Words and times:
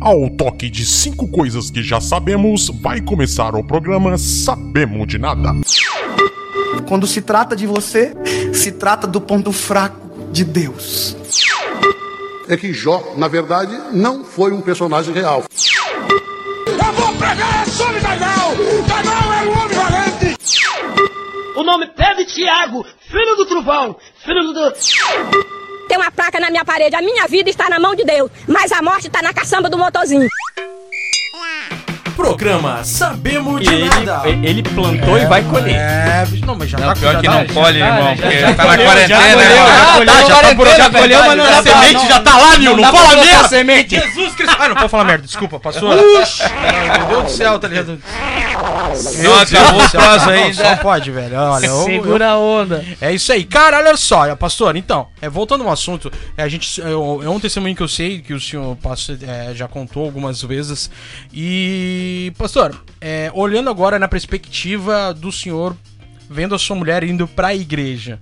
Ao 0.00 0.30
toque 0.30 0.70
de 0.70 0.86
cinco 0.86 1.26
coisas 1.26 1.72
que 1.72 1.82
já 1.82 2.00
sabemos, 2.00 2.68
vai 2.68 3.00
começar 3.00 3.56
o 3.56 3.64
programa 3.64 4.16
Sabemos 4.16 5.08
de 5.08 5.18
Nada. 5.18 5.50
Quando 6.86 7.04
se 7.04 7.20
trata 7.20 7.56
de 7.56 7.66
você, 7.66 8.14
se 8.54 8.70
trata 8.70 9.08
do 9.08 9.20
ponto 9.20 9.50
fraco 9.50 9.98
de 10.30 10.44
Deus. 10.44 11.16
É 12.48 12.56
que 12.56 12.72
Jó, 12.72 13.14
na 13.16 13.26
verdade, 13.26 13.76
não 13.92 14.24
foi 14.24 14.52
um 14.52 14.60
personagem 14.60 15.12
real. 15.12 15.42
Eu 16.66 16.92
vou 16.92 17.12
pregar 17.16 17.66
sobre 17.66 18.00
Daniel! 18.00 18.56
Daniel 18.86 19.32
é 19.32 19.48
um 19.48 19.64
homem 19.64 19.76
valente! 19.76 20.36
O 21.56 21.64
nome 21.64 21.88
Pedro 21.88 22.24
Tiago, 22.24 22.86
filho 23.00 23.34
do 23.34 23.46
trovão, 23.46 23.96
filho 24.24 24.52
do. 24.52 25.57
Tem 25.88 25.96
uma 25.96 26.10
placa 26.10 26.38
na 26.38 26.50
minha 26.50 26.64
parede, 26.64 26.94
a 26.94 27.00
minha 27.02 27.26
vida 27.26 27.48
está 27.48 27.68
na 27.70 27.80
mão 27.80 27.94
de 27.94 28.04
Deus, 28.04 28.30
mas 28.46 28.70
a 28.72 28.82
morte 28.82 29.06
está 29.06 29.22
na 29.22 29.32
caçamba 29.32 29.70
do 29.70 29.78
motorzinho. 29.78 30.28
Programa 32.14 32.82
Sabemos 32.84 33.60
de 33.62 33.72
ele, 33.72 33.88
Nada. 34.04 34.28
ele 34.28 34.62
plantou 34.64 35.16
e 35.16 35.24
vai 35.26 35.40
colher. 35.44 35.76
É, 35.76 36.26
bicho, 36.28 36.44
não, 36.44 36.56
mas 36.56 36.68
já 36.68 36.76
Não, 36.76 36.88
tá 36.88 36.96
pior 36.96 37.12
já 37.12 37.20
que 37.20 37.26
tá- 37.26 37.32
não 37.32 37.46
já 37.46 37.54
colhe, 37.54 37.78
tá- 37.78 37.86
irmão, 37.86 38.16
já- 38.16 38.22
porque 38.22 38.38
já 38.40 38.54
tá 38.54 38.64
na 38.64 38.76
quarentena, 38.76 39.06
já 39.08 39.32
colheu, 39.34 39.50
já 39.50 39.92
colheu, 39.94 40.06
tá, 40.06 40.20
já 40.20 40.28
já 40.28 40.34
tá 40.42 40.54
colheu, 40.56 41.18
já 41.18 41.26
mas 41.28 41.36
não 41.38 41.44
verdade. 41.44 41.64
dá 41.64 41.72
Semente 41.72 41.94
não- 41.94 42.08
já 42.08 42.20
tá 42.20 42.36
lá, 42.36 42.58
Nil, 42.58 42.76
não 42.76 42.92
fala 42.92 43.24
merda. 43.24 43.48
semente. 43.48 43.94
Jesus 44.00 44.34
Cristo. 44.34 44.56
Ah, 44.58 44.68
não 44.68 44.74
pode 44.76 44.88
falar 44.88 45.04
merda, 45.04 45.26
desculpa, 45.26 45.60
passou. 45.60 45.88
Meu 45.90 46.02
Deus 46.02 47.22
do 47.24 47.30
céu, 47.30 47.58
tá 47.60 47.68
ligado? 47.68 48.02
Não 49.22 49.34
acabou 49.40 49.80
o 49.84 49.90
prazo 49.90 50.26
Não, 50.26 50.32
ainda. 50.32 50.54
Só 50.64 50.76
pode, 50.76 51.10
velho. 51.10 51.36
Olha, 51.36 51.66
eu- 51.66 51.84
Segura 51.84 52.24
eu- 52.26 52.30
a 52.30 52.38
onda. 52.38 52.84
É 53.00 53.12
isso 53.12 53.32
aí. 53.32 53.44
Cara, 53.44 53.78
olha 53.78 53.96
só, 53.96 54.34
pastor, 54.36 54.76
então, 54.76 55.08
é, 55.20 55.28
voltando 55.28 55.64
ao 55.64 55.70
assunto, 55.70 56.10
é, 56.36 56.42
a 56.42 56.48
gente, 56.48 56.80
é, 56.80 56.86
um- 56.96 57.22
é 57.22 57.28
um 57.28 57.40
testemunho 57.40 57.74
que 57.76 57.82
eu 57.82 57.88
sei 57.88 58.20
que 58.20 58.34
o 58.34 58.40
senhor 58.40 58.76
pastor, 58.76 59.18
é, 59.22 59.54
já 59.54 59.66
contou 59.68 60.04
algumas 60.04 60.42
vezes. 60.42 60.90
E, 61.32 62.32
pastor, 62.36 62.74
é, 63.00 63.30
olhando 63.34 63.70
agora 63.70 63.98
na 63.98 64.08
perspectiva 64.08 65.12
do 65.14 65.30
senhor 65.32 65.76
vendo 66.30 66.54
a 66.54 66.58
sua 66.58 66.76
mulher 66.76 67.02
indo 67.04 67.26
pra 67.26 67.54
igreja, 67.54 68.18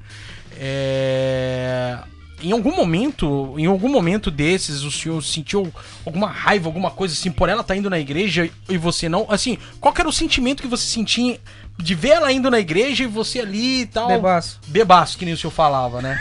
é, 0.59 1.99
em 2.43 2.53
algum 2.53 2.75
momento, 2.77 3.55
em 3.59 3.67
algum 3.67 3.89
momento 3.89 4.31
desses, 4.31 4.83
o 4.83 4.91
senhor 4.91 5.23
sentiu 5.23 5.73
alguma 6.05 6.29
raiva, 6.29 6.69
alguma 6.69 6.91
coisa 6.91 7.15
assim, 7.15 7.31
por 7.31 7.49
ela 7.49 7.63
estar 7.63 7.75
indo 7.77 7.89
na 7.91 7.99
igreja 7.99 8.49
e 8.69 8.77
você 8.77 9.09
não? 9.09 9.27
Assim, 9.29 9.59
qual 9.81 9.95
era 9.99 10.09
o 10.09 10.13
sentimento 10.13 10.63
que 10.63 10.69
você 10.69 10.85
sentia 10.87 11.41
de 11.79 11.95
ver 11.95 12.11
ela 12.11 12.33
indo 12.33 12.51
na 12.51 12.59
igreja 12.59 13.05
e 13.05 13.07
você 13.07 13.41
ali 13.41 13.83
e 13.83 13.87
tal? 13.87 14.09
Bebaço. 14.09 14.61
Bebaço, 14.67 15.19
que 15.19 15.25
nem 15.25 15.35
o 15.35 15.37
senhor 15.37 15.51
falava, 15.51 16.01
né? 16.03 16.21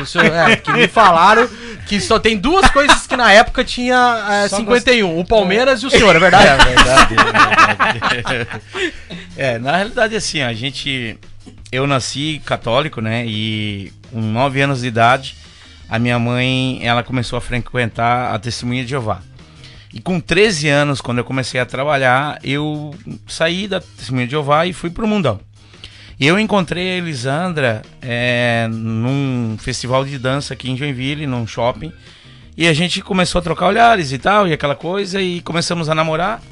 O 0.00 0.06
senhor- 0.06 0.26
é, 0.32 0.54
que 0.56 0.72
me 0.72 0.86
falaram 0.86 1.48
que 1.88 2.00
só 2.00 2.18
tem 2.20 2.36
duas 2.36 2.70
coisas 2.70 3.06
que 3.06 3.16
na 3.16 3.32
época 3.32 3.64
tinha 3.64 4.44
é, 4.44 4.48
Só 4.48 4.58
51, 4.58 5.18
o 5.18 5.24
Palmeiras 5.24 5.82
e 5.82 5.86
o 5.86 5.90
senhor, 5.90 6.14
é 6.14 6.18
verdade? 6.18 6.46
É 6.46 6.56
verdade, 6.56 7.14
é 7.14 8.22
verdade. 8.22 8.62
É, 9.36 9.58
na 9.58 9.76
realidade, 9.76 10.14
assim, 10.16 10.40
a 10.40 10.52
gente. 10.52 11.18
Eu 11.72 11.86
nasci 11.86 12.40
católico, 12.44 13.00
né? 13.00 13.24
E 13.26 13.92
com 14.10 14.20
9 14.20 14.60
anos 14.60 14.80
de 14.80 14.88
idade, 14.88 15.36
a 15.88 15.98
minha 15.98 16.18
mãe 16.18 16.80
ela 16.82 17.02
começou 17.02 17.36
a 17.36 17.40
frequentar 17.40 18.34
a 18.34 18.38
Testemunha 18.38 18.82
de 18.82 18.90
Jeová. 18.90 19.20
E 19.92 20.00
com 20.00 20.20
13 20.20 20.68
anos, 20.68 21.00
quando 21.00 21.18
eu 21.18 21.24
comecei 21.24 21.60
a 21.60 21.64
trabalhar, 21.64 22.38
eu 22.42 22.94
saí 23.26 23.66
da 23.66 23.80
Testemunha 23.80 24.26
de 24.26 24.32
Jeová 24.32 24.66
e 24.66 24.72
fui 24.72 24.90
pro 24.90 25.06
mundão. 25.06 25.40
E 26.18 26.26
eu 26.26 26.38
encontrei 26.38 26.92
a 26.92 26.96
Elisandra 26.96 27.82
é, 28.00 28.66
num 28.70 29.56
festival 29.58 30.04
de 30.04 30.18
dança 30.18 30.54
aqui 30.54 30.70
em 30.70 30.76
Joinville, 30.76 31.26
num 31.26 31.46
shopping. 31.46 31.92
E 32.56 32.66
a 32.66 32.72
gente 32.72 33.02
começou 33.02 33.38
a 33.38 33.42
trocar 33.42 33.66
olhares 33.66 34.12
e 34.12 34.18
tal, 34.18 34.48
e 34.48 34.52
aquela 34.52 34.74
coisa, 34.74 35.20
e 35.20 35.42
começamos 35.42 35.90
a 35.90 35.94
namorar. 35.94 36.42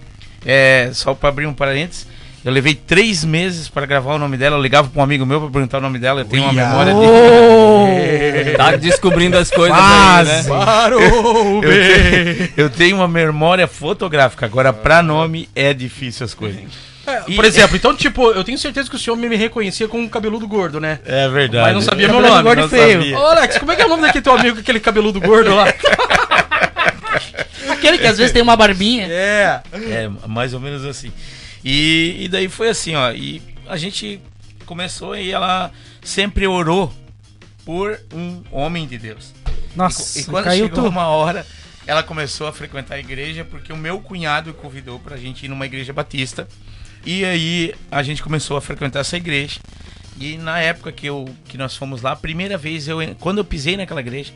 É, 0.44 0.90
só 0.92 1.14
para 1.14 1.30
abrir 1.30 1.46
um 1.46 1.54
parênteses, 1.54 2.06
eu 2.44 2.52
levei 2.52 2.74
três 2.74 3.24
meses 3.24 3.68
para 3.68 3.86
gravar 3.86 4.14
o 4.14 4.18
nome 4.18 4.36
dela. 4.36 4.56
Eu 4.56 4.62
ligava 4.62 4.88
para 4.88 5.00
um 5.00 5.02
amigo 5.02 5.24
meu 5.24 5.40
para 5.40 5.50
perguntar 5.50 5.78
o 5.78 5.80
nome 5.80 5.98
dela. 5.98 6.20
Eu 6.20 6.24
tenho 6.26 6.42
uma 6.44 6.52
memória 6.52 6.92
de. 6.94 8.56
Tá 8.56 8.76
descobrindo 8.76 9.36
as 9.38 9.50
coisas 9.50 9.76
Quase. 9.76 10.30
aí, 10.30 10.36
né? 10.42 10.48
Parou, 10.48 11.62
Eu 11.64 11.70
tenho, 11.70 12.48
eu 12.56 12.70
tenho 12.70 12.96
uma 12.96 13.08
memória 13.08 13.66
fotográfica. 13.66 14.44
Agora, 14.46 14.72
para 14.72 15.02
nome, 15.02 15.48
é 15.54 15.72
difícil 15.72 16.24
as 16.24 16.34
coisas. 16.34 16.60
É, 17.06 17.20
por 17.34 17.44
exemplo, 17.44 17.76
então, 17.76 17.94
tipo, 17.94 18.30
eu 18.30 18.42
tenho 18.42 18.56
certeza 18.56 18.88
que 18.88 18.96
o 18.96 18.98
senhor 18.98 19.14
me 19.16 19.36
reconhecia 19.36 19.86
como 19.86 20.02
um 20.02 20.08
cabeludo 20.08 20.48
gordo, 20.48 20.80
né? 20.80 21.00
É 21.04 21.28
verdade. 21.28 21.64
Mas 21.66 21.74
não 21.74 21.82
sabia 21.82 22.08
meu 22.08 22.16
Cabeludo 22.16 22.34
nome. 22.42 22.42
gordo 22.48 22.60
não 22.62 22.68
feio. 22.68 22.98
sabia. 23.00 23.18
Ô, 23.18 23.26
Alex, 23.26 23.58
como 23.58 23.72
é 23.72 23.76
que 23.76 23.82
é 23.82 23.86
o 23.86 23.88
nome 23.90 24.02
daquele 24.02 24.22
teu 24.22 24.32
amigo, 24.32 24.58
aquele 24.60 24.80
cabeludo 24.80 25.20
gordo 25.20 25.54
lá? 25.54 25.66
Aquele 27.68 27.98
que 27.98 28.06
às 28.06 28.16
vezes 28.16 28.32
tem 28.32 28.40
uma 28.42 28.56
barbinha. 28.56 29.06
É. 29.10 29.60
É, 29.90 30.10
mais 30.26 30.54
ou 30.54 30.60
menos 30.60 30.84
assim. 30.84 31.12
E, 31.64 32.16
e 32.20 32.28
daí 32.28 32.48
foi 32.48 32.68
assim, 32.68 32.94
ó. 32.94 33.10
E 33.12 33.42
a 33.66 33.76
gente 33.76 34.20
começou 34.66 35.16
e 35.16 35.30
ela 35.30 35.72
sempre 36.02 36.46
orou 36.46 36.92
por 37.64 37.98
um 38.12 38.42
homem 38.50 38.86
de 38.86 38.98
Deus. 38.98 39.32
Nossa, 39.74 40.20
E 40.20 40.24
quando 40.24 40.44
caiu 40.44 40.66
chegou 40.66 40.84
tudo. 40.84 40.88
uma 40.90 41.06
hora, 41.06 41.46
ela 41.86 42.02
começou 42.02 42.46
a 42.46 42.52
frequentar 42.52 42.96
a 42.96 42.98
igreja 43.00 43.44
porque 43.44 43.72
o 43.72 43.76
meu 43.76 44.00
cunhado 44.00 44.52
convidou 44.54 44.98
pra 44.98 45.16
gente 45.16 45.46
ir 45.46 45.48
numa 45.48 45.66
igreja 45.66 45.92
batista. 45.92 46.46
E 47.04 47.24
aí 47.24 47.74
a 47.90 48.02
gente 48.02 48.22
começou 48.22 48.56
a 48.56 48.60
frequentar 48.60 49.00
essa 49.00 49.16
igreja. 49.16 49.60
E 50.18 50.36
na 50.36 50.60
época 50.60 50.92
que, 50.92 51.06
eu, 51.06 51.24
que 51.46 51.58
nós 51.58 51.76
fomos 51.76 52.02
lá, 52.02 52.12
a 52.12 52.16
primeira 52.16 52.56
vez, 52.56 52.86
eu, 52.86 52.98
quando 53.18 53.38
eu 53.38 53.44
pisei 53.44 53.76
naquela 53.76 54.00
igreja, 54.00 54.32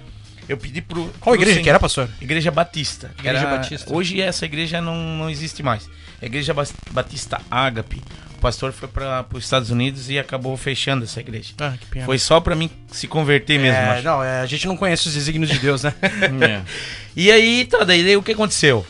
eu 0.48 0.56
pedi 0.56 0.80
pro. 0.80 1.04
Qual 1.20 1.34
pro 1.34 1.34
igreja 1.34 1.52
senhor- 1.54 1.62
que 1.64 1.68
era, 1.70 1.80
pastor? 1.80 2.08
Igreja 2.20 2.50
Batista. 2.50 3.10
Igreja 3.18 3.38
Era- 3.40 3.56
Batista. 3.56 3.94
Hoje 3.94 4.20
essa 4.20 4.44
igreja 4.44 4.80
não, 4.80 4.94
não 4.96 5.30
existe 5.30 5.62
mais. 5.62 5.88
A 6.20 6.26
Igreja 6.26 6.52
Batista 6.90 7.40
Ágape. 7.50 8.02
O 8.36 8.40
pastor 8.40 8.72
foi 8.72 8.86
para 8.88 9.26
os 9.34 9.42
Estados 9.44 9.68
Unidos 9.70 10.08
e 10.10 10.18
acabou 10.18 10.56
fechando 10.56 11.04
essa 11.04 11.18
igreja. 11.18 11.52
Ah, 11.58 11.74
que 11.78 11.86
pena. 11.86 12.06
Foi 12.06 12.18
só 12.18 12.38
para 12.40 12.54
mim 12.54 12.70
se 12.90 13.08
converter 13.08 13.58
mesmo. 13.58 13.76
É, 13.78 13.88
acho. 13.96 14.04
não, 14.04 14.22
é, 14.22 14.40
a 14.40 14.46
gente 14.46 14.64
não 14.66 14.76
conhece 14.76 15.08
os 15.08 15.14
desígnios 15.14 15.50
de 15.50 15.58
Deus, 15.58 15.82
né? 15.82 15.92
É. 16.02 16.62
E 17.16 17.32
aí, 17.32 17.64
tá, 17.64 17.82
daí, 17.82 18.04
daí 18.04 18.16
o 18.16 18.22
que 18.22 18.30
aconteceu? 18.30 18.86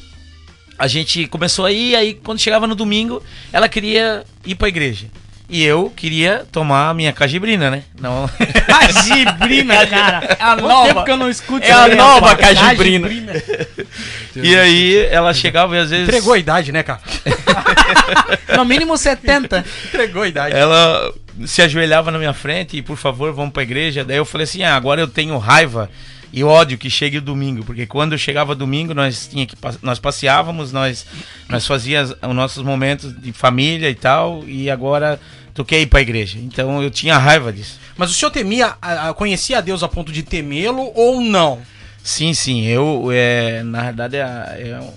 A 0.79 0.87
gente 0.87 1.27
começou 1.29 1.65
aí, 1.65 1.97
aí 1.97 2.13
quando 2.13 2.39
chegava 2.39 2.67
no 2.67 2.75
domingo, 2.75 3.23
ela 3.51 3.69
queria 3.71 4.23
ir 4.45 4.55
pra 4.55 4.69
igreja. 4.69 5.07
E 5.49 5.65
eu 5.65 5.91
queria 5.97 6.45
tomar 6.53 6.91
a 6.91 6.95
minha 6.95 7.11
cajibrina, 7.11 7.71
né? 7.71 7.83
Não. 7.99 8.29
Cajibrina, 8.69 9.87
cara. 9.87 10.37
É 10.39 10.43
a 10.43 10.57
nova. 10.57 10.89
tempo 10.89 11.05
que 11.05 11.11
eu 11.11 11.17
não 11.17 11.31
escuto 11.31 11.65
É 11.65 11.73
a 11.73 11.89
nova 11.89 12.37
palavra. 12.37 12.55
cajibrina. 12.55 13.09
e 14.37 14.55
aí 14.55 15.07
ela 15.11 15.33
chegava 15.33 15.75
e 15.75 15.79
às 15.79 15.89
vezes. 15.89 16.07
Entregou 16.07 16.35
a 16.35 16.39
idade, 16.39 16.71
né, 16.71 16.83
cara? 16.83 17.01
No 18.57 18.65
mínimo 18.65 18.97
70. 18.97 19.65
Entregou 19.87 20.23
a 20.23 20.29
idade. 20.29 20.55
Ela 20.57 21.13
se 21.47 21.63
ajoelhava 21.63 22.11
na 22.11 22.19
minha 22.19 22.33
frente 22.35 22.77
e, 22.77 22.83
por 22.83 22.97
favor, 22.97 23.33
vamos 23.33 23.53
pra 23.53 23.63
igreja. 23.63 24.05
Daí 24.05 24.17
eu 24.17 24.25
falei 24.25 24.45
assim: 24.45 24.63
ah, 24.63 24.77
agora 24.77 25.01
eu 25.01 25.09
tenho 25.09 25.37
raiva 25.39 25.89
e 26.33 26.45
ódio 26.45 26.77
que 26.77 26.91
chegue 26.91 27.19
o 27.19 27.23
domingo, 27.23 27.65
porque 27.65 27.87
quando 27.87 28.19
chegava 28.19 28.55
domingo 28.55 28.93
nós 28.93 29.27
tinha 29.27 29.47
que 29.47 29.57
nós 29.81 29.99
passeávamos, 29.99 30.73
nós 30.73 31.07
nós 31.49 31.67
fazíamos 31.67 32.15
os 32.23 32.35
nossos 32.35 32.63
momentos 32.63 33.19
de 33.19 33.33
família 33.33 33.89
e 33.89 33.95
tal, 33.95 34.45
e 34.47 34.71
agora 34.71 35.19
tu 35.59 35.65
quer 35.65 35.81
ir 35.81 35.87
pra 35.87 36.01
igreja. 36.01 36.39
Então 36.39 36.81
eu 36.81 36.89
tinha 36.89 37.19
raiva 37.19 37.53
disso. 37.53 37.81
Mas 37.97 38.11
o 38.11 38.15
senhor 38.15 38.31
temia, 38.31 38.77
a- 38.81 39.09
a- 39.09 39.15
conhecia 39.15 39.59
a 39.59 39.61
Deus 39.61 39.83
a 39.83 39.89
ponto 39.89 40.13
de 40.13 40.23
temê-lo 40.23 40.93
ou 40.95 41.21
não? 41.21 41.61
Sim, 42.01 42.33
sim, 42.33 42.65
eu 42.65 43.09
é, 43.13 43.63
na 43.65 43.83
verdade 43.83 44.17
é, 44.17 44.21
é 44.21 44.81
um 44.81 44.93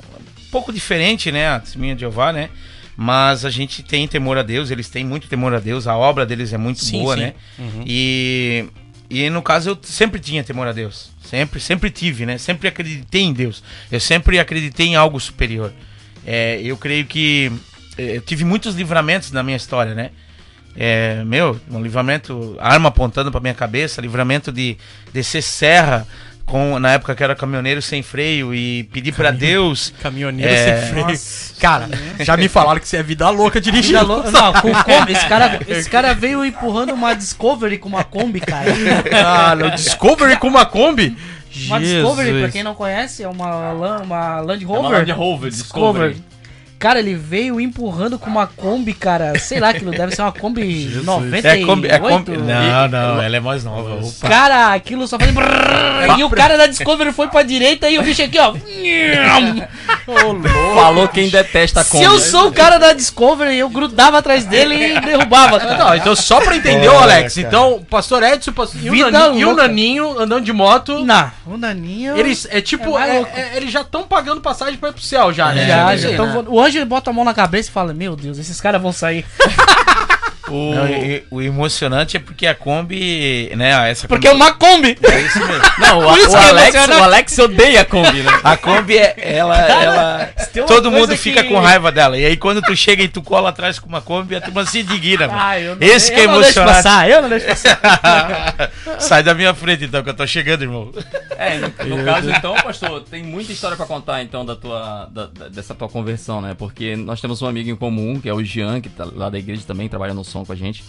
pouco 0.51 0.71
diferente, 0.71 1.31
né, 1.31 1.49
a 1.49 1.59
testemunha 1.59 1.95
de 1.95 2.01
Jeová, 2.01 2.31
né? 2.31 2.49
Mas 2.95 3.43
a 3.43 3.49
gente 3.49 3.81
tem 3.81 4.07
temor 4.07 4.37
a 4.37 4.43
Deus, 4.43 4.69
eles 4.69 4.87
têm 4.87 5.03
muito 5.03 5.27
temor 5.27 5.51
a 5.55 5.59
Deus, 5.59 5.87
a 5.87 5.97
obra 5.97 6.25
deles 6.27 6.53
é 6.53 6.57
muito 6.59 6.85
Sim, 6.85 6.99
boa, 7.01 7.15
sim. 7.15 7.21
né? 7.21 7.33
Uhum. 7.57 7.83
E, 7.87 8.65
e 9.09 9.29
no 9.31 9.41
caso 9.41 9.71
eu 9.71 9.79
sempre 9.81 10.19
tinha 10.19 10.43
temor 10.43 10.67
a 10.67 10.71
Deus. 10.71 11.09
Sempre, 11.23 11.59
sempre 11.59 11.89
tive, 11.89 12.25
né? 12.25 12.37
Sempre 12.37 12.67
acreditei 12.67 13.23
em 13.23 13.33
Deus. 13.33 13.63
Eu 13.91 13.99
sempre 13.99 14.37
acreditei 14.37 14.87
em 14.87 14.95
algo 14.95 15.19
superior. 15.19 15.73
É, 16.25 16.59
eu 16.61 16.77
creio 16.77 17.05
que 17.05 17.51
é, 17.97 18.17
eu 18.17 18.21
tive 18.21 18.43
muitos 18.45 18.75
livramentos 18.75 19.31
na 19.31 19.41
minha 19.41 19.57
história, 19.57 19.95
né? 19.95 20.11
É, 20.75 21.23
meu, 21.25 21.59
um 21.69 21.81
livramento, 21.81 22.55
arma 22.59 22.89
apontando 22.89 23.31
pra 23.31 23.41
minha 23.41 23.53
cabeça, 23.53 23.99
livramento 24.01 24.51
de 24.51 24.77
descer 25.13 25.41
serra 25.43 26.07
com 26.45 26.79
na 26.79 26.93
época 26.93 27.15
que 27.15 27.23
eu 27.23 27.25
era 27.25 27.35
caminhoneiro 27.35 27.81
sem 27.81 28.01
freio 28.01 28.53
e 28.53 28.83
pedir 28.85 29.13
pra 29.13 29.31
Deus 29.31 29.93
Caminhoneiro 30.01 30.51
É. 30.51 30.81
sem 30.81 30.89
freio. 30.91 31.07
Nossa, 31.07 31.53
cara, 31.61 31.89
já 32.21 32.35
me 32.35 32.47
falaram 32.49 32.79
que 32.79 32.87
você 32.87 32.97
é 32.97 33.03
vida 33.03 33.29
louca 33.29 33.59
dirigindo. 33.61 33.99
Vida 33.99 34.01
louca. 34.13 34.31
Não, 34.31 34.53
com 34.53 34.71
Kombi. 34.73 35.11
Esse 35.13 35.27
cara, 35.27 35.59
esse 35.67 35.89
cara 35.89 36.13
veio 36.13 36.43
empurrando 36.45 36.93
uma 36.93 37.13
Discovery 37.13 37.77
com 37.77 37.87
uma 37.89 38.03
Kombi, 38.03 38.39
cara. 38.41 38.69
Ah, 39.25 39.55
no 39.55 39.71
Discovery 39.71 40.37
com 40.37 40.47
uma 40.47 40.65
Kombi? 40.65 41.15
Uma 41.67 41.79
Discovery, 41.79 42.29
pra 42.29 42.37
Jesus. 42.37 42.51
quem 42.53 42.63
não 42.63 42.73
conhece, 42.75 43.23
é 43.23 43.27
uma, 43.29 43.71
uma 44.01 44.39
Land 44.41 44.63
É 44.63 44.67
Rover. 44.67 44.81
uma 44.89 44.97
Land 44.99 45.11
Rover, 45.11 45.49
Discovery. 45.51 46.23
Cara, 46.81 46.97
ele 46.97 47.13
veio 47.13 47.61
empurrando 47.61 48.17
com 48.17 48.27
uma 48.27 48.47
Kombi, 48.47 48.95
cara. 48.95 49.37
Sei 49.37 49.59
lá, 49.59 49.69
aquilo 49.69 49.91
deve 49.91 50.15
ser 50.15 50.23
uma 50.23 50.31
Kombi 50.31 50.89
98. 51.05 51.45
é 51.47 51.57
Kombi, 51.63 51.87
é 51.87 51.99
Kombi, 51.99 52.37
não, 52.37 52.87
não, 52.87 53.21
ela 53.21 53.37
é 53.37 53.39
mais 53.39 53.63
nova. 53.63 54.03
Opa. 54.03 54.27
Cara, 54.27 54.73
aquilo 54.73 55.07
só 55.07 55.19
fazia. 55.19 55.31
brrr, 55.31 56.17
E 56.17 56.23
o 56.23 56.29
cara 56.31 56.57
da 56.57 56.65
Discovery 56.65 57.11
foi 57.11 57.27
pra 57.27 57.43
direita 57.43 57.87
e 57.87 57.99
o 57.99 58.01
bicho 58.01 58.23
aqui, 58.23 58.39
ó. 58.39 58.55
Falou 60.73 61.07
quem 61.07 61.29
detesta 61.29 61.81
a 61.81 61.83
Se 61.83 62.01
eu 62.01 62.19
sou 62.19 62.47
o 62.47 62.51
cara 62.51 62.77
da 62.79 62.93
Discovery, 62.93 63.57
eu 63.57 63.69
grudava 63.69 64.17
atrás 64.17 64.45
dele 64.45 64.95
e 64.95 64.99
derrubava. 65.01 65.59
Não, 65.59 65.95
então 65.95 66.15
só 66.15 66.41
pra 66.41 66.55
entender, 66.55 66.89
ô, 66.89 66.97
Alex. 66.97 67.37
Então, 67.37 67.75
o 67.75 67.85
pastor 67.85 68.23
Edson 68.23 68.51
pastor- 68.51 68.81
e, 68.83 68.89
o 69.03 69.11
Naninho, 69.11 69.39
e 69.39 69.45
o. 69.45 69.55
Naninho 69.55 70.19
andando 70.19 70.43
de 70.43 70.53
moto. 70.53 71.05
Não, 71.05 71.31
o 71.45 71.57
Naninho. 71.57 72.17
Eles, 72.17 72.47
é 72.49 72.59
tipo, 72.59 72.97
É 72.97 73.17
é- 73.17 73.21
é- 73.35 73.57
eles 73.57 73.71
já 73.71 73.81
estão 73.81 74.03
pagando 74.03 74.41
passagem 74.41 74.77
pra 74.77 74.89
ir 74.89 74.93
pro 74.93 75.01
céu 75.01 75.31
já, 75.31 75.53
né? 75.53 75.67
Já, 75.67 75.95
já 75.95 76.15
tão 76.15 76.25
né? 76.25 76.33
voando. 76.33 76.51
Ângelo 76.71 76.85
bota 76.85 77.09
a 77.09 77.13
mão 77.13 77.25
na 77.25 77.33
cabeça 77.33 77.69
e 77.69 77.71
fala: 77.71 77.93
Meu 77.93 78.15
Deus, 78.15 78.37
esses 78.37 78.59
caras 78.61 78.81
vão 78.81 78.91
sair. 78.93 79.25
O, 80.51 80.75
Não, 80.75 80.85
e- 80.85 81.23
o 81.31 81.41
emocionante 81.41 82.17
é 82.17 82.19
porque 82.19 82.45
a 82.45 82.53
Kombi, 82.53 83.49
né, 83.55 83.89
essa 83.89 84.05
Porque 84.05 84.27
é 84.27 84.33
uma 84.33 84.51
Kombi. 84.51 84.97
É 85.01 85.21
isso 85.21 85.39
mesmo. 85.39 85.63
Não, 85.77 85.99
o, 85.99 86.17
isso 86.17 86.35
é 86.35 86.49
Alex, 86.49 86.87
o 86.87 87.03
Alex 87.03 87.39
odeia 87.39 87.81
a 87.81 87.85
Kombi, 87.85 88.21
né? 88.21 88.39
A 88.43 88.57
Kombi, 88.57 88.97
é, 88.97 89.15
ela, 89.17 89.55
ela 89.57 90.20
todo 90.67 90.91
mundo 90.91 91.15
fica 91.17 91.41
que- 91.43 91.49
com 91.49 91.59
raiva 91.59 91.91
dela. 91.91 92.17
E 92.17 92.25
aí 92.25 92.37
quando 92.37 92.61
tu 92.61 92.75
chega 92.75 93.03
e 93.03 93.07
tu 93.07 93.21
cola 93.21 93.49
atrás 93.49 93.79
com 93.79 93.87
uma 93.87 94.01
Kombi, 94.01 94.35
a 94.35 94.41
turma 94.41 94.65
se 94.65 94.79
indigna. 94.79 95.27
mano. 95.27 95.39
Ah, 95.41 95.59
eu 95.59 95.75
não- 95.75 95.87
Esse 95.87 96.11
que 96.11 96.19
é 96.19 96.23
eu 96.25 96.27
não 96.31 96.41
deixo 96.41 96.59
emocionante. 96.59 96.83
passar, 96.83 97.09
eu 97.09 97.21
não 97.21 97.29
deixo 97.29 97.45
passar. 97.47 98.71
Sai 98.99 99.23
da 99.23 99.33
minha 99.33 99.53
frente 99.53 99.85
então, 99.85 100.03
que 100.03 100.09
eu 100.09 100.13
tô 100.13 100.25
chegando, 100.27 100.63
irmão. 100.63 100.91
É, 101.37 101.57
no, 101.57 101.97
no 101.97 102.03
caso, 102.05 102.29
então, 102.29 102.53
pastor, 102.55 103.01
tem 103.03 103.23
muita 103.23 103.51
história 103.51 103.75
pra 103.77 103.85
contar, 103.85 104.21
então, 104.21 104.45
da 104.45 104.55
tua, 104.55 105.07
da- 105.11 105.25
da- 105.27 105.47
dessa 105.49 105.73
tua 105.73 105.89
conversão, 105.89 106.41
né? 106.41 106.53
Porque 106.57 106.95
nós 106.95 107.19
temos 107.21 107.41
um 107.41 107.47
amigo 107.47 107.69
em 107.69 107.75
comum, 107.75 108.19
que 108.19 108.29
é 108.29 108.33
o 108.33 108.43
Jean, 108.43 108.79
que 108.81 108.89
tá 108.89 109.07
lá 109.11 109.29
da 109.29 109.39
igreja 109.39 109.63
também, 109.65 109.87
trabalha 109.89 110.13
no 110.13 110.23
som 110.23 110.45
com 110.45 110.51
a 110.53 110.55
gente. 110.55 110.83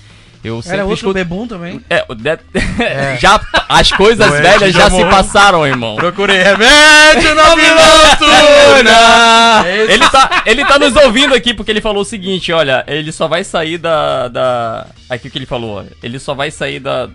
Eu 0.45 0.61
sempre 0.61 0.79
Era 0.79 0.85
outro 0.85 0.97
escuto- 0.97 1.15
bebum 1.15 1.47
também. 1.47 1.81
É, 1.89 2.05
o 2.09 2.15
de- 2.15 2.39
já 3.21 3.41
as 3.69 3.93
coisas 3.93 4.31
velhas 4.31 4.75
já 4.75 4.91
se 4.91 5.05
passaram, 5.05 5.67
irmão. 5.67 5.97
Procurei 5.97 6.43
remédio 6.43 7.35
na 7.35 7.57
noturna. 7.57 9.65
Ele 9.69 10.09
tá, 10.09 10.43
ele 10.47 10.65
tá 10.65 10.79
nos 10.79 10.97
ouvindo 10.97 11.35
aqui 11.35 11.55
porque 11.55 11.71
ele 11.71 11.81
falou 11.81 12.03
o 12.03 12.05
seguinte, 12.05 12.53
olha, 12.53 12.85
ele 12.87 13.13
só 13.13 13.29
vai 13.29 13.45
sair 13.45 13.79
da. 13.79 14.29
da 14.29 14.87
aqui 15.09 15.29
o 15.29 15.31
que 15.31 15.39
ele 15.39 15.47
falou, 15.47 15.81
ó, 15.81 15.85
ele 16.03 16.19
só 16.19 16.35
vai 16.35 16.51
sair 16.51 16.81
da. 16.81 17.09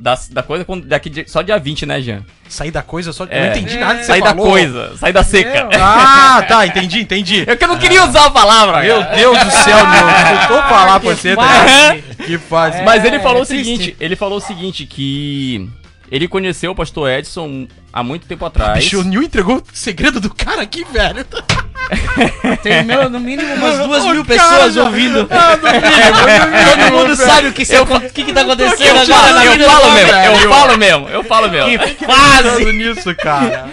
Da, 0.00 0.18
da 0.30 0.42
coisa 0.42 0.64
quando- 0.64 0.86
daqui 0.86 1.10
de- 1.10 1.30
só 1.30 1.42
dia 1.42 1.58
20, 1.58 1.84
né, 1.84 2.00
Jean? 2.00 2.22
Sair 2.48 2.70
da 2.70 2.82
coisa 2.82 3.12
só. 3.12 3.24
Eu 3.24 3.28
É. 3.30 3.40
não 3.40 3.46
entendi 3.56 3.76
nada 3.76 3.94
que 3.96 4.00
você 4.00 4.06
Sair 4.06 4.22
da 4.22 4.30
falou. 4.30 4.46
coisa, 4.46 4.96
sair 4.96 5.12
da 5.12 5.22
seca. 5.22 5.68
Ah, 5.78 6.42
tá, 6.48 6.66
entendi, 6.66 7.00
entendi. 7.00 7.44
É 7.46 7.54
que 7.54 7.62
eu 7.64 7.68
não 7.68 7.76
queria 7.78 8.02
usar 8.06 8.24
a 8.24 8.30
palavra. 8.30 8.80
Meu. 8.80 9.02
Deus 9.14 9.38
do 9.44 9.50
céu, 9.50 9.76
meu. 9.86 10.06
Tentou 10.40 10.62
falar 10.62 11.00
pra 11.00 11.10
você, 11.14 11.36
tá? 11.36 11.96
Que 12.24 12.38
fase. 12.38 12.82
Mas 12.82 13.04
ele 13.04 13.16
É, 13.16 13.20
falou 13.20 13.40
é 13.40 13.42
o 13.42 13.46
triste. 13.46 13.64
seguinte, 13.66 13.96
ele 14.00 14.16
falou 14.16 14.38
o 14.38 14.40
seguinte 14.40 14.86
que 14.86 15.68
ele 16.10 16.26
conheceu 16.28 16.72
o 16.72 16.74
pastor 16.74 17.10
Edson 17.10 17.66
há 17.92 18.02
muito 18.02 18.26
tempo 18.26 18.44
atrás. 18.44 18.82
Bicho, 18.84 19.00
o 19.00 19.04
Nil 19.04 19.22
entregou 19.22 19.56
o 19.56 19.62
segredo 19.72 20.20
do 20.20 20.32
cara 20.32 20.62
aqui, 20.62 20.84
velho. 20.84 21.24
Tem 22.62 22.84
meu, 22.84 23.08
no 23.08 23.18
mínimo 23.18 23.52
umas 23.54 23.78
duas 23.86 24.04
O 24.04 24.10
mil 24.12 24.24
cara 24.24 24.38
pessoas 24.40 24.74
já- 24.74 24.84
ouvindo. 24.84 25.26
Ah, 25.30 25.56
mínimo, 25.56 26.90
Todo 26.90 26.98
mundo 26.98 27.16
sabe 27.16 27.48
o 27.48 27.52
que, 27.52 27.64
se- 27.64 27.78
o 27.78 27.86
que, 28.12 28.24
que 28.24 28.32
tá 28.32 28.42
acontecendo 28.42 28.82
Eu 28.82 28.98
agora 28.98 29.06
falo, 29.06 29.40
eu 29.44 29.52
vida 29.52 29.64
falo 29.70 29.92
mesmo, 29.92 30.12
eu 30.28 30.48
falo 30.48 30.78
mesmo, 30.78 31.08
eu 31.08 31.24
falo 31.24 31.50
mesmo. 31.50 31.70
Que 31.96 32.04
fase! 32.06 32.42
pensando 32.42 32.72
nisso, 32.72 33.14
cara. 33.16 33.68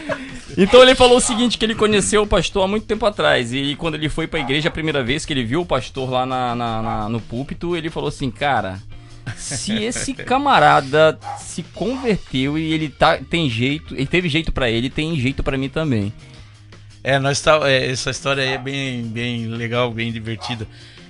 Então 0.57 0.81
ele 0.81 0.95
falou 0.95 1.17
o 1.17 1.21
seguinte, 1.21 1.55
que 1.57 1.63
ele 1.65 1.75
conheceu 1.75 2.23
o 2.23 2.27
pastor 2.27 2.63
há 2.63 2.67
muito 2.67 2.87
tempo 2.87 3.05
atrás. 3.05 3.53
E 3.53 3.75
quando 3.75 3.93
ele 3.93 4.09
foi 4.09 4.25
pra 4.25 4.39
igreja 4.39 4.69
a 4.69 4.71
primeira 4.71 5.03
vez, 5.03 5.23
que 5.23 5.31
ele 5.31 5.43
viu 5.43 5.61
o 5.61 5.65
pastor 5.65 6.09
lá 6.09 6.25
na, 6.25 6.55
na- 6.55 6.81
na- 6.81 7.09
no 7.09 7.19
púlpito, 7.21 7.75
ele 7.75 7.91
falou 7.91 8.09
assim, 8.09 8.31
cara, 8.31 8.79
se 9.35 9.83
esse 9.83 10.13
camarada 10.13 11.17
se 11.39 11.63
converteu 11.73 12.57
e 12.57 12.73
ele 12.73 12.89
tá, 12.89 13.17
tem 13.17 13.49
jeito, 13.49 13.93
ele 13.95 14.05
teve 14.05 14.29
jeito 14.29 14.51
pra 14.51 14.69
ele, 14.69 14.89
tem 14.89 15.19
jeito 15.19 15.43
pra 15.43 15.57
mim 15.57 15.69
também. 15.69 16.13
É, 17.03 17.19
nós 17.19 17.39
tá, 17.41 17.59
é, 17.69 17.89
essa 17.89 18.09
história 18.11 18.43
aí 18.43 18.49
é 18.49 18.57
bem, 18.57 19.03
bem 19.03 19.47
legal, 19.47 19.91
bem 19.91 20.11
divertida. 20.11 20.67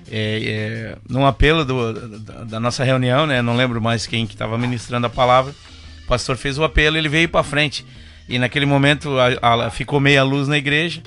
É, 0.10 0.42
é, 0.46 0.98
num 1.10 1.26
apelo 1.26 1.66
do- 1.66 2.20
da, 2.20 2.44
da 2.44 2.60
nossa 2.60 2.84
reunião, 2.84 3.26
né? 3.28 3.42
Não 3.42 3.56
lembro 3.56 3.82
mais 3.82 4.06
quem 4.08 4.26
que 4.26 4.34
estava 4.34 4.58
ministrando 4.58 5.08
a 5.08 5.10
palavra. 5.10 5.54
O 6.04 6.08
pastor 6.08 6.38
fez 6.38 6.58
o 6.58 6.64
apelo, 6.64 6.98
ele 6.98 7.10
veio 7.10 7.28
para 7.28 7.44
frente. 7.44 7.86
E 8.30 8.38
naquele 8.40 8.66
momento 8.66 9.18
a- 9.20 9.66
a- 9.66 9.70
ficou 9.72 10.00
meia 10.00 10.24
luz 10.24 10.48
na 10.48 10.58
igreja. 10.58 11.02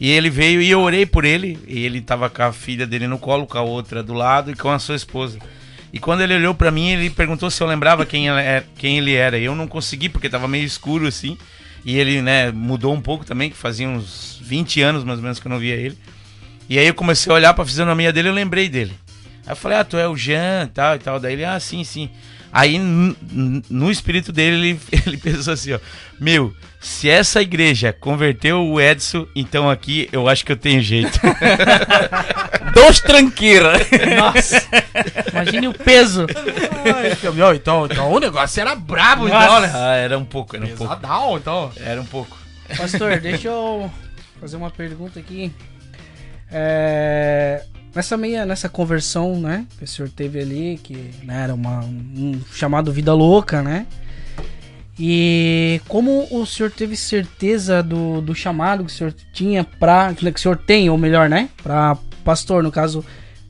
E 0.00 0.10
ele 0.10 0.28
veio 0.28 0.60
e 0.60 0.68
eu 0.68 0.80
orei 0.80 1.06
por 1.06 1.24
ele. 1.24 1.58
E 1.68 1.84
ele 1.86 1.98
estava 1.98 2.28
com 2.28 2.42
a 2.42 2.52
filha 2.52 2.86
dele 2.86 3.06
no 3.06 3.18
colo, 3.18 3.46
com 3.46 3.56
a 3.56 3.62
outra 3.62 4.02
do 4.02 4.12
lado 4.12 4.50
e 4.50 4.54
com 4.54 4.68
a 4.70 4.78
sua 4.78 4.96
esposa. 4.96 5.38
E 5.94 6.00
quando 6.00 6.22
ele 6.22 6.34
olhou 6.34 6.52
para 6.52 6.72
mim, 6.72 6.88
ele 6.90 7.08
perguntou 7.08 7.48
se 7.48 7.62
eu 7.62 7.68
lembrava 7.68 8.04
quem, 8.04 8.26
ela 8.26 8.42
é- 8.42 8.64
quem 8.76 8.98
ele 8.98 9.14
era. 9.14 9.38
E 9.38 9.44
eu 9.44 9.54
não 9.54 9.68
consegui, 9.68 10.08
porque 10.08 10.26
estava 10.26 10.48
meio 10.48 10.64
escuro 10.64 11.06
assim. 11.06 11.38
E 11.84 11.96
ele, 11.96 12.20
né, 12.20 12.50
mudou 12.50 12.92
um 12.92 13.00
pouco 13.00 13.24
também, 13.24 13.48
que 13.48 13.56
fazia 13.56 13.88
uns 13.88 14.40
20 14.42 14.82
anos 14.82 15.04
mais 15.04 15.20
ou 15.20 15.22
menos 15.22 15.38
que 15.38 15.46
eu 15.46 15.50
não 15.50 15.58
via 15.60 15.76
ele. 15.76 15.96
E 16.68 16.80
aí 16.80 16.86
eu 16.88 16.94
comecei 16.94 17.30
a 17.30 17.34
olhar 17.36 17.54
pra 17.54 17.64
fisionomia 17.64 18.12
dele 18.12 18.26
e 18.26 18.30
eu 18.30 18.34
lembrei 18.34 18.68
dele. 18.68 18.92
Aí 19.46 19.52
eu 19.52 19.56
falei, 19.56 19.78
ah, 19.78 19.84
tu 19.84 19.96
é 19.96 20.08
o 20.08 20.16
Jean 20.16 20.66
tal 20.74 20.96
e 20.96 20.98
tal. 20.98 21.20
Daí 21.20 21.34
ele, 21.34 21.44
ah, 21.44 21.60
sim, 21.60 21.84
sim. 21.84 22.10
Aí 22.54 22.78
no 22.78 23.90
espírito 23.90 24.30
dele, 24.30 24.56
ele, 24.68 24.80
ele 25.04 25.16
pensou 25.16 25.54
assim, 25.54 25.72
ó, 25.72 25.80
meu, 26.20 26.54
se 26.78 27.10
essa 27.10 27.42
igreja 27.42 27.92
converteu 27.92 28.64
o 28.64 28.80
Edson, 28.80 29.26
então 29.34 29.68
aqui 29.68 30.08
eu 30.12 30.28
acho 30.28 30.46
que 30.46 30.52
eu 30.52 30.56
tenho 30.56 30.80
jeito. 30.80 31.18
Dos 32.72 33.00
tranqueira. 33.00 33.72
Nossa, 34.16 34.62
imagine 35.32 35.66
o 35.66 35.74
peso. 35.74 36.26
Meu, 37.34 37.52
então, 37.52 37.86
então 37.86 38.12
o 38.12 38.20
negócio 38.20 38.60
era 38.60 38.76
brabo, 38.76 39.26
Nossa. 39.26 39.44
então, 39.44 39.60
né? 39.60 39.72
ah, 39.74 39.96
era 39.96 40.16
um 40.16 40.24
pouco, 40.24 40.54
era 40.54 40.64
um 40.64 40.68
pouco. 40.68 40.96
Pesadão, 40.96 41.36
então. 41.36 41.72
Era 41.76 42.00
um 42.00 42.06
pouco. 42.06 42.38
Pastor, 42.76 43.18
deixa 43.18 43.48
eu 43.48 43.90
fazer 44.40 44.56
uma 44.56 44.70
pergunta 44.70 45.18
aqui. 45.18 45.52
É, 46.52 47.64
nessa 47.94 48.16
meia, 48.16 48.44
nessa 48.44 48.68
conversão, 48.68 49.38
né, 49.40 49.66
que 49.78 49.84
o 49.84 49.88
senhor 49.88 50.08
teve 50.08 50.40
ali, 50.40 50.80
que 50.82 50.94
né, 51.22 51.44
era 51.44 51.54
uma, 51.54 51.80
um 51.80 52.40
chamado 52.52 52.92
vida 52.92 53.12
louca, 53.14 53.62
né? 53.62 53.86
E 54.98 55.80
como 55.88 56.26
o 56.30 56.46
senhor 56.46 56.70
teve 56.70 56.96
certeza 56.96 57.82
do, 57.82 58.20
do 58.20 58.34
chamado 58.34 58.84
que 58.84 58.92
o 58.92 58.94
senhor 58.94 59.12
tinha 59.32 59.64
pra. 59.64 60.14
Que 60.14 60.28
o 60.28 60.38
senhor 60.38 60.56
tem, 60.56 60.88
ou 60.88 60.96
melhor, 60.96 61.28
né? 61.28 61.48
Pra 61.62 61.98
pastor, 62.24 62.62
no 62.62 62.70
caso. 62.70 63.04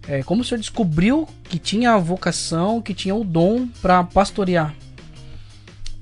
É, 0.06 0.22
como 0.22 0.42
o 0.42 0.44
senhor 0.44 0.58
descobriu 0.58 1.28
que 1.44 1.58
tinha 1.58 1.92
a 1.92 1.98
vocação, 1.98 2.80
que 2.80 2.92
tinha 2.92 3.14
o 3.14 3.24
dom 3.24 3.66
pra 3.80 4.04
pastorear? 4.04 4.74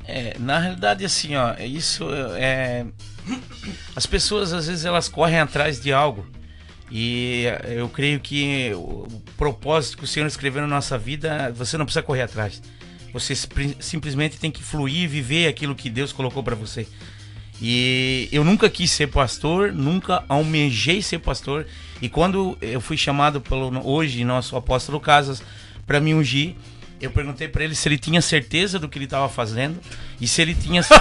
É, 0.06 0.36
na 0.38 0.58
realidade, 0.58 1.04
assim, 1.04 1.36
ó, 1.36 1.54
isso 1.58 2.08
é. 2.36 2.84
As 3.94 4.06
pessoas 4.06 4.52
às 4.52 4.66
vezes 4.66 4.84
elas 4.84 5.08
correm 5.08 5.38
atrás 5.38 5.80
de 5.80 5.92
algo. 5.92 6.26
E 6.94 7.44
eu 7.68 7.88
creio 7.88 8.20
que 8.20 8.70
o 8.75 9.08
propósito 9.38 9.96
que 9.96 10.04
o 10.04 10.06
Senhor 10.06 10.26
escreveu 10.26 10.61
na 10.61 10.68
nossa 10.68 10.99
vida, 10.99 11.50
você 11.56 11.78
não 11.78 11.87
precisa 11.87 12.02
correr 12.02 12.20
atrás. 12.20 12.61
Você 13.14 13.34
simplesmente 13.80 14.38
tem 14.38 14.50
que 14.50 14.62
fluir 14.62 15.04
e 15.04 15.06
viver 15.06 15.49
aquilo 15.49 15.75
que 15.75 15.88
Deus 15.88 16.12
colocou 16.12 16.42
para 16.42 16.54
você. 16.54 16.87
E 17.62 18.28
eu 18.30 18.44
nunca 18.44 18.68
quis 18.68 18.90
ser 18.90 19.06
pastor, 19.06 19.72
nunca 19.72 20.22
almejei 20.28 21.00
ser 21.00 21.20
pastor. 21.20 21.66
E 22.02 22.11
quando 22.11 22.58
eu 22.61 22.80
fui 22.80 22.99
chamado 22.99 23.40
pelo 23.40 23.88
hoje 23.88 24.22
nosso 24.22 24.54
apóstolo 24.54 25.00
Casas 25.00 25.42
para 25.87 25.99
me 25.99 26.12
ungir, 26.12 26.56
eu 27.00 27.11
perguntei 27.11 27.49
para 27.49 27.64
ele 27.64 27.75
se 27.75 27.88
ele 27.88 27.96
tinha 27.96 28.20
certeza 28.20 28.78
do 28.78 28.87
que 28.87 28.99
ele 28.99 29.06
estava 29.06 29.30
fazendo 29.30 29.80
e 30.20 30.28
se 30.28 30.42
ele 30.42 30.54
tinha 30.54 30.82
se 30.82 30.92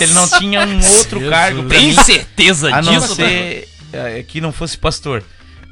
ele 0.00 0.12
não 0.12 0.28
tinha 0.28 0.66
um 0.66 0.76
outro 0.98 1.20
Jesus. 1.20 1.30
cargo 1.30 1.68
Tem 1.68 1.88
mim 1.88 1.94
certeza 1.94 2.74
a 2.74 2.82
não 2.82 2.98
disso? 2.98 3.14
ser 3.14 3.68
eh, 3.92 4.24
que 4.26 4.40
não 4.40 4.52
fosse 4.52 4.76
pastor. 4.76 5.22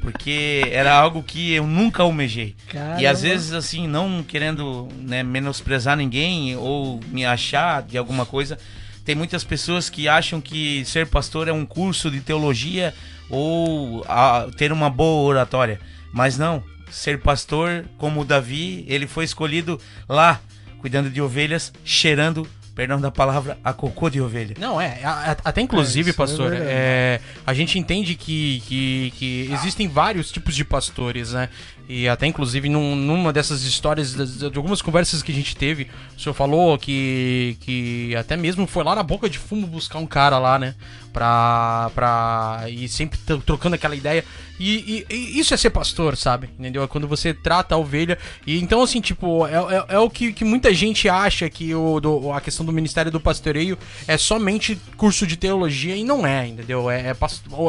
Porque 0.05 0.69
era 0.71 0.93
algo 0.93 1.23
que 1.23 1.53
eu 1.53 1.65
nunca 1.65 2.03
almejei. 2.03 2.55
E 2.69 2.73
Caramba. 2.73 3.09
às 3.09 3.23
vezes, 3.23 3.53
assim, 3.53 3.87
não 3.87 4.21
querendo 4.21 4.87
né, 4.99 5.23
menosprezar 5.23 5.97
ninguém 5.97 6.55
ou 6.55 6.99
me 7.07 7.25
achar 7.25 7.81
de 7.81 7.97
alguma 7.97 8.23
coisa, 8.23 8.59
tem 9.03 9.15
muitas 9.15 9.43
pessoas 9.43 9.89
que 9.89 10.07
acham 10.07 10.39
que 10.39 10.85
ser 10.85 11.07
pastor 11.07 11.47
é 11.47 11.51
um 11.51 11.65
curso 11.65 12.11
de 12.11 12.21
teologia 12.21 12.93
ou 13.31 14.05
ah, 14.07 14.47
ter 14.55 14.71
uma 14.71 14.91
boa 14.91 15.27
oratória. 15.27 15.79
Mas 16.13 16.37
não. 16.37 16.63
Ser 16.91 17.19
pastor, 17.19 17.85
como 17.97 18.23
Davi, 18.23 18.85
ele 18.87 19.07
foi 19.07 19.25
escolhido 19.25 19.81
lá, 20.07 20.39
cuidando 20.77 21.09
de 21.09 21.19
ovelhas, 21.19 21.73
cheirando, 21.83 22.47
perdão 22.75 22.99
da 22.99 23.09
palavra, 23.09 23.57
a 23.63 23.71
cocô 23.73 24.09
de 24.09 24.19
ovelha. 24.21 24.55
Não, 24.59 24.79
é. 24.79 24.99
a- 25.03 25.31
a- 25.31 25.37
Até 25.45 25.61
inclusive, 25.61 26.09
É, 26.09 26.11
é 26.11 26.13
pastor, 26.13 26.49
verdade. 26.51 26.71
é, 26.71 27.21
a 27.47 27.53
gente 27.53 27.79
entende 27.79 28.15
que, 28.15 28.61
que, 28.67 29.13
que 29.17 29.49
existem 29.53 29.87
vários 29.87 30.29
tipos 30.31 30.53
de 30.55 30.65
pastores, 30.65 31.31
né? 31.31 31.47
E 31.87 32.07
até 32.09 32.25
inclusive 32.25 32.67
num- 32.69 32.95
numa 32.95 33.31
dessas 33.31 33.63
histórias, 33.63 34.13
de 34.15 34.57
algumas 34.57 34.81
conversas 34.81 35.21
que 35.21 35.31
a 35.31 35.35
gente 35.35 35.55
teve, 35.55 35.87
o 36.17 36.19
senhor 36.19 36.33
falou 36.33 36.77
que, 36.77 37.57
que 37.61 38.15
até 38.15 38.35
mesmo 38.35 38.65
foi 38.65 38.83
lá 38.83 38.95
na 38.95 39.03
boca 39.03 39.29
de 39.29 39.37
fumo 39.37 39.67
buscar 39.67 39.99
um 39.99 40.05
cara 40.07 40.37
lá, 40.39 40.57
né? 40.57 40.73
Pra. 41.13 41.91
pra 41.95 42.65
e 42.69 42.87
sempre 42.89 43.17
trocando 43.45 43.75
aquela 43.75 43.95
ideia. 43.95 44.23
E, 44.59 45.05
e- 45.09 45.13
e 45.15 45.39
isso 45.39 45.53
é 45.53 45.57
ser 45.57 45.69
pastor, 45.69 46.15
sabe? 46.17 46.49
Entendeu? 46.57 46.81
É 46.83 46.87
quando 46.87 47.07
você 47.07 47.33
trata 47.33 47.75
a 47.75 47.77
ovelha. 47.77 48.17
E 48.47 48.57
então, 48.59 48.81
assim, 48.81 48.99
tipo, 49.01 49.45
é, 49.47 49.53
é, 49.53 49.95
é 49.95 49.99
o 49.99 50.09
que, 50.09 50.31
que 50.33 50.43
muita 50.45 50.73
gente 50.73 51.07
acha 51.09 51.49
que 51.49 51.73
o, 51.75 51.99
do- 51.99 52.31
a 52.31 52.39
questão 52.41 52.65
do 52.65 52.71
ministério 52.71 53.11
do 53.11 53.19
pastoreio 53.19 53.77
é 54.07 54.17
somente 54.17 54.77
curso 54.97 55.25
de 55.27 55.35
teologia 55.37 55.95
e 55.95 56.03
não 56.05 56.25
é, 56.25 56.47
entendeu? 56.47 56.89
É, 56.89 57.09
é 57.11 57.15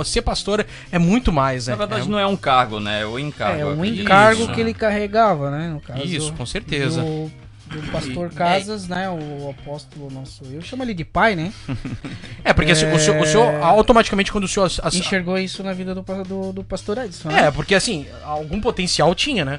ser 0.05 0.23
pastor 0.23 0.65
é 0.93 0.99
muito 0.99 1.33
mais, 1.33 1.67
né? 1.67 1.73
Na 1.73 1.79
verdade, 1.79 2.07
é, 2.07 2.11
não 2.11 2.19
é 2.19 2.27
um 2.27 2.37
cargo, 2.37 2.79
né? 2.81 3.03
É 3.03 3.07
o 3.07 3.19
encargo. 3.19 3.61
É, 3.61 3.65
um 3.65 3.85
encargo 3.85 4.06
Isso. 4.43 4.53
que 4.53 4.61
ele 4.61 4.75
carregava, 4.75 5.51
né? 5.51 5.69
No 5.69 5.81
caso, 5.81 6.05
Isso, 6.05 6.33
com 6.33 6.47
certeza. 6.47 7.03
Do, 7.03 7.31
do 7.67 7.91
pastor 7.91 8.31
Casas, 8.31 8.87
né? 8.89 9.09
O 9.11 9.51
apóstolo 9.51 10.11
nosso. 10.11 10.45
Eu 10.53 10.63
chamo 10.63 10.83
ele 10.85 10.95
de 10.95 11.05
pai, 11.05 11.35
né? 11.37 11.53
É, 12.45 12.53
porque 12.53 12.71
assim, 12.71 12.87
o, 12.93 12.99
senhor, 12.99 13.21
o 13.21 13.27
senhor, 13.27 13.55
automaticamente, 13.61 14.31
quando 14.31 14.45
o 14.45 14.49
senhor. 14.49 14.71
Enxergou 14.93 15.37
isso 15.37 15.63
na 15.65 15.73
vida 15.73 15.93
do, 15.95 16.03
do, 16.03 16.53
do 16.53 16.63
pastor 16.65 16.99
Edson. 16.99 17.29
né? 17.29 17.47
É, 17.47 17.51
porque 17.51 17.75
assim, 17.75 18.07
algum 18.23 18.61
potencial 18.61 19.13
tinha, 19.17 19.45
né? 19.45 19.59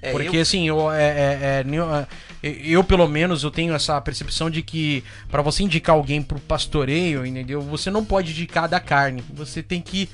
É, 0.00 0.12
porque 0.12 0.36
eu- 0.36 0.42
assim, 0.42 0.68
eu, 0.68 0.92
é, 0.92 1.02
é- 1.02 1.64
é, 1.64 1.64
é, 2.42 2.56
eu, 2.62 2.84
pelo 2.84 3.08
menos, 3.08 3.42
eu 3.42 3.50
tenho 3.50 3.74
essa 3.74 4.00
percepção 4.00 4.48
de 4.48 4.62
que 4.62 5.02
pra 5.28 5.42
você 5.42 5.64
indicar 5.64 5.96
alguém 5.96 6.22
pro 6.22 6.38
pastoreio, 6.38 7.26
entendeu? 7.26 7.60
Você 7.62 7.90
não 7.90 8.04
pode 8.04 8.30
indicar 8.30 8.68
da 8.68 8.78
carne. 8.78 9.24
Você 9.34 9.64
tem 9.64 9.80
que 9.80 10.08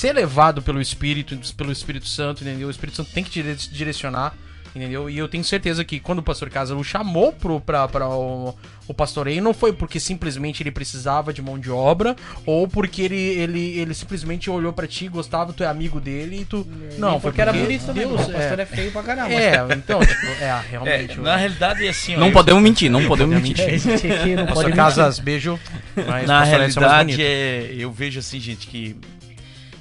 ser 0.00 0.12
levado 0.14 0.62
pelo 0.62 0.80
Espírito, 0.80 1.36
pelo 1.54 1.72
Espírito 1.72 2.06
Santo, 2.08 2.42
entendeu? 2.42 2.68
O 2.68 2.70
Espírito 2.70 2.96
Santo 2.96 3.10
tem 3.12 3.22
que 3.24 3.30
te 3.30 3.42
dire- 3.42 3.68
direcionar, 3.70 4.34
entendeu? 4.74 5.10
E 5.10 5.18
eu 5.18 5.28
tenho 5.28 5.44
certeza 5.44 5.84
que 5.84 5.98
quando 6.00 6.20
o 6.20 6.22
pastor 6.22 6.48
Casa 6.48 6.74
o 6.74 6.82
chamou 6.84 7.32
pro, 7.32 7.60
pra, 7.60 7.86
pra 7.88 8.08
o, 8.08 8.54
o 8.88 8.94
pastoreio, 8.94 9.42
não 9.42 9.52
foi 9.52 9.72
porque 9.72 9.98
simplesmente 10.00 10.62
ele 10.62 10.70
precisava 10.70 11.32
de 11.32 11.42
mão 11.42 11.58
de 11.58 11.70
obra, 11.70 12.14
ou 12.46 12.66
porque 12.68 13.02
ele, 13.02 13.16
ele, 13.16 13.78
ele 13.78 13.92
simplesmente 13.94 14.48
olhou 14.48 14.72
pra 14.72 14.86
ti, 14.86 15.06
gostava, 15.08 15.52
tu 15.52 15.62
é 15.62 15.66
amigo 15.66 16.00
dele 16.00 16.40
e 16.40 16.44
tu. 16.44 16.66
Não, 16.98 17.10
Nem 17.12 17.20
foi 17.20 17.30
porque 17.30 17.40
era 17.42 17.52
bonito 17.52 17.84
também. 17.86 18.06
Deus, 18.06 18.26
O 18.28 18.32
pastor 18.32 18.58
é 18.60 18.66
feio 18.66 18.92
pra 18.92 19.02
caramba. 19.02 19.32
é, 19.34 19.54
então, 19.76 20.00
tipo, 20.00 20.26
é, 20.40 20.44
É, 20.44 20.60
realmente. 20.70 21.20
na 21.20 21.36
realidade, 21.36 21.86
assim, 21.88 22.16
ó, 22.16 22.20
Não 22.20 22.28
eu- 22.28 22.32
podemos 22.32 22.62
mentir, 22.62 22.90
não 22.90 23.04
podemos 23.06 23.40
mentir. 23.42 23.60
É, 23.68 23.74
aqui 24.14 24.34
não 24.36 24.46
pode 24.46 24.46
Pastor 24.46 24.64
mentir. 24.64 24.76
Casas, 24.76 25.18
beijo. 25.18 25.58
Mas 26.06 26.26
Na 26.26 26.46
é 26.46 26.48
realidade, 26.48 27.22
é, 27.22 27.74
eu 27.76 27.90
vejo 27.92 28.18
assim, 28.20 28.38
gente, 28.40 28.66
que 28.66 28.96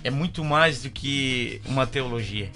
é 0.04 0.10
muito 0.10 0.44
mais 0.44 0.82
do 0.82 0.90
que 0.90 1.62
uma 1.66 1.86
teologia. 1.86 2.50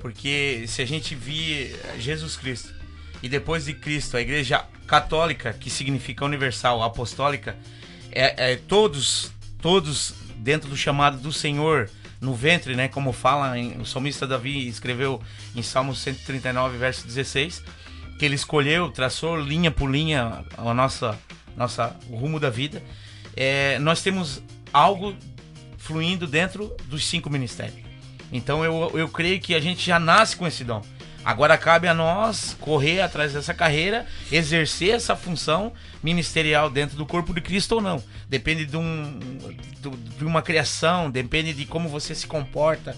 Porque 0.00 0.64
se 0.66 0.80
a 0.82 0.86
gente 0.86 1.14
vir 1.14 1.78
Jesus 1.98 2.36
Cristo 2.36 2.74
e 3.22 3.28
depois 3.28 3.66
de 3.66 3.74
Cristo, 3.74 4.16
a 4.16 4.20
igreja 4.20 4.64
católica, 4.86 5.52
que 5.52 5.68
significa 5.70 6.24
universal, 6.24 6.82
apostólica, 6.82 7.56
é, 8.10 8.52
é 8.52 8.56
todos, 8.56 9.30
todos 9.60 10.14
dentro 10.36 10.68
do 10.70 10.76
chamado 10.76 11.18
do 11.18 11.32
Senhor 11.32 11.90
no 12.20 12.34
ventre, 12.34 12.74
né? 12.74 12.88
Como 12.88 13.12
fala 13.12 13.58
em- 13.58 13.78
o 13.80 13.86
salmista 13.86 14.26
Davi 14.26 14.66
escreveu 14.68 15.22
em 15.54 15.62
Salmo 15.62 15.94
139, 15.94 16.76
verso 16.76 17.06
16, 17.06 17.62
que 18.18 18.24
ele 18.24 18.34
escolheu, 18.34 18.90
traçou 18.90 19.40
linha 19.40 19.70
por 19.70 19.90
linha 19.90 20.44
a 20.56 20.74
nossa, 20.74 21.18
nossa, 21.56 21.96
o 22.08 22.16
rumo 22.16 22.40
da 22.40 22.50
vida. 22.50 22.82
É, 23.36 23.78
nós 23.78 24.02
temos 24.02 24.42
algo 24.72 25.14
fluindo 25.80 26.26
dentro 26.26 26.76
dos 26.84 27.04
cinco 27.06 27.28
ministérios. 27.28 27.80
Então 28.30 28.64
eu, 28.64 28.92
eu 28.94 29.08
creio 29.08 29.40
que 29.40 29.54
a 29.54 29.60
gente 29.60 29.84
já 29.84 29.98
nasce 29.98 30.36
com 30.36 30.46
esse 30.46 30.62
dom. 30.62 30.82
Agora 31.24 31.58
cabe 31.58 31.86
a 31.86 31.92
nós 31.92 32.56
correr 32.60 33.00
atrás 33.00 33.34
dessa 33.34 33.52
carreira, 33.52 34.06
exercer 34.32 34.94
essa 34.94 35.14
função 35.14 35.72
ministerial 36.02 36.70
dentro 36.70 36.96
do 36.96 37.04
corpo 37.04 37.34
de 37.34 37.42
Cristo 37.42 37.74
ou 37.74 37.80
não. 37.80 38.02
Depende 38.26 38.64
de, 38.64 38.76
um, 38.76 39.18
de 40.16 40.24
uma 40.24 40.40
criação, 40.40 41.10
depende 41.10 41.52
de 41.52 41.66
como 41.66 41.90
você 41.90 42.14
se 42.14 42.26
comporta. 42.26 42.96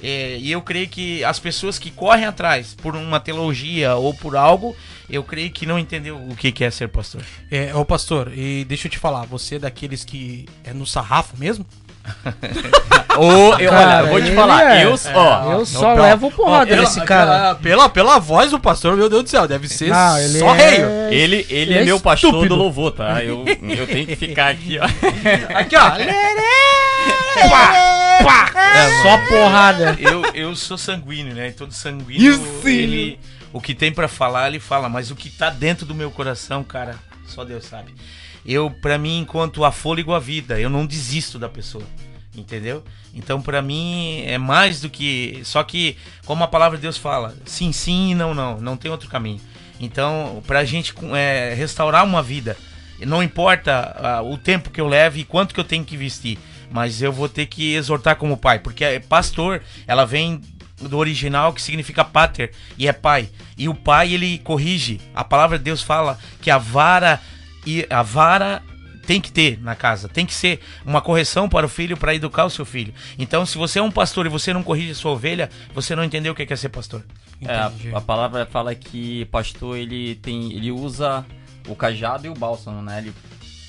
É, 0.00 0.36
e 0.38 0.52
eu 0.52 0.62
creio 0.62 0.88
que 0.88 1.24
as 1.24 1.40
pessoas 1.40 1.78
que 1.78 1.90
correm 1.90 2.26
atrás 2.26 2.74
por 2.74 2.94
uma 2.94 3.18
teologia 3.18 3.96
ou 3.96 4.14
por 4.14 4.36
algo, 4.36 4.76
eu 5.10 5.24
creio 5.24 5.50
que 5.50 5.66
não 5.66 5.78
entendeu 5.78 6.16
o 6.16 6.36
que 6.36 6.52
que 6.52 6.62
é 6.62 6.70
ser 6.70 6.88
pastor. 6.88 7.24
É, 7.50 7.74
ô 7.74 7.84
pastor, 7.84 8.32
e 8.36 8.64
deixa 8.64 8.86
eu 8.86 8.90
te 8.90 8.98
falar, 8.98 9.24
você 9.24 9.56
é 9.56 9.58
daqueles 9.58 10.04
que 10.04 10.46
é 10.62 10.72
no 10.72 10.86
sarrafo 10.86 11.36
mesmo? 11.36 11.66
Ô, 13.16 13.54
eu- 13.58 13.70
Cara, 13.70 13.98
olha, 14.02 14.06
eu 14.06 14.10
vou 14.10 14.20
te 14.20 14.26
ele 14.26 14.36
falar. 14.36 14.76
é. 14.76 14.84
Eu, 14.84 14.94
ó, 15.14 15.52
Eu 15.52 15.64
só 15.66 15.94
pela- 15.94 16.06
levo 16.08 16.30
porrada 16.32 16.66
pela- 16.66 16.82
desse 16.82 17.00
cara. 17.02 17.54
Pela, 17.54 17.54
pela, 17.56 17.88
pela 17.88 18.18
voz 18.18 18.50
do 18.50 18.58
pastor, 18.58 18.96
meu 18.96 19.08
Deus 19.08 19.22
do 19.22 19.30
céu, 19.30 19.46
deve 19.46 19.68
ser 19.68 19.88
Não, 19.90 20.18
ele 20.18 20.38
só 20.40 20.54
é- 20.54 20.68
reio. 20.70 20.86
ele, 21.12 21.14
ele 21.14 21.46
Ele 21.48 21.74
é, 21.74 21.82
é 21.82 21.84
meu 21.84 22.00
pastor 22.00 22.30
estúpido. 22.30 22.56
do 22.56 22.60
louvor, 22.62 22.92
tá? 22.92 23.22
Eu, 23.24 23.44
eu 23.46 23.86
tenho 23.86 24.06
que 24.06 24.16
ficar 24.16 24.48
aqui, 24.50 24.78
ó. 24.78 24.84
Aqui, 25.56 25.76
ó. 25.76 25.92
É 28.74 29.02
só 29.02 29.18
porrada. 29.28 29.96
eu, 30.00 30.22
eu 30.34 30.56
sou 30.56 30.76
sanguíneo, 30.76 31.34
né? 31.34 31.48
E 31.48 31.52
todo 31.52 31.72
sanguíneo, 31.72 32.40
ele, 32.64 33.18
o 33.52 33.60
que 33.60 33.74
tem 33.74 33.92
pra 33.92 34.08
falar, 34.08 34.48
ele 34.48 34.60
fala, 34.60 34.88
mas 34.88 35.10
o 35.10 35.16
que 35.16 35.30
tá 35.30 35.50
dentro 35.50 35.86
do 35.86 35.94
meu 35.94 36.10
coração, 36.10 36.64
cara, 36.64 36.96
só 37.26 37.44
Deus 37.44 37.64
sabe. 37.64 37.94
Eu, 38.44 38.70
pra 38.70 38.98
mim, 38.98 39.20
enquanto 39.20 39.64
a 39.64 39.72
fôlego 39.72 40.12
a 40.12 40.18
vida, 40.18 40.60
eu 40.60 40.68
não 40.68 40.84
desisto 40.86 41.38
da 41.38 41.48
pessoa, 41.48 41.84
entendeu? 42.36 42.84
Então, 43.14 43.40
pra 43.40 43.62
mim, 43.62 44.22
é 44.26 44.36
mais 44.36 44.80
do 44.80 44.90
que. 44.90 45.40
Só 45.44 45.62
que, 45.62 45.96
como 46.26 46.44
a 46.44 46.48
palavra 46.48 46.76
de 46.76 46.82
Deus 46.82 46.96
fala, 46.96 47.34
sim, 47.44 47.72
sim 47.72 48.10
e 48.10 48.14
não, 48.14 48.34
não, 48.34 48.60
não 48.60 48.76
tem 48.76 48.90
outro 48.90 49.08
caminho. 49.08 49.40
Então, 49.80 50.42
pra 50.46 50.64
gente 50.64 50.94
é, 51.14 51.54
restaurar 51.56 52.04
uma 52.04 52.22
vida, 52.22 52.56
não 53.00 53.22
importa 53.22 53.96
ah, 53.98 54.22
o 54.22 54.36
tempo 54.36 54.70
que 54.70 54.80
eu 54.80 54.86
leve 54.86 55.20
e 55.20 55.24
quanto 55.24 55.54
que 55.54 55.60
eu 55.60 55.64
tenho 55.64 55.84
que 55.84 55.96
vestir, 55.96 56.38
mas 56.70 57.02
eu 57.02 57.12
vou 57.12 57.28
ter 57.28 57.46
que 57.46 57.74
exortar 57.74 58.16
como 58.16 58.36
pai, 58.36 58.58
porque 58.58 58.84
é 58.84 58.98
pastor, 58.98 59.62
ela 59.86 60.04
vem 60.04 60.40
do 60.80 60.98
original 60.98 61.52
que 61.52 61.62
significa 61.62 62.04
pater 62.04 62.52
e 62.76 62.88
é 62.88 62.92
pai. 62.92 63.28
E 63.56 63.68
o 63.68 63.74
pai 63.74 64.12
ele 64.12 64.38
corrige. 64.38 65.00
A 65.14 65.22
palavra 65.24 65.56
de 65.56 65.64
Deus 65.64 65.82
fala 65.82 66.18
que 66.40 66.50
a 66.50 66.58
vara 66.58 67.20
e 67.66 67.86
a 67.90 68.02
vara 68.02 68.62
tem 69.06 69.20
que 69.20 69.30
ter 69.30 69.60
na 69.62 69.74
casa, 69.74 70.08
tem 70.08 70.24
que 70.24 70.32
ser 70.34 70.60
uma 70.84 71.00
correção 71.00 71.48
para 71.48 71.66
o 71.66 71.68
filho 71.68 71.96
para 71.96 72.14
educar 72.14 72.44
o 72.46 72.50
seu 72.50 72.64
filho. 72.64 72.94
Então, 73.18 73.44
se 73.44 73.58
você 73.58 73.78
é 73.78 73.82
um 73.82 73.90
pastor 73.90 74.24
e 74.26 74.30
você 74.30 74.52
não 74.52 74.62
corrige 74.62 74.92
a 74.92 74.94
sua 74.94 75.12
ovelha, 75.12 75.50
você 75.74 75.94
não 75.94 76.02
entendeu 76.04 76.32
o 76.32 76.34
que 76.36 76.50
é 76.50 76.56
ser 76.56 76.70
pastor. 76.70 77.04
É, 77.42 77.54
a, 77.94 78.00
palavra 78.00 78.46
fala 78.46 78.74
que 78.74 79.26
pastor 79.26 79.76
ele 79.76 80.14
tem, 80.16 80.52
ele 80.52 80.70
usa 80.72 81.24
o 81.68 81.74
cajado 81.76 82.26
e 82.26 82.30
o 82.30 82.34
bálsamo, 82.34 82.80
né? 82.80 82.98
Ele, 82.98 83.12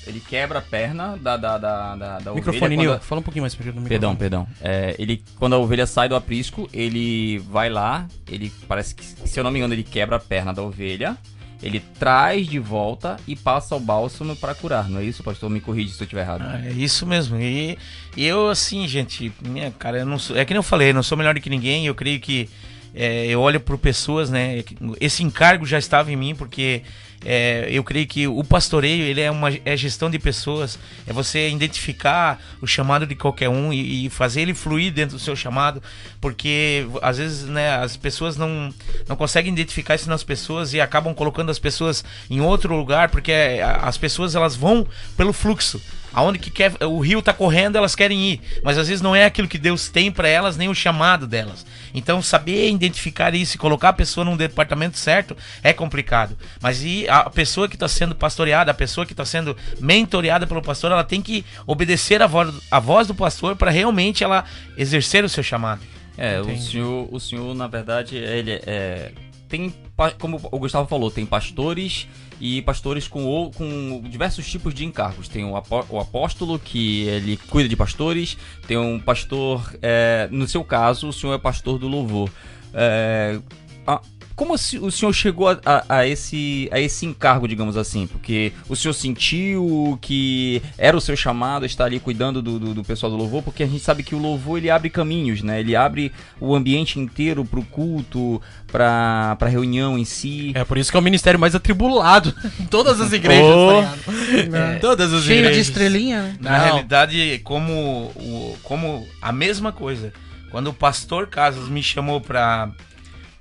ele 0.06 0.20
quebra 0.20 0.60
a 0.60 0.62
perna 0.62 1.16
da 1.18 1.36
da 1.36 1.58
da, 1.58 1.96
da, 1.96 2.18
da 2.20 2.32
Microfone, 2.32 2.74
ovelha. 2.76 2.90
Quando- 2.92 3.02
Fala 3.02 3.20
um 3.20 3.24
pouquinho 3.24 3.42
mais 3.42 3.54
perto 3.54 3.72
do 3.74 3.80
microfone. 3.80 3.88
Perdão, 3.88 4.16
perdão. 4.16 4.48
É, 4.62 4.94
ele, 4.98 5.22
quando 5.38 5.54
a 5.54 5.58
ovelha 5.58 5.86
sai 5.86 6.08
do 6.08 6.16
aprisco, 6.16 6.66
ele 6.72 7.38
vai 7.50 7.68
lá, 7.68 8.06
ele 8.26 8.50
parece 8.66 8.94
que, 8.94 9.04
se 9.04 9.38
eu 9.38 9.44
não 9.44 9.50
me 9.50 9.58
engano, 9.58 9.74
ele 9.74 9.82
quebra 9.82 10.16
a 10.16 10.20
perna 10.20 10.54
da 10.54 10.62
ovelha, 10.62 11.16
ele 11.66 11.80
traz 11.98 12.46
de 12.46 12.58
volta 12.58 13.16
e 13.26 13.34
passa 13.34 13.74
o 13.74 13.80
bálsamo 13.80 14.36
para 14.36 14.54
curar. 14.54 14.88
Não 14.88 15.00
é 15.00 15.04
isso, 15.04 15.22
pastor? 15.22 15.50
Me 15.50 15.60
corrige 15.60 15.94
se 15.94 16.00
eu 16.00 16.04
estiver 16.04 16.22
errado. 16.22 16.42
Ah, 16.42 16.60
é 16.64 16.70
isso 16.70 17.04
mesmo. 17.06 17.38
E, 17.40 17.76
e 18.16 18.24
eu, 18.24 18.48
assim, 18.48 18.86
gente, 18.86 19.32
minha, 19.46 19.70
cara, 19.72 19.98
eu 19.98 20.06
não 20.06 20.18
sou. 20.18 20.36
É 20.36 20.44
que 20.44 20.52
nem 20.52 20.58
eu 20.58 20.62
falei, 20.62 20.90
eu 20.90 20.94
não 20.94 21.02
sou 21.02 21.18
melhor 21.18 21.34
do 21.34 21.40
que 21.40 21.50
ninguém. 21.50 21.86
Eu 21.86 21.94
creio 21.94 22.20
que 22.20 22.48
é, 22.94 23.26
eu 23.26 23.40
olho 23.40 23.60
por 23.60 23.76
pessoas, 23.76 24.30
né? 24.30 24.64
Esse 25.00 25.22
encargo 25.22 25.66
já 25.66 25.78
estava 25.78 26.10
em 26.10 26.16
mim, 26.16 26.34
porque 26.34 26.82
é, 27.24 27.68
eu 27.70 27.82
creio 27.82 28.06
que 28.06 28.26
o 28.26 28.42
pastoreio 28.44 29.04
ele 29.04 29.20
é 29.20 29.30
uma 29.30 29.50
é 29.64 29.76
gestão 29.76 30.10
de 30.10 30.18
pessoas, 30.18 30.78
é 31.06 31.12
você 31.12 31.48
identificar 31.48 32.40
o 32.60 32.66
chamado 32.66 33.06
de 33.06 33.14
qualquer 33.14 33.48
um 33.48 33.72
e, 33.72 34.06
e 34.06 34.10
fazer 34.10 34.42
ele 34.42 34.54
fluir 34.54 34.92
dentro 34.92 35.16
do 35.16 35.22
seu 35.22 35.34
chamado, 35.34 35.82
porque 36.20 36.86
às 37.02 37.18
vezes 37.18 37.44
né, 37.44 37.76
as 37.76 37.96
pessoas 37.96 38.36
não, 38.36 38.72
não 39.08 39.16
conseguem 39.16 39.52
identificar 39.52 39.94
isso 39.94 40.08
nas 40.08 40.22
pessoas 40.22 40.72
e 40.74 40.80
acabam 40.80 41.14
colocando 41.14 41.50
as 41.50 41.58
pessoas 41.58 42.04
em 42.30 42.40
outro 42.40 42.76
lugar, 42.76 43.08
porque 43.08 43.32
é, 43.32 43.62
as 43.62 43.96
pessoas 43.96 44.34
elas 44.34 44.56
vão 44.56 44.86
pelo 45.16 45.32
fluxo. 45.32 45.80
Aonde 46.16 46.38
que 46.38 46.50
quer, 46.50 46.72
o 46.82 46.98
rio 46.98 47.20
tá 47.20 47.34
correndo, 47.34 47.76
elas 47.76 47.94
querem 47.94 48.32
ir, 48.32 48.40
mas 48.64 48.78
às 48.78 48.88
vezes 48.88 49.02
não 49.02 49.14
é 49.14 49.26
aquilo 49.26 49.46
que 49.46 49.58
Deus 49.58 49.90
tem 49.90 50.10
para 50.10 50.26
elas, 50.26 50.56
nem 50.56 50.66
o 50.66 50.74
chamado 50.74 51.26
delas. 51.26 51.66
Então, 51.92 52.22
saber 52.22 52.70
identificar 52.70 53.34
isso 53.34 53.56
e 53.56 53.58
colocar 53.58 53.90
a 53.90 53.92
pessoa 53.92 54.24
num 54.24 54.34
departamento 54.34 54.98
certo 54.98 55.36
é 55.62 55.74
complicado. 55.74 56.34
Mas 56.58 56.82
e 56.82 57.06
a 57.06 57.28
pessoa 57.28 57.68
que 57.68 57.76
está 57.76 57.86
sendo 57.86 58.14
pastoreada, 58.14 58.70
a 58.70 58.74
pessoa 58.74 59.04
que 59.04 59.12
está 59.12 59.26
sendo 59.26 59.54
mentoreada 59.78 60.46
pelo 60.46 60.62
pastor, 60.62 60.90
ela 60.90 61.04
tem 61.04 61.20
que 61.20 61.44
obedecer 61.66 62.22
a 62.22 62.26
voz, 62.26 62.54
a 62.70 62.80
voz 62.80 63.06
do 63.06 63.14
pastor 63.14 63.54
para 63.54 63.70
realmente 63.70 64.24
ela 64.24 64.46
exercer 64.74 65.22
o 65.22 65.28
seu 65.28 65.42
chamado. 65.42 65.82
É, 66.16 66.40
o 66.40 66.58
senhor, 66.58 67.08
o 67.12 67.20
senhor, 67.20 67.54
na 67.54 67.66
verdade, 67.66 68.16
ele 68.16 68.58
é. 68.66 69.12
Tem, 69.50 69.72
como 70.18 70.40
o 70.50 70.58
Gustavo 70.58 70.88
falou, 70.88 71.10
tem 71.10 71.26
pastores 71.26 72.08
e 72.40 72.60
pastores 72.62 73.08
com, 73.08 73.50
com 73.56 74.02
diversos 74.08 74.46
tipos 74.50 74.74
de 74.74 74.84
encargos. 74.84 75.28
Tem 75.28 75.44
o, 75.44 75.52
o 75.90 75.98
apóstolo, 76.00 76.58
que 76.58 77.02
ele 77.04 77.36
cuida 77.48 77.68
de 77.68 77.76
pastores, 77.76 78.36
tem 78.66 78.76
um 78.76 78.98
pastor, 79.00 79.74
é, 79.82 80.28
no 80.30 80.46
seu 80.46 80.62
caso, 80.64 81.08
o 81.08 81.12
senhor 81.12 81.34
é 81.34 81.38
pastor 81.38 81.78
do 81.78 81.88
louvor. 81.88 82.30
É, 82.74 83.38
a- 83.86 84.00
como 84.36 84.52
o 84.54 84.58
senhor 84.90 85.12
chegou 85.14 85.48
a, 85.48 85.58
a- 85.64 85.84
a 85.88 86.06
esse, 86.06 86.68
a 86.70 86.78
esse 86.78 87.06
encargo, 87.06 87.48
digamos 87.48 87.76
assim? 87.76 88.06
Porque 88.06 88.52
o 88.68 88.76
senhor 88.76 88.92
sentiu 88.92 89.98
que 90.02 90.62
era 90.76 90.96
o 90.96 91.00
seu 91.00 91.16
chamado 91.16 91.64
estar 91.66 91.86
ali 91.86 91.98
cuidando 91.98 92.42
do, 92.42 92.58
do, 92.58 92.74
do 92.74 92.84
pessoal 92.84 93.10
do 93.10 93.16
louvor? 93.18 93.42
Porque 93.42 93.62
a 93.62 93.66
gente 93.66 93.80
sabe 93.82 94.02
que 94.02 94.14
o 94.14 94.18
louvor 94.18 94.58
ele 94.58 94.68
abre 94.70 94.90
caminhos, 94.90 95.42
né? 95.42 95.58
Ele 95.60 95.74
abre 95.74 96.12
o 96.38 96.54
ambiente 96.54 97.00
inteiro 97.00 97.44
pro 97.44 97.62
culto, 97.64 98.40
pra, 98.70 99.36
pra 99.38 99.48
reunião 99.48 99.98
em 99.98 100.04
si. 100.04 100.52
É 100.54 100.64
por 100.64 100.76
isso 100.78 100.90
que 100.90 100.96
é 100.96 101.00
o 101.00 101.02
ministério 101.02 101.40
mais 101.40 101.54
atribulado 101.54 102.34
em 102.60 102.66
todas 102.66 103.00
as 103.00 103.12
igrejas, 103.12 103.46
Oh. 103.46 103.82
tá? 103.82 104.78
Todas 104.80 105.12
as 105.12 105.24
Cheio 105.24 105.36
de 105.42 105.46
igrejas. 105.48 105.66
estrelinha, 105.68 106.22
né? 106.22 106.36
Na 106.40 106.58
Não. 106.58 106.64
realidade, 106.64 107.40
como, 107.44 107.72
o, 108.14 108.56
como 108.62 109.06
a 109.22 109.32
mesma 109.32 109.72
coisa. 109.72 110.12
Quando 110.50 110.68
o 110.68 110.74
pastor 110.74 111.26
Casas 111.26 111.68
me 111.68 111.82
chamou 111.82 112.20
pra, 112.20 112.70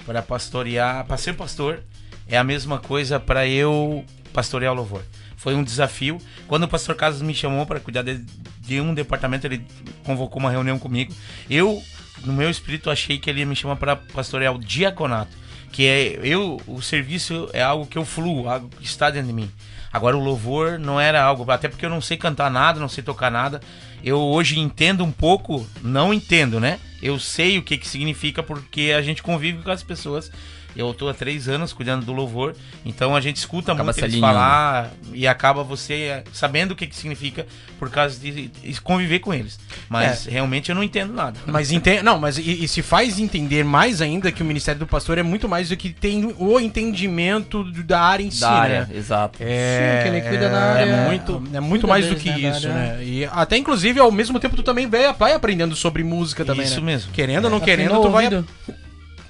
pra 0.06 0.22
pastorear, 0.22 1.06
pra 1.06 1.18
ser 1.18 1.34
pastor, 1.34 1.84
é 2.28 2.38
a 2.38 2.44
mesma 2.44 2.80
coisa 2.80 3.20
pra 3.20 3.48
eu 3.48 4.04
pastorear 4.34 4.74
o 4.74 4.76
louvor. 4.76 5.04
Foi 5.38 5.56
um 5.56 5.64
desafio. 5.64 6.20
Quando 6.48 6.64
o 6.64 6.68
pastor 6.68 6.96
Casas 6.96 7.22
me 7.22 7.34
chamou 7.34 7.66
pra 7.66 7.80
cuidar 7.80 8.02
de, 8.02 8.26
de 8.60 8.82
um 8.82 8.94
departamento, 8.94 9.46
ele 9.46 9.66
convocou 10.04 10.40
uma 10.40 10.50
reunião 10.50 10.80
comigo. 10.80 11.14
Eu, 11.50 11.82
no 12.24 12.34
meu 12.34 12.50
espírito, 12.50 12.90
achei 12.90 13.18
que 13.18 13.30
ele 13.30 13.42
ia 13.42 13.46
me 13.46 13.56
chamar 13.56 13.76
pra 13.76 13.96
pastorear 13.96 14.54
o 14.54 14.60
diaconato. 14.60 15.36
Que 15.72 15.86
é 15.88 16.20
eu, 16.24 16.60
o 16.66 16.82
serviço 16.82 17.50
é 17.54 17.62
algo 17.62 17.86
que 17.86 17.98
eu 17.98 18.06
fluo, 18.06 18.48
algo 18.48 18.70
que 18.70 18.86
está 18.86 19.10
dentro 19.10 19.28
de 19.28 19.34
mim. 19.34 19.52
Agora 19.96 20.18
o 20.18 20.20
louvor 20.22 20.78
não 20.78 21.00
era 21.00 21.24
algo, 21.24 21.50
até 21.50 21.70
porque 21.70 21.86
eu 21.86 21.90
não 21.90 22.02
sei 22.02 22.18
cantar 22.18 22.52
nada, 22.52 22.82
não 22.82 22.90
sei 22.90 23.02
tocar 23.02 23.32
nada. 23.32 23.62
Eu 24.04 24.20
hoje 24.20 24.60
entendo 24.60 25.06
um 25.06 25.12
pouco, 25.12 25.66
não 25.82 26.14
entendo, 26.14 26.60
né? 26.60 26.82
Eu 27.02 27.18
sei 27.18 27.58
o 27.58 27.64
que 27.64 27.78
que 27.78 27.88
significa 27.88 28.44
porque 28.44 28.94
a 28.94 29.02
gente 29.02 29.24
convive 29.24 29.64
com 29.64 29.72
as 29.72 29.84
pessoas. 29.84 30.30
Eu 30.76 30.94
tô 30.94 31.08
há 31.08 31.14
três 31.14 31.48
anos 31.48 31.72
cuidando 31.72 32.06
do 32.06 32.12
louvor, 32.12 32.56
então 32.86 33.16
a 33.16 33.22
gente 33.22 33.38
escuta 33.38 33.72
Acaba 33.72 33.86
muito 33.86 33.98
eles 34.00 34.14
alinhando. 34.16 34.34
falar 34.34 34.92
e 35.14 35.26
acaba 35.28 35.64
você 35.64 35.94
eh, 35.94 36.24
sabendo 36.34 36.72
o 36.72 36.76
que 36.76 36.86
que 36.86 36.96
significa 36.96 37.46
por 37.80 37.90
causa 37.90 38.20
de 38.20 38.52
conviver 38.84 39.20
com 39.20 39.34
eles. 39.34 39.58
Mas 39.90 40.26
realmente 40.26 40.70
eu 40.70 40.76
não 40.76 40.84
entendo 40.84 41.14
nada. 41.14 41.40
Mas 41.46 41.72
entende, 41.72 42.04
não, 42.04 42.20
mas 42.20 42.38
e, 42.38 42.64
e 42.64 42.68
se 42.68 42.82
faz 42.82 43.20
entender 43.20 43.64
mais 43.64 44.02
ainda 44.02 44.32
que 44.32 44.42
o 44.42 44.46
ministério 44.46 44.80
do 44.80 44.88
pastor 44.88 45.18
é 45.18 45.24
muito 45.24 45.48
mais 45.48 45.70
do 45.70 45.78
que 45.78 45.90
tem 45.92 46.34
o 46.38 46.60
entendimento 46.60 47.64
do- 47.64 47.84
da 47.84 48.02
área 48.02 48.24
em 48.24 48.32
si, 48.32 48.42
Da 48.42 48.50
área, 48.52 48.82
né? 48.86 48.96
exato. 48.98 49.38
É, 49.42 50.02
Sim, 50.04 50.04
que 50.10 50.16
ele 50.18 50.28
cuida 50.30 50.50
da 50.50 50.58
área- 50.74 50.86
É 50.92 51.06
muito, 51.08 51.44
é 51.54 51.60
muito 51.60 51.88
mais 51.88 52.06
do 52.08 52.16
que 52.16 52.30
né, 52.30 52.50
isso, 52.50 52.68
né? 52.68 53.00
E 53.04 53.26
até 53.32 53.58
inclusive 53.58 54.00
ao 54.00 54.12
mesmo 54.12 54.40
tempo 54.40 54.56
tu 54.56 54.64
também 54.64 54.88
vai, 54.88 55.12
vai 55.14 55.34
aprendendo 55.34 55.76
sobre 55.76 56.04
música 56.04 56.44
também, 56.44 56.66
Isso 56.66 56.80
né? 56.82 56.86
mesmo. 56.86 57.12
Querendo 57.12 57.46
ou 57.46 57.52
não 57.52 57.60
querendo, 57.60 58.02
tu 58.02 58.10
vai 58.10 58.26
ouvido? 58.26 58.48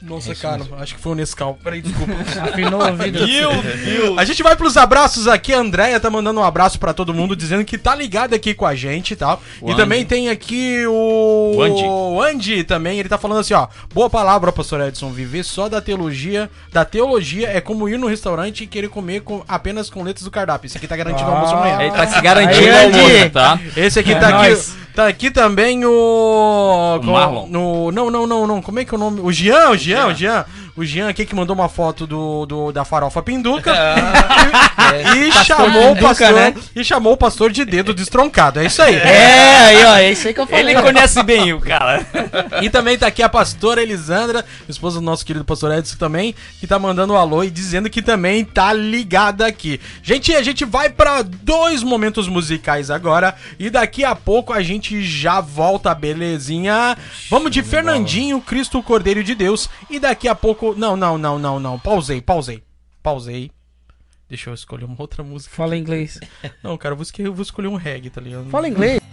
Nossa, 0.06 0.32
isso 0.32 0.42
cara, 0.42 0.62
acho 0.80 0.96
que 0.96 1.02
foi 1.02 1.14
o 1.14 1.16
Nescau. 1.16 1.58
Peraí, 1.64 1.82
desculpa. 1.82 2.14
Afinou 2.44 2.82
o 2.82 2.86
ouvido. 2.88 4.20
A 4.20 4.24
gente 4.24 4.44
vai 4.44 4.56
pros 4.56 4.78
abraços 4.78 5.28
aqui. 5.28 5.54
A 5.54 5.60
Andréia 5.60 6.00
tá 6.00 6.10
mandando 6.10 6.40
um 6.40 6.44
abraço 6.44 6.80
pra 6.80 6.94
todo 6.94 7.14
mundo, 7.14 7.36
dizendo 7.36 7.66
que 7.66 7.78
tá 7.78 7.96
ligado 7.96 8.34
aqui 8.36 8.54
com 8.54 8.66
a 8.66 8.76
gente 8.76 9.12
e 9.12 9.16
tal. 9.16 9.42
O 9.62 9.70
e 9.70 9.72
Andy. 9.72 9.82
também 9.82 10.06
tem 10.06 10.30
aqui 10.30 10.86
o. 10.88 11.54
O 11.58 11.62
Andy. 11.64 11.84
o 11.84 12.22
Andy 12.22 12.64
também. 12.64 13.00
Ele 13.00 13.10
tá 13.10 13.18
falando 13.18 13.40
assim, 13.40 13.54
ó. 13.56 13.68
Boa 13.94 14.10
palavra, 14.10 14.52
pastor 14.52 14.82
Edson. 14.82 15.10
Viver 15.12 15.44
só 15.44 15.68
da 15.68 15.82
teologia. 15.82 16.50
Da 16.72 16.86
teologia 16.86 17.50
é 17.50 17.60
como 17.60 17.90
ir 17.90 17.98
no 17.98 18.08
restaurante 18.08 18.64
e 18.64 18.68
querer 18.68 18.90
comer 18.90 19.22
com- 19.22 19.44
apenas 19.48 19.90
com 19.90 20.04
letras 20.04 20.24
do 20.24 20.32
cardápio. 20.32 20.68
Esse 20.68 20.78
aqui 20.78 20.88
tá 20.88 20.96
garantindo 20.96 21.30
o 21.30 21.34
almoço 21.34 21.54
amanhã. 21.56 21.82
Ele 21.82 21.92
tá 21.92 22.08
se 22.08 22.22
garantindo 22.22 22.70
Aí, 22.70 22.86
almoço, 22.86 23.30
tá? 23.32 23.60
Esse 23.76 24.00
aqui 24.00 24.14
É 24.14 24.20
tá 24.20 24.30
aqui. 24.44 24.85
Tá 24.96 25.08
aqui 25.08 25.30
também 25.30 25.84
o. 25.86 27.00
O 27.02 27.06
Marlon. 27.06 27.48
No, 27.48 27.92
não, 27.92 28.10
não, 28.10 28.26
não, 28.26 28.48
não. 28.48 28.62
Como 28.62 28.80
é 28.80 28.86
que 28.86 28.94
é 28.94 28.98
o 28.98 29.00
nome? 29.00 29.20
O 29.22 29.32
Jean, 29.32 29.72
o 29.72 29.78
Jean, 29.78 30.08
o 30.08 30.14
Jean. 30.14 30.14
O 30.14 30.14
Jean 30.14 30.46
aqui 31.08 31.26
que 31.26 31.34
mandou 31.36 31.56
uma 31.56 31.70
foto 31.70 32.06
do, 32.06 32.46
do- 32.46 32.72
da 32.72 32.84
farofa 32.84 33.22
pinduca. 33.24 33.72
e, 35.16 35.30
e 35.30 35.32
chamou 35.46 35.92
o 35.92 35.96
Pinduca, 35.96 36.08
pastor. 36.10 36.34
né? 36.34 36.54
E 36.76 36.84
chamou 36.84 37.14
o 37.14 37.18
pastor 37.18 37.52
de 37.52 37.64
dedo 37.64 37.94
destroncado. 37.94 38.60
É 38.60 38.66
isso 38.66 38.82
aí. 38.82 38.96
É, 38.96 39.58
aí, 39.68 39.86
ó, 39.86 39.96
é 39.98 40.12
isso 40.12 40.28
aí 40.28 40.34
que 40.34 40.40
eu 40.40 40.46
falei. 40.48 40.74
Ele 40.76 40.82
conhece 40.82 41.24
bem 41.24 41.54
o 41.54 41.62
cara. 41.62 42.06
E 42.62 42.70
também 42.70 42.98
tá 42.98 43.08
aqui 43.08 43.24
a 43.24 43.30
pastora 43.30 43.82
Elisandra, 43.82 44.44
esposa 44.68 45.00
do 45.00 45.06
nosso 45.06 45.26
querido 45.26 45.46
pastor 45.46 45.72
Edson 45.74 45.96
também, 45.98 46.36
que 46.60 46.68
tá 46.68 46.78
mandando 46.78 47.14
um 47.14 47.18
alô 47.18 47.44
e 47.44 47.50
dizendo 47.50 47.90
que 47.90 48.02
também 48.02 48.44
tá 48.44 48.74
ligada 48.74 49.46
aqui. 49.46 49.80
Gente, 50.04 50.34
a 50.36 50.42
gente 50.44 50.66
vai 50.66 50.90
pra 50.90 51.22
dois 51.22 51.84
momentos 51.84 52.28
musicais 52.28 52.90
agora 52.92 53.36
e 53.58 53.70
daqui 53.70 54.04
a 54.04 54.16
pouco 54.16 54.52
a 54.52 54.62
gente 54.62 55.02
já 55.04 55.40
volta, 55.40 55.94
belezinha? 55.96 56.98
Vamos 57.30 57.52
de 57.52 57.64
Fernandinho, 57.64 58.42
Cristo 58.42 58.82
Cordeiro 58.84 59.24
de 59.24 59.34
Deus 59.36 59.70
e 59.90 60.00
daqui 60.00 60.28
a 60.28 60.36
pouco... 60.36 60.65
Não, 60.74 60.96
não, 60.96 61.18
não, 61.18 61.38
não, 61.38 61.60
não. 61.60 61.78
Pausei, 61.80 62.22
pausei. 62.22 62.64
Pausei. 63.04 63.52
Deixa 64.28 64.50
eu 64.50 64.54
escolher 64.56 64.86
uma 64.86 64.96
outra 64.98 65.24
música. 65.24 65.54
Fala 65.56 65.78
inglês. 65.78 66.20
Não, 66.64 66.76
cara, 66.80 66.94
eu 66.94 66.98
vou 66.98 67.04
escolher, 67.04 67.28
eu 67.28 67.34
vou 67.34 67.44
escolher 67.44 67.68
um 67.68 67.76
reggae, 67.76 68.10
tá 68.10 68.20
ligado? 68.20 68.50
Fala 68.50 68.68
inglês. 68.68 69.00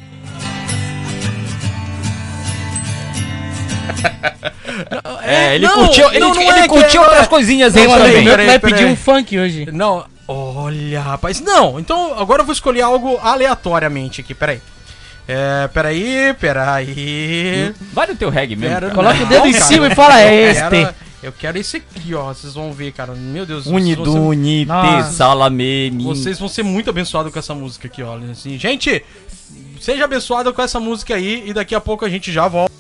É, 5.24 5.54
ele 5.54 5.66
não, 5.66 5.74
curtiu, 5.86 6.08
ele, 6.08 6.18
não, 6.18 6.34
não 6.34 6.42
ele 6.42 6.60
é 6.60 6.68
curtiu 6.68 7.02
é- 7.02 7.04
outras 7.04 7.28
coisinhas 7.28 7.76
aí 7.76 7.86
também. 7.86 8.24
meu 8.24 8.36
vai 8.36 8.58
pedir 8.58 8.86
um 8.86 8.96
funk 8.96 9.38
hoje. 9.38 9.66
Não, 9.70 10.04
olha, 10.26 11.00
rapaz. 11.00 11.40
Não, 11.40 11.78
então 11.78 12.18
agora 12.18 12.42
eu 12.42 12.46
vou 12.46 12.52
escolher 12.52 12.80
algo 12.82 13.18
aleatoriamente 13.22 14.20
aqui, 14.20 14.34
peraí. 14.34 14.60
É, 15.28 15.68
peraí, 15.68 16.34
peraí. 16.40 17.72
Vai 17.92 18.06
no 18.08 18.16
teu 18.16 18.28
reggae 18.30 18.56
mesmo. 18.56 18.74
Pera- 18.74 18.90
cara. 18.90 18.94
Coloca 18.94 19.16
o 19.16 19.20
Não, 19.20 19.28
dedo 19.28 19.46
em 19.46 19.52
cara, 19.52 19.64
cima 19.64 19.86
e 19.86 19.94
fala, 19.94 20.20
é 20.20 20.34
este. 20.50 20.88
Eu 21.22 21.32
quero 21.32 21.56
esse 21.56 21.76
aqui, 21.76 22.14
ó. 22.14 22.34
Vocês 22.34 22.54
vão 22.54 22.72
ver, 22.72 22.90
cara. 22.92 23.14
Meu 23.14 23.46
Deus 23.46 23.66
Uniduni, 23.66 24.66
salamene. 25.12 26.02
Vocês 26.02 26.38
vão 26.38 26.48
ser 26.48 26.64
muito 26.64 26.90
abençoados 26.90 27.32
com 27.32 27.38
essa 27.38 27.54
música 27.54 27.86
aqui, 27.86 28.02
olha. 28.02 28.32
Assim, 28.32 28.58
gente, 28.58 29.04
seja 29.80 30.04
abençoado 30.04 30.52
com 30.52 30.60
essa 30.60 30.80
música 30.80 31.14
aí 31.14 31.44
e 31.46 31.52
daqui 31.52 31.76
a 31.76 31.80
pouco 31.80 32.04
a 32.04 32.08
gente 32.08 32.32
já 32.32 32.48
volta. 32.48 32.72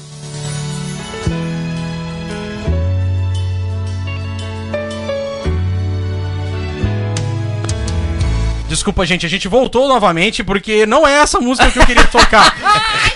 Desculpa, 8.68 9.06
gente, 9.06 9.24
a 9.24 9.28
gente 9.28 9.46
voltou 9.46 9.86
novamente 9.86 10.42
porque 10.42 10.84
não 10.86 11.06
é 11.06 11.18
essa 11.18 11.38
música 11.38 11.70
que 11.70 11.78
eu 11.78 11.86
queria 11.86 12.06
tocar. 12.06 12.56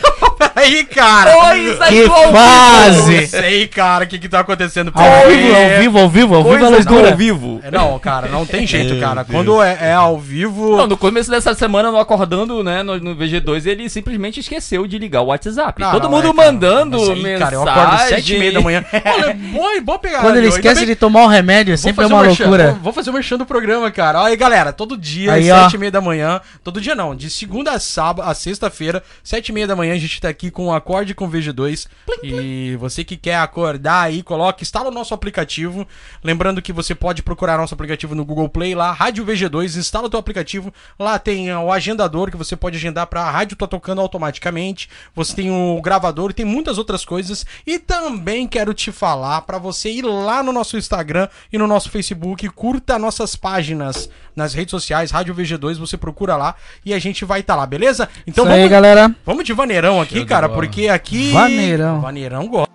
Peraí, 0.38 0.84
cara. 0.84 1.32
Coisa 1.32 1.86
Que 1.86 2.04
do 2.04 2.12
ao 2.12 2.20
vivo. 2.26 2.32
fase! 2.32 3.20
Não 3.20 3.26
sei, 3.26 3.66
cara, 3.68 4.04
o 4.04 4.06
que 4.06 4.18
que 4.18 4.28
tá 4.28 4.40
acontecendo. 4.40 4.92
Ao 4.94 5.28
vivo, 5.28 5.54
ao 5.56 5.78
vivo, 5.78 5.98
ao 5.98 6.08
vivo, 6.08 6.34
ao 6.34 6.44
vivo 6.44 6.70
loucura. 6.70 7.10
ao 7.10 7.16
vivo. 7.16 7.60
É, 7.62 7.70
Não, 7.70 7.98
cara, 7.98 8.28
não 8.28 8.44
tem 8.46 8.66
jeito, 8.66 8.98
cara. 9.00 9.24
Quando 9.24 9.62
é, 9.62 9.78
é 9.80 9.92
ao 9.92 10.18
vivo. 10.18 10.76
Não, 10.76 10.86
no 10.86 10.96
começo 10.96 11.30
dessa 11.30 11.54
semana, 11.54 11.90
no 11.90 11.98
acordando, 11.98 12.62
né, 12.62 12.82
no, 12.82 12.98
no 12.98 13.16
VG2, 13.16 13.66
ele 13.66 13.88
simplesmente 13.88 14.40
esqueceu 14.40 14.86
de 14.86 14.98
ligar 14.98 15.22
o 15.22 15.26
WhatsApp. 15.26 15.80
Não, 15.80 15.90
Todo 15.92 16.04
não, 16.04 16.10
mundo 16.10 16.28
é, 16.30 16.34
cara. 16.34 16.52
mandando 16.52 16.96
aí, 16.96 17.08
mensagem. 17.22 17.38
Cara, 17.38 17.54
eu 17.54 17.62
acordo 17.62 17.94
às 17.94 18.00
sete 18.02 18.34
e 18.34 18.38
meia 18.38 18.52
da 18.52 18.60
manhã. 18.60 18.84
Olha, 18.92 19.34
boa, 19.34 19.80
boa 19.80 19.98
pegada. 19.98 20.22
Quando 20.24 20.36
ele 20.36 20.48
esquece 20.48 20.80
bem- 20.80 20.86
de 20.88 20.96
tomar 20.96 21.24
o 21.24 21.26
remédio, 21.28 21.76
sempre 21.78 22.04
é 22.04 22.06
uma 22.06 22.22
merchan, 22.22 22.44
loucura. 22.44 22.72
Vou, 22.72 22.80
vou 22.82 22.92
fazer 22.92 23.10
o 23.10 23.12
merchan 23.12 23.36
do 23.38 23.46
programa, 23.46 23.90
cara. 23.90 24.20
Olha 24.22 24.30
aí, 24.30 24.36
galera, 24.36 24.72
todo 24.72 24.96
dia, 24.96 25.32
Aí, 25.32 25.50
às 25.50 25.62
sete 25.64 25.74
e 25.76 25.78
meia 25.78 25.90
da 25.90 26.00
manhã. 26.00 26.40
Todo 26.62 26.80
dia 26.80 26.94
não, 26.94 27.14
de 27.14 27.30
segunda 27.30 27.72
a 27.72 27.78
sábado, 27.78 28.28
a 28.28 28.34
sexta-feira, 28.34 29.02
sete 29.22 29.48
e 29.48 29.52
meia 29.52 29.66
da 29.66 29.76
manhã, 29.76 29.94
a 29.94 29.98
gente 29.98 30.20
tá 30.26 30.30
aqui 30.30 30.50
com 30.50 30.66
o 30.66 30.74
Acorde 30.74 31.14
com 31.14 31.30
VG2. 31.30 31.86
E 32.22 32.76
você 32.76 33.04
que 33.04 33.16
quer 33.16 33.36
acordar 33.36 34.02
aí, 34.02 34.22
coloca, 34.22 34.62
instala 34.62 34.88
o 34.88 34.92
nosso 34.92 35.14
aplicativo. 35.14 35.86
Lembrando 36.22 36.60
que 36.60 36.72
você 36.72 36.94
pode 36.94 37.22
procurar 37.22 37.56
nosso 37.56 37.74
aplicativo 37.74 38.14
no 38.14 38.24
Google 38.24 38.48
Play 38.48 38.74
lá, 38.74 38.92
Rádio 38.92 39.24
VG2, 39.24 39.76
instala 39.76 40.06
o 40.06 40.10
teu 40.10 40.18
aplicativo. 40.18 40.72
Lá 40.98 41.18
tem 41.18 41.52
ó, 41.52 41.64
o 41.64 41.72
agendador 41.72 42.30
que 42.30 42.36
você 42.36 42.56
pode 42.56 42.76
agendar 42.76 43.06
pra 43.06 43.30
rádio 43.30 43.56
tá 43.56 43.66
tocando 43.66 44.00
automaticamente. 44.00 44.88
Você 45.14 45.34
tem 45.34 45.50
o 45.50 45.80
gravador 45.80 46.30
e 46.30 46.34
tem 46.34 46.46
muitas 46.46 46.78
outras 46.78 47.04
coisas. 47.04 47.46
E 47.66 47.78
também 47.78 48.48
quero 48.48 48.74
te 48.74 48.90
falar 48.90 49.42
pra 49.42 49.58
você 49.58 49.90
ir 49.90 50.02
lá 50.02 50.42
no 50.42 50.52
nosso 50.52 50.76
Instagram 50.76 51.28
e 51.52 51.58
no 51.58 51.66
nosso 51.66 51.90
Facebook, 51.90 52.48
curta 52.50 52.98
nossas 52.98 53.36
páginas 53.36 54.08
nas 54.36 54.52
redes 54.52 54.70
sociais, 54.70 55.10
Rádio 55.10 55.34
VG2, 55.34 55.78
você 55.78 55.96
procura 55.96 56.36
lá 56.36 56.54
e 56.84 56.92
a 56.92 56.98
gente 56.98 57.24
vai 57.24 57.40
estar 57.40 57.56
lá, 57.56 57.64
beleza? 57.64 58.06
Então 58.26 58.44
Isso 58.44 58.52
aí, 58.52 58.58
vamos, 58.58 58.70
galera. 58.70 59.14
vamos 59.24 59.44
de 59.44 59.54
vaneirão 59.54 59.98
aqui, 59.98 60.15
de 60.20 60.26
cara, 60.26 60.48
bola. 60.48 60.60
porque 60.60 60.88
aqui 60.88 61.32
Vaneirão. 61.32 62.00
Vaneirão 62.00 62.46
gosta. 62.48 62.66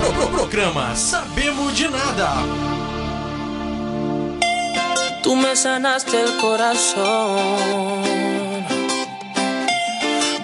Pro- 0.00 0.12
pro- 0.12 0.28
Programa 0.28 0.94
Sabemos 0.94 1.74
de 1.74 1.88
Nada. 1.88 2.30
Tú 5.22 5.34
me 5.34 5.56
sanaste 5.56 6.20
el 6.22 6.36
corazón. 6.40 8.15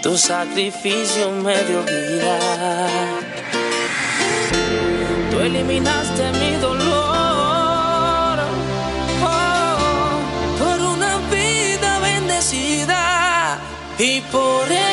Tu 0.02 0.18
sacrificio 0.18 1.30
me 1.30 1.56
dio 1.62 1.80
vida. 1.84 2.38
Tú 5.30 5.38
eliminaste 5.38 6.32
mi 6.40 6.56
dolor 6.56 8.38
oh, 9.22 10.18
por 10.58 10.80
una 10.94 11.18
vida 11.30 12.00
bendecida 12.00 13.58
y 13.96 14.20
por 14.22 14.72
eso 14.72 14.91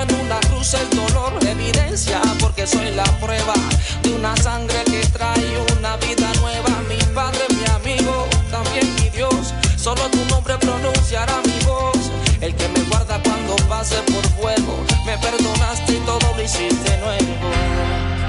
en 0.00 0.14
una 0.14 0.40
cruz 0.40 0.74
el 0.74 0.88
dolor. 0.90 1.32
Evidencia 1.46 2.20
porque 2.40 2.66
soy 2.66 2.90
la 2.92 3.04
prueba 3.20 3.54
de 4.02 4.14
una 4.14 4.36
sangre 4.36 4.82
que 4.84 5.06
trae 5.08 5.64
una 5.78 5.96
vida 5.96 6.32
nueva. 6.40 6.70
Mi 6.88 6.98
padre, 7.14 7.40
mi 7.50 7.64
amigo, 7.70 8.26
también 8.50 8.94
mi 8.96 9.10
Dios. 9.10 9.52
Solo 9.76 10.02
tu 10.10 10.24
nombre 10.26 10.56
pronunciará 10.58 11.40
mi 11.44 11.64
voz. 11.64 12.10
El 12.40 12.54
que 12.54 12.68
me 12.68 12.80
guarda 12.84 13.20
cuando 13.22 13.56
pase 13.68 13.96
por 14.12 14.24
fuego. 14.40 14.84
Me 15.04 15.18
perdonaste 15.18 15.92
y 15.92 15.98
todo 16.00 16.34
lo 16.36 16.42
hiciste 16.42 16.96
nuevo. 16.98 17.34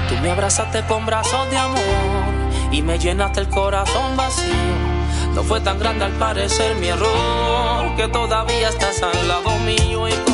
Tú 0.08 0.16
me 0.22 0.30
abrazaste 0.30 0.84
con 0.86 1.06
brazos 1.06 1.50
de 1.50 1.56
amor 1.56 1.80
y 2.70 2.82
me 2.82 2.98
llenaste 2.98 3.40
el 3.40 3.48
corazón 3.48 4.16
vacío. 4.16 4.74
No 5.34 5.42
fue 5.42 5.60
tan 5.60 5.78
grande 5.78 6.04
al 6.04 6.12
parecer 6.12 6.76
mi 6.76 6.88
error 6.88 7.96
que 7.96 8.06
todavía 8.08 8.68
estás 8.68 9.02
al 9.02 9.26
lado 9.26 9.58
mío 9.60 10.08
y 10.08 10.33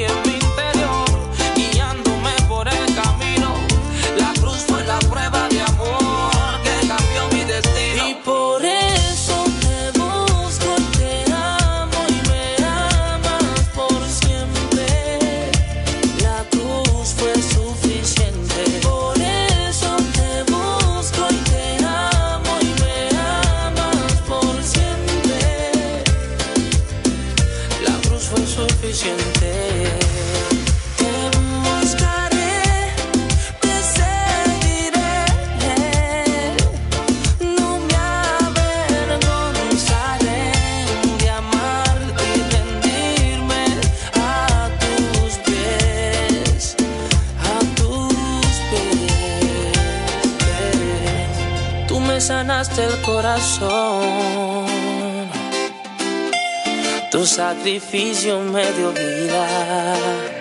give 0.00 0.26
me. 0.26 0.39
Corazón. 53.20 54.66
Tu 57.10 57.26
sacrificio 57.26 58.40
me 58.40 58.64
dio 58.72 58.92
vida. 58.92 60.39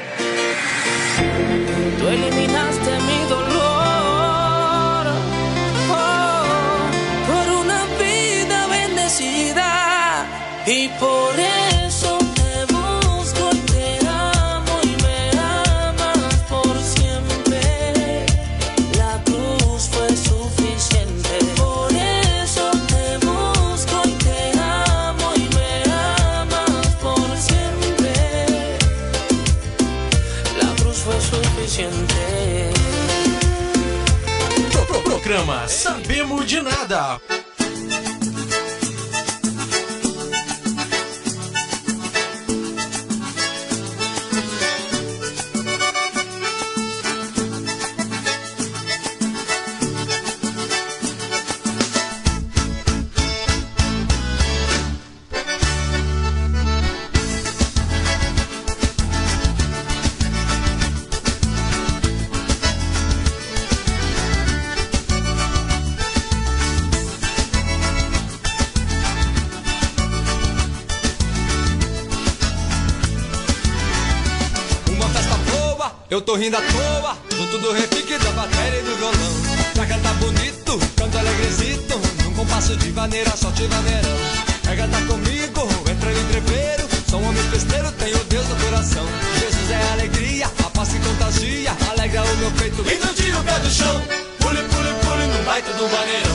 Suficiente. 31.79 32.71
Pro- 34.71 34.85
pro- 34.85 35.01
Programa 35.01 35.67
Sabemos 35.67 36.45
de 36.45 36.61
Nada. 36.61 37.21
Rindo 76.49 76.57
à 76.57 76.61
toa, 76.61 77.17
junto 77.37 77.59
do 77.59 77.71
repique 77.71 78.17
da 78.17 78.31
bateria 78.31 78.79
e 78.79 78.83
do 78.83 78.95
violão. 78.97 79.33
Pra 79.75 79.85
cantar 79.85 80.13
bonito, 80.15 80.79
canto 80.95 81.17
alegrecito, 81.17 82.01
num 82.23 82.33
compasso 82.33 82.75
de 82.75 82.91
vaneira, 82.91 83.31
só 83.37 83.51
de 83.51 83.67
vaneirão. 83.67 84.17
Quer 84.63 84.77
cantar 84.77 85.05
comigo, 85.05 85.69
entra 85.89 86.11
no 86.11 86.19
entreveiro, 86.19 86.87
sou 87.07 87.21
um 87.21 87.29
homem 87.29 87.43
festeiro, 87.51 87.91
tenho 87.93 88.17
Deus 88.25 88.47
no 88.47 88.55
coração. 88.55 89.05
Jesus 89.39 89.71
é 89.71 89.91
alegria, 89.93 90.47
a 90.47 90.69
paz 90.71 90.89
que 90.89 90.99
contagia, 90.99 91.75
alegra 91.91 92.23
o 92.23 92.37
meu 92.37 92.51
peito. 92.51 92.81
E 92.81 93.05
não 93.05 93.13
tira 93.13 93.37
o 93.37 93.43
pé 93.43 93.59
do 93.59 93.69
chão, 93.69 94.01
pule, 94.39 94.63
pule, 94.63 94.93
pule, 95.05 95.27
num 95.27 95.43
baita 95.43 95.71
do 95.73 95.87
vaneirão. 95.87 96.28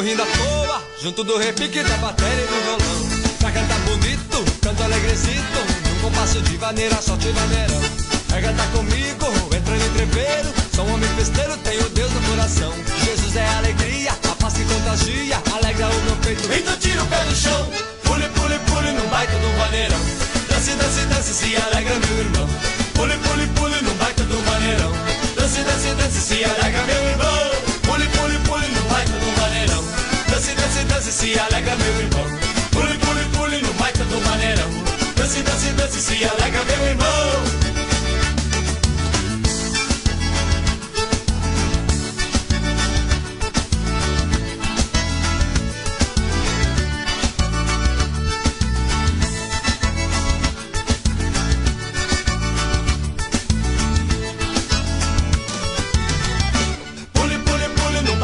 Rindo 0.00 0.22
à 0.22 0.26
toa, 0.26 0.82
junto 1.02 1.22
do 1.24 1.36
repique 1.36 1.82
da 1.82 1.96
bateria 1.98 2.32
e 2.32 2.46
do 2.46 2.62
violão. 2.64 3.36
Pra 3.38 3.50
cantar 3.50 3.78
bonito, 3.80 4.44
canto 4.62 4.82
alegrecito, 4.82 5.58
num 5.88 6.00
compasso 6.00 6.40
de 6.40 6.56
vaneira, 6.56 6.96
só 7.02 7.16
de 7.16 7.30
vaneirão. 7.30 7.80
Quer 8.28 8.42
cantar 8.42 8.70
comigo, 8.72 9.26
entra 9.54 9.76
no 9.76 9.86
entreveiro, 9.86 10.48
sou 10.74 10.86
um 10.86 10.94
homem 10.94 11.08
festeiro, 11.16 11.56
tenho 11.58 11.88
Deus 11.90 12.12
no 12.12 12.20
coração. 12.22 12.72
Jesus 13.04 13.36
é 13.36 13.48
alegria, 13.58 14.12
a 14.12 14.34
paz 14.36 14.54
que 14.54 14.64
contagia, 14.64 15.42
alegra 15.52 15.88
o 15.88 16.02
meu 16.02 16.16
peito. 16.16 16.52
Então 16.52 16.76
tira 16.76 17.02
o 17.02 17.06
pé 17.06 17.24
do 17.24 17.34
chão, 17.34 17.70
pule, 18.04 18.28
pule, 18.28 18.58
pule, 18.60 18.92
num 18.92 19.08
baita 19.08 19.36
do 19.36 19.58
vaneirão. 19.58 20.00
Dance, 20.48 20.72
dance, 20.72 21.00
dance, 21.06 21.34
se 21.34 21.56
alegra 21.56 21.94
meu 21.98 22.18
irmão. 22.18 22.79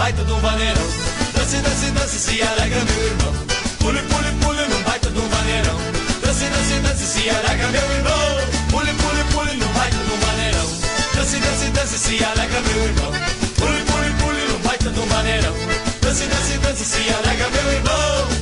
Baita 0.06 0.22
de 0.22 0.32
um 0.32 0.38
vaneirão. 0.38 0.86
Dance, 1.34 1.56
dance, 1.56 1.90
dance, 1.90 2.18
se 2.20 2.40
alegra, 2.40 2.78
meu 2.84 3.06
irmão. 3.06 3.32
Pule, 3.80 4.00
pule, 4.02 4.30
pule 4.40 4.68
num 4.68 4.82
baita 4.84 5.10
de 5.10 5.18
um 5.18 5.28
vaneirão. 5.28 5.78
Dance, 6.22 6.44
dance, 6.44 6.74
dance, 6.78 7.06
se 7.06 7.28
alegra, 7.28 7.66
meu 7.66 7.90
irmão. 7.90 8.14
Pule, 8.70 8.92
pule, 8.94 9.24
pule 9.32 9.56
num 9.56 9.72
baita 9.72 9.96
de 9.96 10.12
um 10.12 10.20
vaneirão. 10.26 10.68
Dance, 11.12 11.36
dance, 11.38 11.70
dance, 11.70 11.98
se 11.98 12.24
alegra, 12.24 12.60
meu 12.60 12.84
irmão. 12.84 13.12
Pule, 13.58 13.82
pule, 13.82 14.10
pule 14.20 14.42
num 14.48 14.58
baita 14.60 14.90
de 14.90 15.00
um 15.00 15.06
vaneirão. 15.06 15.54
Dance, 16.00 16.24
dance, 16.24 16.58
dance, 16.58 16.84
se 16.84 17.14
alegra, 17.14 17.50
meu 17.50 17.72
irmão. 17.72 18.35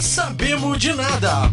Sabemos 0.00 0.78
de 0.78 0.94
Nada. 0.94 1.50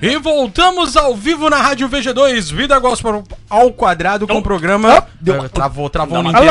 E 0.00 0.16
voltamos 0.18 0.96
ao 0.96 1.14
vivo 1.14 1.50
na 1.50 1.56
Rádio 1.56 1.88
VG2, 1.88 2.54
Vida 2.54 2.78
Gospel 2.78 3.24
ao 3.48 3.72
quadrado 3.72 4.26
com 4.26 4.38
o 4.38 4.42
programa. 4.42 5.06
Eh, 5.26 5.48
Travou, 5.48 5.90
travou 5.90 6.18
o 6.18 6.22
Nintendo. 6.22 6.44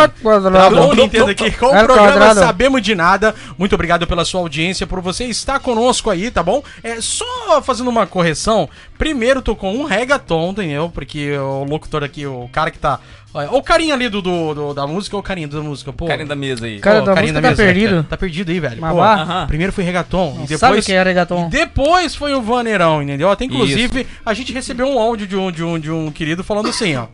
Travou 0.51 0.91
o 0.91 0.95
Nintendo 0.95 1.31
aqui 1.31 1.51
com 1.51 1.65
o 1.67 1.69
programa. 1.85 2.33
Sabemos 2.35 2.81
de 2.81 2.93
Nada. 2.95 3.33
Muito 3.57 3.73
obrigado 3.73 4.05
pela 4.05 4.23
sua 4.25 4.41
audiência, 4.41 4.85
por 4.85 5.01
você 5.01 5.25
estar 5.25 5.59
conosco 5.59 6.09
aí, 6.09 6.29
tá 6.29 6.43
bom? 6.43 6.61
É 6.83 7.01
só 7.01 7.61
fazendo 7.63 7.89
uma 7.89 8.05
correção. 8.05 8.69
Primeiro 8.97 9.41
tocou 9.41 9.73
um 9.73 9.85
reggaeton, 9.85 10.51
entendeu? 10.51 10.89
Porque 10.93 11.35
o 11.37 11.63
locutor 11.63 12.03
aqui, 12.03 12.25
o 12.27 12.47
cara 12.51 12.69
que 12.69 12.77
tá. 12.77 12.99
Olha, 13.31 13.51
o 13.51 13.61
carinha 13.61 13.93
ali 13.93 14.09
do, 14.09 14.21
do- 14.23 14.53
do- 14.55 14.73
da 14.73 14.87
música 14.87 15.15
ou 15.15 15.19
o 15.19 15.23
carinha 15.23 15.47
da 15.47 15.61
música? 15.61 15.93
Pô, 15.93 16.07
Carinha 16.07 16.25
da 16.27 16.35
mesa 16.35 16.65
aí. 16.65 16.79
Cara 16.79 17.01
da 17.01 17.13
carinha 17.13 17.33
música 17.33 17.49
tá 17.49 17.55
perdido. 17.63 18.03
Tá 18.09 18.17
perdido 18.17 18.51
aí, 18.51 18.59
velho. 18.59 18.81
Mas 18.81 18.91
Pô, 18.91 18.97
vá. 18.97 19.13
Aham. 19.21 19.47
Primeiro 19.47 19.71
foi 19.71 19.83
reggaeton. 19.83 20.33
Não 20.33 20.43
e 20.43 20.47
depois, 20.47 20.59
sabe 20.59 20.79
o 20.79 20.83
que 20.83 20.91
é 20.93 21.03
reggaeton. 21.03 21.45
e 21.45 21.49
depois 21.49 22.15
foi 22.15 22.33
o 22.33 22.41
vaneirão, 22.41 23.03
entendeu? 23.03 23.29
Até 23.29 23.45
inclusive 23.45 24.07
a 24.25 24.33
gente 24.33 24.51
recebeu 24.51 24.87
um 24.87 24.97
áudio 24.99 25.27
de 25.27 25.35
um, 25.35 25.51
de 25.51 25.63
um, 25.63 25.77
de 25.79 25.91
um 25.91 26.11
querido 26.11 26.43
falando 26.43 26.69
assim, 26.69 26.95
ó. 26.95 27.05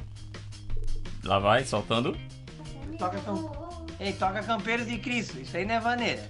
Lá 1.25 1.39
vai, 1.39 1.65
soltando. 1.65 2.15
Toca 2.99 3.17
cam... 3.17 3.49
Ei, 3.99 4.13
toca 4.13 4.43
Campeiros 4.43 4.85
de 4.85 4.97
Cristo. 4.97 5.39
Isso 5.41 5.57
aí 5.57 5.65
não 5.65 5.75
é 5.75 5.79
vaneira. 5.79 6.21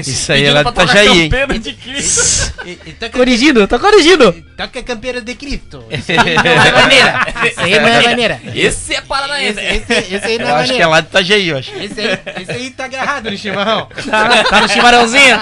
Isso 0.00 0.32
aí 0.32 0.44
é 0.44 0.52
lá 0.52 0.62
de 0.62 0.70
Itajaí, 0.70 1.08
hein? 1.08 1.28
Campeiro 1.28 1.58
de 1.58 1.72
Cristo. 1.74 2.54
Corrigido, 3.12 3.66
tá 3.66 3.78
corrigido. 3.78 4.32
Toca 4.56 4.82
Campeira 4.82 5.20
de 5.20 5.34
Cristo. 5.34 5.84
Isso 5.90 6.12
aí 6.12 7.78
não 7.80 7.88
é 7.88 8.02
maneira. 8.02 8.40
Esse 8.54 8.94
é 8.94 9.00
paranaense. 9.00 9.60
Esse 9.60 10.24
aí 10.24 10.38
Eu 10.38 10.54
acho 10.54 10.74
que 10.74 10.82
é 10.82 10.86
lá 10.86 11.00
de 11.00 11.08
Itajaí, 11.08 11.48
eu 11.48 11.58
acho. 11.58 11.74
Esse 11.74 12.00
aí, 12.00 12.18
esse 12.42 12.52
aí 12.52 12.70
tá 12.70 12.84
agarrado 12.84 13.30
no 13.30 13.36
chimarrão. 13.36 13.88
Tá, 14.08 14.44
tá 14.44 14.60
no 14.62 14.68
chimarrãozinho? 14.68 15.36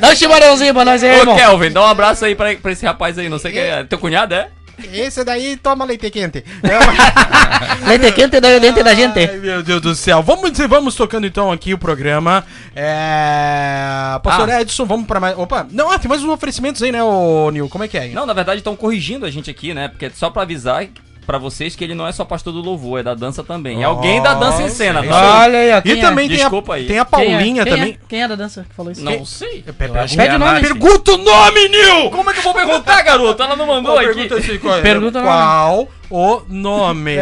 Dá 0.00 0.10
um 0.10 0.16
chimarãozinho 0.16 0.74
pra 0.74 0.84
nós 0.84 1.02
aí, 1.02 1.10
Ô, 1.10 1.18
irmão. 1.20 1.36
Kelvin, 1.36 1.72
dá 1.72 1.82
um 1.82 1.88
abraço 1.88 2.24
aí 2.24 2.34
pra, 2.34 2.54
pra 2.56 2.72
esse 2.72 2.84
rapaz 2.84 3.18
aí. 3.18 3.28
Não 3.28 3.38
sei 3.38 3.52
quem 3.52 3.62
é. 3.62 3.84
Teu 3.84 3.98
cunhado 3.98 4.34
é? 4.34 4.48
Esse 4.92 5.24
daí 5.24 5.56
toma 5.56 5.84
leite 5.84 6.10
quente. 6.10 6.44
Leite 7.86 8.12
quente 8.12 8.40
da 8.40 8.58
dente 8.58 8.82
da 8.82 8.94
gente. 8.94 9.18
Ai, 9.18 9.36
meu 9.38 9.62
Deus 9.62 9.80
do 9.80 9.94
céu. 9.94 10.22
Vamos, 10.22 10.50
vamos 10.68 10.94
tocando 10.94 11.26
então 11.26 11.50
aqui 11.52 11.74
o 11.74 11.78
programa. 11.78 12.44
É... 12.74 14.18
Pastor 14.22 14.50
Ah. 14.50 14.60
Edson, 14.60 14.84
vamos 14.84 15.06
pra 15.06 15.20
mais. 15.20 15.36
Opa, 15.38 15.66
não, 15.70 15.90
ah, 15.90 15.98
tem 15.98 16.08
mais 16.08 16.22
uns 16.22 16.28
oferecimentos 16.28 16.82
aí, 16.82 16.92
né, 16.92 17.02
ô 17.02 17.50
Nil? 17.50 17.68
Como 17.68 17.84
é 17.84 17.88
que 17.88 17.96
é? 17.98 18.08
Não, 18.08 18.26
na 18.26 18.32
verdade 18.32 18.58
estão 18.58 18.76
corrigindo 18.76 19.26
a 19.26 19.30
gente 19.30 19.50
aqui, 19.50 19.74
né? 19.74 19.88
Porque 19.88 20.06
é 20.06 20.10
só 20.10 20.30
pra 20.30 20.42
avisar 20.42 20.86
pra 21.26 21.38
vocês 21.38 21.74
que 21.74 21.82
ele 21.82 21.94
não 21.94 22.06
é 22.06 22.12
só 22.12 22.24
pastor 22.24 22.52
do 22.52 22.60
louvor, 22.60 23.00
é 23.00 23.02
da 23.02 23.14
dança 23.14 23.42
também. 23.42 23.82
É 23.82 23.84
alguém 23.84 24.22
da 24.22 24.34
dança 24.34 24.62
em 24.62 24.68
cena, 24.68 25.02
tá? 25.02 25.40
Olha 25.40 25.58
aí, 25.58 25.72
ó. 25.72 25.82
E 25.84 25.92
é? 25.92 26.00
também 26.00 26.28
tem 26.28 26.36
a, 26.36 26.40
Desculpa 26.40 26.74
aí. 26.74 26.86
tem 26.86 26.98
a 26.98 27.04
Quem 27.04 27.20
é? 27.20 27.30
Paulinha 27.30 27.64
Quem 27.64 27.72
é? 27.72 27.76
também. 27.76 27.98
Quem 28.08 28.22
é 28.22 28.28
da 28.28 28.34
dança 28.34 28.64
que 28.68 28.74
falou 28.74 28.92
isso? 28.92 29.04
Não 29.04 29.24
sei. 29.24 29.64
É 29.66 29.72
Pede 29.72 29.96
a 29.96 30.36
o 30.36 30.38
nome. 30.38 30.60
Pergunta 30.60 31.12
o 31.12 31.18
nome, 31.18 31.68
Nil! 31.68 32.10
Como 32.10 32.30
é 32.30 32.32
que 32.32 32.38
eu 32.38 32.42
vou 32.44 32.54
perguntar, 32.54 33.02
garoto? 33.02 33.42
Ela 33.42 33.56
não 33.56 33.66
mandou 33.66 33.98
aqui. 33.98 34.14
Pergunta 34.14 34.36
assim, 34.36 34.58
qual, 34.58 34.80
Pergunta 34.80 35.20
o 35.20 35.22
qual 35.22 35.88
o 36.10 36.42
nome? 36.48 37.16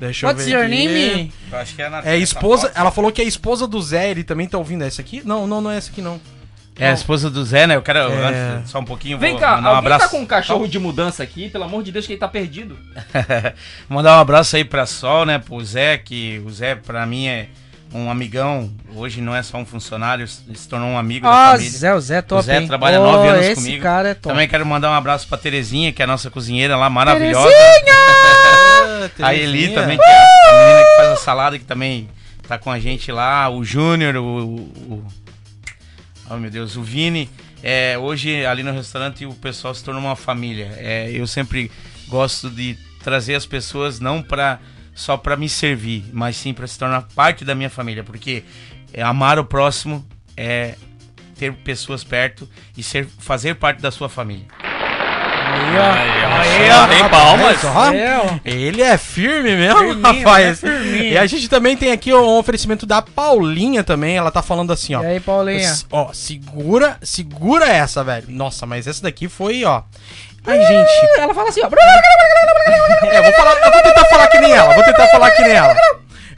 Deixa 0.00 0.26
eu 0.26 0.30
What's 0.30 0.46
ver 0.46 0.52
your 0.52 0.64
aqui. 0.64 0.74
name? 0.74 1.32
Eu 1.52 1.58
acho 1.58 1.74
que 1.74 1.82
é 1.82 1.86
a 1.86 1.90
Nath. 1.90 2.06
É 2.06 2.10
a 2.12 2.16
esposa, 2.16 2.72
ela 2.74 2.90
falou 2.90 3.12
que 3.12 3.20
é 3.20 3.24
a 3.24 3.28
esposa 3.28 3.66
do 3.66 3.80
Zé, 3.80 4.10
ele 4.10 4.24
também 4.24 4.46
tá 4.48 4.58
ouvindo 4.58 4.82
essa 4.84 5.00
aqui? 5.00 5.22
Não, 5.24 5.46
não, 5.46 5.60
não 5.60 5.70
é 5.70 5.76
essa 5.76 5.90
aqui 5.90 6.00
não. 6.02 6.20
É 6.78 6.90
a 6.90 6.92
esposa 6.92 7.28
do 7.28 7.44
Zé, 7.44 7.66
né? 7.66 7.74
Eu 7.76 7.82
quero 7.82 7.98
É. 7.98 8.62
só 8.66 8.78
um 8.78 8.84
pouquinho. 8.84 9.18
Vem 9.18 9.32
vou 9.32 9.40
cá, 9.40 9.56
mandar 9.56 9.72
um 9.72 9.76
alguém 9.76 9.92
abraço. 9.92 10.04
tá 10.04 10.08
com 10.10 10.20
um 10.22 10.26
cachorro 10.26 10.68
de 10.68 10.78
mudança 10.78 11.22
aqui? 11.22 11.48
Pelo 11.48 11.64
amor 11.64 11.82
de 11.82 11.90
Deus, 11.90 12.06
que 12.06 12.12
ele 12.12 12.20
tá 12.20 12.28
perdido. 12.28 12.78
Mandar 13.88 14.16
um 14.16 14.20
abraço 14.20 14.54
aí 14.56 14.64
pra 14.64 14.86
Sol, 14.86 15.26
né? 15.26 15.38
Pro 15.38 15.62
Zé, 15.64 15.98
que 15.98 16.40
o 16.46 16.50
Zé 16.50 16.74
pra 16.76 17.04
mim 17.04 17.26
é 17.26 17.48
um 17.92 18.10
amigão. 18.10 18.70
Hoje 18.94 19.20
não 19.20 19.34
é 19.34 19.42
só 19.42 19.56
um 19.58 19.64
funcionário, 19.66 20.26
ele 20.46 20.56
se 20.58 20.68
tornou 20.68 20.88
um 20.90 20.98
amigo 20.98 21.26
da 21.26 21.32
Ah, 21.32 21.50
família. 21.52 21.70
Zé, 21.70 21.94
o 21.94 22.00
Zé 22.00 22.16
é 22.18 22.22
top, 22.22 22.40
o 22.40 22.44
Zé 22.44 22.60
hein? 22.60 22.68
trabalha 22.68 23.00
Ô, 23.00 23.04
nove 23.12 23.28
anos 23.28 23.46
esse 23.46 23.54
comigo. 23.56 23.82
cara 23.82 24.08
é 24.10 24.14
top. 24.14 24.28
Também 24.34 24.46
quero 24.48 24.64
mandar 24.66 24.90
um 24.90 24.94
abraço 24.94 25.26
pra 25.26 25.36
Terezinha, 25.38 25.92
que 25.92 26.00
é 26.02 26.04
a 26.04 26.08
nossa 26.08 26.30
cozinheira 26.30 26.76
lá, 26.76 26.88
maravilhosa. 26.90 27.48
A 29.22 29.34
Eli 29.34 29.68
também, 29.74 29.96
que 29.96 30.04
é 30.04 30.50
a 30.50 30.52
menina 30.64 30.84
que 30.84 30.96
faz 30.96 31.08
a 31.12 31.16
salada, 31.16 31.58
que 31.58 31.64
também 31.64 32.08
tá 32.46 32.58
com 32.58 32.70
a 32.70 32.78
gente 32.78 33.10
lá. 33.10 33.48
O 33.48 33.64
Júnior, 33.64 34.16
o, 34.16 34.20
o- 34.22 34.54
o- 34.94 35.04
Oh, 36.30 36.36
meu 36.36 36.50
Deus, 36.50 36.76
o 36.76 36.82
Vini. 36.82 37.28
É, 37.62 37.96
hoje, 37.98 38.44
ali 38.44 38.62
no 38.62 38.72
restaurante, 38.72 39.24
o 39.24 39.34
pessoal 39.34 39.74
se 39.74 39.82
tornou 39.82 40.02
uma 40.02 40.16
família. 40.16 40.72
É, 40.76 41.10
eu 41.10 41.26
sempre 41.26 41.70
gosto 42.08 42.50
de 42.50 42.76
trazer 43.02 43.34
as 43.34 43.46
pessoas 43.46 44.00
não 44.00 44.22
para 44.22 44.60
só 44.94 45.16
para 45.16 45.36
me 45.36 45.48
servir, 45.48 46.04
mas 46.12 46.36
sim 46.36 46.52
para 46.52 46.66
se 46.66 46.76
tornar 46.76 47.02
parte 47.14 47.44
da 47.44 47.54
minha 47.54 47.70
família, 47.70 48.02
porque 48.02 48.42
é, 48.92 49.00
amar 49.00 49.38
o 49.38 49.44
próximo 49.44 50.04
é 50.36 50.74
ter 51.36 51.54
pessoas 51.54 52.02
perto 52.02 52.48
e 52.76 52.82
ser, 52.82 53.06
fazer 53.06 53.54
parte 53.54 53.80
da 53.80 53.92
sua 53.92 54.08
família. 54.08 54.46
Aí, 55.48 56.70
ó. 56.70 56.86
Tem 56.88 57.08
palmas. 57.08 57.64
Ó, 57.64 57.92
É, 57.92 58.18
ó. 58.18 58.38
Ele 58.44 58.82
é 58.82 58.96
firme 58.98 59.56
mesmo, 59.56 59.78
Firminho, 59.78 60.02
rapaz. 60.24 60.46
é 60.46 60.54
firminho. 60.54 61.12
E 61.12 61.18
a 61.18 61.26
gente 61.26 61.48
também 61.48 61.76
tem 61.76 61.92
aqui 61.92 62.12
um 62.12 62.38
oferecimento 62.38 62.86
da 62.86 63.00
Paulinha 63.02 63.82
também. 63.84 64.16
Ela 64.16 64.30
tá 64.30 64.42
falando 64.42 64.72
assim, 64.72 64.94
ó. 64.94 65.02
E 65.02 65.06
aí, 65.06 65.20
Paulinha? 65.20 65.74
Ó, 65.90 66.12
segura, 66.12 66.96
segura 67.02 67.66
essa, 67.66 68.02
velho. 68.04 68.26
Nossa, 68.28 68.66
mas 68.66 68.86
essa 68.86 69.02
daqui 69.02 69.28
foi, 69.28 69.64
ó. 69.64 69.82
Ai, 70.46 70.58
gente. 70.66 71.20
Ela 71.20 71.34
fala 71.34 71.48
assim, 71.48 71.60
ó. 71.62 71.68
É, 73.06 73.18
eu 73.18 73.22
vou 73.22 73.32
falar, 73.32 73.52
eu 73.54 73.72
vou 73.72 73.82
tentar 73.82 74.04
falar 74.06 74.26
que 74.28 74.38
nem 74.40 74.52
ela. 74.52 74.74
Vou 74.74 74.84
tentar 74.84 75.06
falar 75.08 75.30
que 75.32 75.42
nem 75.42 75.52
ela. 75.52 75.74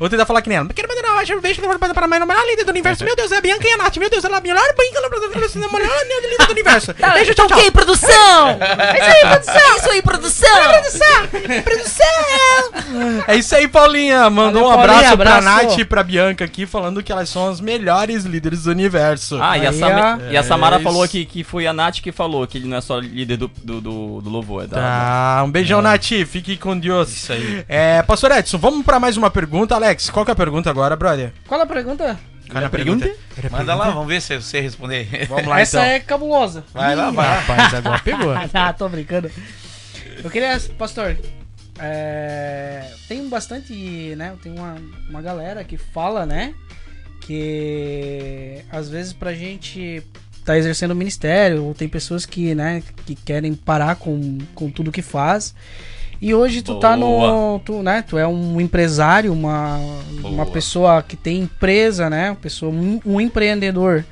Vou 0.01 0.09
tentar 0.09 0.25
falar 0.25 0.41
que 0.41 0.49
nem 0.49 0.57
ela. 0.57 0.67
Quero 0.75 0.89
mandar 0.89 1.13
uma 1.13 1.41
beijo 1.43 1.61
para 1.61 2.05
a 2.07 2.09
melhor 2.09 2.47
líder 2.47 2.65
do 2.65 2.71
universo. 2.71 3.05
Meu 3.05 3.15
Deus, 3.15 3.31
é 3.33 3.37
a 3.37 3.41
Bianca 3.43 3.69
e 3.69 3.73
a 3.73 3.77
Nath. 3.77 3.97
Meu 3.99 4.09
Deus, 4.09 4.25
ela 4.25 4.37
é 4.37 4.39
a 4.39 4.41
melhor 4.41 4.57
Bianca, 4.75 4.97
ela 4.97 5.07
é 5.07 5.09
a 5.09 5.11
melhor 5.73 6.23
líder 6.31 6.47
do 6.47 6.53
universo. 6.53 6.95
Beijo, 6.95 7.35
tchau, 7.35 7.47
tchau. 7.47 7.59
Ok, 7.59 7.71
produção! 7.71 8.59
É 8.61 8.99
isso 8.99 9.11
aí, 9.11 9.29
produção! 9.31 9.55
É 9.61 9.77
isso 9.77 9.91
aí, 9.91 10.03
produção! 10.03 11.61
Produção! 11.65 13.25
É 13.29 13.37
isso 13.37 13.55
aí, 13.55 13.69
Paulinha. 13.69 14.31
Mandou 14.31 14.63
Valeu, 14.63 14.69
um 14.69 14.81
abraço, 14.81 15.01
Paulinha, 15.01 15.17
pra 15.19 15.37
abraço. 15.37 15.67
Nath 15.69 15.79
e 15.79 15.85
pra 15.85 16.03
Bianca 16.03 16.45
aqui, 16.45 16.65
falando 16.67 17.03
que 17.03 17.13
elas 17.13 17.29
são 17.29 17.49
as 17.51 17.61
melhores 17.61 18.25
líderes 18.25 18.63
do 18.65 18.71
universo. 18.71 19.39
Ah, 19.41 19.59
e 19.59 19.67
a, 19.67 19.73
Sam- 19.73 20.19
ó. 20.29 20.31
e 20.33 20.37
a 20.37 20.43
Samara 20.43 20.77
É 20.77 20.81
falou 20.81 21.03
aqui 21.03 21.27
que 21.27 21.45
foi 21.45 21.67
a 21.67 21.73
Nath 21.73 22.01
que 22.01 22.11
falou 22.11 22.47
que 22.47 22.57
ele 22.59 22.67
não 22.69 22.79
é 22.79 22.81
só 22.81 22.99
líder 22.99 23.37
do, 23.37 23.51
do, 23.63 23.81
do, 23.81 24.21
do 24.23 24.31
louvor. 24.31 24.65
É 24.65 24.67
da, 24.67 24.77
Tá, 24.81 25.43
um 25.45 25.51
beijão, 25.51 25.83
Nath. 25.83 26.07
Fique 26.27 26.57
com 26.57 26.79
Deus. 26.79 27.11
Isso 27.11 27.33
aí. 27.33 27.65
É, 27.69 28.03
Pastor 28.03 28.31
Edson, 28.33 28.57
vamos 28.59 28.85
pra 28.85 28.99
mais 28.99 29.17
uma 29.17 29.31
pergunta. 29.31 29.75
Alex, 29.75 29.90
qual 30.13 30.25
que 30.25 30.31
é 30.31 30.35
a 30.35 30.37
pergunta 30.37 30.71
agora, 30.71 30.97
brother? 30.97 31.33
Qual 31.47 31.61
a 31.61 31.67
pergunta? 31.67 32.19
Qual 32.51 32.63
é 32.63 32.67
a 32.67 32.71
pergunta? 32.71 33.11
Manda 33.51 33.75
lá, 33.75 33.91
vamos 33.91 34.09
ver 34.09 34.21
se 34.21 34.37
você 34.37 34.61
responder. 34.61 35.27
Vamos 35.29 35.47
lá, 35.47 35.61
Essa 35.61 35.79
então. 35.79 35.91
é 35.91 36.01
cabulosa. 36.01 36.65
Vai 36.73 36.97
lá, 36.97 37.11
vai. 37.11 37.39
Rapaz, 37.39 37.75
agora 37.75 37.99
pegou. 38.05 38.33
ah, 38.55 38.73
tô 38.73 38.89
brincando. 38.89 39.31
Eu 40.23 40.31
queria, 40.31 40.61
pastor, 40.77 41.17
é, 41.79 42.91
tem 43.09 43.29
bastante, 43.29 44.15
né? 44.17 44.35
Tem 44.43 44.53
uma, 44.53 44.77
uma 45.09 45.23
galera 45.23 45.65
que 45.65 45.77
fala, 45.77 46.27
né? 46.27 46.55
Que 47.21 48.63
às 48.71 48.89
vezes 48.91 49.13
pra 49.13 49.33
gente 49.33 50.03
tá 50.45 50.59
exercendo 50.59 50.91
o 50.91 50.97
ministério, 50.97 51.65
ou 51.65 51.75
tem 51.75 51.89
pessoas 51.89 52.27
que, 52.27 52.55
né, 52.55 52.83
que 53.07 53.15
querem 53.15 53.55
parar 53.55 53.97
com, 53.97 54.39
com 54.55 54.71
tudo 54.71 54.91
que 54.91 55.03
faz. 55.03 55.55
E 56.21 56.35
hoje 56.35 56.61
tu 56.61 56.79
tá 56.79 56.97
no. 56.97 57.07
Boa. 57.07 57.61
Tu, 57.65 57.83
né, 57.83 58.05
tu 58.07 58.19
é 58.19 58.27
um 58.27 58.61
empresário, 58.61 59.33
uma, 59.33 59.79
uma 60.23 60.45
Boa. 60.45 60.47
pessoa 60.47 61.03
que 61.03 61.17
tem 61.17 61.41
empresa, 61.41 62.11
né? 62.11 62.31
Uma 62.31 62.37
pessoa, 62.37 62.71
um, 62.71 63.01
um 63.07 63.21
empreendedor. 63.21 64.05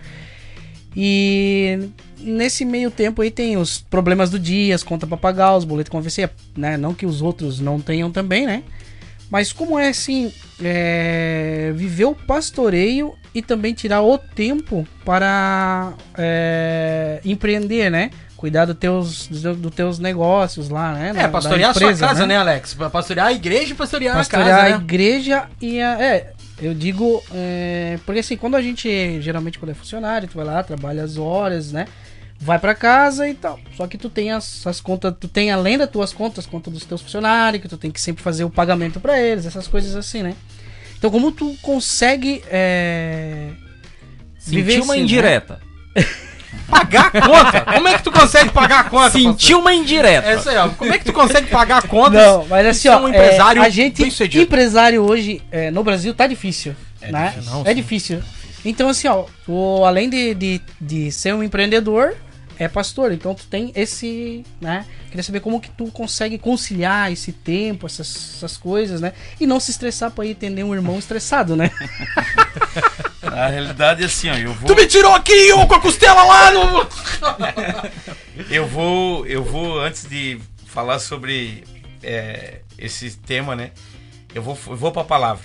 E 0.97 1.91
nesse 2.19 2.65
meio 2.65 2.91
tempo 2.91 3.21
aí 3.21 3.31
tem 3.31 3.57
os 3.57 3.79
problemas 3.79 4.31
do 4.31 4.39
dia, 4.39 4.75
as 4.75 4.83
contas 4.83 5.09
pra 5.09 5.19
pagar, 5.19 5.57
os 5.57 5.65
boletos 5.65 5.93
vão 5.93 6.01
vencer, 6.01 6.31
né? 6.57 6.77
Não 6.77 6.95
que 6.95 7.05
os 7.05 7.21
outros 7.21 7.61
não 7.61 7.79
tenham 7.79 8.11
também, 8.11 8.47
né? 8.47 8.63
Mas 9.31 9.53
como 9.53 9.79
é 9.79 9.91
assim, 9.91 10.33
é, 10.63 11.73
viver 11.77 12.07
o 12.07 12.15
pastoreio 12.15 13.15
e 13.35 13.43
também 13.43 13.75
tirar 13.75 14.01
o 14.01 14.17
tempo 14.17 14.89
para 15.05 15.93
é, 16.17 17.21
empreender, 17.23 17.91
né? 17.91 18.11
Cuidar 18.39 18.67
dos 18.67 18.77
teus, 18.77 19.27
dos 19.27 19.75
teus 19.75 19.99
negócios 19.99 20.69
lá, 20.69 20.93
né? 20.93 21.11
É, 21.11 21.13
Da- 21.13 21.29
pastorear 21.29 21.75
da 21.75 21.81
a 21.81 21.83
empresa, 21.83 21.99
sua 21.99 22.09
casa, 22.09 22.25
né, 22.25 22.37
Alex? 22.37 22.75
Pastorear 22.93 23.27
a 23.27 23.33
igreja 23.33 23.73
e 23.73 23.75
pastorear, 23.75 24.15
pastorear 24.17 24.47
a 24.49 24.51
casa, 24.63 24.67
a 24.75 24.79
né? 24.79 24.85
igreja 24.85 25.49
e 25.61 25.83
a. 25.83 26.01
É, 26.01 26.33
eu 26.63 26.73
digo. 26.73 27.21
é, 27.35 27.99
porque 28.07 28.21
assim, 28.21 28.37
quando 28.37 28.55
a 28.55 28.63
gente. 28.63 29.21
Geralmente 29.21 29.59
quando 29.59 29.73
é 29.73 29.75
funcionário, 29.75 30.29
tu 30.29 30.37
vai 30.37 30.47
lá, 30.47 30.63
trabalha 30.63 31.03
as 31.03 31.17
horas, 31.19 31.73
né? 31.73 31.87
Vai 32.41 32.61
pra 32.61 32.77
casa 32.77 33.29
e 33.29 33.35
tal. 33.35 33.59
Só 33.77 33.89
que 33.89 33.99
tu 33.99 34.09
tem 34.09 34.31
as, 34.31 34.65
as 34.65 34.81
contas. 34.81 35.13
Tu 35.19 35.27
tem 35.27 35.51
além 35.51 35.77
das 35.77 35.91
tuas 35.91 36.13
contas, 36.13 36.47
conta 36.47 36.71
dos 36.71 36.85
teus 36.85 37.03
funcionários, 37.03 37.61
que 37.61 37.69
tu 37.69 37.77
tem 37.77 37.91
que 37.91 38.01
sempre 38.01 38.23
fazer 38.23 38.45
o 38.45 38.51
pagamento 38.51 39.01
pra 39.01 39.21
eles, 39.21 39.47
essas 39.47 39.67
coisas 39.67 39.97
assim, 39.97 40.23
né? 40.23 40.35
Então 40.97 41.11
como 41.11 41.33
tu 41.33 41.57
consegue. 41.61 42.41
É, 42.49 43.49
Sentiu 44.39 44.85
uma 44.85 44.95
assim, 44.95 45.03
né? 45.03 45.07
Pagar 46.69 47.11
a 47.13 47.21
conta? 47.21 47.61
Como 47.73 47.89
é 47.89 47.97
que 47.97 48.03
tu 48.03 48.13
consegue 48.13 48.51
pagar 48.51 48.81
a 48.81 48.85
conta? 48.85 49.11
Sentiu 49.11 49.61
uma 49.61 49.75
indireta. 49.75 50.29
É 50.29 50.37
isso 50.37 50.49
aí, 50.49 50.57
ó. 50.57 50.69
Como 50.69 50.93
é 50.93 50.99
que 50.99 51.05
tu 51.05 51.13
consegue 51.13 51.49
pagar 51.49 51.79
a 51.79 51.83
conta? 51.83 52.11
Não, 52.11 52.47
mas 52.47 52.67
assim, 52.67 52.89
ó, 52.89 53.01
um 53.01 53.09
empresário 53.09 53.63
é, 53.63 53.67
a 53.67 53.69
gente, 53.69 54.03
empresário 54.39 55.03
hoje 55.03 55.43
é, 55.51 55.71
no 55.71 55.83
Brasil 55.83 56.13
tá 56.15 56.27
difícil, 56.27 56.77
né? 57.01 57.33
difícil, 57.35 57.53
não, 57.53 57.63
é 57.63 57.69
sim. 57.69 57.75
difícil. 57.75 58.23
Então, 58.65 58.89
assim, 58.89 59.09
ó, 59.09 59.25
tu, 59.47 59.85
além 59.85 60.11
de, 60.11 60.35
de, 60.35 60.61
de 60.81 61.13
ser 61.13 61.35
um 61.35 61.43
empreendedor, 61.43 62.15
é 62.59 62.69
pastor. 62.69 63.13
Então, 63.13 63.35
tu 63.35 63.47
tem 63.47 63.73
esse, 63.75 64.45
né? 64.61 64.85
Queria 65.09 65.23
saber 65.23 65.41
como 65.41 65.61
que 65.61 65.71
tu 65.71 65.87
consegue 65.91 66.39
conciliar 66.39 67.13
esse 67.13 67.33
tempo, 67.33 67.87
essas, 67.87 68.35
essas 68.37 68.57
coisas, 68.57 69.01
né? 69.01 69.13
E 69.41 69.47
não 69.47 69.61
se 69.61 69.71
estressar 69.71 70.11
pra 70.11 70.27
ir 70.27 70.33
atender 70.33 70.65
um 70.65 70.75
irmão 70.75 70.99
estressado, 70.99 71.55
né? 71.55 71.71
Na 73.23 73.47
realidade, 73.47 74.05
assim, 74.05 74.29
ó, 74.29 74.35
eu 74.35 74.53
vou. 74.55 74.67
Tu 74.67 74.75
me 74.75 74.87
tirou 74.87 75.15
aqui, 75.15 75.53
ô, 75.53 75.67
com 75.67 75.75
a 75.75 75.81
costela 75.81 76.25
lá 76.25 76.51
no... 76.51 76.89
eu 78.51 78.67
vou, 78.67 79.27
eu 79.27 79.45
vou 79.45 79.81
antes 79.81 80.09
de 80.09 80.41
falar 80.67 80.99
sobre 80.99 81.65
é, 82.03 82.61
esse 82.77 83.17
tema, 83.19 83.55
né? 83.55 83.71
Eu 84.35 84.43
vou, 84.43 84.59
eu 84.67 84.77
vou 84.77 84.91
para 84.91 85.03
a 85.03 85.05
palavra. 85.05 85.45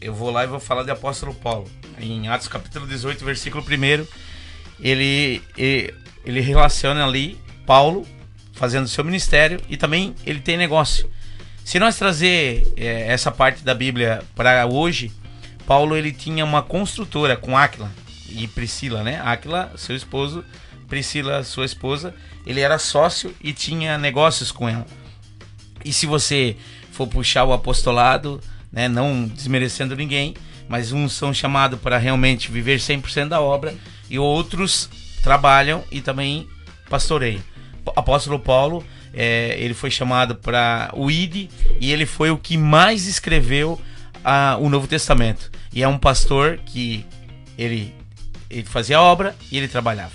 Eu 0.00 0.14
vou 0.14 0.30
lá 0.30 0.44
e 0.44 0.46
vou 0.46 0.60
falar 0.60 0.82
de 0.82 0.90
apóstolo 0.90 1.34
Paulo. 1.34 1.68
Em 1.98 2.28
Atos 2.28 2.48
capítulo 2.48 2.86
18, 2.86 3.24
versículo 3.24 3.64
1, 3.64 4.06
ele, 4.80 5.42
ele 5.56 5.94
ele 6.24 6.40
relaciona 6.40 7.04
ali 7.04 7.38
Paulo 7.66 8.06
fazendo 8.52 8.88
seu 8.88 9.04
ministério 9.04 9.60
e 9.68 9.76
também 9.76 10.14
ele 10.24 10.40
tem 10.40 10.56
negócio. 10.56 11.10
Se 11.64 11.78
nós 11.78 11.96
trazer 11.96 12.72
é, 12.76 13.06
essa 13.08 13.30
parte 13.30 13.62
da 13.62 13.74
Bíblia 13.74 14.22
para 14.34 14.66
hoje, 14.66 15.12
Paulo 15.66 15.96
ele 15.96 16.12
tinha 16.12 16.44
uma 16.44 16.62
construtora 16.62 17.36
com 17.36 17.56
Áquila 17.56 17.90
e 18.28 18.46
Priscila, 18.48 19.02
né? 19.02 19.20
Áquila, 19.22 19.72
seu 19.76 19.94
esposo, 19.94 20.44
Priscila, 20.88 21.42
sua 21.44 21.64
esposa, 21.64 22.14
ele 22.46 22.60
era 22.60 22.78
sócio 22.78 23.34
e 23.40 23.52
tinha 23.52 23.96
negócios 23.96 24.50
com 24.50 24.68
ela. 24.68 24.86
E 25.84 25.92
se 25.92 26.06
você 26.06 26.56
for 26.90 27.06
puxar 27.06 27.44
o 27.44 27.52
apostolado, 27.52 28.40
né, 28.70 28.88
não 28.88 29.26
desmerecendo 29.26 29.96
ninguém, 29.96 30.34
mas 30.68 30.92
uns 30.92 31.12
são 31.12 31.32
chamados 31.32 31.80
para 31.80 31.98
realmente 31.98 32.50
viver 32.50 32.78
100% 32.78 33.28
da 33.28 33.40
obra 33.40 33.74
e 34.08 34.18
outros 34.18 34.88
trabalham 35.22 35.84
e 35.90 36.00
também 36.00 36.48
pastoreiam. 36.88 37.42
Apóstolo 37.96 38.38
Paulo, 38.38 38.84
é, 39.12 39.56
ele 39.58 39.74
foi 39.74 39.90
chamado 39.90 40.34
para 40.34 40.90
o 40.94 41.10
ID 41.10 41.50
e 41.80 41.92
ele 41.92 42.06
foi 42.06 42.30
o 42.30 42.38
que 42.38 42.56
mais 42.56 43.06
escreveu 43.06 43.80
a, 44.24 44.56
o 44.60 44.68
Novo 44.68 44.86
Testamento. 44.86 45.50
E 45.72 45.82
é 45.82 45.88
um 45.88 45.98
pastor 45.98 46.58
que 46.66 47.04
ele, 47.56 47.94
ele 48.50 48.64
fazia 48.64 49.00
obra 49.00 49.34
e 49.50 49.56
ele 49.56 49.68
trabalhava. 49.68 50.12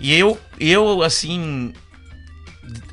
E 0.00 0.14
eu, 0.14 0.38
eu 0.58 1.02
assim, 1.02 1.72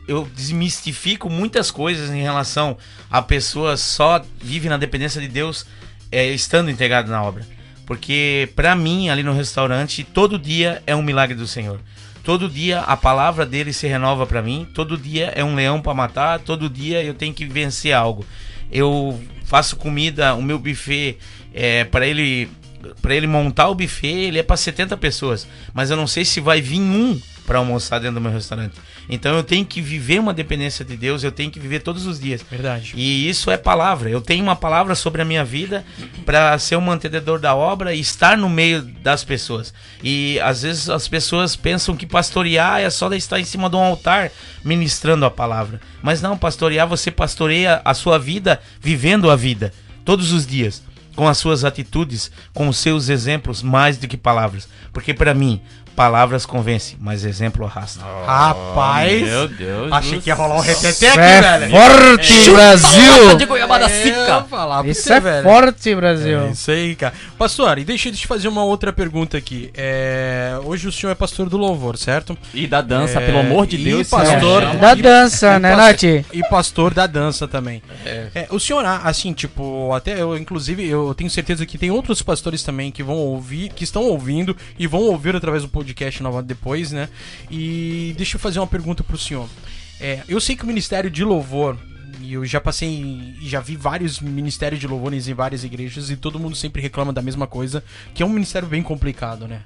eu 0.08 0.28
desmistifico 0.36 1.30
muitas 1.30 1.72
coisas 1.72 2.10
em 2.10 2.22
relação 2.22 2.78
a 3.10 3.22
pessoa 3.22 3.78
só 3.78 4.24
vive 4.42 4.68
na 4.68 4.78
dependência 4.78 5.22
de 5.22 5.28
Deus 5.28 5.66
é, 6.12 6.28
estando 6.28 6.70
integrado 6.70 7.10
na 7.10 7.22
obra. 7.24 7.46
Porque 7.88 8.50
para 8.54 8.76
mim, 8.76 9.10
ali 9.10 9.24
no 9.24 9.34
restaurante, 9.34 10.04
todo 10.04 10.38
dia 10.38 10.84
é 10.86 10.94
um 10.94 11.02
milagre 11.02 11.36
do 11.36 11.48
Senhor. 11.48 11.80
Todo 12.22 12.50
dia 12.50 12.82
a 12.82 12.98
palavra 12.98 13.46
dele 13.46 13.72
se 13.72 13.88
renova 13.88 14.28
para 14.28 14.42
mim. 14.42 14.68
Todo 14.74 14.98
dia 14.98 15.32
é 15.34 15.42
um 15.42 15.56
leão 15.56 15.82
para 15.82 15.94
matar. 15.94 16.40
Todo 16.40 16.70
dia 16.70 17.02
eu 17.02 17.14
tenho 17.14 17.34
que 17.34 17.46
vencer 17.46 17.94
algo. 17.94 18.26
Eu 18.70 19.18
faço 19.46 19.78
comida, 19.78 20.36
o 20.36 20.42
meu 20.42 20.60
buffet 20.60 21.18
é 21.54 21.86
para 21.86 22.06
ele 22.06 22.50
para 23.02 23.16
ele 23.16 23.26
montar 23.26 23.70
o 23.70 23.76
buffet, 23.76 24.08
ele 24.08 24.40
é 24.40 24.44
para 24.44 24.56
70 24.56 24.96
pessoas, 24.98 25.48
mas 25.74 25.90
eu 25.90 25.98
não 25.98 26.06
sei 26.06 26.24
se 26.24 26.40
vai 26.40 26.62
vir 26.62 26.80
um 26.80 27.20
para 27.46 27.58
almoçar 27.58 28.00
dentro 28.00 28.16
do 28.16 28.22
meu 28.22 28.32
restaurante. 28.32 28.76
Então 29.10 29.36
eu 29.36 29.44
tenho 29.44 29.66
que 29.66 29.82
viver 29.82 30.20
uma 30.20 30.34
dependência 30.34 30.84
de 30.84 30.98
Deus, 30.98 31.24
eu 31.24 31.32
tenho 31.32 31.50
que 31.50 31.60
viver 31.60 31.80
todos 31.80 32.06
os 32.06 32.20
dias. 32.20 32.44
Verdade. 32.50 32.94
E 32.96 33.30
isso 33.30 33.50
é 33.50 33.58
palavra. 33.58 34.10
Eu 34.10 34.22
tenho 34.22 34.44
uma 34.44 34.56
palavra 34.56 34.96
sobre 34.96 35.22
a 35.22 35.26
minha 35.26 35.46
vida 35.46 35.86
para 36.26 36.58
ser 36.60 36.76
um 36.76 36.82
mantenedor 36.82 37.40
da 37.40 37.56
obra 37.56 37.94
e 37.94 38.00
estar 38.00 38.38
no 38.38 38.50
meio 38.50 38.82
das 38.82 39.24
pessoas. 39.24 39.74
E 40.04 40.40
às 40.42 40.64
vezes 40.64 40.90
as 40.90 41.08
pessoas 41.08 41.56
pensam 41.56 41.96
que 41.96 42.06
pastorear 42.06 42.82
é 42.82 42.90
só 42.90 43.12
estar 43.14 43.40
em 43.40 43.46
cima 43.46 43.70
de 43.70 43.76
um 43.76 43.84
altar 43.84 44.32
ministrando 44.64 45.26
a 45.26 45.32
palavra. 45.32 45.80
Mas 46.02 46.22
não, 46.22 46.38
pastorear 46.38 46.88
você 46.88 47.10
pastoreia 47.10 47.82
a 47.86 47.94
sua 47.94 48.20
vida 48.20 48.60
vivendo 48.82 49.32
a 49.32 49.36
vida 49.36 49.74
todos 50.04 50.32
os 50.32 50.46
dias 50.46 50.86
com 51.18 51.28
as 51.28 51.40
suas 51.40 51.66
atitudes, 51.66 52.32
com 52.54 52.68
os 52.68 52.78
seus 52.78 53.10
exemplos, 53.10 53.64
mais 53.64 53.98
do 53.98 54.08
que 54.08 54.16
palavras. 54.16 54.70
Porque 54.94 55.16
para 55.16 55.34
mim, 55.34 55.60
palavras 55.98 56.46
convencem, 56.46 56.96
mas 57.02 57.26
exemplo 57.26 57.66
arrasta. 57.66 58.06
Rapaz, 58.28 59.24
Meu 59.24 59.48
Deus 59.48 59.92
achei 59.92 60.22
que 60.22 60.30
ia 60.30 60.36
rolar 60.36 60.58
um 60.58 60.64
Isso 60.64 60.88
aqui, 60.88 61.06
é 61.08 61.42
velho. 61.42 61.72
forte, 61.72 62.32
Chupa 62.34 62.56
Brasil! 62.58 63.36
de 63.38 63.46
goiabada 63.46 63.90
seca. 63.90 64.42
Pra 64.48 64.84
Isso 64.86 65.02
você, 65.02 65.14
é 65.14 65.20
velho. 65.20 65.44
forte, 65.44 65.96
Brasil. 65.96 66.40
É 66.42 66.52
isso 66.52 66.70
aí, 66.70 66.96
cara. 66.96 67.16
Pastor, 67.36 67.80
e 67.80 67.84
deixa 67.84 68.10
eu 68.10 68.14
te 68.14 68.28
fazer 68.28 68.48
uma 68.48 68.64
outra 68.64 68.94
pergunta 68.94 69.38
aqui. 69.40 69.72
É, 69.74 70.60
Hoje 70.64 70.88
o 70.88 70.92
senhor 70.92 71.12
é 71.12 71.16
pastor 71.16 71.50
do 71.50 71.58
louvor, 71.58 71.98
certo? 71.98 72.38
E 72.54 72.68
da 72.68 72.80
dança, 72.82 73.20
É, 73.20 73.26
pelo 73.26 73.40
amor 73.40 73.66
de 73.66 73.78
e 73.78 73.84
Deus. 73.84 74.08
pastor. 74.08 74.76
Da 74.76 74.94
dança, 74.94 75.56
e 75.56 75.60
né, 75.60 75.76
Nath? 75.76 76.04
E 76.04 76.44
pastor 76.48 76.94
da 76.94 77.08
dança 77.08 77.48
também. 77.48 77.82
É, 78.06 78.48
o 78.52 78.60
senhor, 78.60 78.86
assim, 78.86 79.34
tipo, 79.34 79.92
até 79.96 80.22
eu, 80.22 80.38
inclusive, 80.38 80.88
eu 80.88 81.12
tenho 81.16 81.30
certeza 81.32 81.66
que 81.66 81.76
tem 81.78 81.90
outros 81.90 82.22
pastores 82.22 82.62
também 82.62 82.92
que 82.92 83.02
vão 83.02 83.16
ouvir, 83.16 83.70
que 83.70 83.84
estão 83.84 84.04
ouvindo 84.04 84.56
e 84.78 84.86
vão 84.86 85.02
ouvir 85.02 85.36
através 85.36 85.64
do 85.64 85.70
podcast 85.88 86.22
novamente 86.22 86.48
depois, 86.48 86.92
né? 86.92 87.10
E 87.50 88.14
deixa 88.18 88.36
eu 88.36 88.40
fazer 88.40 88.60
uma 88.60 88.68
pergunta 88.68 89.04
pro 89.04 89.18
senhor. 89.18 89.48
É, 90.00 90.24
eu 90.28 90.40
sei 90.40 90.56
que 90.56 90.64
o 90.64 90.68
Ministério 90.68 91.10
de 91.10 91.24
Louvor, 91.24 91.78
e 92.22 92.34
eu 92.34 92.46
já 92.46 92.60
passei, 92.60 93.36
já 93.42 93.60
vi 93.60 93.76
vários 93.76 94.20
ministérios 94.20 94.80
de 94.80 94.88
louvores 94.88 95.28
em 95.28 95.34
várias 95.34 95.64
igrejas 95.64 96.10
e 96.10 96.16
todo 96.16 96.40
mundo 96.40 96.56
sempre 96.56 96.82
reclama 96.82 97.14
da 97.14 97.22
mesma 97.22 97.48
coisa, 97.48 97.84
que 98.14 98.22
é 98.22 98.26
um 98.26 98.30
ministério 98.30 98.68
bem 98.68 98.84
complicado, 98.84 99.48
né? 99.48 99.62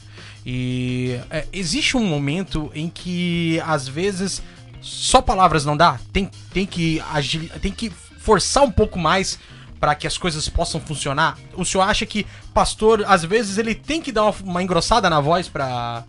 E 0.45 1.19
é, 1.29 1.45
existe 1.51 1.97
um 1.97 2.05
momento 2.05 2.71
em 2.73 2.89
que 2.89 3.60
às 3.65 3.88
vezes 3.88 4.41
só 4.81 5.21
palavras 5.21 5.65
não 5.65 5.77
dá, 5.77 5.99
tem, 6.12 6.29
tem 6.53 6.65
que 6.65 7.01
agil, 7.12 7.49
tem 7.62 7.71
que 7.71 7.91
forçar 8.19 8.63
um 8.63 8.71
pouco 8.71 8.97
mais 8.97 9.39
para 9.82 9.96
que 9.96 10.06
as 10.06 10.15
coisas 10.15 10.48
possam 10.48 10.80
funcionar. 10.80 11.38
O 11.56 11.65
senhor 11.65 11.84
acha 11.84 12.06
que 12.06 12.28
pastor 12.54 13.04
às 13.08 13.26
vezes 13.26 13.58
ele 13.58 13.74
tem 13.74 14.00
que 14.00 14.12
dar 14.12 14.26
uma, 14.26 14.36
uma 14.44 14.63
engrossada 14.63 15.10
na 15.10 15.20
voz 15.20 15.50
pra 15.50 16.04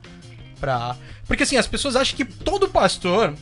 para 0.61 0.95
porque 1.27 1.43
assim 1.43 1.57
as 1.57 1.67
pessoas 1.67 1.97
acham 1.97 2.15
que 2.15 2.25
todo 2.25 2.69
pastor 2.69 3.35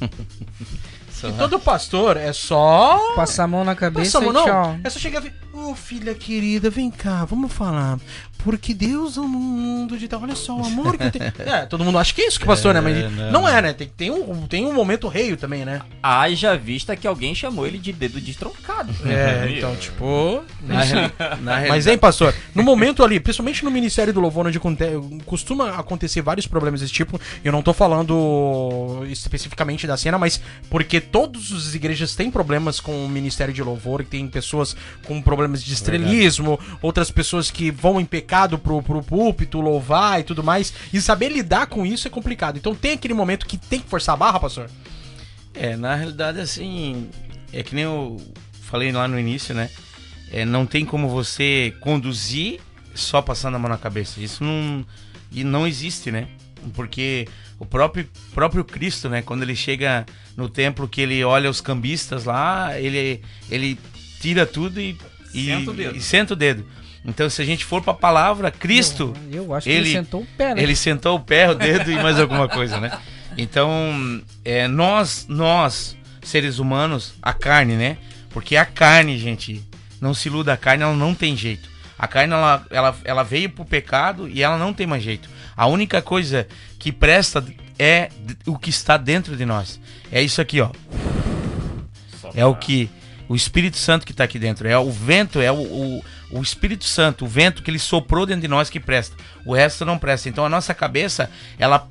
que 0.00 1.32
todo 1.38 1.60
pastor 1.60 2.16
é 2.16 2.32
só 2.32 2.98
Passar 3.14 3.44
a 3.44 3.46
mão 3.46 3.62
na 3.62 3.76
cabeça 3.76 4.18
Passa 4.18 4.18
a 4.18 4.20
mão, 4.20 4.30
e 4.30 4.34
não. 4.34 4.44
tchau. 4.46 4.80
É 4.82 4.90
só 4.90 4.98
chegar 4.98 5.22
e 5.24 5.32
Ô 5.62 5.74
filha 5.74 6.14
querida, 6.14 6.70
vem 6.70 6.90
cá, 6.90 7.24
vamos 7.24 7.52
falar. 7.52 7.98
Porque 8.42 8.72
Deus 8.72 9.16
é 9.16 9.20
um 9.20 9.28
mundo 9.28 9.98
de 9.98 10.08
tal. 10.08 10.22
Olha 10.22 10.34
só, 10.34 10.56
o 10.56 10.64
amor 10.64 10.96
que 10.96 11.10
tem. 11.10 11.20
É, 11.40 11.64
todo 11.66 11.84
mundo 11.84 11.98
acha 11.98 12.12
que 12.14 12.22
é 12.22 12.28
isso 12.28 12.38
que 12.38 12.46
pastor, 12.46 12.74
né? 12.74 12.80
Mas 12.80 12.96
É, 12.96 13.08
não. 13.08 13.32
não. 13.32 13.48
é, 13.48 13.62
né? 13.62 13.72
Tem, 13.72 13.88
tem, 13.88 14.10
um, 14.10 14.46
tem 14.46 14.66
um 14.66 14.72
momento 14.72 15.08
rei 15.08 15.34
também, 15.36 15.64
né? 15.64 15.80
Haja 16.02 16.56
vista 16.56 16.94
que 16.94 17.06
alguém 17.06 17.34
chamou 17.34 17.66
ele 17.66 17.78
de 17.78 17.92
dedo 17.92 18.20
destroncado. 18.20 18.92
É, 19.06 19.50
então, 19.56 19.74
tipo. 19.76 20.42
Na 20.62 20.84
na 21.40 21.68
Mas, 21.68 21.86
hein, 21.86 21.98
pastor, 21.98 22.34
no 22.54 22.62
momento 22.62 23.02
ali, 23.02 23.18
principalmente 23.18 23.64
no 23.64 23.70
Ministério 23.70 24.12
do 24.12 24.20
Louvor, 24.20 24.46
onde 24.46 24.60
costuma 25.24 25.76
acontecer 25.76 26.22
vários 26.22 26.46
problemas 26.46 26.80
desse 26.80 26.92
tipo, 26.92 27.20
eu 27.44 27.52
não 27.52 27.62
tô 27.62 27.72
falando 27.72 29.02
especificamente 29.08 29.86
da 29.86 29.96
cena, 29.96 30.18
mas 30.18 30.40
porque 30.68 31.00
todas 31.00 31.52
as 31.52 31.74
igrejas 31.74 32.14
têm 32.14 32.30
problemas 32.30 32.80
com 32.80 33.04
o 33.04 33.08
Ministério 33.08 33.52
de 33.52 33.62
Louvor, 33.62 34.04
tem 34.04 34.26
pessoas 34.28 34.76
com 35.04 35.20
problemas 35.20 35.49
de 35.56 35.72
estrelismo, 35.72 36.58
outras 36.80 37.10
pessoas 37.10 37.50
que 37.50 37.70
vão 37.70 38.00
em 38.00 38.04
pecado 38.04 38.58
pro, 38.58 38.82
pro 38.82 39.02
púlpito, 39.02 39.60
louvar 39.60 40.20
e 40.20 40.24
tudo 40.24 40.42
mais, 40.42 40.72
e 40.92 41.00
saber 41.00 41.30
lidar 41.30 41.66
com 41.66 41.84
isso 41.84 42.06
é 42.06 42.10
complicado. 42.10 42.56
Então 42.56 42.74
tem 42.74 42.92
aquele 42.92 43.14
momento 43.14 43.46
que 43.46 43.56
tem 43.56 43.80
que 43.80 43.88
forçar 43.88 44.14
a 44.14 44.18
barra, 44.18 44.40
pastor? 44.40 44.70
É, 45.54 45.76
na 45.76 45.94
realidade, 45.94 46.40
assim, 46.40 47.08
é 47.52 47.62
que 47.62 47.74
nem 47.74 47.84
eu 47.84 48.16
falei 48.62 48.92
lá 48.92 49.08
no 49.08 49.18
início, 49.18 49.54
né? 49.54 49.68
É, 50.30 50.44
não 50.44 50.64
tem 50.64 50.84
como 50.84 51.08
você 51.08 51.74
conduzir 51.80 52.60
só 52.94 53.20
passando 53.20 53.56
a 53.56 53.58
mão 53.58 53.68
na 53.68 53.76
cabeça. 53.76 54.20
Isso 54.20 54.44
não, 54.44 54.86
e 55.32 55.42
não 55.42 55.66
existe, 55.66 56.10
né? 56.10 56.28
Porque 56.74 57.26
o 57.58 57.66
próprio, 57.66 58.08
próprio 58.32 58.64
Cristo, 58.64 59.08
né? 59.08 59.22
Quando 59.22 59.42
ele 59.42 59.56
chega 59.56 60.06
no 60.36 60.48
templo, 60.48 60.88
que 60.88 61.00
ele 61.00 61.24
olha 61.24 61.50
os 61.50 61.60
cambistas 61.60 62.24
lá, 62.24 62.78
ele, 62.78 63.22
ele 63.50 63.78
tira 64.20 64.46
tudo 64.46 64.80
e, 64.80 64.96
e, 65.34 65.46
Senta 65.46 65.70
o 65.70 65.74
dedo. 65.74 65.96
e 65.96 66.00
senta 66.00 66.32
o 66.34 66.36
dedo. 66.36 66.66
Então, 67.04 67.30
se 67.30 67.40
a 67.40 67.44
gente 67.44 67.64
for 67.64 67.80
para 67.82 67.92
a 67.92 67.96
palavra, 67.96 68.50
Cristo, 68.50 69.14
Eu- 69.32 69.44
eu 69.44 69.54
acho 69.54 69.64
que 69.64 69.70
ele 69.72 69.90
sentou 69.92 70.20
o 70.22 70.26
pé, 70.36 70.54
né? 70.54 70.62
Ele 70.62 70.76
sentou 70.76 71.16
o 71.16 71.20
pé, 71.20 71.48
o 71.50 71.54
dedo 71.54 71.90
e 71.90 71.94
mais 71.94 72.18
alguma 72.20 72.46
coisa, 72.48 72.78
né? 72.78 72.92
Então, 73.38 74.20
é, 74.44 74.68
nós, 74.68 75.24
nós, 75.28 75.96
seres 76.22 76.58
humanos, 76.58 77.14
a 77.22 77.32
carne, 77.32 77.74
né? 77.74 77.96
Porque 78.30 78.54
a 78.56 78.66
carne, 78.66 79.16
gente, 79.18 79.62
não 80.00 80.12
se 80.12 80.28
iluda, 80.28 80.52
a 80.52 80.56
carne 80.56 80.82
ela 80.82 80.94
não 80.94 81.14
tem 81.14 81.34
jeito. 81.36 81.70
A 81.98 82.06
carne, 82.06 82.32
ela, 82.34 82.66
ela, 82.70 82.96
ela 83.04 83.22
veio 83.22 83.48
pro 83.50 83.64
pecado 83.64 84.28
e 84.28 84.42
ela 84.42 84.58
não 84.58 84.72
tem 84.74 84.86
mais 84.86 85.02
jeito. 85.02 85.28
A 85.56 85.66
única 85.66 86.02
coisa 86.02 86.46
que 86.78 86.92
presta 86.92 87.44
é 87.78 88.10
o 88.46 88.58
que 88.58 88.70
está 88.70 88.96
dentro 88.96 89.36
de 89.36 89.44
nós. 89.46 89.80
É 90.12 90.22
isso 90.22 90.40
aqui, 90.40 90.60
ó. 90.60 90.70
É 92.34 92.44
o 92.44 92.54
que 92.54 92.90
o 93.30 93.36
Espírito 93.36 93.76
Santo 93.76 94.04
que 94.04 94.10
está 94.10 94.24
aqui 94.24 94.40
dentro. 94.40 94.66
É 94.66 94.76
o 94.76 94.90
vento, 94.90 95.40
é 95.40 95.52
o, 95.52 95.54
o, 95.54 96.04
o 96.32 96.42
Espírito 96.42 96.82
Santo, 96.84 97.24
o 97.24 97.28
vento 97.28 97.62
que 97.62 97.70
ele 97.70 97.78
soprou 97.78 98.26
dentro 98.26 98.42
de 98.42 98.48
nós 98.48 98.68
que 98.68 98.80
presta. 98.80 99.16
O 99.46 99.54
resto 99.54 99.84
não 99.84 99.96
presta. 99.96 100.28
Então 100.28 100.44
a 100.44 100.48
nossa 100.48 100.74
cabeça, 100.74 101.30
ela 101.56 101.88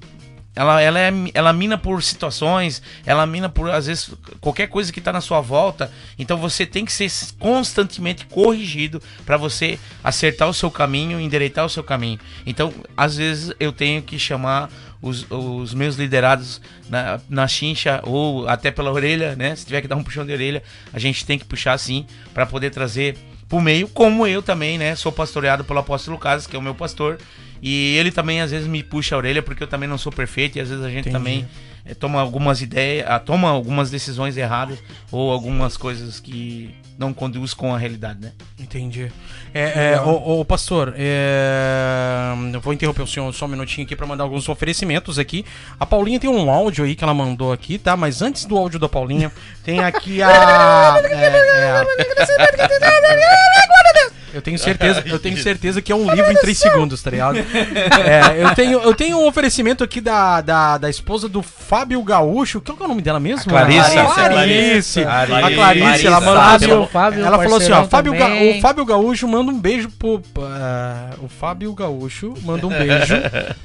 ela, 0.56 0.82
ela, 0.82 1.00
é, 1.00 1.12
ela 1.34 1.54
mina 1.54 1.78
por 1.78 2.04
situações, 2.04 2.82
ela 3.06 3.26
mina 3.26 3.48
por, 3.48 3.70
às 3.70 3.86
vezes, 3.86 4.12
qualquer 4.42 4.68
coisa 4.68 4.92
que 4.92 5.00
está 5.00 5.14
na 5.14 5.22
sua 5.22 5.40
volta. 5.40 5.92
Então 6.18 6.38
você 6.38 6.66
tem 6.66 6.84
que 6.84 6.92
ser 6.92 7.10
constantemente 7.38 8.26
corrigido 8.26 9.02
para 9.26 9.38
você 9.38 9.80
acertar 10.04 10.50
o 10.50 10.54
seu 10.54 10.70
caminho, 10.70 11.20
endireitar 11.20 11.66
o 11.66 11.70
seu 11.70 11.84
caminho. 11.84 12.20
Então, 12.46 12.74
às 12.98 13.16
vezes, 13.16 13.54
eu 13.60 13.72
tenho 13.72 14.02
que 14.02 14.20
chamar 14.20 14.70
os, 15.02 15.26
os 15.30 15.74
meus 15.74 15.96
liderados 15.96 16.62
na, 16.90 17.20
na 17.30 17.48
chincha 17.48 18.02
ou 18.04 18.48
até 18.48 18.70
pela 18.70 18.92
orelha, 18.92 19.36
né? 19.36 19.56
Se 19.56 19.66
tiver 19.66 19.82
que 19.82 19.88
dar 19.88 19.96
um 19.96 20.04
puxão 20.04 20.26
de 20.26 20.34
orelha, 20.34 20.62
a 20.92 21.00
gente 21.00 21.26
tem 21.26 21.40
que 21.40 21.46
puxar 21.46 21.78
sim 21.78 22.06
para 22.34 22.46
poder 22.46 22.70
trazer 22.72 23.18
pro 23.48 23.62
meio, 23.62 23.88
como 23.88 24.28
eu 24.28 24.44
também, 24.44 24.78
né? 24.78 24.96
Sou 24.96 25.12
pastoreado 25.12 25.64
pelo 25.64 25.80
apóstolo 25.80 26.18
Casas, 26.18 26.46
que 26.46 26.56
é 26.56 26.60
o 26.60 26.62
meu 26.62 26.76
pastor. 26.76 27.18
E 27.62 27.96
ele 27.98 28.12
também 28.12 28.42
às 28.42 28.52
vezes 28.52 28.68
me 28.68 28.84
puxa 28.84 29.16
a 29.16 29.18
orelha 29.18 29.42
porque 29.42 29.64
eu 29.64 29.68
também 29.68 29.88
não 29.88 29.98
sou 29.98 30.12
perfeito 30.12 30.58
e 30.58 30.62
às 30.62 30.70
vezes 30.70 30.84
a 30.84 30.90
gente 30.90 31.10
Entendi. 31.10 31.14
também 31.14 31.48
eh, 31.86 31.94
toma 31.94 32.20
algumas 32.22 32.62
ideias, 32.62 33.06
ah, 33.10 33.20
toma 33.20 33.50
algumas 33.50 33.90
decisões 33.90 34.38
erradas 34.38 34.80
ou 35.12 35.32
algumas 35.32 35.76
coisas 35.76 36.20
que 36.20 36.74
não 36.98 37.14
conduz 37.14 37.54
com 37.54 37.74
a 37.74 37.78
realidade, 37.78 38.20
né? 38.20 38.34
Entendi. 38.60 39.10
É, 39.54 39.94
é, 39.94 40.02
ô, 40.02 40.42
ô, 40.42 40.46
pastor, 40.46 40.94
é, 40.98 42.34
eu 42.54 42.60
vou 42.60 42.74
interromper 42.74 43.02
o 43.02 43.08
senhor 43.08 43.34
só 43.34 43.46
um 43.46 43.48
minutinho 43.48 43.86
aqui 43.86 43.96
para 43.96 44.06
mandar 44.06 44.26
alguns 44.26 44.50
oferecimentos 44.50 45.18
aqui. 45.18 45.46
A 45.80 45.86
Paulinha 45.86 46.20
tem 46.20 46.30
um 46.30 46.52
áudio 46.52 46.84
aí 46.84 46.96
que 46.96 47.04
ela 47.04 47.14
mandou 47.14 47.54
aqui, 47.54 47.78
tá? 47.78 47.96
Mas 47.96 48.22
antes 48.22 48.44
do 48.44 48.58
áudio 48.58 48.78
da 48.80 48.90
Paulinha, 48.90 49.32
tem 49.64 49.80
aqui 49.80 50.22
a. 50.22 51.00
é, 51.10 51.16
é, 51.16 51.80
eu 54.34 54.42
tenho 54.42 54.58
certeza, 54.60 55.04
eu 55.06 55.20
tenho 55.20 55.38
certeza 55.42 55.82
que 55.82 55.92
é 55.92 55.96
um 55.96 56.10
livro 56.14 56.32
em 56.32 56.36
3 56.36 56.58
segundos, 56.58 57.02
tá 57.02 57.10
ligado? 57.12 57.38
É, 57.40 58.44
eu, 58.44 58.56
tenho, 58.56 58.80
eu 58.82 58.94
tenho 58.94 59.18
um 59.20 59.28
oferecimento 59.28 59.84
aqui 59.84 60.00
da, 60.02 60.42
da, 60.42 60.78
da 60.78 60.90
esposa 60.90 61.28
do 61.28 61.42
Fábio 61.42 62.02
Gaúcho. 62.04 62.62
Qual 62.62 62.76
que 62.78 62.84
é 62.84 62.86
o 62.86 62.90
nome 62.90 63.02
dela 63.02 63.20
mesmo? 63.20 63.50
Clarissa. 63.50 64.02
A 64.02 64.30
Clarice. 64.30 65.02
A 65.02 65.26
Clarice. 65.26 65.56
Clarice, 65.56 66.08
ela 66.08 66.20
mandou 66.22 66.36
Fábio, 66.44 66.88
Fábio, 66.88 67.26
ela 67.26 67.38
falou 67.38 67.58
assim, 67.58 67.72
ó, 67.72 67.86
Fábio 67.86 68.14
Ga- 68.14 68.30
o 68.58 68.62
Fábio 68.62 68.86
Gaúcho 68.86 69.28
manda 69.28 69.52
um 69.52 69.60
beijo 69.60 69.90
pro 69.98 70.22
ah, 70.42 71.10
o 71.22 71.28
Fábio 71.28 71.74
Gaúcho 71.74 72.34
manda 72.44 72.66
um 72.66 72.70
beijo 72.70 73.16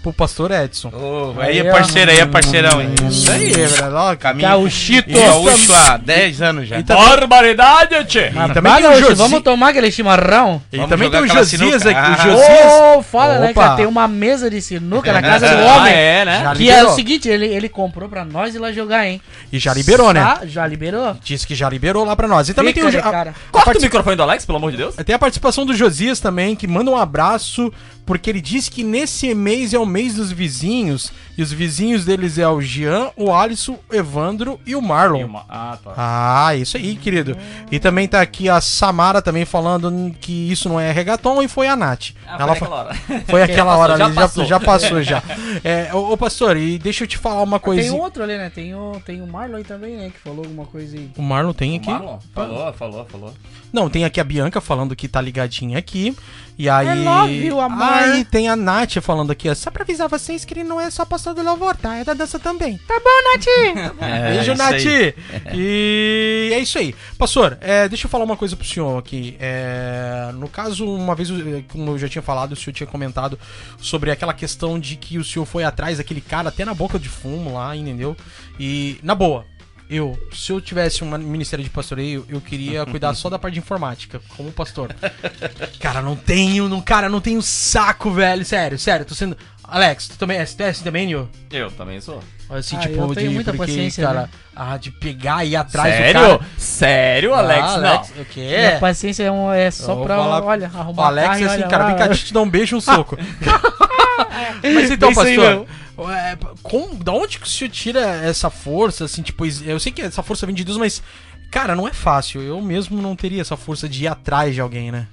pro 0.02 0.12
pastor 0.12 0.50
Edson. 0.50 0.90
aí 1.38 1.58
é 1.58 1.70
parceiro, 1.70 2.10
aí 2.10 2.18
é 2.18 2.26
parceirão, 2.26 2.80
hein? 2.80 2.94
Isso 3.08 3.30
aí, 3.30 3.50
velho. 3.52 3.94
ó, 3.94 4.16
Caminho. 4.16 4.48
Gaúchito. 4.48 5.10
Gaúcho 5.12 5.72
há 5.74 5.96
10 5.96 6.42
anos 6.42 6.68
já. 6.68 6.82
Barbaridade, 6.82 8.04
tchê! 8.06 8.30
E 8.30 8.52
também 8.52 8.80
Gaúcho, 8.80 9.00
Josi- 9.00 9.14
vamos 9.14 9.42
tomar 9.42 9.68
aquele 9.70 9.90
chimarrão? 9.90 10.53
E 10.72 10.76
Vamos 10.76 10.90
também 10.90 11.10
tem 11.10 11.20
o 11.20 11.26
Josias 11.26 11.86
aqui, 11.86 11.98
o 11.98 12.02
Ah. 12.02 12.16
Josias. 12.16 12.72
Ô, 12.98 13.02
fala, 13.02 13.38
né, 13.38 13.50
Opa. 13.50 13.62
cara? 13.62 13.76
Tem 13.76 13.86
uma 13.86 14.08
mesa 14.08 14.50
de 14.50 14.60
sinuca 14.60 15.12
na 15.12 15.22
casa 15.22 15.48
do 15.48 15.62
Ah, 15.68 15.76
homem. 15.76 15.92
é, 15.94 16.24
né? 16.24 16.40
Já 16.42 16.54
Que 16.54 16.70
é 16.70 16.84
o 16.84 16.90
seguinte, 16.94 17.28
ele, 17.28 17.46
ele 17.46 17.68
comprou 17.68 18.08
pra 18.08 18.24
nós 18.24 18.54
ir 18.54 18.58
lá 18.58 18.72
jogar, 18.72 19.06
hein? 19.06 19.20
E 19.52 19.58
já 19.58 19.72
liberou, 19.74 20.12
né? 20.12 20.20
Tá? 20.22 20.40
Já 20.46 20.66
liberou? 20.66 21.16
Disse 21.22 21.46
que 21.46 21.54
já 21.54 21.68
liberou 21.68 22.04
lá 22.04 22.14
pra 22.16 22.26
nós. 22.28 22.48
E 22.48 22.54
também 22.54 22.72
Fica 22.74 22.90
tem 22.90 23.00
o 23.00 23.02
cara. 23.02 23.30
a, 23.30 23.32
a 23.32 23.34
Corta 23.50 23.58
o 23.58 23.64
partici- 23.64 23.84
microfone 23.86 24.16
do 24.16 24.22
Alex, 24.22 24.44
pelo 24.44 24.58
amor 24.58 24.70
de 24.70 24.76
Deus. 24.76 24.94
tem 24.96 25.14
a 25.14 25.18
participação 25.18 25.64
do 25.64 25.74
Josias 25.74 26.20
também, 26.20 26.54
que 26.56 26.66
manda 26.66 26.90
um 26.90 26.96
abraço, 26.96 27.72
porque 28.06 28.28
ele 28.30 28.40
disse 28.40 28.70
que 28.70 28.84
nesse 28.84 29.34
mês 29.34 29.72
é 29.74 29.78
o 29.78 29.86
mês 29.86 30.14
dos 30.14 30.30
vizinhos, 30.30 31.12
e 31.36 31.42
os 31.42 31.52
vizinhos 31.52 32.04
deles 32.04 32.38
é 32.38 32.46
o 32.48 32.60
Jean, 32.60 33.10
o 33.16 33.32
Alisson, 33.32 33.78
o 33.90 33.94
Evandro 33.94 34.60
e 34.66 34.76
o 34.76 34.82
Marlon. 34.82 35.20
E 35.20 35.24
uma- 35.24 35.44
Ah, 35.48 35.78
tá. 35.82 35.92
Ah, 35.96 36.54
isso 36.56 36.76
aí, 36.76 36.96
querido. 36.96 37.36
E 37.70 37.78
também 37.78 38.06
tá 38.06 38.20
aqui 38.20 38.48
a 38.48 38.60
Samara 38.60 39.20
também 39.22 39.44
falando 39.44 40.14
que 40.20 40.50
isso 40.50 40.68
não 40.68 40.78
é 40.78 40.92
reggaeton 40.92 41.42
e 41.42 41.48
foi 41.48 41.66
a 41.66 41.74
Nath. 41.74 42.10
Ah, 42.26 42.36
foi 42.36 42.42
Ela 42.42 42.46
naquela 42.46 42.56
fa- 42.56 42.74
hora. 42.74 42.94
Foi 43.26 43.42
aquela 43.42 43.72
Já 43.72 43.78
hora 43.78 43.96
já 43.96 44.10
passou. 44.10 44.44
já 44.44 44.60
passou 44.60 45.02
já. 45.02 45.22
É, 45.64 45.90
ô, 45.94 46.12
ô, 46.12 46.16
pastor, 46.16 46.56
e 46.56 46.78
deixa 46.78 47.04
eu 47.04 47.08
te 47.08 47.16
falar 47.18 47.42
uma 47.42 47.58
Tem 47.58 47.64
coisinha. 47.64 47.94
outro 48.00 48.22
ali, 48.22 48.36
né? 48.36 48.50
Tem 48.50 48.74
o, 48.74 49.00
tem 49.04 49.20
o 49.22 49.26
Marlon 49.26 49.56
aí 49.56 49.64
também, 49.64 49.96
né? 49.96 50.10
Que 50.10 50.18
falou 50.20 50.44
alguma 50.44 50.66
coisa 50.66 50.96
aí. 50.96 51.10
O 51.16 51.22
Marlon 51.22 51.52
tem 51.52 51.76
aqui. 51.76 51.90
Marlon? 51.90 52.18
Falou, 52.34 52.72
falou, 52.74 53.04
falou. 53.06 53.34
Não, 53.74 53.90
tem 53.90 54.04
aqui 54.04 54.20
a 54.20 54.24
Bianca 54.24 54.60
falando 54.60 54.94
que 54.94 55.08
tá 55.08 55.20
ligadinha 55.20 55.76
aqui. 55.76 56.16
E 56.56 56.68
aí. 56.68 56.86
É 56.86 56.94
love, 56.94 57.52
o 57.52 57.60
amor. 57.60 57.92
Aí 57.92 58.24
tem 58.24 58.48
a 58.48 58.54
Nath 58.54 59.00
falando 59.02 59.32
aqui, 59.32 59.50
ó. 59.50 59.54
Só 59.56 59.68
pra 59.68 59.82
avisar 59.82 60.08
vocês 60.08 60.44
que 60.44 60.54
ele 60.54 60.62
não 60.62 60.80
é 60.80 60.88
só 60.90 61.04
pastor 61.04 61.34
do 61.34 61.42
louvor, 61.42 61.74
tá? 61.74 61.96
É 61.96 62.04
da 62.04 62.14
dança 62.14 62.38
também. 62.38 62.78
Tá 62.86 63.00
bom, 63.00 63.32
Nath? 63.32 63.94
É, 64.04 64.34
Beijo, 64.34 64.52
isso 64.52 64.62
Nath! 64.62 64.74
aí. 64.74 65.14
E 65.54 66.50
é 66.52 66.58
isso 66.60 66.78
aí. 66.78 66.94
Pastor, 67.18 67.58
é, 67.60 67.88
deixa 67.88 68.06
eu 68.06 68.10
falar 68.10 68.24
uma 68.24 68.36
coisa 68.36 68.54
pro 68.54 68.64
senhor 68.64 68.96
aqui. 68.96 69.36
É, 69.40 70.30
no 70.34 70.48
caso, 70.48 70.86
uma 70.86 71.16
vez, 71.16 71.30
como 71.68 71.90
eu 71.90 71.98
já 71.98 72.08
tinha 72.08 72.22
falado, 72.22 72.52
o 72.52 72.56
senhor 72.56 72.74
tinha 72.74 72.86
comentado 72.86 73.36
sobre 73.78 74.12
aquela 74.12 74.32
questão 74.32 74.78
de 74.78 74.94
que 74.94 75.18
o 75.18 75.24
senhor 75.24 75.46
foi 75.46 75.64
atrás 75.64 75.98
daquele 75.98 76.20
cara 76.20 76.48
até 76.48 76.64
na 76.64 76.74
boca 76.74 76.96
de 76.96 77.08
fumo 77.08 77.54
lá, 77.54 77.74
entendeu? 77.74 78.16
E, 78.60 79.00
na 79.02 79.16
boa, 79.16 79.44
eu, 79.88 80.18
se 80.32 80.50
eu 80.52 80.60
tivesse 80.60 81.04
um 81.04 81.18
ministério 81.18 81.62
de 81.64 81.70
pastoreio, 81.70 82.24
eu 82.28 82.40
queria 82.40 82.84
cuidar 82.86 83.14
só 83.14 83.28
da 83.30 83.38
parte 83.38 83.54
de 83.54 83.60
informática, 83.60 84.20
como 84.36 84.50
pastor. 84.52 84.94
Cara, 85.80 86.00
não 86.02 86.16
tenho, 86.16 86.68
não, 86.68 86.80
cara, 86.80 87.08
não 87.08 87.20
tenho 87.20 87.40
saco, 87.42 88.10
velho. 88.10 88.44
Sério, 88.44 88.78
sério, 88.78 89.04
tô 89.04 89.14
sendo. 89.14 89.36
Alex, 89.66 90.08
tu 90.08 90.18
também 90.18 90.36
é 90.38 90.44
STS 90.44 90.82
também, 90.82 91.06
Nil? 91.06 91.26
Eu 91.50 91.70
também 91.70 91.98
sou. 92.00 92.20
Assim, 92.50 92.76
Ah, 92.76 92.80
tipo, 92.80 92.94
eu 93.00 93.14
tenho 93.14 93.28
de. 93.30 93.34
muita 93.34 93.52
porque, 93.54 93.72
paciência, 93.72 94.04
cara, 94.06 94.22
né? 94.22 94.28
ah, 94.54 94.76
de 94.76 94.90
pegar 94.90 95.42
e 95.44 95.50
ir 95.52 95.56
atrás 95.56 95.94
Sério? 95.94 96.20
do 96.20 96.38
cara. 96.38 96.50
Sério, 96.58 97.34
Alex? 97.34 97.60
Ah, 97.62 97.72
Alex, 97.74 98.12
o 98.20 98.24
quê? 98.26 98.40
Minha 98.58 98.78
paciência 98.78 99.22
é, 99.24 99.30
um- 99.32 99.50
é 99.50 99.70
só 99.70 99.96
pra, 100.04 100.16
falar- 100.18 100.42
olha, 100.44 100.70
O 100.72 100.78
arrumar 100.78 101.06
Alex 101.06 101.28
carro 101.28 101.40
e 101.40 101.42
é 101.42 101.46
assim, 101.46 101.56
olha 101.62 101.68
cara, 101.68 101.86
vem 101.86 101.96
cá, 101.96 102.06
deixa 102.08 102.22
eu 102.22 102.26
te 102.26 102.34
dar 102.34 102.42
um 102.42 102.50
beijo 102.50 102.76
e 102.76 102.78
um 102.78 102.80
soco. 102.82 103.16
Mas 104.74 104.90
então, 104.90 105.08
aí 105.10 105.14
pastor, 105.14 105.66
é, 106.10 106.36
com, 106.62 106.94
da 106.96 107.12
onde 107.12 107.38
que 107.38 107.46
o 107.46 107.50
senhor 107.50 107.70
tira 107.70 108.00
essa 108.00 108.50
força, 108.50 109.04
assim, 109.04 109.22
tipo, 109.22 109.44
eu 109.46 109.78
sei 109.80 109.92
que 109.92 110.02
essa 110.02 110.22
força 110.22 110.46
vem 110.46 110.54
de 110.54 110.64
Deus, 110.64 110.76
mas, 110.78 111.02
cara, 111.50 111.74
não 111.76 111.86
é 111.86 111.92
fácil. 111.92 112.40
Eu 112.42 112.60
mesmo 112.60 113.00
não 113.00 113.14
teria 113.14 113.40
essa 113.40 113.56
força 113.56 113.88
de 113.88 114.04
ir 114.04 114.08
atrás 114.08 114.54
de 114.54 114.60
alguém, 114.60 114.90
né? 114.90 115.06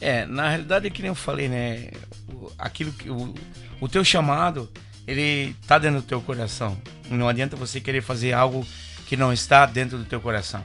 É, 0.00 0.26
na 0.26 0.48
realidade 0.48 0.86
é 0.86 0.90
que 0.90 1.00
nem 1.02 1.08
eu 1.10 1.14
falei, 1.14 1.48
né? 1.48 1.88
O- 2.28 2.50
Aquilo 2.58 2.92
que 2.92 3.08
o, 3.10 3.34
o 3.80 3.88
teu 3.88 4.04
chamado, 4.04 4.68
ele 5.06 5.54
tá 5.66 5.78
dentro 5.78 6.00
do 6.00 6.06
teu 6.06 6.20
coração. 6.20 6.76
Não 7.10 7.28
adianta 7.28 7.54
você 7.56 7.80
querer 7.80 8.02
fazer 8.02 8.32
algo 8.32 8.66
que 9.06 9.16
não 9.16 9.32
está 9.32 9.66
dentro 9.66 9.98
do 9.98 10.04
teu 10.04 10.20
coração. 10.20 10.64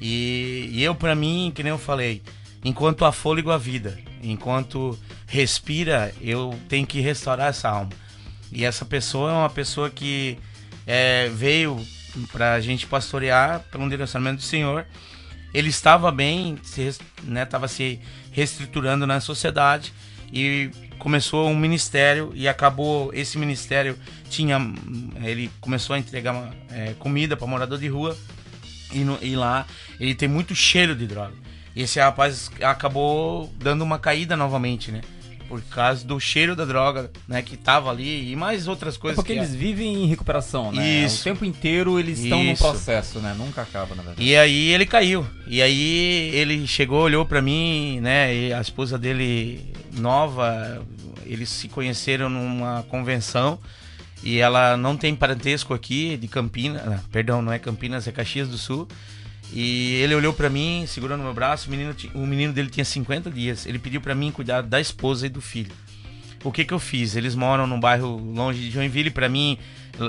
E, 0.00 0.68
e 0.72 0.82
eu 0.82 0.94
para 0.94 1.14
mim, 1.14 1.52
que 1.54 1.62
nem 1.62 1.70
eu 1.70 1.78
falei, 1.78 2.22
enquanto 2.66 3.04
há 3.04 3.12
fôlego 3.12 3.50
a 3.50 3.58
vida, 3.58 3.98
enquanto 4.22 4.98
respira, 5.26 6.12
eu 6.20 6.58
tenho 6.68 6.86
que 6.86 7.00
restaurar 7.00 7.48
essa 7.48 7.68
alma. 7.68 7.90
E 8.52 8.64
essa 8.64 8.84
pessoa 8.84 9.30
é 9.30 9.34
uma 9.34 9.50
pessoa 9.50 9.88
que 9.90 10.38
é, 10.86 11.28
veio 11.28 11.80
pra 12.32 12.60
gente 12.60 12.86
pastorear 12.86 13.60
pelo 13.70 13.88
direcionamento 13.88 14.36
do 14.38 14.42
Senhor 14.42 14.84
ele 15.54 15.68
estava 15.68 16.10
bem, 16.10 16.58
se, 16.62 16.96
né, 17.22 17.42
estava 17.44 17.66
se 17.68 17.98
reestruturando 18.30 19.06
na 19.06 19.20
sociedade 19.20 19.92
e 20.32 20.70
começou 20.98 21.48
um 21.48 21.56
ministério 21.56 22.30
e 22.34 22.46
acabou 22.48 23.10
esse 23.14 23.38
ministério 23.38 23.96
tinha 24.28 24.58
ele 25.22 25.50
começou 25.60 25.94
a 25.94 25.98
entregar 25.98 26.52
é, 26.70 26.94
comida 26.98 27.36
para 27.36 27.46
morador 27.46 27.78
de 27.78 27.88
rua 27.88 28.16
e, 28.92 28.98
no- 28.98 29.18
e 29.22 29.34
lá 29.36 29.66
ele 29.98 30.14
tem 30.14 30.28
muito 30.28 30.54
cheiro 30.54 30.94
de 30.94 31.06
droga. 31.06 31.34
E 31.76 31.82
esse 31.82 32.00
rapaz 32.00 32.50
acabou 32.62 33.52
dando 33.58 33.82
uma 33.84 33.98
caída 33.98 34.36
novamente, 34.36 34.90
né? 34.90 35.02
por 35.48 35.62
causa 35.62 36.04
do 36.04 36.18
cheiro 36.18 36.56
da 36.56 36.64
droga, 36.64 37.08
né, 37.28 37.40
que 37.40 37.56
tava 37.56 37.88
ali 37.88 38.32
e 38.32 38.34
mais 38.34 38.66
outras 38.66 38.96
É 38.96 38.98
coisas. 38.98 39.14
porque 39.16 39.32
que 39.32 39.38
eles 39.38 39.54
vivem 39.54 40.02
em 40.02 40.06
recuperação, 40.08 40.72
né? 40.72 41.04
Isso. 41.04 41.20
O 41.20 41.24
tempo 41.24 41.44
inteiro 41.44 42.00
eles 42.00 42.18
estão 42.18 42.42
num 42.42 42.52
Isso. 42.52 42.64
processo, 42.64 43.20
né? 43.20 43.32
Nunca 43.38 43.62
acaba, 43.62 43.94
na 43.94 44.02
verdade. 44.02 44.22
E 44.28 44.36
aí 44.36 44.72
ele 44.72 44.84
caiu. 44.84 45.24
E 45.46 45.62
aí 45.62 46.30
ele 46.34 46.66
chegou, 46.66 47.00
olhou 47.02 47.24
pra 47.24 47.40
mim, 47.40 48.00
né? 48.00 48.34
E 48.34 48.52
a 48.52 48.60
esposa 48.60 48.98
dele 48.98 49.72
nova, 49.92 50.84
eles 51.24 51.48
se 51.48 51.68
conheceram 51.68 52.28
numa 52.28 52.82
convenção. 52.88 53.56
E 54.24 54.38
ela 54.38 54.76
não 54.76 54.96
tem 54.96 55.14
parentesco 55.14 55.72
aqui 55.72 56.16
de 56.16 56.26
Campinas, 56.26 56.82
ah, 56.84 57.00
perdão, 57.12 57.40
não 57.40 57.52
é 57.52 57.58
Campinas, 57.60 58.08
é 58.08 58.10
Caxias 58.10 58.48
do 58.48 58.58
Sul. 58.58 58.88
E 59.52 59.94
ele 59.96 60.14
olhou 60.14 60.32
pra 60.32 60.50
mim, 60.50 60.84
segurando 60.86 61.22
meu 61.22 61.32
braço, 61.32 61.68
o 61.68 61.70
menino, 61.70 61.94
o 62.14 62.26
menino 62.26 62.52
dele 62.52 62.68
tinha 62.68 62.84
50 62.84 63.30
dias. 63.30 63.66
Ele 63.66 63.78
pediu 63.78 64.00
pra 64.00 64.14
mim 64.14 64.30
cuidar 64.30 64.62
da 64.62 64.80
esposa 64.80 65.26
e 65.26 65.30
do 65.30 65.40
filho. 65.40 65.72
O 66.44 66.52
que 66.52 66.64
que 66.64 66.74
eu 66.74 66.78
fiz? 66.78 67.16
Eles 67.16 67.34
moram 67.34 67.66
num 67.66 67.80
bairro 67.80 68.16
longe 68.16 68.60
de 68.60 68.70
Joinville, 68.70 69.10
pra 69.10 69.28
mim 69.28 69.58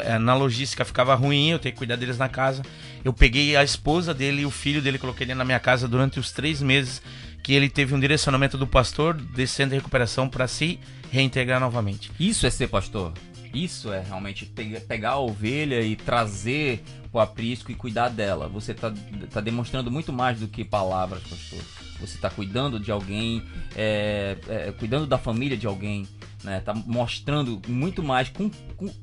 eh, 0.04 0.20
na 0.20 0.36
logística 0.36 0.84
ficava 0.84 1.16
ruim, 1.16 1.50
eu 1.50 1.60
ter 1.60 1.72
que 1.72 1.78
cuidar 1.78 1.96
deles 1.96 2.18
na 2.18 2.30
casa. 2.30 2.64
Eu 3.04 3.14
peguei 3.14 3.56
a 3.56 3.64
esposa 3.64 4.14
dele 4.14 4.42
e 4.42 4.46
o 4.46 4.52
filho 4.52 4.82
dele, 4.82 4.98
coloquei 4.98 5.26
dentro 5.26 5.40
da 5.40 5.46
minha 5.46 5.60
casa 5.60 5.88
durante 5.88 6.20
os 6.20 6.32
três 6.32 6.62
meses 6.62 7.02
que 7.42 7.54
ele 7.54 7.70
teve 7.70 7.96
um 7.96 8.00
direcionamento 8.00 8.58
do 8.58 8.68
pastor 8.68 9.14
desse 9.14 9.54
centro 9.54 9.72
de 9.72 9.78
recuperação 9.78 10.28
para 10.28 10.48
se 10.48 10.80
reintegrar 11.10 11.60
novamente. 11.60 12.12
Isso 12.20 12.46
é 12.46 12.50
ser 12.50 12.68
pastor. 12.68 13.14
Isso 13.54 13.92
é 13.92 14.02
realmente 14.02 14.46
pe- 14.46 14.80
pegar 14.82 15.12
a 15.12 15.20
ovelha 15.20 15.82
e 15.82 15.96
trazer 15.96 16.84
o 17.12 17.20
aprisco 17.20 17.72
e 17.72 17.76
cuidar 17.76 18.10
dela. 18.10 18.48
Você 18.48 18.74
tá, 18.74 18.94
tá 19.32 19.42
demonstrando 19.42 19.90
muito 19.92 20.12
mais 20.14 20.40
do 20.40 20.48
que 20.48 20.64
palavras, 20.64 21.22
pastor. 21.24 21.60
Você 22.00 22.18
tá 22.18 22.30
cuidando 22.30 22.80
de 22.80 22.92
alguém, 22.92 23.42
é, 23.76 24.38
é, 24.48 24.72
cuidando 24.78 25.08
da 25.08 25.18
família 25.18 25.58
de 25.58 25.66
alguém, 25.66 26.08
né? 26.44 26.60
Tá 26.60 26.74
mostrando 26.74 27.62
muito 27.68 28.04
mais 28.04 28.30
com, 28.30 28.50
com- 28.76 28.94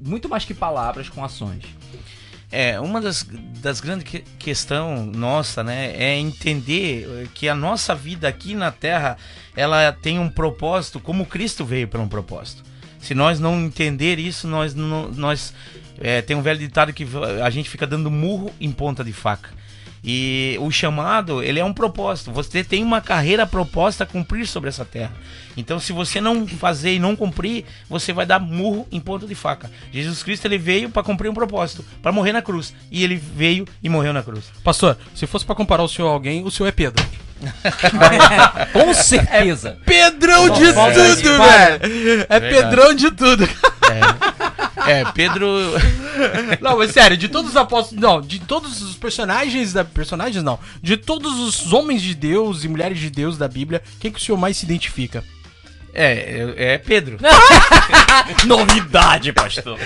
muito 0.00 0.28
mais 0.28 0.44
que 0.44 0.52
palavras 0.52 1.08
com 1.08 1.24
ações. 1.24 1.64
É, 2.52 2.78
uma 2.78 3.00
das, 3.00 3.26
das 3.60 3.80
grandes 3.80 4.04
que, 4.08 4.20
questão 4.38 5.06
nossa, 5.06 5.64
né, 5.64 5.92
é 5.96 6.16
entender 6.16 7.28
que 7.34 7.48
a 7.48 7.54
nossa 7.54 7.94
vida 7.96 8.28
aqui 8.28 8.54
na 8.54 8.70
Terra, 8.70 9.16
ela 9.56 9.90
tem 9.92 10.20
um 10.20 10.28
propósito, 10.28 11.00
como 11.00 11.26
Cristo 11.26 11.64
veio 11.64 11.88
para 11.88 12.00
um 12.00 12.06
propósito. 12.06 12.62
Se 13.04 13.14
nós 13.14 13.38
não 13.38 13.66
entender 13.66 14.18
isso, 14.18 14.48
nós 14.48 14.74
nós 14.74 15.52
é, 16.00 16.22
tem 16.22 16.34
um 16.34 16.40
velho 16.40 16.58
ditado 16.58 16.90
que 16.90 17.06
a 17.44 17.50
gente 17.50 17.68
fica 17.68 17.86
dando 17.86 18.10
murro 18.10 18.50
em 18.58 18.72
ponta 18.72 19.04
de 19.04 19.12
faca. 19.12 19.50
E 20.02 20.56
o 20.60 20.70
chamado, 20.70 21.42
ele 21.42 21.60
é 21.60 21.64
um 21.64 21.72
propósito. 21.72 22.32
Você 22.32 22.64
tem 22.64 22.82
uma 22.82 23.02
carreira 23.02 23.46
proposta 23.46 24.04
a 24.04 24.06
cumprir 24.06 24.46
sobre 24.46 24.68
essa 24.68 24.86
terra. 24.86 25.12
Então, 25.54 25.78
se 25.78 25.92
você 25.92 26.18
não 26.18 26.46
fazer 26.46 26.94
e 26.94 26.98
não 26.98 27.14
cumprir, 27.14 27.66
você 27.88 28.12
vai 28.12 28.24
dar 28.24 28.38
murro 28.38 28.86
em 28.90 29.00
ponta 29.00 29.26
de 29.26 29.34
faca. 29.34 29.70
Jesus 29.92 30.22
Cristo 30.22 30.46
ele 30.46 30.58
veio 30.58 30.88
para 30.88 31.02
cumprir 31.02 31.30
um 31.30 31.34
propósito, 31.34 31.84
para 32.02 32.12
morrer 32.12 32.32
na 32.32 32.42
cruz. 32.42 32.74
E 32.90 33.04
ele 33.04 33.16
veio 33.16 33.66
e 33.82 33.88
morreu 33.88 34.14
na 34.14 34.22
cruz. 34.22 34.44
Pastor, 34.62 34.96
se 35.14 35.26
fosse 35.26 35.44
pra 35.44 35.54
comparar 35.54 35.82
o 35.82 35.88
senhor 35.88 36.08
a 36.08 36.12
alguém, 36.12 36.42
o 36.42 36.50
senhor 36.50 36.68
é 36.68 36.72
Pedro. 36.72 37.04
Com 38.72 38.94
certeza. 38.94 39.78
Pedrão 39.84 40.50
de 40.50 40.72
Bom, 40.72 40.92
tudo, 40.92 41.38
velho. 41.38 42.26
É. 42.28 42.40
Pedrão 42.40 42.94
de 42.94 43.10
tudo. 43.10 43.48
É, 44.86 45.04
Pedro. 45.12 45.48
Não, 46.60 46.78
mas 46.78 46.92
sério, 46.92 47.16
de 47.16 47.28
todos 47.28 47.52
os 47.52 47.56
apóstolos. 47.56 48.00
Não, 48.00 48.20
de 48.20 48.38
todos 48.38 48.82
os 48.82 48.94
personagens 48.96 49.72
da. 49.72 49.84
Personagens 49.84 50.42
não. 50.42 50.58
De 50.82 50.96
todos 50.96 51.38
os 51.38 51.72
homens 51.72 52.02
de 52.02 52.14
Deus 52.14 52.64
e 52.64 52.68
mulheres 52.68 52.98
de 52.98 53.10
Deus 53.10 53.38
da 53.38 53.48
Bíblia, 53.48 53.82
quem 54.00 54.10
que 54.10 54.18
o 54.18 54.22
senhor 54.22 54.38
mais 54.38 54.56
se 54.56 54.64
identifica? 54.64 55.24
É, 55.92 56.54
é, 56.56 56.74
é 56.74 56.78
Pedro. 56.78 57.18
Novidade, 58.44 59.32
pastor. 59.32 59.78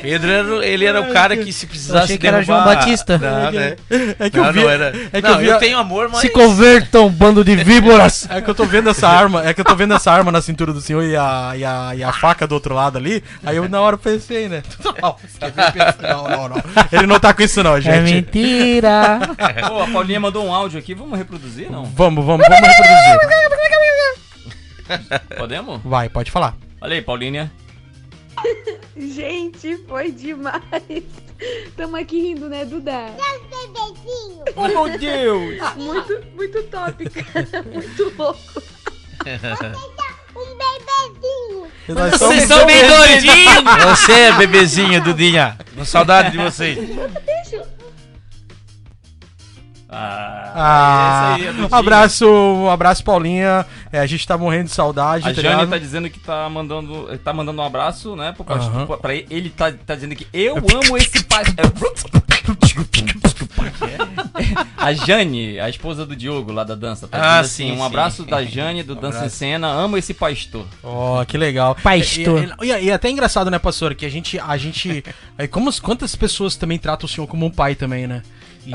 Pedro 0.00 0.30
era, 0.30 0.66
ele 0.66 0.84
era 0.84 1.00
o 1.00 1.12
cara 1.12 1.36
que 1.36 1.52
se 1.52 1.66
precisasse 1.66 2.04
achei 2.04 2.18
que 2.18 2.26
era 2.26 2.42
João 2.42 2.64
Batista. 2.64 3.18
Não, 3.18 3.50
né? 3.50 3.76
É 4.18 4.30
que 4.30 4.36
não, 4.36 4.46
eu 4.46 4.52
vi. 4.52 4.60
não 4.60 4.70
era. 4.70 4.92
É 5.12 5.20
que 5.20 5.28
não, 5.28 5.34
eu, 5.34 5.38
vi 5.38 5.46
eu 5.46 5.58
tenho 5.58 5.78
amor, 5.78 6.08
mas 6.08 6.20
Se 6.20 6.28
convertam, 6.30 7.08
bando 7.08 7.44
de 7.44 7.56
víboras! 7.56 8.28
É 8.38 8.40
que 8.40 8.50
eu 8.50 8.54
tô 8.54 8.64
vendo 8.64 8.90
essa 8.90 9.08
arma, 9.08 9.44
é 9.48 9.54
que 9.54 9.60
eu 9.60 9.64
tô 9.64 9.74
vendo 9.74 9.94
essa 9.94 10.12
arma 10.12 10.30
na 10.30 10.40
cintura 10.40 10.72
do 10.72 10.80
senhor 10.80 11.02
e 11.02 11.16
a, 11.16 11.52
e 11.56 11.64
a, 11.64 11.92
e 11.96 12.04
a 12.04 12.12
faca 12.12 12.46
do 12.46 12.52
outro 12.52 12.74
lado 12.74 12.98
ali. 12.98 13.22
Aí 13.44 13.56
eu 13.56 13.68
na 13.68 13.80
hora 13.80 13.96
pensei, 13.96 14.48
né? 14.48 14.62
Não, 15.00 16.28
não, 16.28 16.28
não, 16.28 16.48
não. 16.48 16.62
Ele 16.92 17.06
não 17.06 17.18
tá 17.20 17.32
com 17.32 17.42
isso, 17.42 17.62
não, 17.62 17.80
gente. 17.80 17.94
É 17.94 18.00
mentira! 18.00 19.20
Pô, 19.68 19.82
a 19.82 19.86
Paulinha 19.88 20.20
mandou 20.20 20.44
um 20.44 20.52
áudio 20.52 20.78
aqui, 20.78 20.94
vamos 20.94 21.16
reproduzir, 21.18 21.70
não? 21.70 21.84
Vamos, 21.84 22.24
vamos, 22.24 22.46
vamos 22.46 22.68
reproduzir. 22.68 23.18
Podemos? 25.36 25.80
Vai, 25.84 26.08
pode 26.08 26.30
falar. 26.30 26.54
Olha 26.80 26.94
aí, 26.94 27.02
Paulinha. 27.02 27.50
Gente, 28.96 29.76
foi 29.88 30.10
demais. 30.10 30.62
Tamo 31.76 31.96
aqui 31.96 32.20
rindo, 32.20 32.48
né, 32.48 32.64
Duda? 32.64 33.14
Oh, 34.56 34.66
meu 34.66 34.98
Deus! 34.98 35.58
Muito, 35.76 36.26
muito 36.34 36.62
top, 36.64 37.08
cara. 37.10 37.62
Muito 37.70 38.14
louco. 38.16 38.62
Nós 41.88 42.10
Vocês 42.12 42.18
somos 42.18 42.42
são 42.44 42.66
bem 42.66 42.80
bebezinhos. 42.82 43.24
doidinhos! 43.24 43.84
Você 43.84 44.12
é 44.12 44.32
bebezinho, 44.32 45.02
Dudinha. 45.02 45.58
Com 45.74 45.84
saudade 45.84 46.32
de 46.32 46.38
vocês. 46.38 46.78
Ah, 46.78 47.20
é 47.26 47.77
isso 49.90 51.42
aí, 51.42 51.48
Adudinho. 51.48 51.68
um 51.70 51.74
abraço, 51.74 52.26
um 52.28 52.70
abraço, 52.70 53.02
Paulinha. 53.02 53.64
É, 53.90 53.98
a 54.00 54.06
gente 54.06 54.26
tá 54.26 54.36
morrendo 54.36 54.64
de 54.66 54.72
saudade. 54.72 55.24
A 55.28 55.34
tá 55.34 55.40
Jane 55.40 55.54
ligado? 55.54 55.70
tá 55.70 55.78
dizendo 55.78 56.10
que 56.10 56.18
tá 56.20 56.48
mandando, 56.48 57.08
tá 57.24 57.32
mandando 57.32 57.60
um 57.62 57.64
abraço, 57.64 58.14
né? 58.14 58.34
Aham. 58.38 58.44
pastor, 58.44 58.98
pra 58.98 59.14
ele, 59.14 59.26
ele 59.30 59.50
tá, 59.50 59.72
tá 59.72 59.94
dizendo 59.94 60.14
que 60.14 60.26
eu 60.32 60.56
amo 60.56 60.96
esse 60.96 61.24
pai. 61.24 61.42
A 64.76 64.92
Jane, 64.92 65.58
a 65.58 65.68
esposa 65.68 66.06
do 66.06 66.14
Diogo 66.16 66.52
lá 66.52 66.64
da 66.64 66.74
dança, 66.74 67.06
tá 67.08 67.18
Ah, 67.18 67.42
dizendo 67.42 67.44
assim, 67.44 67.66
sim, 67.66 67.72
um 67.72 67.76
sim. 67.76 67.82
abraço 67.86 68.24
da 68.24 68.44
Jane 68.44 68.82
do 68.82 68.94
Dança 68.94 69.26
em. 69.26 69.28
Cena, 69.28 69.66
amo 69.68 69.96
esse 69.98 70.14
pastor. 70.14 70.64
Ó, 70.82 71.24
que 71.24 71.36
legal. 71.36 71.74
Pastor. 71.74 72.54
E, 72.62 72.66
e- 72.66 72.72
e- 72.72 72.84
e 72.84 72.90
é 72.90 72.94
até 72.94 73.10
engraçado, 73.10 73.50
né, 73.50 73.58
pastor, 73.58 73.94
que 73.94 74.06
a 74.06 74.08
gente, 74.08 74.38
a 74.38 74.56
gente, 74.56 75.04
é, 75.36 75.46
como 75.46 75.70
quantas 75.80 76.14
pessoas 76.16 76.56
também 76.56 76.78
tratam 76.78 77.06
o 77.06 77.08
senhor 77.08 77.26
como 77.26 77.44
um 77.44 77.50
pai 77.50 77.74
também, 77.74 78.06
né? 78.06 78.22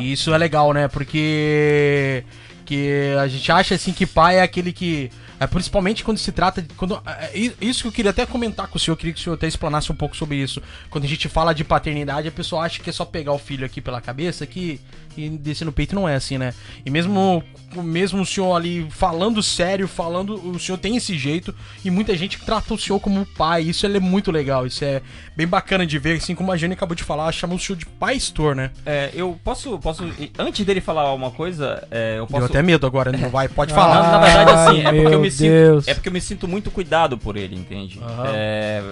E 0.01 0.11
isso 0.11 0.33
é 0.33 0.37
legal, 0.37 0.73
né? 0.73 0.87
Porque 0.87 2.23
que 2.65 3.13
a 3.19 3.27
gente 3.27 3.51
acha 3.51 3.75
assim 3.75 3.91
que 3.91 4.05
pai 4.05 4.37
é 4.37 4.41
aquele 4.41 4.71
que 4.71 5.11
é, 5.43 5.47
principalmente 5.47 6.03
quando 6.03 6.17
se 6.17 6.31
trata 6.31 6.61
de 6.61 6.73
quando 6.75 7.01
é, 7.05 7.31
é, 7.33 7.51
isso 7.61 7.81
que 7.81 7.87
eu 7.87 7.91
queria 7.91 8.11
até 8.11 8.25
comentar 8.25 8.67
com 8.67 8.77
o 8.77 8.79
senhor, 8.79 8.93
eu 8.93 8.97
queria 8.97 9.13
que 9.13 9.19
o 9.19 9.23
senhor 9.23 9.35
até 9.35 9.47
explanasse 9.47 9.91
um 9.91 9.95
pouco 9.95 10.15
sobre 10.15 10.37
isso. 10.37 10.61
Quando 10.89 11.03
a 11.03 11.07
gente 11.07 11.27
fala 11.27 11.53
de 11.53 11.63
paternidade, 11.63 12.27
a 12.27 12.31
pessoa 12.31 12.63
acha 12.63 12.81
que 12.81 12.89
é 12.89 12.93
só 12.93 13.05
pegar 13.05 13.33
o 13.33 13.37
filho 13.37 13.65
aqui 13.65 13.81
pela 13.81 14.01
cabeça 14.01 14.45
que 14.45 14.79
e 15.17 15.29
descer 15.29 15.65
no 15.65 15.71
peito 15.71 15.95
não 15.95 16.07
é 16.07 16.15
assim, 16.15 16.37
né? 16.37 16.53
E 16.85 16.89
mesmo 16.89 17.43
mesmo 17.75 18.21
o 18.21 18.25
senhor 18.25 18.55
ali 18.55 18.87
falando 18.91 19.41
sério, 19.41 19.87
falando, 19.87 20.35
o 20.47 20.59
senhor 20.59 20.77
tem 20.77 20.95
esse 20.95 21.17
jeito 21.17 21.55
e 21.83 21.89
muita 21.89 22.15
gente 22.15 22.39
trata 22.39 22.73
o 22.73 22.77
senhor 22.77 22.99
como 22.99 23.19
um 23.19 23.25
pai. 23.25 23.63
Isso 23.63 23.85
é 23.85 23.99
muito 23.99 24.31
legal, 24.31 24.67
isso 24.67 24.83
é 24.83 25.01
bem 25.35 25.47
bacana 25.47 25.85
de 25.85 25.97
ver, 25.97 26.17
assim 26.17 26.35
como 26.35 26.51
a 26.51 26.57
Jane 26.57 26.73
acabou 26.73 26.95
de 26.95 27.03
falar, 27.03 27.31
chama 27.31 27.55
o 27.55 27.59
senhor 27.59 27.77
de 27.77 27.85
pastor, 27.85 28.55
né? 28.55 28.71
É, 28.85 29.09
eu 29.13 29.39
posso, 29.43 29.79
posso, 29.79 30.03
antes 30.37 30.65
dele 30.65 30.81
falar 30.81 31.13
uma 31.13 31.31
coisa, 31.31 31.85
é, 31.89 32.19
eu 32.19 32.27
posso... 32.27 32.39
Deu 32.39 32.45
até 32.45 32.61
medo 32.61 32.85
agora, 32.85 33.11
não 33.11 33.29
vai, 33.29 33.47
pode 33.47 33.73
falar. 33.73 34.11
na 34.11 34.19
verdade, 34.19 34.51
assim, 34.51 34.81
é 34.81 35.01
porque 35.01 35.15
eu 35.15 35.19
me 35.19 35.31
Deus. 35.37 35.85
sinto. 35.85 35.91
É 35.91 35.93
porque 35.95 36.09
eu 36.09 36.13
me 36.13 36.21
sinto 36.21 36.47
muito 36.47 36.69
cuidado 36.71 37.17
por 37.17 37.35
ele, 37.37 37.55
entende? 37.55 37.99
Aham. 38.01 38.23
É, 38.33 38.83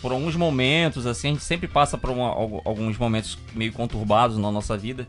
por 0.00 0.12
alguns 0.12 0.36
momentos, 0.36 1.06
assim, 1.06 1.28
a 1.28 1.30
gente 1.32 1.42
sempre 1.44 1.66
passa 1.68 1.96
por 1.98 2.10
uma- 2.10 2.28
algu- 2.28 2.62
alguns 2.64 2.96
momentos 2.96 3.36
meio 3.54 3.72
conturbados 3.72 4.36
na 4.38 4.50
nossa 4.52 4.76
vida. 4.76 5.06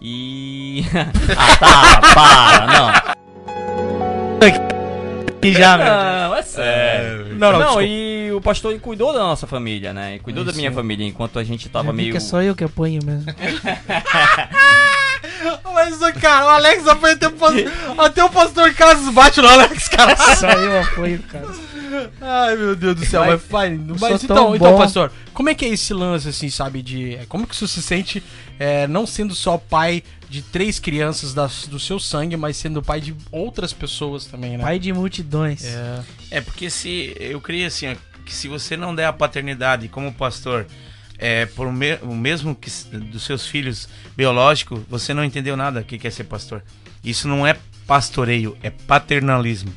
E. 0.00 0.84
ah, 1.38 1.56
tá, 1.56 2.00
para, 2.14 2.66
não. 2.66 3.12
E 5.42 5.52
já, 5.52 5.76
Não, 5.76 6.36
é 6.36 6.42
sério. 6.42 7.26
Não, 7.34 7.52
Não, 7.52 7.52
não, 7.52 7.58
desculpa. 7.60 7.82
e 7.84 8.32
o 8.32 8.40
pastor 8.40 8.78
cuidou 8.80 9.12
da 9.12 9.20
nossa 9.20 9.46
família, 9.46 9.92
né? 9.92 10.16
E 10.16 10.18
cuidou 10.20 10.44
da 10.44 10.52
minha 10.52 10.70
família 10.70 11.06
enquanto 11.06 11.38
a 11.38 11.44
gente 11.44 11.68
tava 11.68 11.90
vi 11.90 11.96
meio. 11.96 12.10
que 12.12 12.16
é 12.16 12.20
só 12.20 12.40
eu 12.42 12.54
que 12.54 12.64
apanho 12.64 13.00
mesmo. 13.04 13.24
Mas, 15.74 15.98
cara, 16.20 16.46
o 16.46 16.48
Alex 16.50 16.84
foi 17.00 17.12
até 17.12 17.26
o 17.28 17.32
pastor, 17.32 17.72
até 17.98 18.24
o 18.24 18.30
pastor 18.30 18.74
Carlos 18.74 19.12
bate 19.12 19.40
no 19.40 19.48
Alex, 19.48 19.88
cara. 19.88 20.16
Só 20.36 20.48
eu 20.48 20.80
apanho, 20.80 21.18
cara. 21.22 21.48
Ai, 22.20 22.56
meu 22.56 22.74
Deus 22.76 22.96
do 22.96 23.04
céu, 23.06 23.24
mas, 23.26 23.42
pai, 23.42 23.78
mas 24.00 24.24
então, 24.24 24.36
tão 24.36 24.56
então, 24.56 24.76
pastor, 24.78 25.12
como 25.34 25.48
é 25.50 25.54
que 25.54 25.64
é 25.64 25.68
esse 25.68 25.92
lance, 25.92 26.28
assim, 26.28 26.48
sabe, 26.48 26.80
de... 26.82 27.16
é, 27.16 27.26
Como 27.28 27.46
que 27.46 27.54
você 27.54 27.66
se 27.66 27.82
sente 27.82 28.22
é, 28.58 28.86
não 28.86 29.06
sendo 29.06 29.34
só 29.34 29.58
pai 29.58 30.02
de 30.32 30.40
três 30.40 30.78
crianças 30.78 31.34
das, 31.34 31.66
do 31.66 31.78
seu 31.78 32.00
sangue, 32.00 32.36
mas 32.38 32.56
sendo 32.56 32.82
pai 32.82 33.02
de 33.02 33.14
outras 33.30 33.72
pessoas 33.74 34.24
também, 34.24 34.56
né? 34.56 34.64
Pai 34.64 34.78
de 34.78 34.90
multidões. 34.92 35.62
É, 35.62 36.02
É 36.30 36.40
porque 36.40 36.70
se 36.70 37.14
eu 37.20 37.38
creio 37.38 37.66
assim, 37.66 37.88
ó, 37.92 37.96
que 38.24 38.32
se 38.34 38.48
você 38.48 38.74
não 38.76 38.94
der 38.94 39.04
a 39.04 39.12
paternidade 39.12 39.88
como 39.88 40.10
pastor 40.12 40.66
é, 41.18 41.44
por 41.44 41.66
o, 41.66 41.72
me- 41.72 41.98
o 42.02 42.14
mesmo 42.14 42.54
que 42.54 42.70
dos 42.98 43.24
seus 43.24 43.46
filhos 43.46 43.86
biológicos, 44.16 44.80
você 44.88 45.12
não 45.12 45.22
entendeu 45.22 45.54
nada 45.56 45.80
o 45.80 45.84
que 45.84 45.98
que 45.98 46.08
é 46.08 46.10
ser 46.10 46.24
pastor. 46.24 46.62
Isso 47.04 47.28
não 47.28 47.46
é 47.46 47.54
pastoreio, 47.86 48.56
é 48.62 48.70
paternalismo. 48.70 49.70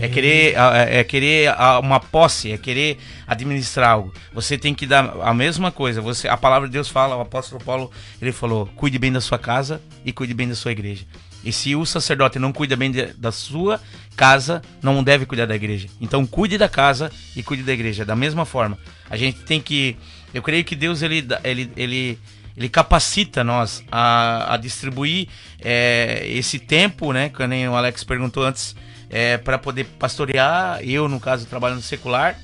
É 0.00 0.08
querer, 0.08 0.56
ah, 0.58 0.72
é 0.76 0.98
é 1.00 1.04
querer 1.04 1.52
uma 1.82 1.98
posse, 1.98 2.52
é 2.52 2.56
querer 2.58 2.98
administrar 3.26 3.90
algo. 3.90 4.14
Você 4.32 4.56
tem 4.56 4.74
que 4.74 4.86
dar 4.86 5.16
a 5.22 5.34
mesma 5.34 5.72
coisa. 5.72 6.00
Você, 6.00 6.28
a 6.28 6.36
palavra 6.36 6.68
de 6.68 6.72
Deus 6.72 6.88
fala, 6.88 7.16
o 7.16 7.20
apóstolo 7.20 7.62
Paulo, 7.64 7.90
ele 8.22 8.30
falou: 8.32 8.66
cuide 8.76 8.98
bem 8.98 9.12
da 9.12 9.20
sua 9.20 9.38
casa 9.38 9.80
e 10.04 10.12
cuide 10.12 10.34
bem 10.34 10.48
da 10.48 10.54
sua 10.54 10.72
igreja. 10.72 11.04
E 11.44 11.52
se 11.52 11.74
o 11.76 11.84
sacerdote 11.86 12.38
não 12.38 12.52
cuida 12.52 12.76
bem 12.76 12.90
de- 12.90 13.12
da 13.14 13.30
sua 13.30 13.80
casa, 14.16 14.62
não 14.82 15.02
deve 15.02 15.26
cuidar 15.26 15.46
da 15.46 15.54
igreja. 15.54 15.88
Então 16.00 16.26
cuide 16.26 16.58
da 16.58 16.68
casa 16.68 17.10
e 17.36 17.42
cuide 17.42 17.62
da 17.62 17.72
igreja. 17.72 18.04
Da 18.04 18.16
mesma 18.16 18.44
forma, 18.44 18.78
a 19.10 19.16
gente 19.16 19.40
tem 19.40 19.60
que. 19.60 19.96
Eu 20.34 20.42
creio 20.42 20.64
que 20.64 20.74
Deus 20.74 21.02
ele, 21.02 21.26
ele, 21.44 21.70
ele, 21.76 22.18
ele 22.56 22.68
capacita 22.68 23.44
nós 23.44 23.82
a, 23.92 24.54
a 24.54 24.56
distribuir 24.56 25.28
é, 25.62 26.22
esse 26.28 26.58
tempo, 26.58 27.12
né? 27.12 27.28
Que 27.28 27.46
nem 27.46 27.68
o 27.68 27.76
Alex 27.76 28.02
perguntou 28.02 28.44
antes, 28.44 28.74
é, 29.10 29.36
para 29.38 29.58
poder 29.58 29.84
pastorear. 29.98 30.80
Eu, 30.82 31.08
no 31.08 31.20
caso, 31.20 31.46
trabalho 31.46 31.76
no 31.76 31.82
secular 31.82 32.38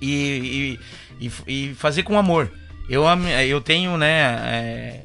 e, 0.00 0.78
e, 1.20 1.26
e- 1.46 1.70
e 1.70 1.74
fazer 1.74 2.02
com 2.02 2.18
amor. 2.18 2.50
Eu, 2.88 3.04
eu 3.46 3.60
tenho, 3.60 3.96
né? 3.96 4.38
é, 4.44 5.00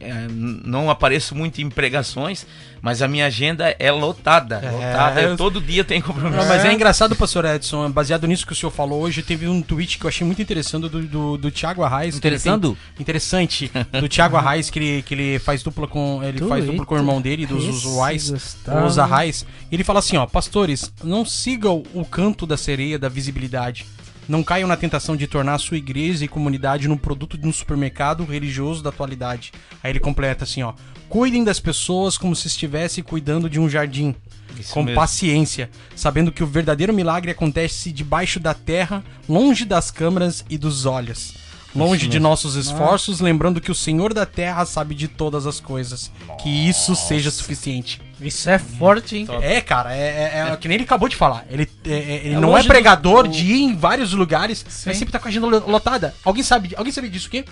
é, 0.00 0.26
não 0.30 0.88
apareço 0.90 1.34
muito 1.34 1.60
em 1.60 1.68
pregações, 1.68 2.46
mas 2.80 3.02
a 3.02 3.08
minha 3.08 3.26
agenda 3.26 3.76
é 3.78 3.92
lotada. 3.92 4.60
lotada. 4.72 5.20
Eu, 5.20 5.36
todo 5.36 5.60
dia 5.60 5.84
tem 5.84 6.00
compromisso. 6.00 6.36
Não, 6.38 6.48
mas 6.48 6.64
é 6.64 6.72
engraçado, 6.72 7.14
pastor 7.14 7.44
Edson, 7.44 7.90
baseado 7.90 8.26
nisso 8.26 8.46
que 8.46 8.52
o 8.52 8.56
senhor 8.56 8.70
falou 8.70 9.02
hoje, 9.02 9.22
teve 9.22 9.46
um 9.46 9.60
tweet 9.60 9.98
que 9.98 10.06
eu 10.06 10.08
achei 10.08 10.26
muito 10.26 10.40
interessante 10.40 10.88
do, 10.88 11.02
do, 11.02 11.36
do 11.36 11.50
Thiago 11.50 11.82
Arraes. 11.82 12.16
Interessando? 12.16 12.68
tem- 12.94 13.02
interessante. 13.02 13.70
Do 14.00 14.08
Thiago 14.08 14.36
Arraes, 14.36 14.70
que 14.70 14.78
ele, 14.78 15.02
que 15.02 15.14
ele 15.14 15.38
faz 15.38 15.62
dupla 15.62 15.86
com. 15.86 16.22
Ele 16.24 16.38
faz 16.48 16.64
dupla 16.64 16.86
com 16.86 16.94
o 16.94 16.98
irmão 16.98 17.20
dele, 17.20 17.44
dos 17.46 17.66
usuais, 17.66 18.56
os 18.86 18.98
Arraes. 18.98 19.44
E 19.70 19.74
ele 19.76 19.84
fala 19.84 19.98
assim, 19.98 20.16
ó, 20.16 20.26
pastores, 20.26 20.90
não 21.04 21.24
sigam 21.24 21.82
o 21.92 22.04
canto 22.04 22.46
da 22.46 22.56
sereia 22.56 22.98
da 22.98 23.08
visibilidade. 23.08 23.84
Não 24.28 24.42
caiam 24.42 24.68
na 24.68 24.76
tentação 24.76 25.16
de 25.16 25.26
tornar 25.26 25.54
a 25.54 25.58
sua 25.58 25.76
igreja 25.76 26.24
e 26.24 26.28
comunidade 26.28 26.86
num 26.86 26.96
produto 26.96 27.36
de 27.36 27.46
um 27.46 27.52
supermercado 27.52 28.24
religioso 28.24 28.82
da 28.82 28.90
atualidade. 28.90 29.52
Aí 29.82 29.90
ele 29.90 30.00
completa 30.00 30.44
assim, 30.44 30.62
ó. 30.62 30.74
Cuidem 31.08 31.42
das 31.42 31.58
pessoas 31.58 32.16
como 32.16 32.36
se 32.36 32.46
estivesse 32.46 33.02
cuidando 33.02 33.50
de 33.50 33.58
um 33.58 33.68
jardim. 33.68 34.14
Isso 34.58 34.72
com 34.72 34.82
mesmo. 34.82 35.00
paciência, 35.00 35.70
sabendo 35.96 36.30
que 36.30 36.42
o 36.42 36.46
verdadeiro 36.46 36.92
milagre 36.92 37.30
acontece 37.30 37.90
debaixo 37.90 38.38
da 38.38 38.54
terra, 38.54 39.02
longe 39.28 39.64
das 39.64 39.90
câmeras 39.90 40.44
e 40.48 40.58
dos 40.58 40.86
olhos. 40.86 41.34
Longe 41.74 42.08
de 42.08 42.18
nossos 42.18 42.56
esforços, 42.56 43.20
lembrando 43.20 43.60
que 43.60 43.70
o 43.70 43.74
Senhor 43.74 44.12
da 44.12 44.26
terra 44.26 44.66
sabe 44.66 44.94
de 44.94 45.06
todas 45.06 45.46
as 45.46 45.60
coisas. 45.60 46.10
Que 46.42 46.48
isso 46.48 46.96
seja 46.96 47.30
suficiente. 47.30 48.00
Isso 48.20 48.48
é 48.50 48.58
forte, 48.58 49.16
hein? 49.16 49.26
É, 49.42 49.60
cara, 49.60 49.94
é, 49.94 49.98
é- 50.48 50.52
é 50.52 50.56
que 50.56 50.68
nem 50.68 50.76
ele 50.76 50.84
acabou 50.84 51.08
de 51.08 51.16
falar. 51.16 51.44
Ele, 51.50 51.68
é- 51.86 51.90
é- 51.92 52.20
ele 52.26 52.34
É 52.34 52.38
não 52.40 52.56
é 52.56 52.62
pregador 52.62 53.24
do- 53.24 53.30
de 53.30 53.44
ir 53.44 53.62
em 53.62 53.74
vários 53.76 54.12
lugares, 54.12 54.64
mas 54.86 54.96
sempre 54.96 55.12
tá 55.12 55.18
com 55.18 55.26
a 55.26 55.30
agenda 55.30 55.46
lo- 55.46 55.64
lotada. 55.70 56.14
Alguém 56.24 56.42
sabe, 56.42 56.74
alguém 56.76 56.92
sabia 56.92 57.10
disso 57.10 57.28
aqui? 57.28 57.44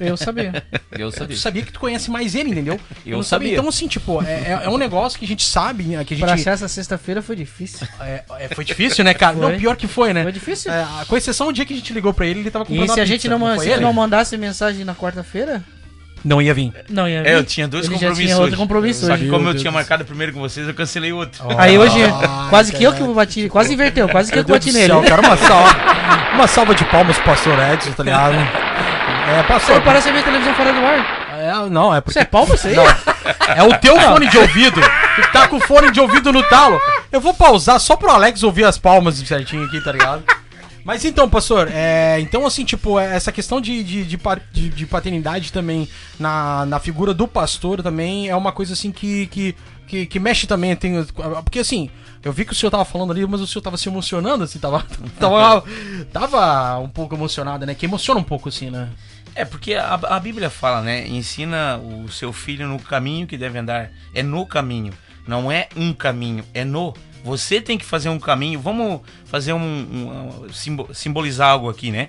Eu 0.00 0.16
sabia. 0.16 0.64
Eu 0.98 1.12
sabia. 1.12 1.36
Tu 1.36 1.40
sabia 1.40 1.62
que 1.62 1.70
tu 1.72 1.78
conhece 1.78 2.10
mais 2.10 2.34
ele, 2.34 2.50
entendeu? 2.50 2.80
Eu 3.04 3.18
não 3.18 3.22
sabia. 3.22 3.52
Então, 3.52 3.68
assim, 3.68 3.86
tipo, 3.86 4.20
é, 4.20 4.32
é- 4.32 4.60
é 4.64 4.68
um 4.68 4.76
negócio 4.78 5.16
que 5.16 5.24
a 5.24 5.28
gente 5.28 5.44
sabe, 5.44 5.84
né, 5.84 6.04
que 6.04 6.14
a 6.14 6.16
gente... 6.16 6.26
Pra 6.26 6.34
achar 6.34 6.50
essa 6.52 6.66
sexta-feira 6.66 7.22
foi 7.22 7.36
difícil. 7.36 7.86
É, 8.00 8.24
é, 8.40 8.48
foi 8.52 8.64
difícil, 8.64 9.04
né, 9.04 9.14
cara? 9.14 9.36
Foi. 9.36 9.52
Não, 9.52 9.58
pior 9.58 9.76
que 9.76 9.86
foi, 9.86 10.12
né? 10.12 10.24
Foi 10.24 10.32
difícil. 10.32 10.72
É, 10.72 10.84
com 11.06 11.16
exceção 11.16 11.46
do 11.46 11.52
dia 11.52 11.64
que 11.64 11.72
a 11.72 11.76
gente 11.76 11.92
ligou 11.92 12.12
pra 12.12 12.26
ele, 12.26 12.40
ele 12.40 12.50
tava 12.50 12.64
comprando 12.64 12.90
E 12.90 12.94
se 12.94 13.00
a 13.00 13.04
gente 13.04 13.22
pizza, 13.22 13.38
não, 13.38 13.54
foi 13.54 13.64
se 13.64 13.70
ele? 13.72 13.80
não 13.80 13.92
mandasse 13.92 14.36
mensagem 14.36 14.84
na 14.84 14.94
quarta-feira? 14.94 15.62
Não 16.26 16.42
ia 16.42 16.52
vir. 16.52 16.72
Não 16.90 17.08
ia 17.08 17.22
vir. 17.22 17.28
É, 17.28 17.34
eu 17.36 17.44
tinha 17.44 17.68
dois 17.68 17.84
Ele 17.86 17.94
já 17.94 18.08
compromissos 18.08 18.24
tinha 18.26 18.36
outro 18.36 18.48
hoje. 18.50 18.56
compromisso 18.56 19.06
Só 19.06 19.12
hoje. 19.12 19.22
que 19.24 19.30
como 19.30 19.42
Meu 19.42 19.48
eu 19.50 19.52
Deus 19.54 19.62
tinha 19.62 19.70
do 19.70 19.74
marcado 19.74 20.04
primeiro 20.04 20.32
com 20.32 20.40
vocês, 20.40 20.66
eu 20.66 20.74
cancelei 20.74 21.12
outro. 21.12 21.40
Aí 21.56 21.78
hoje, 21.78 21.98
quase 22.50 22.72
que 22.72 22.82
eu 22.82 22.92
que 22.92 23.02
bati, 23.04 23.48
quase 23.48 23.72
inverteu, 23.72 24.08
quase 24.08 24.32
que 24.32 24.38
eu 24.38 24.42
Deus 24.44 24.58
bati 24.58 24.72
nele. 24.72 24.88
céu, 24.88 25.02
cara, 25.02 25.22
uma 25.22 25.36
salva, 25.38 25.76
uma 26.34 26.46
salva 26.48 26.74
de 26.74 26.84
palmas 26.86 27.16
pro 27.16 27.26
pastor 27.26 27.56
Edson, 27.72 27.92
tá 27.92 28.02
ligado? 28.02 28.34
É, 28.34 29.42
pastor. 29.44 29.76
Pô, 29.76 29.82
parece 29.82 30.08
a 30.08 30.12
minha 30.12 30.24
televisão 30.24 30.54
fora 30.54 30.72
do 30.72 30.78
ar. 30.80 31.26
É, 31.38 31.68
não, 31.70 31.94
é 31.94 32.00
porque... 32.00 32.18
Isso 32.18 32.18
é 32.18 32.24
palma 32.24 32.54
isso 32.54 32.66
aí? 32.66 32.74
Não, 32.74 32.84
é 33.54 33.62
o 33.62 33.78
teu 33.78 33.98
fone 34.00 34.26
de 34.28 34.38
ouvido. 34.38 34.80
Tu 34.80 35.32
tá 35.32 35.46
com 35.46 35.56
o 35.56 35.60
fone 35.60 35.90
de 35.92 36.00
ouvido 36.00 36.32
no 36.32 36.42
talo. 36.44 36.80
Eu 37.12 37.20
vou 37.20 37.34
pausar 37.34 37.78
só 37.78 37.94
pro 37.94 38.10
Alex 38.10 38.42
ouvir 38.42 38.64
as 38.64 38.78
palmas 38.78 39.16
certinho 39.16 39.64
aqui, 39.64 39.80
tá 39.80 39.92
ligado? 39.92 40.22
Mas 40.86 41.04
então, 41.04 41.28
pastor, 41.28 41.68
é, 41.68 42.20
então 42.20 42.46
assim, 42.46 42.64
tipo, 42.64 42.96
é, 42.96 43.16
essa 43.16 43.32
questão 43.32 43.60
de, 43.60 43.82
de, 43.82 44.04
de, 44.04 44.68
de 44.68 44.86
paternidade 44.86 45.52
também 45.52 45.88
na, 46.16 46.64
na 46.64 46.78
figura 46.78 47.12
do 47.12 47.26
pastor 47.26 47.82
também 47.82 48.28
é 48.28 48.36
uma 48.36 48.52
coisa 48.52 48.72
assim 48.72 48.92
que, 48.92 49.26
que, 49.26 49.56
que, 49.88 50.06
que 50.06 50.20
mexe 50.20 50.46
também. 50.46 50.76
Tem, 50.76 51.04
porque 51.42 51.58
assim, 51.58 51.90
eu 52.22 52.32
vi 52.32 52.44
que 52.44 52.52
o 52.52 52.54
senhor 52.54 52.70
tava 52.70 52.84
falando 52.84 53.10
ali, 53.10 53.26
mas 53.26 53.40
o 53.40 53.48
senhor 53.48 53.62
tava 53.62 53.76
se 53.76 53.88
emocionando, 53.88 54.44
assim, 54.44 54.60
tava, 54.60 54.86
tava, 55.18 55.64
tava 56.12 56.78
um 56.78 56.88
pouco 56.88 57.16
emocionado, 57.16 57.66
né? 57.66 57.74
Que 57.74 57.86
emociona 57.86 58.20
um 58.20 58.24
pouco, 58.24 58.48
assim, 58.48 58.70
né? 58.70 58.88
É, 59.34 59.44
porque 59.44 59.74
a, 59.74 59.94
a 59.94 60.20
Bíblia 60.20 60.50
fala, 60.50 60.82
né? 60.82 61.04
Ensina 61.08 61.78
o 61.78 62.08
seu 62.08 62.32
filho 62.32 62.68
no 62.68 62.78
caminho 62.78 63.26
que 63.26 63.36
deve 63.36 63.58
andar. 63.58 63.90
É 64.14 64.22
no 64.22 64.46
caminho. 64.46 64.92
Não 65.26 65.50
é 65.50 65.68
um 65.74 65.92
caminho, 65.92 66.44
é 66.54 66.64
no. 66.64 66.94
Você 67.26 67.60
tem 67.60 67.76
que 67.76 67.84
fazer 67.84 68.08
um 68.08 68.20
caminho. 68.20 68.60
Vamos 68.60 69.00
fazer 69.24 69.52
um. 69.52 69.58
um- 69.58 70.52
simbo- 70.52 70.88
simbolizar 70.94 71.50
algo 71.50 71.68
aqui, 71.68 71.90
né? 71.90 72.06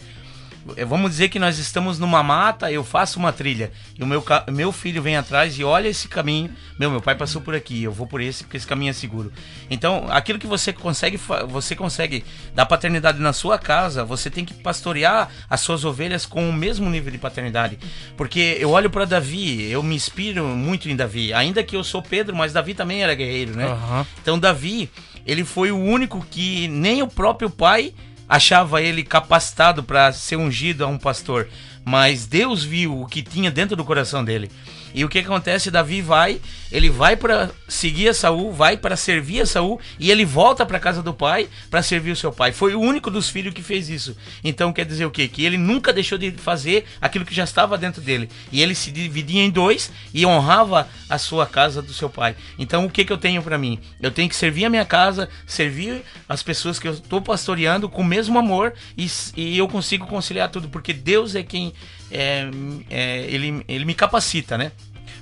É, 0.75 0.83
Vamos 0.83 1.11
dizer 1.11 1.29
que 1.29 1.39
nós 1.39 1.57
estamos 1.59 1.97
numa 1.97 2.21
mata, 2.21 2.69
eu 2.69 2.83
faço 2.83 3.17
uma 3.19 3.31
trilha 3.31 3.71
e 3.97 4.03
o 4.03 4.05
meu, 4.05 4.21
meu 4.51 4.69
filho 4.73 5.01
vem 5.01 5.15
atrás 5.15 5.57
e 5.57 5.63
olha 5.63 5.87
esse 5.87 6.09
caminho. 6.09 6.49
Meu, 6.77 6.91
meu 6.91 6.99
pai 7.01 7.15
passou 7.15 7.41
por 7.41 7.55
aqui, 7.55 7.83
eu 7.83 7.91
vou 7.93 8.05
por 8.05 8.19
esse 8.19 8.43
porque 8.43 8.57
esse 8.57 8.67
caminho 8.67 8.89
é 8.89 8.93
seguro. 8.93 9.31
Então, 9.69 10.07
aquilo 10.09 10.37
que 10.37 10.45
você 10.45 10.73
consegue, 10.73 11.17
você 11.47 11.73
consegue 11.73 12.25
dar 12.53 12.65
paternidade 12.65 13.17
na 13.17 13.31
sua 13.31 13.57
casa, 13.57 14.03
você 14.03 14.29
tem 14.29 14.43
que 14.43 14.53
pastorear 14.53 15.29
as 15.49 15.61
suas 15.61 15.85
ovelhas 15.85 16.25
com 16.25 16.49
o 16.49 16.51
mesmo 16.51 16.89
nível 16.89 17.13
de 17.13 17.17
paternidade. 17.17 17.79
Porque 18.17 18.57
eu 18.59 18.71
olho 18.71 18.89
para 18.89 19.05
Davi, 19.05 19.71
eu 19.71 19.81
me 19.81 19.95
inspiro 19.95 20.43
muito 20.47 20.89
em 20.89 20.97
Davi, 20.97 21.31
ainda 21.33 21.63
que 21.63 21.77
eu 21.77 21.83
sou 21.83 22.01
Pedro, 22.01 22.35
mas 22.35 22.51
Davi 22.51 22.73
também 22.73 23.01
era 23.01 23.15
guerreiro, 23.15 23.55
né? 23.55 23.67
Aham. 23.67 24.05
Então 24.21 24.37
Davi, 24.37 24.89
ele 25.27 25.43
foi 25.43 25.71
o 25.71 25.77
único 25.77 26.25
que 26.31 26.67
nem 26.69 27.03
o 27.03 27.07
próprio 27.07 27.49
pai 27.49 27.93
achava 28.27 28.81
ele 28.81 29.03
capacitado 29.03 29.83
para 29.83 30.11
ser 30.13 30.37
ungido 30.37 30.83
a 30.83 30.87
um 30.87 30.97
pastor, 30.97 31.47
mas 31.83 32.25
Deus 32.25 32.63
viu 32.63 33.01
o 33.01 33.05
que 33.05 33.21
tinha 33.21 33.51
dentro 33.51 33.75
do 33.75 33.85
coração 33.85 34.23
dele. 34.23 34.49
E 34.93 35.03
o 35.03 35.09
que 35.09 35.19
acontece? 35.19 35.69
Davi 35.69 36.01
vai, 36.01 36.39
ele 36.71 36.89
vai 36.89 37.15
para 37.15 37.51
seguir 37.67 38.09
a 38.09 38.13
Saul, 38.13 38.51
vai 38.51 38.77
para 38.77 38.95
servir 38.95 39.41
a 39.41 39.45
Saul 39.45 39.79
e 39.99 40.11
ele 40.11 40.25
volta 40.25 40.65
para 40.65 40.79
casa 40.79 41.01
do 41.01 41.13
pai 41.13 41.47
para 41.69 41.81
servir 41.81 42.11
o 42.11 42.15
seu 42.15 42.31
pai. 42.31 42.51
Foi 42.51 42.75
o 42.75 42.79
único 42.79 43.11
dos 43.11 43.29
filhos 43.29 43.53
que 43.53 43.61
fez 43.61 43.89
isso. 43.89 44.17
Então 44.43 44.73
quer 44.73 44.85
dizer 44.85 45.05
o 45.05 45.11
quê? 45.11 45.27
Que 45.27 45.45
ele 45.45 45.57
nunca 45.57 45.93
deixou 45.93 46.17
de 46.17 46.31
fazer 46.31 46.85
aquilo 47.01 47.25
que 47.25 47.35
já 47.35 47.43
estava 47.43 47.77
dentro 47.77 48.01
dele. 48.01 48.29
E 48.51 48.61
ele 48.61 48.75
se 48.75 48.91
dividia 48.91 49.41
em 49.41 49.49
dois 49.49 49.91
e 50.13 50.25
honrava 50.25 50.87
a 51.09 51.17
sua 51.17 51.45
casa 51.45 51.81
do 51.81 51.93
seu 51.93 52.09
pai. 52.09 52.35
Então 52.57 52.85
o 52.85 52.89
que 52.89 53.05
que 53.05 53.13
eu 53.13 53.17
tenho 53.17 53.41
para 53.41 53.57
mim? 53.57 53.79
Eu 54.01 54.11
tenho 54.11 54.29
que 54.29 54.35
servir 54.35 54.65
a 54.65 54.69
minha 54.69 54.85
casa, 54.85 55.29
servir 55.45 56.01
as 56.27 56.43
pessoas 56.43 56.79
que 56.79 56.87
eu 56.87 56.93
estou 56.93 57.21
pastoreando 57.21 57.89
com 57.89 58.01
o 58.01 58.05
mesmo 58.05 58.37
amor 58.37 58.73
e, 58.97 59.07
e 59.35 59.57
eu 59.57 59.67
consigo 59.67 60.07
conciliar 60.07 60.49
tudo 60.49 60.69
porque 60.69 60.93
Deus 60.93 61.35
é 61.35 61.43
quem 61.43 61.73
é, 62.11 62.47
é, 62.89 63.25
ele, 63.29 63.63
ele 63.67 63.85
me 63.85 63.93
capacita, 63.93 64.57
né? 64.57 64.71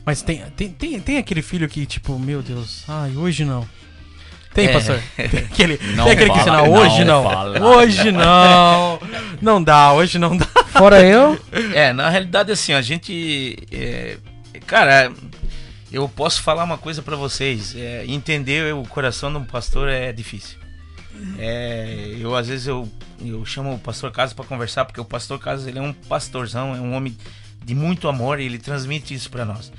Mas 0.06 0.22
tem, 0.22 0.44
tem, 0.56 0.70
tem, 0.70 1.00
tem 1.00 1.18
aquele 1.18 1.42
filho 1.42 1.68
que, 1.68 1.86
tipo, 1.86 2.18
meu 2.20 2.42
Deus, 2.44 2.84
ai, 2.88 3.16
hoje 3.16 3.44
não. 3.44 3.68
Tem, 4.54 4.68
É. 4.68 4.72
pastor? 4.72 5.02
Tem 5.18 5.40
aquele, 5.44 5.78
Não 5.98 6.06
tem 6.06 6.14
aquele 6.14 6.32
que 6.32 6.40
fala, 6.40 6.62
ensina, 6.62 6.80
hoje 6.80 7.04
não 7.04 7.24
não. 7.24 7.68
Hoje 7.76 8.12
não. 8.12 9.00
Não 9.42 9.62
dá, 9.64 9.92
hoje 9.92 10.18
não 10.18 10.38
dá. 10.38 10.46
Fora 10.72 11.02
eu. 11.02 11.38
É, 11.74 11.92
na 11.92 12.08
realidade, 12.10 12.54
assim, 12.54 12.72
a 12.72 12.82
gente. 12.82 13.58
é, 13.70 14.16
cara, 14.66 15.12
eu 15.92 16.08
posso 16.08 16.42
falar 16.42 16.64
uma 16.64 16.78
coisa 16.78 17.02
pra 17.02 17.18
vocês. 17.18 17.76
é, 17.76 18.06
entender 18.08 18.74
o 18.74 18.84
coração 18.84 19.30
de 19.30 19.38
um 19.40 19.44
pastor 19.44 19.90
é 19.90 20.14
difícil. 20.14 20.58
É, 21.38 22.16
eu, 22.20 22.36
às 22.36 22.48
vezes, 22.48 22.68
eu, 22.68 22.90
eu 23.24 23.46
chamo 23.46 23.74
o 23.74 23.80
pastor 23.80 24.12
Carlos 24.12 24.34
pra 24.34 24.46
conversar, 24.46 24.86
porque 24.86 25.02
o 25.02 25.06
pastor 25.06 25.40
Carlos 25.40 25.68
ele 25.68 25.80
é 25.80 25.82
um 25.82 25.94
pastorzão, 25.94 26.76
é 26.76 26.80
um 26.80 26.94
homem 26.94 27.16
de 27.64 27.76
muito 27.76 28.08
amor 28.08 28.40
e 28.40 28.46
ele 28.46 28.60
transmite 28.60 29.14
isso 29.14 29.30
pra 29.30 29.46
nós. 29.46 29.72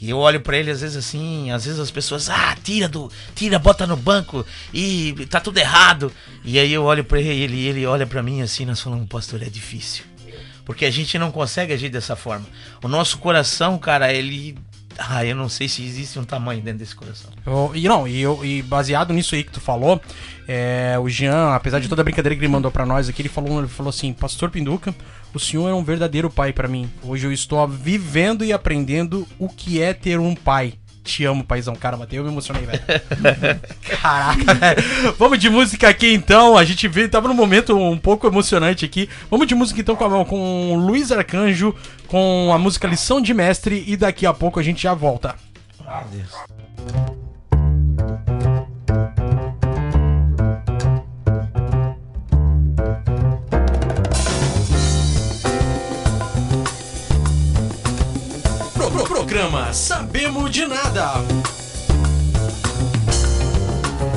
E 0.00 0.10
eu 0.10 0.18
olho 0.18 0.40
pra 0.40 0.56
ele 0.56 0.70
às 0.70 0.80
vezes 0.80 0.96
assim, 0.96 1.50
às 1.50 1.64
vezes 1.64 1.80
as 1.80 1.90
pessoas, 1.90 2.28
ah, 2.28 2.56
tira 2.62 2.88
do, 2.88 3.10
tira, 3.34 3.58
bota 3.58 3.86
no 3.86 3.96
banco 3.96 4.44
e 4.72 5.14
tá 5.30 5.40
tudo 5.40 5.58
errado. 5.58 6.12
E 6.44 6.58
aí 6.58 6.72
eu 6.72 6.84
olho 6.84 7.04
pra 7.04 7.20
ele 7.20 7.56
e 7.56 7.66
ele 7.66 7.86
olha 7.86 8.06
pra 8.06 8.22
mim 8.22 8.42
assim, 8.42 8.64
nós 8.64 8.80
falamos, 8.80 9.08
pastor, 9.08 9.42
é 9.42 9.48
difícil. 9.48 10.04
Porque 10.64 10.84
a 10.84 10.90
gente 10.90 11.18
não 11.18 11.30
consegue 11.30 11.72
agir 11.72 11.90
dessa 11.90 12.16
forma. 12.16 12.46
O 12.82 12.88
nosso 12.88 13.18
coração, 13.18 13.78
cara, 13.78 14.12
ele 14.12 14.56
ah, 14.98 15.24
eu 15.24 15.34
não 15.36 15.48
sei 15.48 15.68
se 15.68 15.82
existe 15.84 16.18
um 16.18 16.24
tamanho 16.24 16.62
dentro 16.62 16.78
desse 16.78 16.94
coração. 16.94 17.30
Eu- 17.46 17.72
e 17.74 17.86
não, 17.88 18.06
e, 18.06 18.20
eu, 18.20 18.44
e 18.44 18.62
baseado 18.62 19.12
nisso 19.12 19.34
aí 19.34 19.42
que 19.44 19.52
tu 19.52 19.60
falou, 19.60 20.00
é, 20.46 20.96
o 21.00 21.08
Jean, 21.08 21.54
apesar 21.54 21.80
de 21.80 21.88
toda 21.88 22.02
a 22.02 22.04
brincadeira 22.04 22.34
que 22.34 22.40
ele 22.40 22.48
mandou 22.52 22.70
pra 22.70 22.86
nós 22.86 23.08
aqui, 23.08 23.22
ele 23.22 23.28
falou, 23.28 23.58
ele 23.58 23.68
falou 23.68 23.90
assim: 23.90 24.12
Pastor 24.12 24.50
Pinduca, 24.50 24.94
o 25.32 25.38
senhor 25.40 25.68
é 25.68 25.74
um 25.74 25.82
verdadeiro 25.84 26.30
pai 26.30 26.52
pra 26.52 26.68
mim. 26.68 26.90
Hoje 27.02 27.26
eu 27.26 27.32
estou 27.32 27.66
vivendo 27.66 28.44
e 28.44 28.52
aprendendo 28.52 29.26
o 29.38 29.48
que 29.48 29.80
é 29.82 29.92
ter 29.92 30.18
um 30.20 30.34
pai. 30.34 30.74
Te 31.04 31.22
amo, 31.26 31.44
paizão. 31.44 31.76
Cara, 31.76 31.98
Matei, 31.98 32.18
eu 32.18 32.24
me 32.24 32.30
emocionei, 32.30 32.64
velho. 32.64 32.80
Caraca, 34.00 34.54
velho. 34.54 35.14
Vamos 35.18 35.38
de 35.38 35.50
música 35.50 35.86
aqui 35.88 36.12
então. 36.14 36.56
A 36.56 36.64
gente 36.64 36.88
vê, 36.88 37.06
tava 37.06 37.28
num 37.28 37.34
momento 37.34 37.76
um 37.76 37.98
pouco 37.98 38.26
emocionante 38.26 38.86
aqui. 38.86 39.08
Vamos 39.30 39.46
de 39.46 39.54
música 39.54 39.78
então 39.80 39.94
com, 39.96 40.04
a- 40.20 40.24
com 40.24 40.76
Luiz 40.76 41.12
Arcanjo, 41.12 41.74
com 42.08 42.50
a 42.54 42.58
música 42.58 42.88
Lição 42.88 43.20
de 43.20 43.34
Mestre. 43.34 43.84
E 43.86 43.96
daqui 43.98 44.24
a 44.24 44.32
pouco 44.32 44.58
a 44.58 44.62
gente 44.62 44.82
já 44.82 44.94
volta. 44.94 45.34
Pro- 46.46 46.63
Sabemos 59.74 60.52
de 60.52 60.66
Nada. 60.66 61.14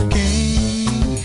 Quem, 0.08 1.20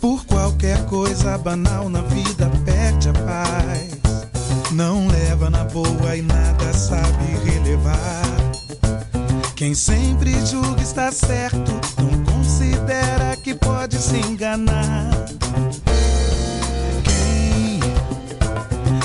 por 0.00 0.24
qualquer 0.24 0.86
coisa 0.86 1.36
banal 1.36 1.90
na 1.90 2.00
vida, 2.00 2.50
perde 2.64 3.10
a 3.10 3.12
paz. 3.12 4.26
Não 4.72 5.06
leva 5.08 5.50
na 5.50 5.64
boa 5.64 6.16
e 6.16 6.22
nada 6.22 6.72
sabe 6.72 7.36
relevar. 7.44 8.24
Quem 9.54 9.74
sempre 9.74 10.34
julga 10.46 10.82
estar 10.82 11.12
certo, 11.12 11.78
não 11.98 12.24
considera 12.24 13.36
que 13.36 13.54
pode 13.54 13.98
se 13.98 14.16
enganar. 14.16 15.10
Quem 17.04 17.80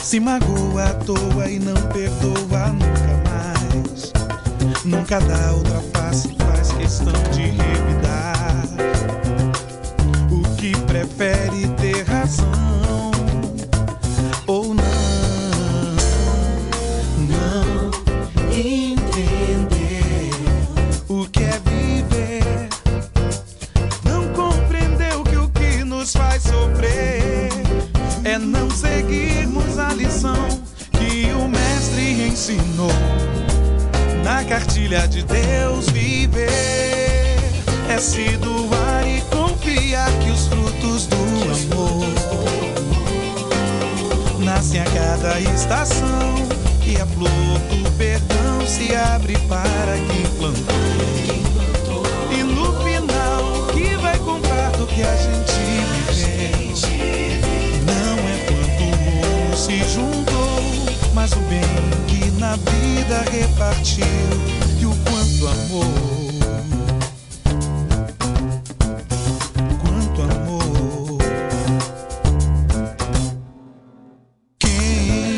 se 0.01 0.21
magoa 0.21 0.85
à 0.85 0.93
toa 0.93 1.49
e 1.49 1.59
não 1.59 1.75
perdoa 1.75 2.67
nunca. 2.69 3.20
Nunca 4.83 5.19
dá 5.19 5.51
outra 5.53 5.79
face, 5.93 6.35
faz 6.39 6.71
questão 6.71 7.13
de 7.31 7.41
revidar. 7.43 8.63
O 10.31 10.55
que 10.55 10.75
prefere 10.87 11.67
ter 11.79 12.03
razão 12.03 13.11
ou 14.47 14.73
não? 14.73 14.83
Não 17.29 17.91
entender 18.51 20.31
o 21.07 21.27
que 21.27 21.43
é 21.43 21.61
viver. 21.69 22.69
Não 24.03 24.29
compreendeu 24.33 25.23
que 25.23 25.35
o 25.35 25.47
que 25.49 25.83
nos 25.83 26.11
faz 26.11 26.41
sofrer 26.41 27.51
é 28.23 28.39
não 28.39 28.67
seguirmos 28.71 29.77
a 29.77 29.93
lição 29.93 30.47
que 30.91 31.31
o 31.33 31.47
mestre 31.47 32.27
ensinou 32.27 33.20
cartilha 34.51 35.07
de 35.07 35.23
Deus 35.23 35.89
viver. 35.91 37.37
É 37.89 37.97
se 37.97 38.35
doar 38.35 39.07
e 39.07 39.21
confiar 39.33 40.11
que 40.19 40.29
os 40.29 40.47
frutos 40.47 41.05
do 41.07 41.15
amor 41.15 42.05
nascem 44.39 44.81
a 44.81 44.85
cada 44.85 45.39
estação 45.39 46.35
e 46.85 46.97
a 46.97 47.05
flor 47.05 47.29
do 47.29 47.91
perdão 47.91 48.67
se 48.67 48.93
abre 48.93 49.37
para 49.47 49.95
quem 50.09 50.25
plantou. 50.37 50.75
E 52.37 52.43
no 52.43 52.73
final 52.83 53.43
o 53.53 53.67
que 53.67 53.95
vai 54.01 54.19
comprar 54.19 54.71
do 54.71 54.85
que 54.85 55.01
a 55.01 55.15
gente 55.15 55.53
viveu? 56.11 56.75
Não 57.85 58.17
é 58.27 58.37
quanto 58.47 58.83
o 58.83 58.87
mundo 58.99 59.55
se 59.55 59.77
juntou 59.93 60.31
mas 61.13 61.31
o 61.33 61.39
bem 61.41 62.00
na 62.41 62.55
vida 62.55 63.21
repartiu 63.31 64.03
e 64.79 64.85
o 64.87 64.95
quanto 65.05 65.47
amor 65.47 66.31
quanto 69.77 70.21
amor. 70.23 71.17
Quem 74.59 75.37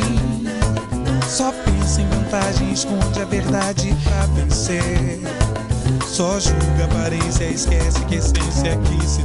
só 1.28 1.52
pensa 1.52 2.00
em 2.00 2.08
vantagem 2.08 2.72
esconde 2.72 3.20
a 3.20 3.26
verdade 3.26 3.94
pra 4.02 4.24
vencer. 4.34 5.20
Só 6.06 6.40
julga 6.40 6.86
aparência 6.86 7.44
esquece 7.44 8.00
que 8.06 8.14
essência 8.14 8.78
que 8.78 9.06
se 9.06 9.22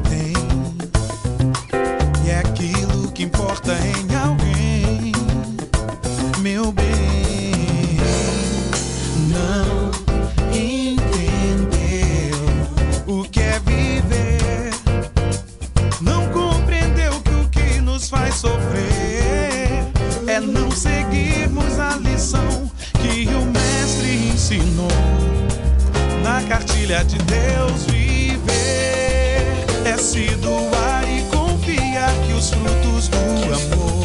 os 32.97 33.08
frutos 33.08 33.47
do 33.47 33.76
amor 33.76 34.00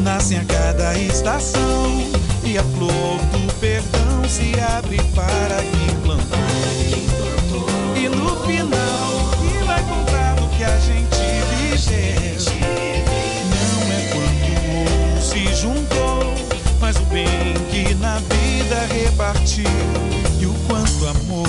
nascem 0.00 0.38
a 0.38 0.44
cada 0.44 0.98
estação 0.98 2.10
e 2.44 2.58
a 2.58 2.64
flor 2.64 3.18
do 3.32 3.52
perdão 3.54 4.28
se 4.28 4.52
abre 4.60 4.98
para 5.14 5.56
quem 5.62 5.96
plantou. 6.02 6.38
E 7.96 8.08
no 8.08 8.36
final, 8.44 9.30
que 9.40 9.64
vai 9.64 9.82
comprar 9.84 10.34
do 10.36 10.48
que 10.56 10.64
a 10.64 10.78
gente 10.78 11.16
viveu? 11.50 12.42
Não 13.50 13.92
é 13.92 14.00
quando 14.12 15.18
o 15.18 15.22
se 15.22 15.54
juntou, 15.54 16.34
mas 16.80 16.96
o 16.96 17.04
bem 17.06 17.54
que 17.70 17.94
na 17.94 18.18
vida 18.18 18.86
repartiu 18.92 19.64
e 20.40 20.46
o 20.46 20.54
quanto 20.66 21.06
amor. 21.06 21.41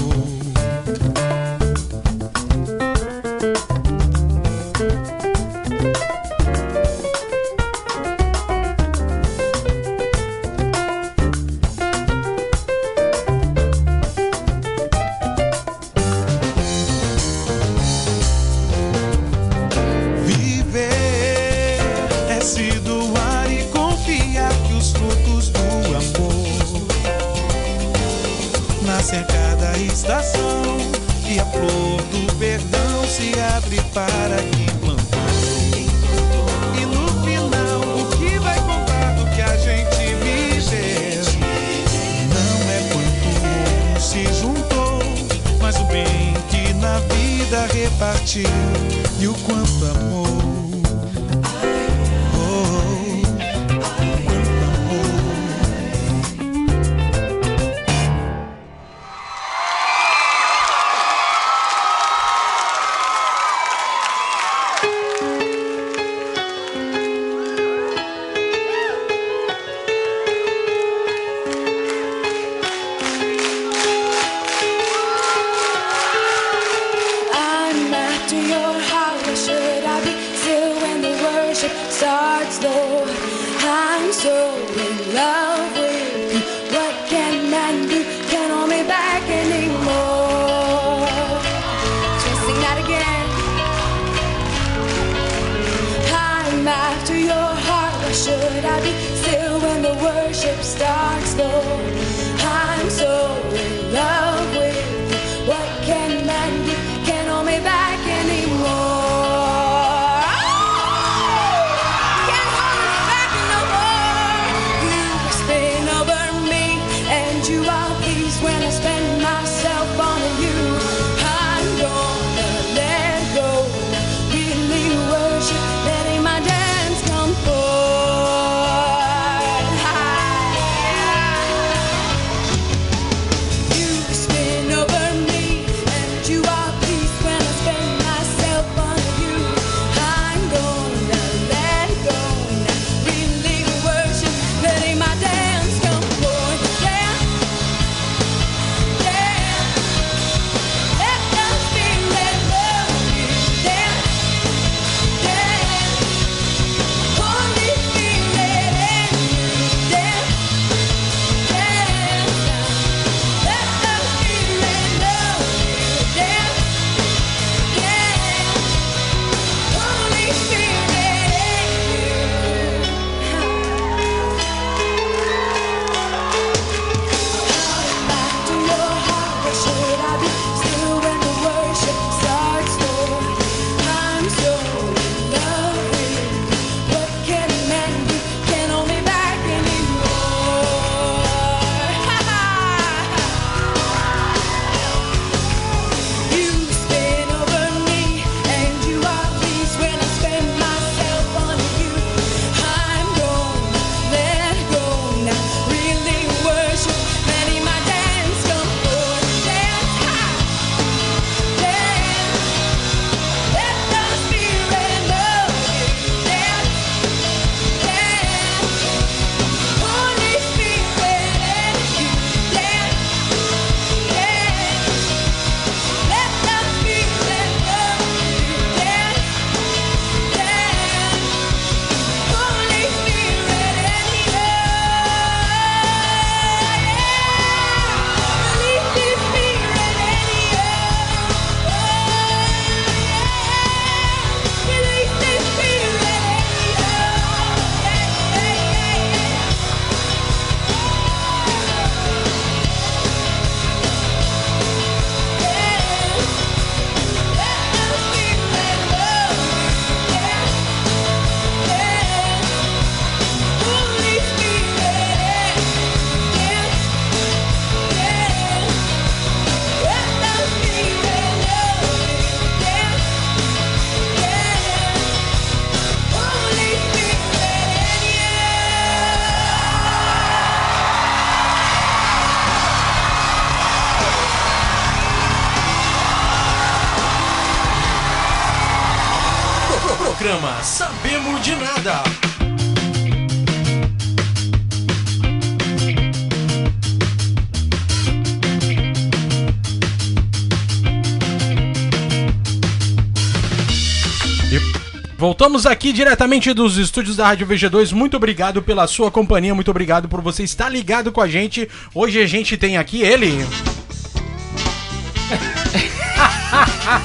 Voltamos 305.18 305.66
aqui 305.66 305.94
diretamente 305.94 306.54
dos 306.54 306.78
estúdios 306.78 307.16
da 307.16 307.28
Rádio 307.28 307.48
VG2. 307.48 307.94
Muito 307.94 308.18
obrigado 308.18 308.62
pela 308.62 308.88
sua 308.88 309.10
companhia, 309.10 309.56
muito 309.56 309.72
obrigado 309.72 310.10
por 310.10 310.22
você 310.22 310.44
estar 310.44 310.70
ligado 310.70 311.12
com 311.12 311.22
a 311.22 311.28
gente. 311.28 311.70
Hoje 311.94 312.22
a 312.22 312.28
gente 312.28 312.58
tem 312.58 312.78
aqui 312.78 313.02
ele. 313.02 313.46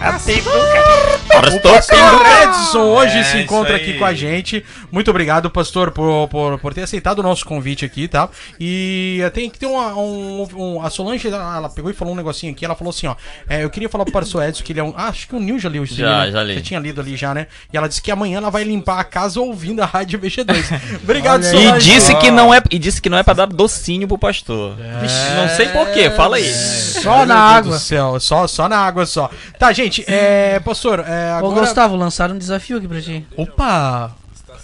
O 0.03 1.59
pastor 1.61 2.21
Edson 2.43 2.79
hoje 2.81 3.17
É, 3.19 3.23
se 3.23 3.37
encontra 3.39 3.75
aqui 3.77 3.93
com 3.97 4.03
a 4.05 4.13
gente. 4.13 4.63
Muito 4.91 5.09
obrigado, 5.09 5.49
pastor, 5.49 5.91
por, 5.91 6.27
por, 6.27 6.59
por 6.59 6.73
ter 6.73 6.83
aceitado 6.83 7.19
o 7.19 7.23
nosso 7.23 7.45
convite 7.45 7.85
aqui, 7.85 8.07
tá? 8.07 8.27
E 8.59 9.19
eh, 9.23 9.29
tem 9.29 9.49
que 9.49 9.57
ter 9.57 9.65
uma, 9.65 9.95
um, 9.95 10.47
um- 10.55 10.81
A 10.81 10.89
Solange, 10.89 11.27
ela, 11.27 11.69
pegou 11.69 11.89
e 11.89 11.93
falou 11.93 12.13
um 12.13 12.17
negocinho 12.17 12.51
aqui. 12.51 12.65
Ela 12.65 12.75
falou 12.75 12.91
assim: 12.91 13.07
ó, 13.07 13.15
é, 13.49 13.63
eu 13.63 13.69
queria 13.69 13.87
falar 13.89 14.03
pro 14.03 14.13
pastor 14.13 14.43
Edson 14.43 14.63
que 14.63 14.73
ele 14.73 14.79
é 14.79 14.83
um. 14.83 14.93
Ah, 14.95 15.07
acho 15.07 15.27
que 15.27 15.35
o 15.35 15.39
Nil 15.39 15.57
já 15.57 15.69
leu 15.69 15.83
isso 15.83 15.95
Já, 15.95 16.21
aí, 16.21 16.25
né? 16.27 16.31
já 16.31 16.43
li. 16.43 16.53
Você 16.55 16.61
tinha 16.61 16.79
lido 16.79 16.99
ali 17.01 17.15
já, 17.15 17.33
né? 17.33 17.47
E 17.71 17.77
ela 17.77 17.87
disse 17.87 18.01
que 18.01 18.11
amanhã 18.11 18.37
ela 18.37 18.49
vai 18.51 18.63
limpar 18.63 18.99
a 18.99 19.03
casa 19.03 19.39
ouvindo 19.39 19.81
a 19.81 19.85
Rádio 19.85 20.19
VG2. 20.19 20.99
Obrigado, 21.03 21.43
E 21.43 21.45
Solange. 21.45 21.89
disse 21.89 22.13
que 22.15 22.29
não 22.29 22.53
é 22.53 22.61
e 22.69 22.77
disse 22.77 23.01
que 23.01 23.09
não 23.09 23.17
é 23.17 23.23
para 23.23 23.33
dar 23.35 23.47
docinho 23.47 24.07
pro 24.07 24.17
pastor. 24.17 24.75
Não 24.77 25.49
sei 25.55 25.67
por 25.69 25.87
quê, 25.91 26.09
fala 26.11 26.37
aí. 26.37 26.51
Só 26.53 27.25
na 27.25 27.37
água. 27.39 27.73
do 27.75 27.79
céu, 27.79 28.19
só, 28.19 28.47
só 28.47 28.67
na 28.69 28.77
água 28.77 29.05
só. 29.05 29.29
Tá, 29.57 29.71
gente, 29.73 29.92
é, 30.07 30.59
pastor, 30.59 30.99
é, 31.07 31.33
Ô, 31.33 31.37
agora... 31.47 31.61
Gustavo, 31.61 31.95
lançaram 31.95 32.35
um 32.35 32.37
desafio 32.37 32.77
aqui 32.77 32.87
pra 32.87 33.01
ti. 33.01 33.25
Opa! 33.37 34.11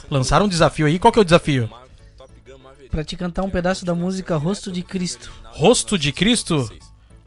Lançaram 0.10 0.46
um 0.46 0.50
desafio 0.50 0.88
aí. 0.88 0.98
Qual 0.98 1.12
que 1.12 1.20
é 1.20 1.22
o 1.22 1.26
desafio? 1.26 1.70
Pra 2.90 3.04
te 3.04 3.16
cantar 3.16 3.44
um 3.44 3.50
pedaço 3.50 3.86
da 3.86 3.94
música 3.94 4.36
Rosto 4.38 4.72
de 4.72 4.82
Cristo. 4.82 5.32
Rosto 5.46 5.98
de 5.98 6.12
Cristo? 6.12 6.72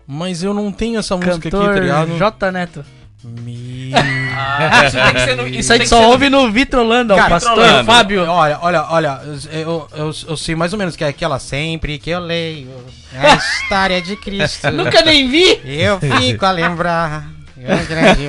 Mas 0.06 0.42
eu 0.42 0.52
não 0.52 0.72
tenho 0.72 0.98
essa 0.98 1.16
música 1.16 1.38
Cantor 1.38 1.64
aqui, 1.70 1.74
tá 1.74 1.80
ligado? 1.80 2.18
J 2.18 2.50
Neto. 2.52 2.84
Me... 3.24 3.92
Ah, 3.94 4.84
isso 4.86 4.96
tem 4.96 5.14
que 5.14 5.20
ser 5.20 5.36
no- 5.36 5.46
isso 5.46 5.58
Isso 5.60 5.72
aí 5.74 5.86
só 5.86 6.00
no- 6.02 6.08
ouve 6.08 6.28
no 6.28 6.50
Vitrolando, 6.50 7.14
ó, 7.14 7.16
o 7.16 7.28
pastor 7.28 7.54
Vitrolando. 7.54 7.84
Fábio. 7.86 8.24
Olha, 8.28 8.58
olha, 8.60 8.82
olha, 8.90 9.20
eu, 9.52 9.88
eu, 9.94 10.12
eu 10.26 10.36
sei 10.36 10.56
mais 10.56 10.72
ou 10.72 10.78
menos 10.78 10.96
que 10.96 11.04
é 11.04 11.08
aquela 11.08 11.38
sempre 11.38 12.00
que 12.00 12.10
eu 12.10 12.18
leio 12.18 12.68
a 13.16 13.36
história 13.38 14.02
de 14.02 14.16
Cristo. 14.16 14.68
Nunca 14.72 15.02
nem 15.02 15.30
vi. 15.30 15.60
Eu 15.64 16.00
fico 16.00 16.44
a 16.44 16.50
lembrar 16.50 17.28
o 17.64 17.86
grande 17.86 18.22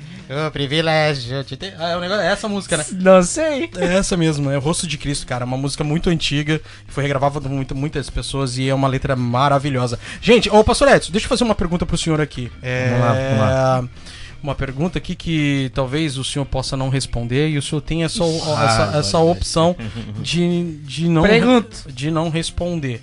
o 0.46 0.50
privilégio 0.52 1.42
de 1.42 1.56
ter... 1.56 1.74
Ah, 1.76 1.88
é, 1.90 1.96
o 1.96 2.00
negócio, 2.00 2.22
é 2.22 2.28
essa 2.28 2.48
música, 2.48 2.76
né? 2.76 2.84
Não 2.92 3.20
sei. 3.22 3.68
É 3.76 3.96
essa 3.96 4.16
mesmo, 4.16 4.48
é 4.50 4.56
o 4.56 4.60
Rosto 4.60 4.86
de 4.86 4.96
Cristo, 4.96 5.26
cara. 5.26 5.44
Uma 5.44 5.56
música 5.56 5.82
muito 5.82 6.08
antiga, 6.08 6.60
foi 6.86 7.02
regravada 7.02 7.40
por 7.40 7.50
muito, 7.50 7.74
muitas 7.74 8.08
pessoas 8.08 8.56
e 8.56 8.68
é 8.68 8.74
uma 8.74 8.86
letra 8.86 9.16
maravilhosa. 9.16 9.98
Gente, 10.22 10.48
ô 10.48 10.62
Pastor 10.62 10.88
Edson, 10.88 11.10
deixa 11.10 11.24
eu 11.26 11.28
fazer 11.28 11.42
uma 11.42 11.54
pergunta 11.54 11.84
pro 11.84 11.98
senhor 11.98 12.20
aqui. 12.20 12.50
É, 12.62 12.90
Vamos 12.90 13.00
lá, 13.04 13.12
vamos 13.12 13.38
lá. 13.40 13.84
Uma 14.42 14.54
pergunta 14.54 14.96
aqui 14.98 15.14
que 15.14 15.70
talvez 15.74 16.16
o 16.16 16.24
senhor 16.24 16.46
possa 16.46 16.74
não 16.76 16.88
responder 16.88 17.48
e 17.50 17.58
o 17.58 17.62
senhor 17.62 17.80
tem 17.82 18.04
essa, 18.04 18.22
Ah, 18.24 18.64
essa, 18.64 18.98
essa 18.98 19.18
vai, 19.18 19.26
vai. 19.26 19.32
opção 19.32 19.76
de, 20.22 20.76
de, 20.82 21.08
não, 21.08 21.22
Pergunta. 21.22 21.76
de 21.92 22.10
não 22.10 22.30
responder. 22.30 23.02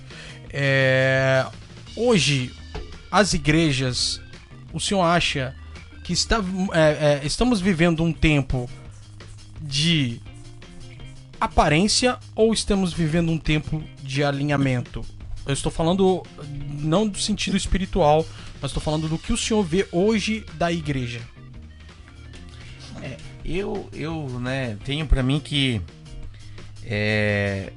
É, 0.52 1.44
hoje, 1.94 2.50
as 3.10 3.34
igrejas, 3.34 4.20
o 4.72 4.80
senhor 4.80 5.02
acha 5.02 5.54
que 6.04 6.12
está, 6.12 6.42
é, 6.72 6.80
é, 6.80 7.20
estamos 7.24 7.60
vivendo 7.60 8.02
um 8.02 8.12
tempo 8.12 8.68
de 9.60 10.20
aparência 11.40 12.18
ou 12.34 12.52
estamos 12.52 12.92
vivendo 12.92 13.30
um 13.30 13.38
tempo 13.38 13.82
de 14.02 14.24
alinhamento? 14.24 15.04
Eu 15.46 15.52
estou 15.52 15.72
falando 15.72 16.22
não 16.80 17.06
do 17.06 17.18
sentido 17.18 17.56
espiritual, 17.56 18.26
mas 18.60 18.70
estou 18.70 18.82
falando 18.82 19.08
do 19.08 19.18
que 19.18 19.32
o 19.32 19.36
senhor 19.36 19.62
vê 19.62 19.86
hoje 19.90 20.44
da 20.54 20.70
igreja. 20.72 21.20
Eu, 23.44 23.88
eu, 23.94 24.28
né, 24.40 24.76
tenho 24.84 25.06
pra 25.06 25.22
mim 25.22 25.40
que 25.40 25.80
é, 26.84 27.72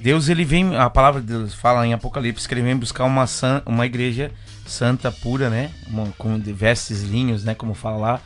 Deus 0.00 0.28
ele 0.28 0.44
vem, 0.44 0.74
a 0.74 0.90
palavra 0.90 1.20
de 1.20 1.28
Deus 1.28 1.54
fala 1.54 1.86
em 1.86 1.92
Apocalipse 1.92 2.48
que 2.48 2.52
ele 2.54 2.62
vem 2.62 2.76
buscar 2.76 3.04
uma 3.04 3.24
san, 3.28 3.62
uma 3.64 3.86
igreja 3.86 4.32
santa 4.66 5.10
pura, 5.10 5.50
né, 5.50 5.70
com 6.18 6.38
de 6.38 6.52
vestes 6.52 7.02
linhos, 7.02 7.44
né, 7.44 7.54
como 7.54 7.74
fala 7.74 7.96
lá. 7.96 8.20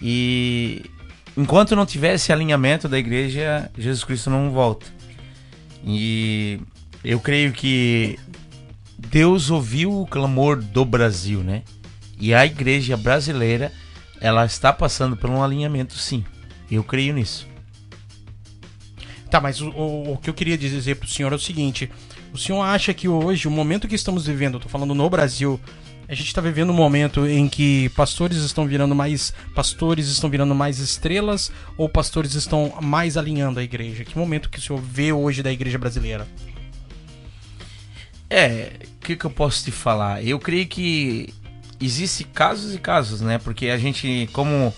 E 0.00 0.84
enquanto 1.36 1.76
não 1.76 1.86
tiver 1.86 2.14
esse 2.14 2.32
alinhamento 2.32 2.88
da 2.88 2.98
igreja, 2.98 3.70
Jesus 3.76 4.04
Cristo 4.04 4.30
não 4.30 4.50
volta. 4.50 4.86
E 5.84 6.60
eu 7.04 7.20
creio 7.20 7.52
que 7.52 8.18
Deus 8.98 9.50
ouviu 9.50 10.02
o 10.02 10.06
clamor 10.06 10.56
do 10.56 10.84
Brasil, 10.84 11.42
né? 11.42 11.62
E 12.20 12.34
a 12.34 12.44
igreja 12.44 12.96
brasileira, 12.96 13.72
ela 14.20 14.44
está 14.44 14.72
passando 14.72 15.16
por 15.16 15.30
um 15.30 15.42
alinhamento, 15.42 15.94
sim. 15.94 16.24
Eu 16.70 16.82
creio 16.82 17.14
nisso. 17.14 17.46
Tá, 19.30 19.40
mas 19.40 19.60
o, 19.60 19.68
o, 19.70 20.12
o 20.14 20.16
que 20.18 20.28
eu 20.28 20.34
queria 20.34 20.58
dizer 20.58 20.96
pro 20.96 21.08
senhor 21.08 21.32
é 21.32 21.36
o 21.36 21.38
seguinte: 21.38 21.90
o 22.32 22.38
senhor 22.38 22.62
acha 22.62 22.92
que 22.94 23.08
hoje, 23.08 23.48
o 23.48 23.50
momento 23.50 23.88
que 23.88 23.94
estamos 23.94 24.26
vivendo, 24.26 24.60
tô 24.60 24.68
falando 24.68 24.94
no 24.94 25.08
Brasil, 25.10 25.60
a 26.08 26.14
gente 26.14 26.32
tá 26.34 26.40
vivendo 26.40 26.70
um 26.70 26.74
momento 26.74 27.26
em 27.26 27.48
que 27.48 27.90
pastores 27.90 28.38
estão 28.38 28.66
virando 28.66 28.94
mais. 28.94 29.34
Pastores 29.54 30.08
estão 30.08 30.30
virando 30.30 30.54
mais 30.54 30.78
estrelas 30.78 31.52
ou 31.76 31.88
pastores 31.88 32.34
estão 32.34 32.72
mais 32.80 33.16
alinhando 33.18 33.60
a 33.60 33.62
igreja? 33.62 34.04
Que 34.04 34.16
momento 34.16 34.48
que 34.48 34.58
o 34.58 34.62
senhor 34.62 34.80
vê 34.80 35.12
hoje 35.12 35.42
da 35.42 35.52
igreja 35.52 35.76
brasileira? 35.78 36.26
É, 38.30 38.72
o 38.96 39.04
que, 39.04 39.16
que 39.16 39.24
eu 39.24 39.30
posso 39.30 39.64
te 39.64 39.70
falar? 39.70 40.24
Eu 40.24 40.38
creio 40.38 40.66
que 40.66 41.32
existe 41.80 42.24
casos 42.24 42.74
e 42.74 42.78
casos, 42.78 43.20
né? 43.20 43.38
Porque 43.38 43.68
a 43.68 43.78
gente, 43.78 44.28
como 44.32 44.72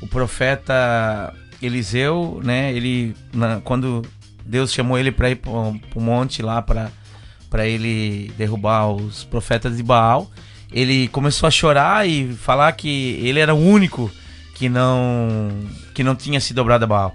o 0.00 0.06
profeta 0.06 1.32
Eliseu, 1.62 2.40
né? 2.44 2.72
Ele, 2.72 3.14
na- 3.32 3.60
quando 3.60 4.02
Deus 4.46 4.72
chamou 4.72 4.98
ele 4.98 5.10
para 5.10 5.30
ir 5.30 5.36
para 5.36 5.50
o 5.50 6.00
monte 6.00 6.42
lá 6.42 6.62
para 6.62 6.90
para 7.50 7.66
ele 7.66 8.32
derrubar 8.36 8.90
os 8.90 9.24
profetas 9.24 9.76
de 9.76 9.82
Baal, 9.82 10.28
ele 10.72 11.08
começou 11.08 11.46
a 11.46 11.50
chorar 11.50 12.06
e 12.06 12.32
falar 12.34 12.72
que 12.72 13.18
ele 13.22 13.38
era 13.38 13.54
o 13.54 13.58
único 13.58 14.10
que 14.54 14.68
não 14.68 15.48
que 15.94 16.02
não 16.02 16.14
tinha 16.14 16.40
se 16.40 16.52
dobrado 16.52 16.84
a 16.84 16.88
Baal. 16.88 17.14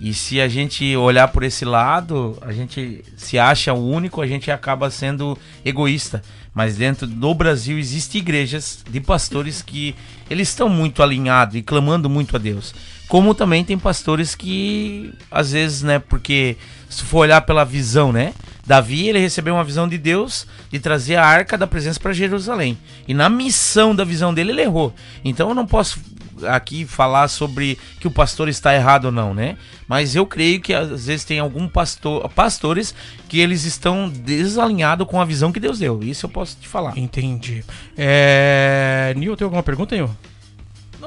E 0.00 0.14
se 0.14 0.40
a 0.40 0.48
gente 0.48 0.96
olhar 0.96 1.28
por 1.28 1.42
esse 1.42 1.62
lado, 1.62 2.38
a 2.40 2.52
gente 2.52 3.04
se 3.16 3.38
acha 3.38 3.72
o 3.74 3.86
único, 3.86 4.22
a 4.22 4.26
gente 4.26 4.50
acaba 4.50 4.90
sendo 4.90 5.36
egoísta. 5.62 6.22
Mas 6.54 6.76
dentro 6.76 7.06
do 7.06 7.34
Brasil 7.34 7.78
existem 7.78 8.20
igrejas 8.20 8.82
de 8.88 8.98
pastores 8.98 9.60
que 9.60 9.94
eles 10.28 10.48
estão 10.48 10.70
muito 10.70 11.02
alinhados 11.02 11.54
e 11.54 11.62
clamando 11.62 12.08
muito 12.08 12.34
a 12.34 12.38
Deus. 12.38 12.74
Como 13.10 13.34
também 13.34 13.64
tem 13.64 13.76
pastores 13.76 14.36
que 14.36 15.12
às 15.32 15.50
vezes, 15.50 15.82
né, 15.82 15.98
porque 15.98 16.56
se 16.88 17.02
for 17.02 17.18
olhar 17.18 17.40
pela 17.40 17.64
visão, 17.64 18.12
né, 18.12 18.32
Davi, 18.64 19.08
ele 19.08 19.18
recebeu 19.18 19.54
uma 19.54 19.64
visão 19.64 19.88
de 19.88 19.98
Deus 19.98 20.46
de 20.70 20.78
trazer 20.78 21.16
a 21.16 21.26
arca 21.26 21.58
da 21.58 21.66
presença 21.66 21.98
para 21.98 22.12
Jerusalém. 22.12 22.78
E 23.08 23.12
na 23.12 23.28
missão 23.28 23.96
da 23.96 24.04
visão 24.04 24.32
dele, 24.32 24.52
ele 24.52 24.62
errou. 24.62 24.94
Então 25.24 25.48
eu 25.48 25.56
não 25.56 25.66
posso 25.66 25.98
aqui 26.46 26.86
falar 26.86 27.26
sobre 27.26 27.76
que 27.98 28.06
o 28.06 28.12
pastor 28.12 28.48
está 28.48 28.72
errado 28.76 29.06
ou 29.06 29.12
não, 29.12 29.34
né? 29.34 29.56
Mas 29.88 30.14
eu 30.14 30.24
creio 30.24 30.60
que 30.60 30.72
às 30.72 31.06
vezes 31.06 31.24
tem 31.24 31.40
algum 31.40 31.66
pastor, 31.66 32.28
pastores 32.28 32.94
que 33.28 33.40
eles 33.40 33.64
estão 33.64 34.08
desalinhados 34.08 35.04
com 35.08 35.20
a 35.20 35.24
visão 35.24 35.50
que 35.50 35.58
Deus 35.58 35.80
deu. 35.80 36.00
Isso 36.00 36.26
eu 36.26 36.30
posso 36.30 36.56
te 36.60 36.68
falar. 36.68 36.96
Entendi. 36.96 37.64
É. 37.98 39.12
Nil, 39.16 39.36
tem 39.36 39.44
alguma 39.44 39.64
pergunta, 39.64 39.96
Nil? 39.96 40.08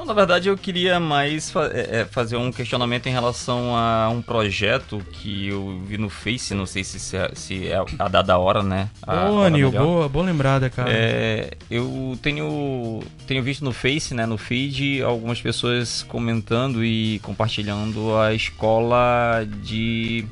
Não, 0.04 0.08
na 0.08 0.12
verdade 0.14 0.48
eu 0.50 0.56
queria 0.58 1.00
mais 1.00 1.50
fa- 1.50 1.70
é, 1.72 2.00
é, 2.00 2.04
fazer 2.04 2.36
um 2.36 2.52
questionamento 2.52 3.06
em 3.06 3.12
relação 3.12 3.74
a 3.74 4.10
um 4.10 4.20
projeto 4.20 5.02
que 5.12 5.48
eu 5.48 5.80
vi 5.86 5.96
no 5.96 6.10
Face, 6.10 6.52
não 6.54 6.66
sei 6.66 6.84
se, 6.84 7.00
se 7.00 7.16
é, 7.16 7.30
se 7.34 7.68
é 7.68 7.82
a 7.98 8.06
dada 8.08 8.36
hora, 8.38 8.62
né? 8.62 8.90
A 9.06 9.30
Ô, 9.30 9.36
hora 9.36 9.50
Nil, 9.50 9.70
melhor. 9.70 9.82
boa, 9.86 10.08
boa 10.10 10.24
lembrada, 10.26 10.68
cara. 10.68 10.90
É, 10.92 11.52
eu 11.70 12.18
tenho, 12.20 13.00
tenho 13.26 13.42
visto 13.42 13.64
no 13.64 13.72
Face, 13.72 14.12
né, 14.14 14.26
no 14.26 14.36
feed, 14.36 15.00
algumas 15.02 15.40
pessoas 15.40 16.02
comentando 16.02 16.84
e 16.84 17.18
compartilhando 17.20 18.14
a 18.18 18.34
escola 18.34 19.46
de. 19.62 20.26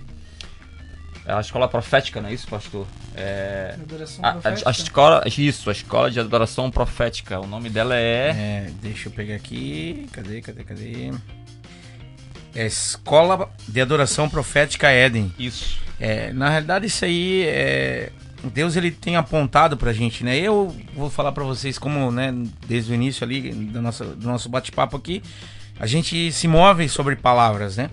A 1.27 1.41
escola 1.41 1.69
profética, 1.69 2.21
não 2.21 2.29
é 2.29 2.33
isso, 2.33 2.49
pastor? 2.49 2.87
É, 3.15 3.77
Adoração 3.81 4.25
a, 4.25 4.29
a- 4.29 4.33
profética? 4.33 4.69
a 4.69 4.73
escola, 4.73 5.23
isso, 5.27 5.69
a 5.71 5.73
escola 5.73 6.11
de 6.11 6.19
adoração 6.19 6.71
profética. 6.71 7.39
O 7.39 7.47
nome 7.47 7.71
dela 7.71 7.95
é. 7.97 8.31
É, 8.31 8.71
deixa 8.83 9.09
eu 9.09 9.13
pegar 9.13 9.37
aqui. 9.37 10.09
Cadê, 10.13 10.41
cadê, 10.41 10.65
cadê? 10.65 11.13
É 12.55 12.67
Escola 12.67 13.49
de 13.67 13.81
Adoração 13.81 14.29
Profética 14.29 14.89
Éden. 14.91 15.33
Isso. 15.39 15.79
É, 15.99 16.33
na 16.33 16.49
realidade, 16.51 16.87
isso 16.87 17.05
aí 17.05 17.45
é. 17.47 18.11
Deus 18.53 18.75
ele 18.75 18.91
tem 18.91 19.15
apontado 19.17 19.77
pra 19.77 19.93
gente, 19.93 20.25
né? 20.25 20.37
Eu 20.37 20.75
vou 20.97 21.09
falar 21.09 21.31
pra 21.31 21.45
vocês 21.45 21.79
como, 21.79 22.11
né, 22.11 22.35
desde 22.67 22.91
o 22.91 22.95
início 22.95 23.23
ali 23.25 23.53
do 23.53 23.81
nosso, 23.81 24.05
do 24.05 24.27
nosso 24.27 24.49
bate-papo 24.49 24.97
aqui, 24.97 25.23
a 25.79 25.87
gente 25.87 26.33
se 26.33 26.49
move 26.49 26.89
sobre 26.89 27.15
palavras, 27.15 27.77
né? 27.77 27.89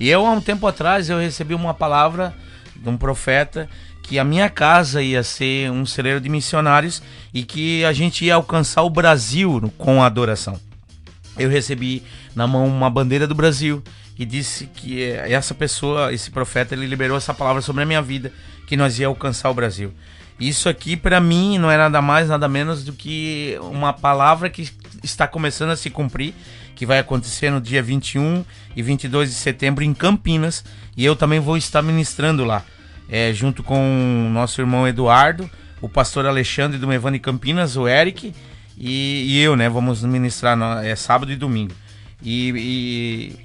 E 0.00 0.08
eu, 0.10 0.26
há 0.26 0.32
um 0.32 0.40
tempo 0.40 0.66
atrás, 0.66 1.08
eu 1.08 1.20
recebi 1.20 1.54
uma 1.54 1.72
palavra 1.72 2.34
de 2.76 2.88
um 2.88 2.96
profeta 2.96 3.68
que 4.02 4.18
a 4.18 4.24
minha 4.24 4.50
casa 4.50 5.02
ia 5.02 5.22
ser 5.22 5.70
um 5.70 5.86
celeiro 5.86 6.20
de 6.20 6.28
missionários 6.28 7.02
e 7.32 7.44
que 7.44 7.84
a 7.84 7.92
gente 7.92 8.24
ia 8.24 8.34
alcançar 8.34 8.82
o 8.82 8.90
Brasil 8.90 9.72
com 9.78 10.02
a 10.02 10.06
adoração. 10.06 10.60
Eu 11.38 11.48
recebi 11.48 12.02
na 12.34 12.46
mão 12.46 12.66
uma 12.66 12.90
bandeira 12.90 13.26
do 13.26 13.34
Brasil 13.34 13.82
e 14.18 14.24
disse 14.24 14.66
que 14.66 15.02
eh, 15.02 15.32
essa 15.32 15.54
pessoa, 15.54 16.12
esse 16.12 16.30
profeta, 16.30 16.74
ele 16.74 16.86
liberou 16.86 17.16
essa 17.16 17.32
palavra 17.32 17.62
sobre 17.62 17.82
a 17.82 17.86
minha 17.86 18.02
vida, 18.02 18.32
que 18.66 18.76
nós 18.76 18.98
ia 18.98 19.06
alcançar 19.06 19.50
o 19.50 19.54
Brasil. 19.54 19.92
Isso 20.38 20.68
aqui 20.68 20.96
para 20.96 21.20
mim 21.20 21.58
não 21.58 21.70
é 21.70 21.76
nada 21.76 22.02
mais, 22.02 22.28
nada 22.28 22.48
menos 22.48 22.84
do 22.84 22.92
que 22.92 23.56
uma 23.62 23.92
palavra 23.92 24.50
que 24.50 24.70
está 25.02 25.26
começando 25.26 25.70
a 25.70 25.76
se 25.76 25.88
cumprir, 25.88 26.34
que 26.74 26.86
vai 26.86 26.98
acontecer 26.98 27.50
no 27.50 27.60
dia 27.60 27.82
21 27.82 28.44
e 28.74 28.82
22 28.82 29.28
de 29.30 29.34
setembro 29.36 29.84
em 29.84 29.92
Campinas, 29.94 30.64
e 30.96 31.04
eu 31.04 31.14
também 31.16 31.38
vou 31.40 31.56
estar 31.56 31.82
ministrando 31.82 32.44
lá, 32.44 32.64
eh, 33.08 33.32
junto 33.32 33.62
com 33.62 34.26
o 34.26 34.30
nosso 34.30 34.60
irmão 34.60 34.86
Eduardo, 34.88 35.48
o 35.80 35.88
pastor 35.88 36.26
Alexandre 36.26 36.78
do 36.78 36.86
Mevane 36.86 37.18
Campinas, 37.18 37.76
o 37.76 37.86
Eric, 37.88 38.32
e, 38.78 39.24
e 39.28 39.40
eu, 39.42 39.54
né? 39.56 39.68
Vamos 39.68 40.02
ministrar 40.02 40.56
no- 40.56 40.78
é 40.80 40.94
sábado 40.96 41.30
e 41.30 41.36
domingo. 41.36 41.74
E, 42.22 43.36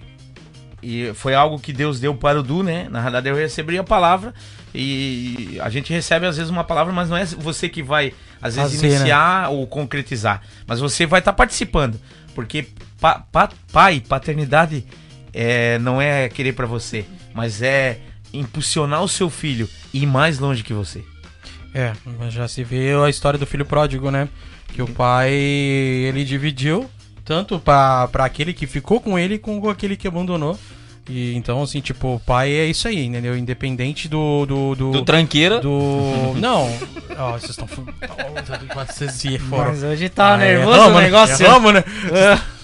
e, 0.82 1.08
e 1.10 1.14
foi 1.14 1.34
algo 1.34 1.60
que 1.60 1.74
Deus 1.74 2.00
deu 2.00 2.14
para 2.16 2.40
o 2.40 2.44
Du, 2.44 2.64
né? 2.64 2.88
Na 2.90 3.02
verdade, 3.02 3.28
eu 3.30 3.36
recebi 3.36 3.78
a 3.78 3.84
palavra 3.84 4.34
e 4.74 5.58
a 5.62 5.70
gente 5.70 5.92
recebe 5.92 6.26
às 6.26 6.38
vezes 6.38 6.52
uma 6.52 6.64
palavra, 6.64 6.94
mas 6.94 7.10
não 7.10 7.18
é 7.18 7.26
você 7.26 7.68
que 7.68 7.82
vai 7.82 8.14
às 8.42 8.56
vezes 8.56 8.74
Fazer, 8.74 8.88
né? 8.90 8.96
iniciar 8.96 9.50
ou 9.50 9.66
concretizar, 9.66 10.42
mas 10.68 10.80
você 10.80 11.06
vai 11.08 11.20
estar 11.20 11.34
participando, 11.34 12.00
porque 12.38 12.68
pa, 13.02 13.16
pa- 13.32 13.50
pai, 13.74 14.00
paternidade 14.00 14.86
é, 15.34 15.80
não 15.80 16.00
é 16.00 16.30
querer 16.30 16.54
para 16.54 16.68
você, 16.68 17.04
mas 17.34 17.64
é 17.64 18.00
impulsionar 18.32 19.02
o 19.02 19.08
seu 19.08 19.28
filho 19.28 19.68
e 19.92 20.04
ir 20.04 20.06
mais 20.06 20.38
longe 20.38 20.62
que 20.64 20.72
você. 20.72 21.04
É, 21.74 21.94
já 22.30 22.48
se 22.48 22.64
vê 22.64 22.94
a 23.04 23.10
história 23.10 23.40
do 23.40 23.48
filho 23.48 23.66
pródigo, 23.66 24.12
né? 24.12 24.30
Que 24.72 24.84
o 24.84 24.88
pai, 24.88 25.32
ele 25.34 26.24
dividiu 26.24 26.88
tanto 27.26 27.58
pra 27.60 28.08
aquele 28.20 28.54
que 28.54 28.68
ficou 28.68 29.02
com 29.02 29.18
ele 29.18 29.40
como 29.40 29.60
com 29.60 29.70
aquele 29.72 29.98
que 29.98 30.08
abandonou. 30.08 30.60
E 31.10 31.34
então, 31.36 31.62
assim, 31.64 31.80
tipo, 31.80 32.16
o 32.16 32.20
pai 32.20 32.52
é 32.52 32.66
isso 32.66 32.88
aí, 32.88 33.06
entendeu? 33.06 33.38
Independente 33.38 34.08
do. 34.10 34.46
Do, 34.46 34.76
do, 34.76 34.92
Do 34.92 35.02
tranqueira? 35.06 35.60
Do. 35.60 36.34
Não. 36.38 36.70
Ó, 37.18 37.32
vocês 37.34 37.52
estão. 37.52 37.68
Vocês 38.86 39.12
se 39.14 39.38
foram. 39.40 39.70
Mas 39.70 39.84
hoje 39.84 40.10
tá 40.10 40.34
Ah, 40.34 40.38
nervoso 40.38 40.78
erramos, 40.78 40.98
o 40.98 41.02
negócio. 41.02 41.40
Né? 41.40 41.46
Erramos, 41.46 41.74
né? 41.74 41.84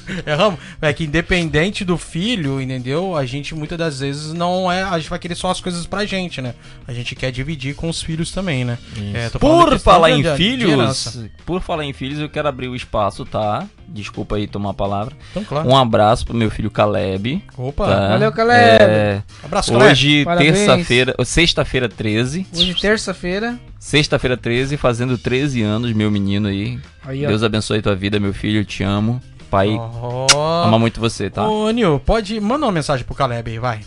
Erramos. 0.25 0.59
É 0.81 0.91
que 0.93 1.03
independente 1.05 1.83
do 1.85 1.97
filho, 1.97 2.61
entendeu? 2.61 3.15
A 3.15 3.25
gente 3.25 3.53
muitas 3.55 3.77
das 3.77 3.99
vezes 3.99 4.33
não 4.33 4.71
é. 4.71 4.83
A 4.83 4.97
gente 4.99 5.09
vai 5.09 5.19
querer 5.19 5.35
só 5.35 5.49
as 5.51 5.59
coisas 5.61 5.85
pra 5.85 6.05
gente, 6.05 6.41
né? 6.41 6.53
A 6.87 6.93
gente 6.93 7.15
quer 7.15 7.31
dividir 7.31 7.75
com 7.75 7.89
os 7.89 8.01
filhos 8.01 8.31
também, 8.31 8.63
né? 8.65 8.77
É, 9.13 9.29
Por 9.37 9.77
falar 9.79 10.09
de- 10.09 10.15
em 10.15 10.21
de- 10.21 10.29
de 10.31 10.35
filhos, 10.37 10.71
herança. 10.71 11.29
por 11.45 11.61
falar 11.61 11.85
em 11.85 11.93
filhos, 11.93 12.19
eu 12.19 12.29
quero 12.29 12.47
abrir 12.47 12.67
o 12.67 12.75
espaço, 12.75 13.25
tá? 13.25 13.65
Desculpa 13.87 14.37
aí 14.37 14.47
tomar 14.47 14.71
a 14.71 14.73
palavra. 14.73 15.15
Então, 15.31 15.43
claro. 15.43 15.69
Um 15.69 15.75
abraço 15.77 16.25
pro 16.25 16.35
meu 16.35 16.49
filho 16.49 16.71
Caleb. 16.71 17.43
Opa. 17.57 17.85
tá? 17.85 18.07
Valeu, 18.09 18.31
Caleb. 18.31 18.83
É, 18.83 19.21
Abraço, 19.43 19.71
Caleb. 19.71 19.91
Hoje, 19.91 20.25
terça-feira, 20.37 21.15
sexta-feira 21.25 21.87
13. 21.89 22.47
Hoje, 22.53 22.73
terça-feira. 22.75 23.59
Sexta-feira 23.79 24.37
13, 24.37 24.77
fazendo 24.77 25.17
13 25.17 25.61
anos, 25.61 25.91
meu 25.91 26.09
menino 26.09 26.47
aí. 26.47 26.79
Aí. 27.05 27.27
Deus 27.27 27.43
abençoe 27.43 27.81
tua 27.81 27.93
vida, 27.93 28.17
meu 28.19 28.33
filho, 28.33 28.61
eu 28.61 28.65
te 28.65 28.81
amo. 28.81 29.21
Pai, 29.53 29.69
Ó. 29.77 30.63
ama 30.65 30.79
muito 30.79 30.99
você, 30.99 31.29
tá? 31.29 31.47
Ô, 31.47 31.69
Nil, 31.69 31.99
pode. 31.99 32.39
Manda 32.39 32.65
uma 32.65 32.71
mensagem 32.71 33.05
pro 33.05 33.13
Caleb 33.13 33.51
aí, 33.51 33.59
vai. 33.59 33.81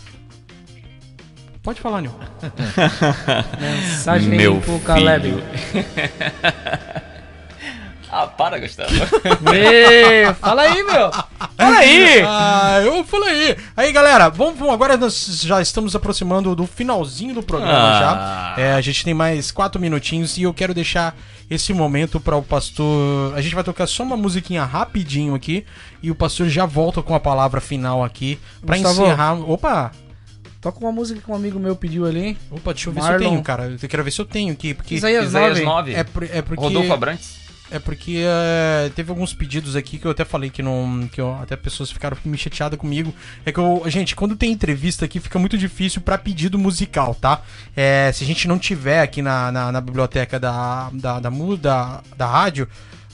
Pode 1.61 1.81
falar, 1.81 1.99
Nil. 1.99 2.13
Mensagem 3.59 4.29
meu 4.29 4.61
pro 4.61 4.79
Caleb. 4.79 5.33
ah, 8.11 8.27
para, 8.27 8.59
Gustavo. 8.59 8.89
Ê, 9.53 10.33
fala 10.35 10.61
aí, 10.63 10.83
meu. 10.83 11.11
Fala 11.11 11.77
aí. 11.79 12.21
Ah, 12.25 12.79
eu 12.83 13.03
falei 13.03 13.29
aí. 13.29 13.57
Aí, 13.75 13.91
galera, 13.91 14.29
vamos, 14.29 14.57
vamos- 14.57 14.73
agora 14.73 14.95
nós 14.97 15.41
já 15.43 15.61
estamos 15.61 15.95
aproximando 15.95 16.55
do 16.55 16.65
finalzinho 16.65 17.33
do 17.33 17.43
programa 17.43 17.73
Ah. 17.77 18.53
já. 18.57 18.61
É, 18.61 18.73
a 18.73 18.81
gente 18.81 19.03
tem 19.03 19.13
mais 19.13 19.51
quatro 19.51 19.79
minutinhos 19.81 20.37
e 20.37 20.43
eu 20.43 20.53
quero 20.53 20.73
deixar 20.73 21.15
esse 21.49 21.73
momento 21.73 22.19
para 22.19 22.35
o 22.35 22.41
pastor. 22.43 23.33
A 23.35 23.41
gente 23.41 23.55
vai 23.55 23.63
tocar 23.63 23.87
só 23.87 24.03
uma 24.03 24.17
musiquinha 24.17 24.63
rapidinho 24.65 25.33
aqui 25.35 25.65
e 26.01 26.09
o 26.11 26.15
pastor 26.15 26.47
já 26.49 26.65
volta 26.65 27.01
com 27.01 27.13
a 27.15 27.19
palavra 27.19 27.59
final 27.61 28.03
aqui 28.03 28.39
para 28.65 28.77
encerrar. 28.77 29.33
Opa! 29.49 29.91
Toca 30.59 30.79
uma 30.79 30.91
música 30.91 31.21
que 31.21 31.31
um 31.31 31.35
amigo 31.35 31.59
meu 31.59 31.75
pediu 31.75 32.05
ali. 32.05 32.35
Opa, 32.49 32.73
deixa 32.73 32.89
eu 32.89 32.93
ver 32.93 33.01
se 33.01 33.07
Marlon. 33.07 33.23
eu 33.25 33.29
tenho, 33.29 33.43
cara. 33.43 33.77
Eu 33.81 33.87
quero 33.89 34.03
ver 34.03 34.11
se 34.11 34.19
eu 34.19 34.25
tenho 34.25 34.51
aqui, 34.51 34.73
porque 34.73 34.95
Isaías 34.95 35.25
Isaías 35.27 35.59
9. 35.59 35.63
9. 35.63 35.93
é, 35.93 36.03
por- 36.03 36.23
é 36.23 36.41
porque 36.41 36.63
Rodolfo 36.63 36.91
Abrantes. 36.91 37.46
É 37.69 37.79
porque 37.79 38.23
é, 38.25 38.89
teve 38.95 39.09
alguns 39.09 39.33
pedidos 39.33 39.75
aqui 39.75 39.97
que 39.97 40.05
eu 40.07 40.11
até 40.11 40.23
falei 40.23 40.49
que 40.49 40.63
não. 40.63 41.07
que 41.11 41.19
eu- 41.19 41.33
até 41.35 41.55
pessoas 41.55 41.91
ficaram 41.91 42.17
me 42.23 42.37
chateadas 42.37 42.79
comigo. 42.79 43.13
É 43.45 43.51
que 43.51 43.59
eu. 43.59 43.83
Gente, 43.87 44.15
quando 44.15 44.35
tem 44.37 44.51
entrevista 44.51 45.03
aqui 45.03 45.19
fica 45.19 45.37
muito 45.37 45.57
difícil 45.57 46.01
pra 46.01 46.17
pedido 46.17 46.57
musical, 46.57 47.13
tá? 47.13 47.41
É, 47.75 48.09
se 48.13 48.23
a 48.23 48.27
gente 48.27 48.47
não 48.47 48.57
tiver 48.57 49.01
aqui 49.01 49.21
na, 49.21 49.51
na, 49.51 49.71
na 49.71 49.81
biblioteca 49.81 50.39
da, 50.39 50.89
da, 50.93 51.19
da, 51.19 51.29
da, 51.29 52.01
da 52.15 52.25
rádio. 52.27 52.67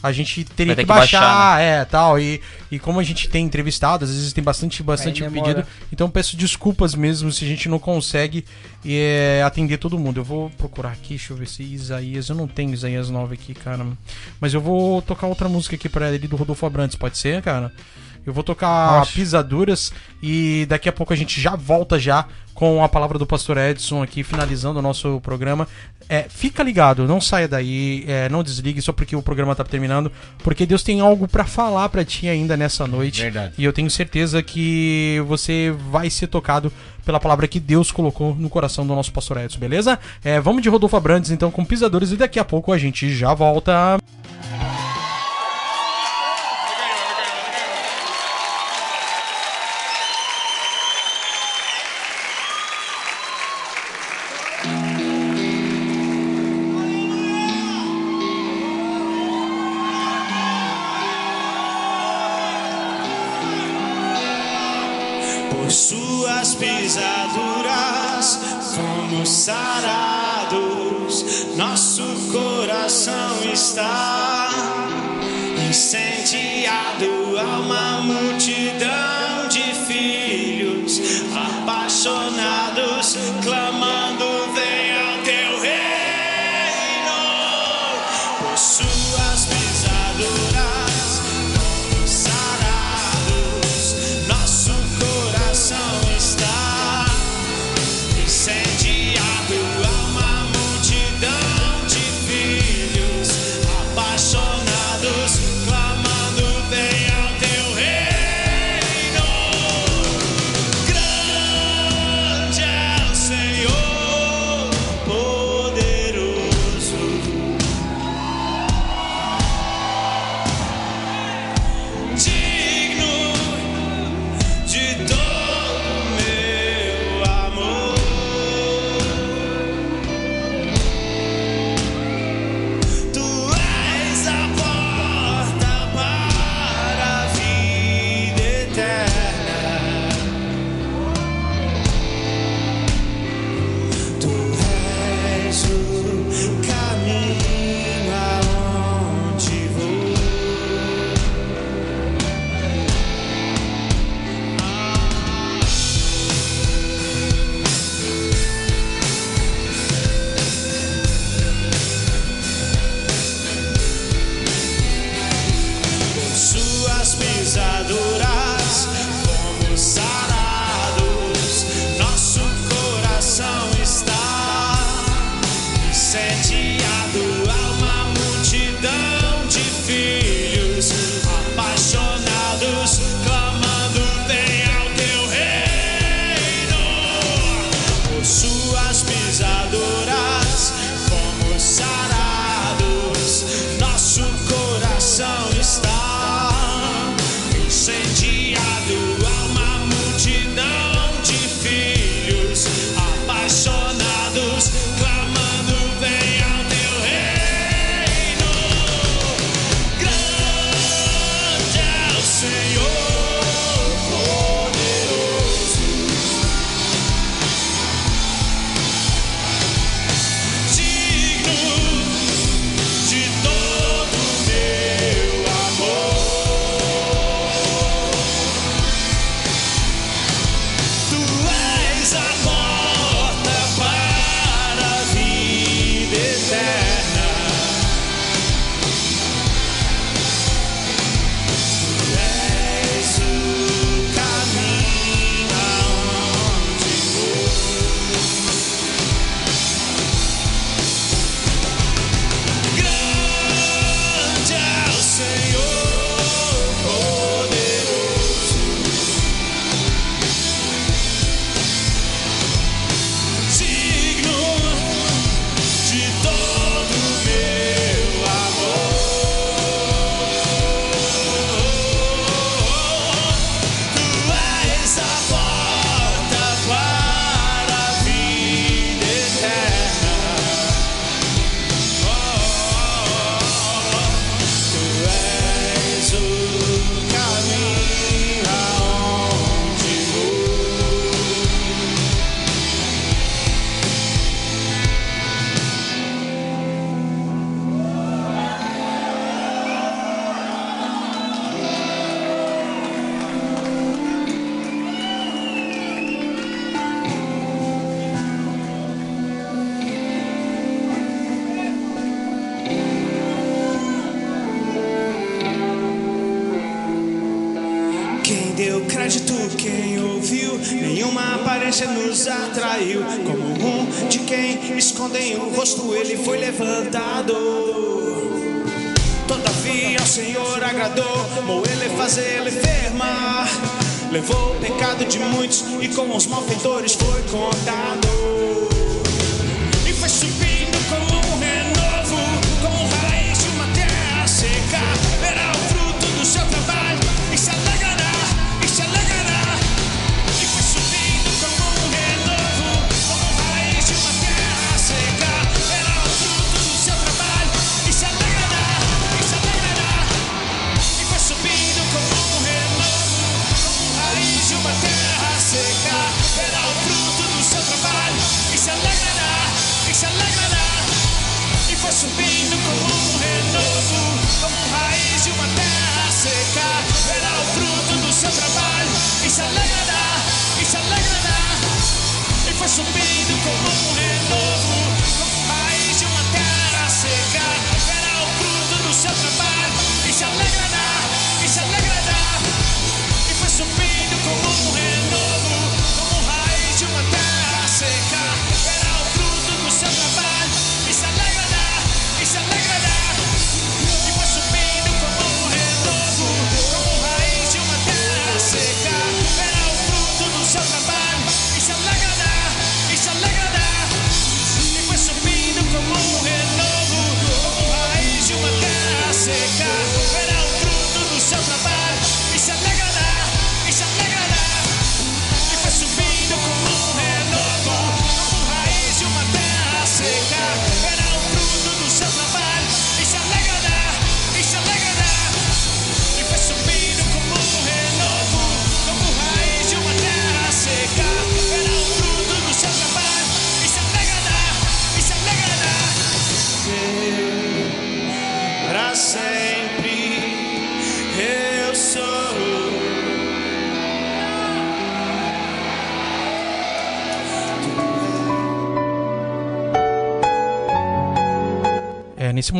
A 0.03 0.11
gente 0.11 0.43
teria 0.43 0.75
que 0.75 0.81
que 0.81 0.85
baixar, 0.85 1.21
baixar, 1.21 1.61
é, 1.61 1.85
tal. 1.85 2.19
E, 2.19 2.41
e 2.69 2.77
como 2.77 2.99
a 2.99 3.03
gente 3.03 3.29
tem 3.29 3.45
entrevistado, 3.45 4.03
às 4.03 4.11
vezes 4.11 4.33
tem 4.33 4.43
bastante, 4.43 4.83
bastante 4.83 5.23
pedido. 5.23 5.65
Então 5.93 6.09
peço 6.09 6.35
desculpas 6.35 6.93
mesmo 6.93 7.31
se 7.31 7.45
a 7.45 7.47
gente 7.47 7.69
não 7.69 7.79
consegue 7.79 8.43
é, 8.85 9.41
atender 9.45 9.77
todo 9.77 9.97
mundo. 9.97 10.19
Eu 10.19 10.25
vou 10.25 10.49
procurar 10.49 10.89
aqui, 10.89 11.15
deixa 11.15 11.31
eu 11.31 11.37
ver 11.37 11.47
se 11.47 11.63
Isaías. 11.63 12.27
Eu 12.27 12.35
não 12.35 12.49
tenho 12.49 12.73
Isaías 12.73 13.09
9 13.09 13.35
aqui, 13.35 13.53
cara. 13.53 13.87
Mas 14.41 14.53
eu 14.53 14.59
vou 14.59 15.01
tocar 15.01 15.27
outra 15.27 15.47
música 15.47 15.77
aqui 15.77 15.87
pra 15.87 16.11
ele 16.11 16.27
do 16.27 16.35
Rodolfo 16.35 16.65
Abrantes, 16.65 16.97
pode 16.97 17.17
ser, 17.17 17.41
cara? 17.41 17.71
Eu 18.25 18.33
vou 18.33 18.43
tocar 18.43 19.01
Acho. 19.01 19.13
Pisaduras 19.13 19.91
e 20.21 20.65
daqui 20.69 20.87
a 20.87 20.93
pouco 20.93 21.11
a 21.11 21.15
gente 21.15 21.41
já 21.41 21.55
volta 21.55 21.99
já 21.99 22.25
com 22.53 22.83
a 22.83 22.87
palavra 22.87 23.19
do 23.19 23.25
Pastor 23.25 23.57
Edson 23.57 24.01
aqui, 24.01 24.23
finalizando 24.23 24.79
o 24.79 24.81
nosso 24.81 25.19
programa. 25.21 25.67
É, 26.09 26.25
fica 26.29 26.61
ligado, 26.63 27.07
não 27.07 27.19
saia 27.19 27.47
daí, 27.47 28.03
é, 28.07 28.29
não 28.29 28.43
desligue 28.43 28.81
só 28.81 28.91
porque 28.91 29.15
o 29.15 29.21
programa 29.21 29.55
tá 29.55 29.63
terminando, 29.63 30.11
porque 30.39 30.65
Deus 30.65 30.83
tem 30.83 30.99
algo 30.99 31.27
pra 31.27 31.45
falar 31.45 31.89
pra 31.89 32.05
ti 32.05 32.27
ainda 32.27 32.55
nessa 32.55 32.85
noite. 32.85 33.21
Verdade. 33.21 33.53
E 33.57 33.63
eu 33.63 33.73
tenho 33.73 33.89
certeza 33.89 34.41
que 34.43 35.21
você 35.27 35.73
vai 35.89 36.09
ser 36.09 36.27
tocado 36.27 36.71
pela 37.05 37.19
palavra 37.19 37.47
que 37.47 37.59
Deus 37.59 37.91
colocou 37.91 38.35
no 38.35 38.49
coração 38.49 38.85
do 38.85 38.95
nosso 38.95 39.11
Pastor 39.11 39.37
Edson, 39.37 39.59
beleza? 39.59 39.99
É, 40.23 40.39
vamos 40.39 40.61
de 40.61 40.69
Rodolfo 40.69 40.95
Abrantes 40.95 41.31
então 41.31 41.51
com 41.51 41.65
Pisadores 41.65 42.11
e 42.11 42.17
daqui 42.17 42.39
a 42.39 42.45
pouco 42.45 42.71
a 42.71 42.77
gente 42.77 43.13
já 43.13 43.33
volta. 43.33 43.97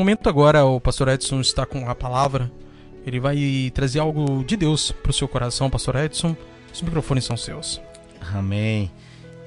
Momento 0.03 0.27
agora 0.27 0.65
o 0.65 0.81
pastor 0.81 1.07
Edson 1.07 1.39
está 1.39 1.65
com 1.65 1.89
a 1.89 1.95
palavra. 1.95 2.51
Ele 3.05 3.21
vai 3.21 3.71
trazer 3.73 3.99
algo 3.99 4.43
de 4.43 4.57
Deus 4.57 4.91
para 4.91 5.09
o 5.11 5.13
seu 5.13 5.29
coração, 5.29 5.69
pastor 5.69 5.95
Edson. 5.95 6.35
Os 6.73 6.81
microfones 6.81 7.23
são 7.23 7.37
seus. 7.37 7.81
Amém. 8.33 8.91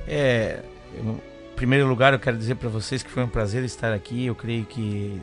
É, 0.08 0.62
eu- 0.96 1.20
em 1.52 1.56
primeiro 1.56 1.86
lugar, 1.86 2.14
eu 2.14 2.18
quero 2.18 2.38
dizer 2.38 2.54
para 2.56 2.70
vocês 2.70 3.02
que 3.02 3.10
foi 3.10 3.22
um 3.22 3.28
prazer 3.28 3.64
estar 3.64 3.92
aqui. 3.92 4.24
Eu 4.24 4.34
creio 4.34 4.64
que 4.64 5.20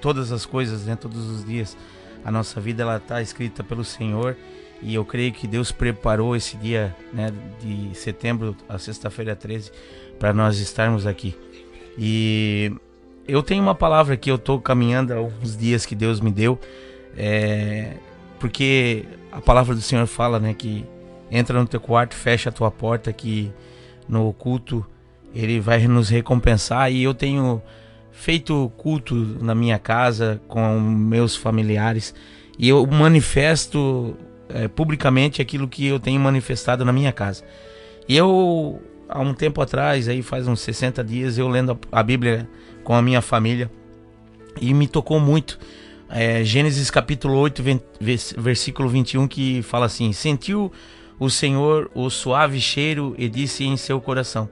todas 0.00 0.30
as 0.30 0.46
coisas, 0.46 0.84
né, 0.84 0.94
todos 0.94 1.26
os 1.28 1.44
dias, 1.44 1.76
a 2.24 2.30
nossa 2.30 2.60
vida 2.60 2.82
ela 2.84 2.98
está 2.98 3.20
escrita 3.20 3.64
pelo 3.64 3.84
Senhor 3.84 4.36
e 4.80 4.94
eu 4.94 5.04
creio 5.04 5.32
que 5.32 5.48
Deus 5.48 5.72
preparou 5.72 6.36
esse 6.36 6.56
dia, 6.56 6.94
né, 7.12 7.32
de 7.60 7.96
setembro, 7.96 8.56
a 8.68 8.78
sexta-feira 8.78 9.34
13, 9.34 9.72
para 10.20 10.32
nós 10.32 10.58
estarmos 10.58 11.04
aqui. 11.04 11.36
E 11.96 12.72
eu 13.28 13.42
tenho 13.42 13.62
uma 13.62 13.74
palavra 13.74 14.16
que 14.16 14.30
eu 14.30 14.36
estou 14.36 14.58
caminhando 14.60 15.12
há 15.12 15.20
uns 15.20 15.56
dias 15.56 15.84
que 15.84 15.94
Deus 15.94 16.20
me 16.20 16.30
deu, 16.30 16.58
é, 17.16 17.92
porque 18.40 19.04
a 19.30 19.40
palavra 19.40 19.74
do 19.74 19.82
Senhor 19.82 20.06
fala, 20.06 20.40
né, 20.40 20.54
que 20.54 20.84
entra 21.30 21.60
no 21.60 21.66
teu 21.66 21.78
quarto, 21.78 22.14
fecha 22.14 22.48
a 22.48 22.52
tua 22.52 22.70
porta, 22.70 23.12
que 23.12 23.52
no 24.08 24.32
culto 24.32 24.84
ele 25.34 25.60
vai 25.60 25.86
nos 25.86 26.08
recompensar. 26.08 26.90
E 26.90 27.02
eu 27.02 27.12
tenho 27.12 27.62
feito 28.10 28.72
culto 28.76 29.14
na 29.14 29.54
minha 29.54 29.78
casa 29.78 30.40
com 30.48 30.80
meus 30.80 31.36
familiares 31.36 32.14
e 32.58 32.68
eu 32.68 32.84
manifesto 32.86 34.16
é, 34.48 34.66
publicamente 34.66 35.40
aquilo 35.40 35.68
que 35.68 35.86
eu 35.86 36.00
tenho 36.00 36.18
manifestado 36.18 36.84
na 36.84 36.92
minha 36.92 37.12
casa. 37.12 37.44
E 38.08 38.16
eu, 38.16 38.82
há 39.08 39.20
um 39.20 39.34
tempo 39.34 39.60
atrás, 39.60 40.08
aí 40.08 40.22
faz 40.22 40.48
uns 40.48 40.60
60 40.60 41.04
dias, 41.04 41.38
eu 41.38 41.46
lendo 41.46 41.78
a 41.92 42.02
Bíblia 42.02 42.48
com 42.88 42.94
a 42.94 43.02
minha 43.02 43.20
família 43.20 43.70
e 44.58 44.72
me 44.72 44.88
tocou 44.88 45.20
muito. 45.20 45.58
É, 46.08 46.42
Gênesis 46.42 46.90
capítulo 46.90 47.34
8, 47.36 47.62
ven- 47.62 47.80
vers- 48.00 48.34
versículo 48.38 48.88
21, 48.88 49.28
que 49.28 49.60
fala 49.60 49.84
assim: 49.84 50.10
Sentiu 50.14 50.72
o 51.20 51.28
Senhor 51.28 51.90
o 51.94 52.08
suave 52.08 52.58
cheiro 52.58 53.14
e 53.18 53.28
disse 53.28 53.62
em 53.62 53.76
seu 53.76 54.00
coração: 54.00 54.48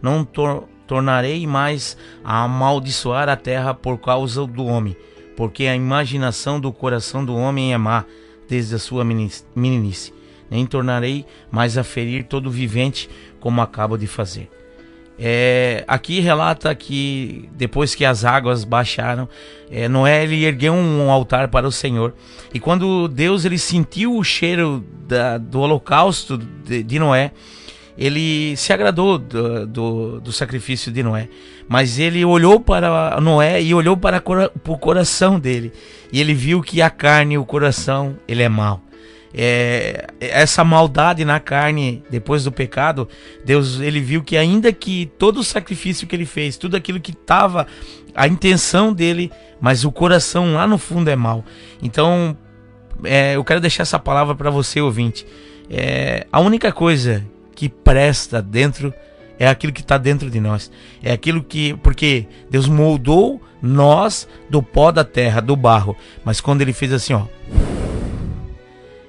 Não 0.00 0.24
tor- 0.24 0.68
tornarei 0.86 1.44
mais 1.48 1.96
a 2.22 2.44
amaldiçoar 2.44 3.28
a 3.28 3.34
terra 3.34 3.74
por 3.74 3.98
causa 3.98 4.46
do 4.46 4.66
homem, 4.66 4.96
porque 5.36 5.64
a 5.66 5.74
imaginação 5.74 6.60
do 6.60 6.72
coração 6.72 7.24
do 7.24 7.34
homem 7.34 7.74
é 7.74 7.76
má 7.76 8.04
desde 8.48 8.76
a 8.76 8.78
sua 8.78 9.04
meninice. 9.04 10.14
Nem 10.48 10.64
tornarei 10.64 11.26
mais 11.50 11.76
a 11.76 11.82
ferir 11.82 12.22
todo 12.22 12.48
vivente 12.52 13.10
como 13.40 13.60
acabo 13.60 13.98
de 13.98 14.06
fazer. 14.06 14.48
É, 15.22 15.84
aqui 15.86 16.18
relata 16.20 16.74
que 16.74 17.46
depois 17.52 17.94
que 17.94 18.06
as 18.06 18.24
águas 18.24 18.64
baixaram, 18.64 19.28
é, 19.70 19.86
Noé 19.86 20.22
ele 20.24 20.44
ergueu 20.44 20.72
um 20.72 21.10
altar 21.10 21.48
para 21.48 21.68
o 21.68 21.72
Senhor. 21.72 22.14
E 22.54 22.58
quando 22.58 23.06
Deus 23.06 23.44
ele 23.44 23.58
sentiu 23.58 24.16
o 24.16 24.24
cheiro 24.24 24.82
da- 25.06 25.36
do 25.36 25.60
holocausto 25.60 26.38
de, 26.38 26.82
de 26.82 26.98
Noé, 26.98 27.32
ele 27.98 28.56
se 28.56 28.72
agradou 28.72 29.18
do, 29.18 29.66
do, 29.66 30.20
do 30.22 30.32
sacrifício 30.32 30.90
de 30.90 31.02
Noé. 31.02 31.28
Mas 31.68 31.98
ele 31.98 32.24
olhou 32.24 32.58
para 32.58 33.20
Noé 33.20 33.60
e 33.62 33.74
olhou 33.74 33.98
para, 33.98 34.22
para 34.22 34.50
o 34.66 34.78
coração 34.78 35.38
dele. 35.38 35.70
E 36.10 36.18
ele 36.18 36.32
viu 36.32 36.62
que 36.62 36.80
a 36.80 36.88
carne 36.88 37.34
e 37.34 37.38
o 37.38 37.44
coração 37.44 38.16
ele 38.26 38.42
é 38.42 38.48
mau 38.48 38.80
é, 39.32 40.06
essa 40.18 40.64
maldade 40.64 41.24
na 41.24 41.38
carne 41.38 42.02
depois 42.10 42.44
do 42.44 42.52
pecado, 42.52 43.08
Deus 43.44 43.80
ele 43.80 44.00
viu 44.00 44.22
que 44.22 44.36
ainda 44.36 44.72
que 44.72 45.10
todo 45.18 45.40
o 45.40 45.44
sacrifício 45.44 46.06
que 46.06 46.16
ele 46.16 46.26
fez, 46.26 46.56
tudo 46.56 46.76
aquilo 46.76 47.00
que 47.00 47.12
estava 47.12 47.66
a 48.14 48.26
intenção 48.26 48.92
dele, 48.92 49.30
mas 49.60 49.84
o 49.84 49.92
coração 49.92 50.54
lá 50.54 50.66
no 50.66 50.78
fundo 50.78 51.08
é 51.08 51.16
mau. 51.16 51.44
Então, 51.82 52.36
é, 53.04 53.36
eu 53.36 53.44
quero 53.44 53.60
deixar 53.60 53.82
essa 53.82 53.98
palavra 53.98 54.34
para 54.34 54.50
você 54.50 54.80
ouvinte. 54.80 55.26
É, 55.68 56.26
a 56.32 56.40
única 56.40 56.72
coisa 56.72 57.24
que 57.54 57.68
presta 57.68 58.42
dentro 58.42 58.92
é 59.38 59.48
aquilo 59.48 59.72
que 59.72 59.80
está 59.80 59.96
dentro 59.96 60.28
de 60.30 60.40
nós. 60.40 60.70
É 61.02 61.12
aquilo 61.12 61.42
que. 61.42 61.74
Porque 61.74 62.26
Deus 62.50 62.68
moldou 62.68 63.40
nós 63.62 64.28
do 64.48 64.62
pó 64.62 64.90
da 64.90 65.04
terra, 65.04 65.40
do 65.40 65.56
barro. 65.56 65.96
Mas 66.24 66.40
quando 66.40 66.62
ele 66.62 66.72
fez 66.72 66.92
assim, 66.92 67.14
ó. 67.14 67.24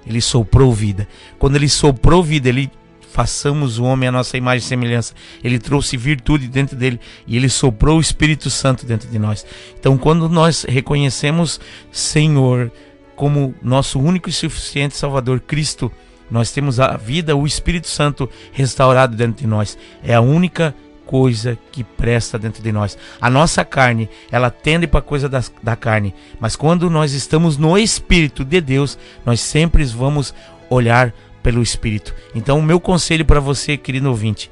Ele 0.05 0.21
soprou 0.21 0.73
vida. 0.73 1.07
Quando 1.37 1.55
ele 1.55 1.69
soprou 1.69 2.23
vida, 2.23 2.49
ele 2.49 2.71
façamos 3.11 3.77
o 3.77 3.83
homem 3.83 4.07
a 4.07 4.11
nossa 4.11 4.37
imagem 4.37 4.65
e 4.65 4.69
semelhança. 4.69 5.13
Ele 5.43 5.59
trouxe 5.59 5.97
virtude 5.97 6.47
dentro 6.47 6.75
dele 6.75 6.99
e 7.27 7.35
ele 7.35 7.49
soprou 7.49 7.97
o 7.97 8.01
Espírito 8.01 8.49
Santo 8.49 8.85
dentro 8.85 9.09
de 9.09 9.19
nós. 9.19 9.45
Então, 9.77 9.97
quando 9.97 10.29
nós 10.29 10.65
reconhecemos 10.67 11.59
Senhor 11.91 12.71
como 13.15 13.53
nosso 13.61 13.99
único 13.99 14.29
e 14.29 14.33
suficiente 14.33 14.95
Salvador, 14.95 15.41
Cristo, 15.41 15.91
Nós 16.31 16.49
temos 16.49 16.79
a 16.79 16.95
vida, 16.95 17.35
o 17.35 17.45
Espírito 17.45 17.89
Santo 17.89 18.29
restaurado 18.53 19.17
dentro 19.17 19.41
de 19.41 19.47
nós. 19.47 19.77
É 20.01 20.15
a 20.15 20.21
única 20.21 20.73
coisa 21.11 21.59
que 21.73 21.83
presta 21.83 22.39
dentro 22.39 22.63
de 22.63 22.71
nós. 22.71 22.97
A 23.19 23.29
nossa 23.29 23.65
carne, 23.65 24.09
ela 24.31 24.49
tende 24.49 24.87
para 24.87 25.01
a 25.01 25.03
coisa 25.03 25.27
das, 25.27 25.51
da 25.61 25.75
carne, 25.75 26.15
mas 26.39 26.55
quando 26.55 26.89
nós 26.89 27.11
estamos 27.11 27.57
no 27.57 27.77
Espírito 27.77 28.45
de 28.45 28.61
Deus, 28.61 28.97
nós 29.25 29.41
sempre 29.41 29.83
vamos 29.83 30.33
olhar 30.69 31.13
pelo 31.43 31.61
Espírito. 31.61 32.15
Então, 32.33 32.57
o 32.57 32.63
meu 32.63 32.79
conselho 32.79 33.25
para 33.25 33.41
você, 33.41 33.75
querido 33.75 34.07
ouvinte, 34.07 34.49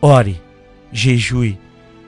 ore, 0.00 0.40
jejue, 0.92 1.58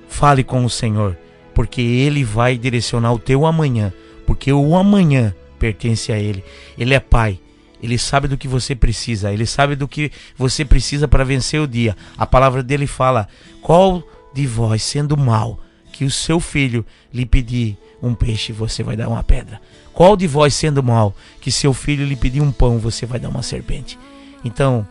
fale 0.08 0.44
com 0.44 0.64
o 0.64 0.70
Senhor, 0.70 1.18
porque 1.52 1.82
Ele 1.82 2.22
vai 2.22 2.56
direcionar 2.56 3.12
o 3.12 3.18
teu 3.18 3.44
amanhã, 3.44 3.92
porque 4.24 4.52
o 4.52 4.76
amanhã 4.76 5.34
pertence 5.58 6.12
a 6.12 6.18
Ele. 6.18 6.44
Ele 6.78 6.94
é 6.94 7.00
Pai. 7.00 7.40
Ele 7.84 7.98
sabe 7.98 8.26
do 8.26 8.38
que 8.38 8.48
você 8.48 8.74
precisa, 8.74 9.30
ele 9.30 9.44
sabe 9.44 9.76
do 9.76 9.86
que 9.86 10.10
você 10.38 10.64
precisa 10.64 11.06
para 11.06 11.22
vencer 11.22 11.60
o 11.60 11.68
dia. 11.68 11.94
A 12.16 12.24
palavra 12.24 12.62
dele 12.62 12.86
fala: 12.86 13.28
qual 13.60 14.02
de 14.32 14.46
vós, 14.46 14.82
sendo 14.82 15.18
mal, 15.18 15.60
que 15.92 16.02
o 16.02 16.10
seu 16.10 16.40
filho 16.40 16.84
lhe 17.12 17.26
pedir 17.26 17.76
um 18.02 18.14
peixe, 18.14 18.52
você 18.52 18.82
vai 18.82 18.96
dar 18.96 19.08
uma 19.08 19.22
pedra? 19.22 19.60
Qual 19.92 20.16
de 20.16 20.26
vós, 20.26 20.54
sendo 20.54 20.82
mal, 20.82 21.14
que 21.42 21.52
seu 21.52 21.74
filho 21.74 22.06
lhe 22.06 22.16
pedir 22.16 22.40
um 22.40 22.50
pão, 22.50 22.78
você 22.78 23.04
vai 23.04 23.20
dar 23.20 23.28
uma 23.28 23.42
serpente? 23.42 23.98
Então, 24.42 24.88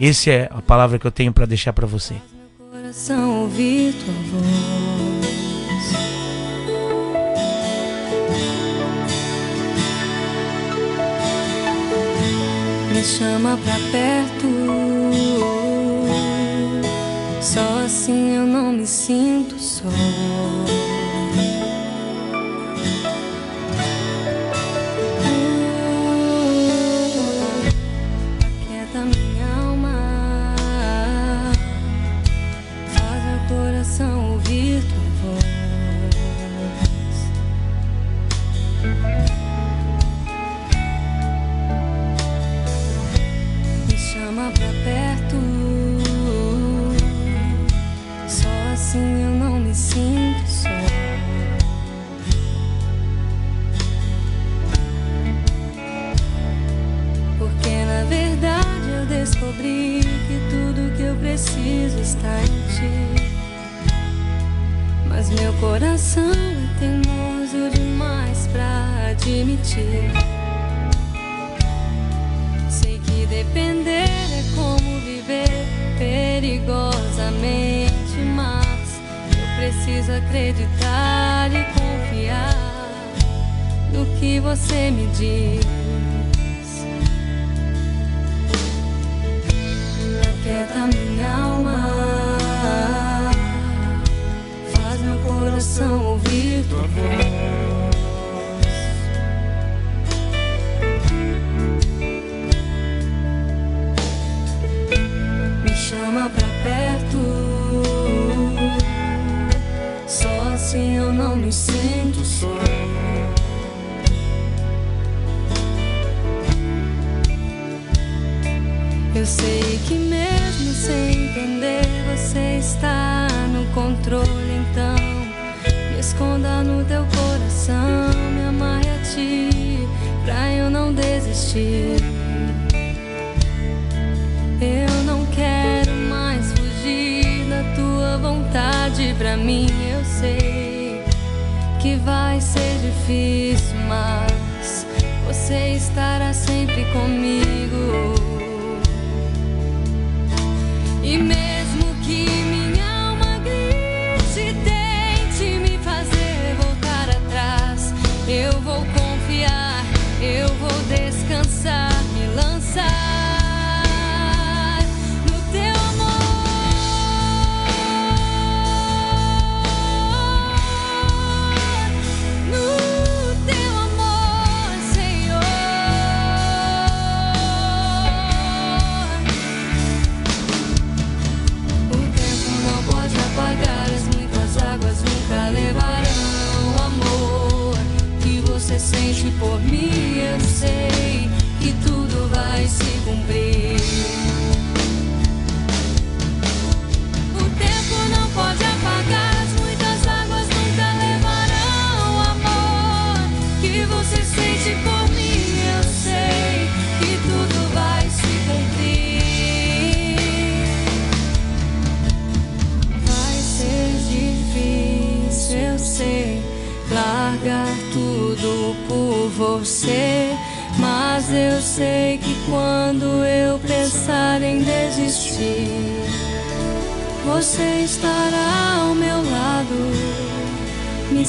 essa 0.00 0.30
é 0.30 0.48
a 0.50 0.62
palavra 0.62 1.00
que 1.00 1.06
eu 1.06 1.10
tenho 1.10 1.32
para 1.32 1.46
deixar 1.46 1.72
para 1.72 1.86
você. 1.86 2.14
coração 2.70 3.42
ouvir 3.42 3.92
tua 3.92 4.14
voz. 4.30 5.15
Chama 13.06 13.56
pra 13.58 13.74
perto. 13.92 14.48
Só 17.40 17.84
assim 17.84 18.34
eu 18.34 18.46
não 18.46 18.72
me 18.72 18.86
sinto 18.86 19.56
só. 19.60 19.88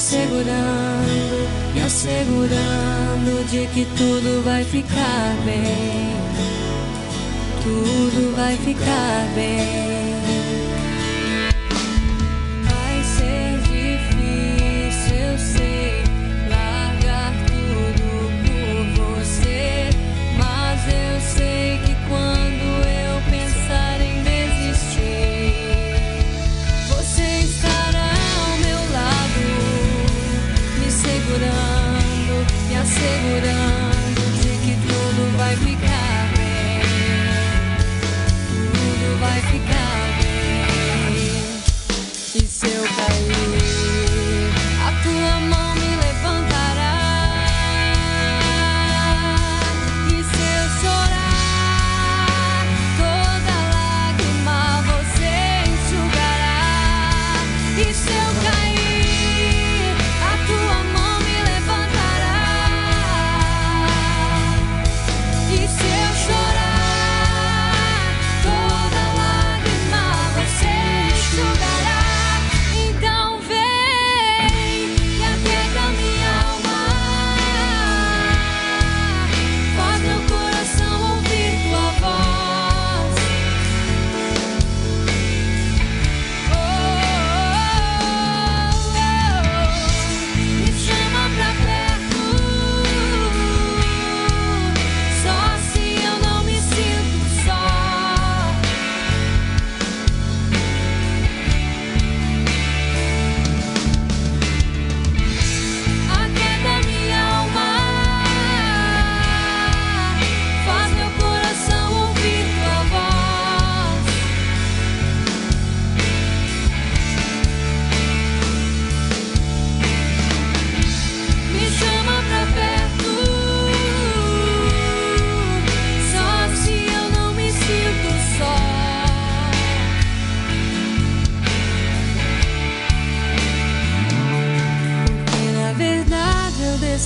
Me 0.08 0.14
segurando, 0.14 1.74
me 1.74 1.82
assegurando 1.82 3.50
de 3.50 3.68
que 3.68 3.86
tudo 3.98 4.42
vai 4.46 4.64
ficar 4.64 5.36
bem. 5.44 6.16
Tudo 7.62 8.36
vai 8.38 8.56
ficar 8.56 9.28
bem. 9.36 9.97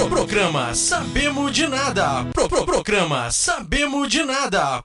Pro, 0.00 0.08
pro, 0.08 0.16
programa 0.24 0.74
Sabemos 0.74 1.52
de 1.52 1.68
Nada. 1.68 2.24
Pro, 2.32 2.48
pro, 2.48 2.64
programa 2.64 3.30
Sabemos 3.30 4.08
de 4.08 4.24
Nada. 4.24 4.82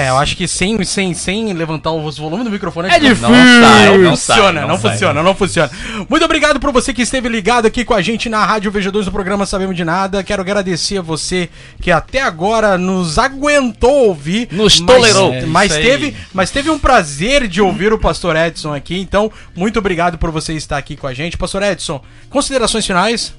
É, 0.00 0.08
eu 0.08 0.16
acho 0.16 0.36
que 0.36 0.48
sem, 0.48 0.82
sem, 0.84 1.12
sem 1.14 1.52
levantar 1.52 1.92
os 1.92 2.16
volumes 2.16 2.44
do 2.44 2.50
microfone 2.50 2.88
É 2.88 2.98
difícil. 2.98 3.28
Não, 3.28 3.34
sai, 3.34 3.98
não, 3.98 4.10
funciona, 4.10 4.66
não 4.66 4.78
funciona, 4.78 5.22
não 5.22 5.34
funciona. 5.34 5.70
Muito 6.08 6.24
obrigado 6.24 6.58
por 6.58 6.72
você 6.72 6.94
que 6.94 7.02
esteve 7.02 7.28
ligado 7.28 7.66
aqui 7.66 7.84
com 7.84 7.92
a 7.94 8.00
gente 8.00 8.28
na 8.28 8.44
Rádio 8.44 8.72
VG2 8.72 9.04
do 9.04 9.12
programa 9.12 9.44
Sabemos 9.46 9.76
de 9.76 9.84
Nada. 9.84 10.22
Quero 10.22 10.40
agradecer 10.42 10.98
a 10.98 11.02
você 11.02 11.48
que 11.82 11.90
até 11.90 12.22
agora 12.22 12.78
nos 12.78 13.18
aguentou 13.18 14.08
ouvir. 14.08 14.48
Nos 14.52 14.80
mas- 14.80 14.94
tolerou. 14.96 15.34
Mas, 15.46 15.72
É, 15.72 15.74
isso 15.74 15.78
aí. 15.78 15.84
teve, 15.84 16.16
mas 16.32 16.50
teve 16.50 16.70
um 16.70 16.78
prazer 16.78 17.46
de 17.46 17.60
ouvir 17.60 17.92
o 17.92 17.98
Pastor 17.98 18.36
Edson 18.36 18.72
aqui. 18.74 18.98
Então, 18.98 19.30
muito 19.54 19.78
obrigado 19.78 20.16
por 20.18 20.30
você 20.30 20.54
estar 20.54 20.78
aqui 20.78 20.96
com 20.96 21.06
a 21.06 21.12
gente. 21.14 21.36
Pastor 21.36 21.62
Edson, 21.62 22.00
considerações 22.28 22.86
finais? 22.86 23.34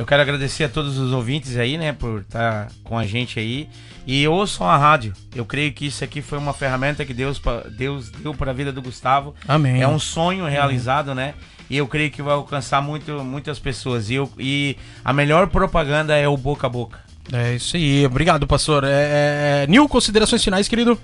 Eu 0.00 0.06
quero 0.06 0.22
agradecer 0.22 0.64
a 0.64 0.68
todos 0.70 0.96
os 0.96 1.12
ouvintes 1.12 1.58
aí, 1.58 1.76
né, 1.76 1.92
por 1.92 2.22
estar 2.22 2.68
com 2.82 2.96
a 2.96 3.04
gente 3.04 3.38
aí. 3.38 3.68
E 4.06 4.26
ouçam 4.26 4.66
a 4.66 4.74
rádio. 4.74 5.12
Eu 5.34 5.44
creio 5.44 5.74
que 5.74 5.84
isso 5.84 6.02
aqui 6.02 6.22
foi 6.22 6.38
uma 6.38 6.54
ferramenta 6.54 7.04
que 7.04 7.12
Deus, 7.12 7.38
Deus 7.76 8.08
deu 8.08 8.32
para 8.32 8.50
a 8.50 8.54
vida 8.54 8.72
do 8.72 8.80
Gustavo. 8.80 9.34
Amém. 9.46 9.82
É 9.82 9.86
um 9.86 9.98
sonho 9.98 10.46
realizado, 10.46 11.14
né? 11.14 11.34
E 11.68 11.76
eu 11.76 11.86
creio 11.86 12.10
que 12.10 12.22
vai 12.22 12.32
alcançar 12.32 12.80
muito, 12.80 13.22
muitas 13.22 13.58
pessoas. 13.58 14.08
E, 14.08 14.14
eu, 14.14 14.32
e 14.38 14.74
a 15.04 15.12
melhor 15.12 15.48
propaganda 15.48 16.16
é 16.16 16.26
o 16.26 16.34
boca 16.34 16.66
a 16.66 16.70
boca. 16.70 17.00
É 17.30 17.56
isso 17.56 17.76
aí. 17.76 18.06
Obrigado, 18.06 18.46
pastor. 18.46 18.84
É, 18.84 19.64
é, 19.64 19.66
Nil, 19.68 19.86
considerações 19.86 20.42
finais, 20.42 20.66
querido? 20.66 20.98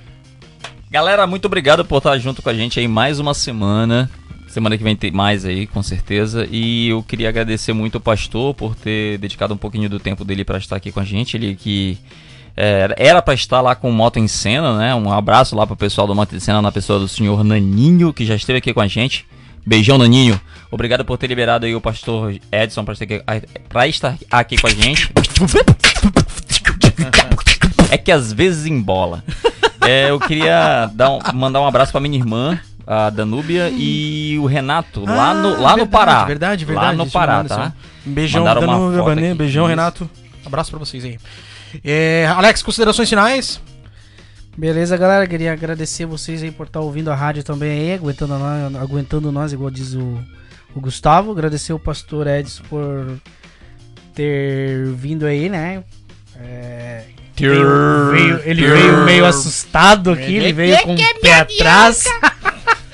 Galera, 0.90 1.26
muito 1.26 1.44
obrigado 1.44 1.84
por 1.84 1.98
estar 1.98 2.16
junto 2.16 2.40
com 2.40 2.48
a 2.48 2.54
gente 2.54 2.80
aí 2.80 2.88
mais 2.88 3.20
uma 3.20 3.34
semana. 3.34 4.10
Semana 4.56 4.78
que 4.78 4.82
vem 4.82 4.96
tem 4.96 5.10
mais 5.10 5.44
aí, 5.44 5.66
com 5.66 5.82
certeza. 5.82 6.48
E 6.50 6.88
eu 6.88 7.02
queria 7.02 7.28
agradecer 7.28 7.74
muito 7.74 7.96
ao 7.96 8.00
pastor 8.00 8.54
por 8.54 8.74
ter 8.74 9.18
dedicado 9.18 9.52
um 9.52 9.56
pouquinho 9.58 9.86
do 9.86 10.00
tempo 10.00 10.24
dele 10.24 10.46
para 10.46 10.56
estar 10.56 10.76
aqui 10.76 10.90
com 10.90 10.98
a 10.98 11.04
gente. 11.04 11.36
Ele 11.36 11.54
que 11.54 11.98
é, 12.56 12.88
era 12.96 13.20
para 13.20 13.34
estar 13.34 13.60
lá 13.60 13.74
com 13.74 13.90
o 13.90 13.92
Moto 13.92 14.18
em 14.18 14.26
Cena, 14.26 14.78
né? 14.78 14.94
Um 14.94 15.12
abraço 15.12 15.54
lá 15.54 15.66
pro 15.66 15.76
pessoal 15.76 16.06
do 16.06 16.14
Moto 16.14 16.34
em 16.34 16.40
Cena 16.40 16.62
na 16.62 16.72
pessoa 16.72 16.98
do 16.98 17.06
senhor 17.06 17.44
Naninho, 17.44 18.14
que 18.14 18.24
já 18.24 18.34
esteve 18.34 18.56
aqui 18.56 18.72
com 18.72 18.80
a 18.80 18.86
gente. 18.86 19.26
Beijão, 19.66 19.98
Naninho. 19.98 20.40
Obrigado 20.70 21.04
por 21.04 21.18
ter 21.18 21.26
liberado 21.26 21.66
aí 21.66 21.74
o 21.74 21.80
pastor 21.82 22.34
Edson 22.50 22.82
para 22.82 22.94
estar, 23.86 24.16
aqui- 24.30 24.56
com 24.56 24.66
a 24.68 24.70
gente. 24.70 25.10
É 27.90 27.98
que 27.98 28.10
às 28.10 28.32
vezes 28.32 28.64
embola. 28.64 29.22
É, 29.82 30.08
eu 30.08 30.18
queria 30.18 30.90
um- 30.98 31.36
mandar 31.36 31.60
um 31.60 31.66
abraço 31.66 31.92
pra 31.92 32.00
minha 32.00 32.16
irmã, 32.16 32.58
a 32.86 33.10
Danúbia, 33.10 33.68
e 33.70 34.38
o 34.40 34.46
Renato, 34.46 35.04
lá 35.04 35.34
no, 35.34 35.60
lá 35.60 35.70
no 35.72 35.76
verdade, 35.78 35.90
Pará. 35.90 36.24
Verdade, 36.24 36.64
verdade. 36.64 36.96
Lá 36.96 37.04
no 37.04 37.10
Pará, 37.10 37.44
tá? 37.44 37.72
Um 38.06 38.12
beijão, 38.12 38.44
Danúbia, 38.44 39.02
Banê, 39.02 39.34
beijão, 39.34 39.64
Isso. 39.64 39.70
Renato. 39.70 40.10
Abraço 40.44 40.70
pra 40.70 40.78
vocês 40.78 41.04
aí. 41.04 41.18
É, 41.84 42.26
Alex, 42.36 42.62
considerações 42.62 43.08
finais? 43.08 43.60
Beleza, 44.56 44.96
galera? 44.96 45.26
Queria 45.26 45.52
agradecer 45.52 46.06
vocês 46.06 46.42
aí 46.42 46.50
por 46.50 46.66
estar 46.66 46.80
ouvindo 46.80 47.10
a 47.10 47.14
rádio 47.14 47.42
também 47.42 47.70
aí, 47.90 47.94
aguentando 47.94 48.38
nós, 48.38 48.74
aguentando 48.76 49.32
nós 49.32 49.52
igual 49.52 49.70
diz 49.70 49.94
o, 49.94 50.18
o 50.74 50.80
Gustavo. 50.80 51.32
Agradecer 51.32 51.72
o 51.72 51.78
pastor 51.78 52.26
Edson 52.28 52.62
por 52.70 53.18
ter 54.14 54.86
vindo 54.94 55.26
aí, 55.26 55.48
né? 55.48 55.82
É, 56.36 57.02
Ter- 57.34 57.50
veio- 57.50 58.10
veio- 58.10 58.40
ele 58.44 58.62
ter- 58.62 58.70
veio 58.72 59.04
meio 59.04 59.26
assustado 59.26 60.10
aqui, 60.12 60.36
ele 60.36 60.52
veio 60.52 60.78
com 60.82 60.94
o 60.94 61.20
pé 61.20 61.34
atrás. 61.40 62.04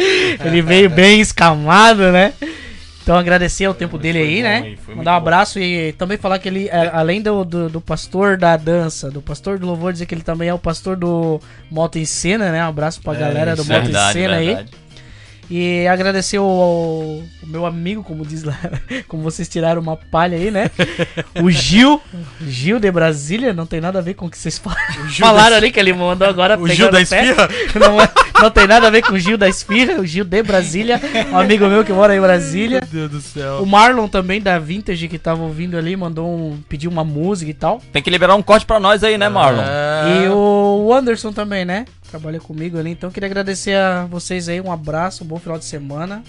ele 0.45 0.63
veio 0.63 0.91
bem 0.91 1.21
escamado, 1.21 2.11
né? 2.13 2.33
Então 3.03 3.17
agradecer 3.17 3.67
o 3.67 3.75
tempo 3.75 3.99
dele 3.99 4.19
aí, 4.19 4.43
né? 4.43 4.77
Mandar 4.95 5.15
um 5.15 5.17
abraço 5.17 5.59
e 5.59 5.93
também 5.95 6.17
falar 6.17 6.39
que 6.39 6.49
ele, 6.49 6.69
é, 6.69 6.89
além 6.93 7.21
do, 7.21 7.45
do, 7.45 7.69
do 7.69 7.81
pastor 7.81 8.37
da 8.37 8.57
dança, 8.57 9.11
do 9.11 9.21
pastor 9.21 9.59
do 9.59 9.67
louvor, 9.67 9.93
dizer 9.93 10.07
que 10.07 10.15
ele 10.15 10.23
também 10.23 10.49
é 10.49 10.55
o 10.55 10.59
pastor 10.59 10.97
do 10.97 11.41
Moto 11.69 11.99
em 11.99 12.05
Cena, 12.05 12.53
né? 12.53 12.65
Um 12.65 12.69
abraço 12.69 13.01
pra 13.03 13.15
É, 13.15 13.19
galera 13.19 13.57
do. 13.57 13.65
Moto 13.65 13.83
Verdade, 13.83 14.19
em 14.19 14.23
Cena 14.23 14.37
aí. 14.37 14.67
E 15.51 15.87
agradecer 15.87 16.39
o, 16.39 17.23
o 17.43 17.47
meu 17.47 17.67
amigo, 17.67 18.03
como 18.03 18.25
diz 18.25 18.43
lá, 18.43 18.59
como 19.09 19.23
vocês 19.23 19.49
tiraram 19.49 19.83
uma 19.83 19.97
palha 19.97 20.37
aí, 20.39 20.51
né? 20.51 20.71
O 21.43 21.51
Gil, 21.51 22.01
Gil 22.47 22.79
de 22.79 22.91
Brasília, 22.91 23.53
não 23.53 23.67
tem 23.67 23.81
nada 23.81 23.99
a 23.99 24.03
ver 24.03 24.15
com 24.15 24.27
o 24.27 24.31
que 24.31 24.39
vocês 24.39 24.57
falaram 25.19 25.51
da- 25.51 25.57
ali, 25.57 25.71
que 25.71 25.79
ele 25.79 25.93
mandou 25.93 26.27
agora. 26.27 26.59
O 26.59 26.67
Gil 26.69 26.91
da. 26.91 27.01
Esfirra? 27.03 27.49
Não, 27.79 28.01
é- 28.01 28.09
não 28.41 28.51
tem 28.51 28.67
nada 28.67 28.87
a 28.87 28.91
ver 28.91 29.03
com 29.03 29.13
o 29.15 29.19
Gil 29.19 29.37
da 29.37 29.49
Esfirra, 29.49 30.01
o 30.01 30.07
Gil 30.07 30.25
de 30.25 30.43
Brasília, 30.43 31.01
um 31.31 31.39
amigo 31.39 31.67
meu 31.67 31.85
que 31.85 31.93
mora 31.93 32.17
em 32.17 32.21
Brasília. 32.21 32.81
Meu 32.93 33.09
Deus 33.09 33.11
do 33.11 33.21
céu. 33.21 33.63
O 33.63 33.67
Marlon 33.67 34.09
também, 34.09 34.41
da 34.41 34.59
Vintage, 34.59 35.07
que 35.09 35.19
tava 35.19 35.43
ouvindo 35.43 35.77
ali, 35.77 35.95
mandou 35.97 36.27
um. 36.29 36.59
pediu 36.69 36.91
uma 36.91 37.05
música 37.05 37.51
e 37.51 37.55
tal. 37.55 37.81
Tem 37.93 38.03
que 38.03 38.09
liberar 38.11 38.35
um 38.37 38.43
corte 38.43 38.65
pra 38.65 38.81
nós 38.81 39.05
aí, 39.05 39.19
né, 39.19 39.29
Marlon? 39.29 39.63
E 39.63 40.29
o 40.29 40.93
Anderson 40.95 41.33
também, 41.33 41.65
né? 41.65 41.85
Trabalha 42.13 42.39
comigo 42.39 42.79
ali. 42.79 42.91
Então 42.91 43.11
queria 43.11 43.27
agradecer 43.27 43.75
a 43.75 44.05
vocês 44.05 44.47
aí. 44.47 44.61
Um 44.61 44.71
abraço, 44.71 45.25
um 45.25 45.27
bom 45.27 45.39
final 45.39 45.59
de 45.59 45.65
semana. 45.65 46.23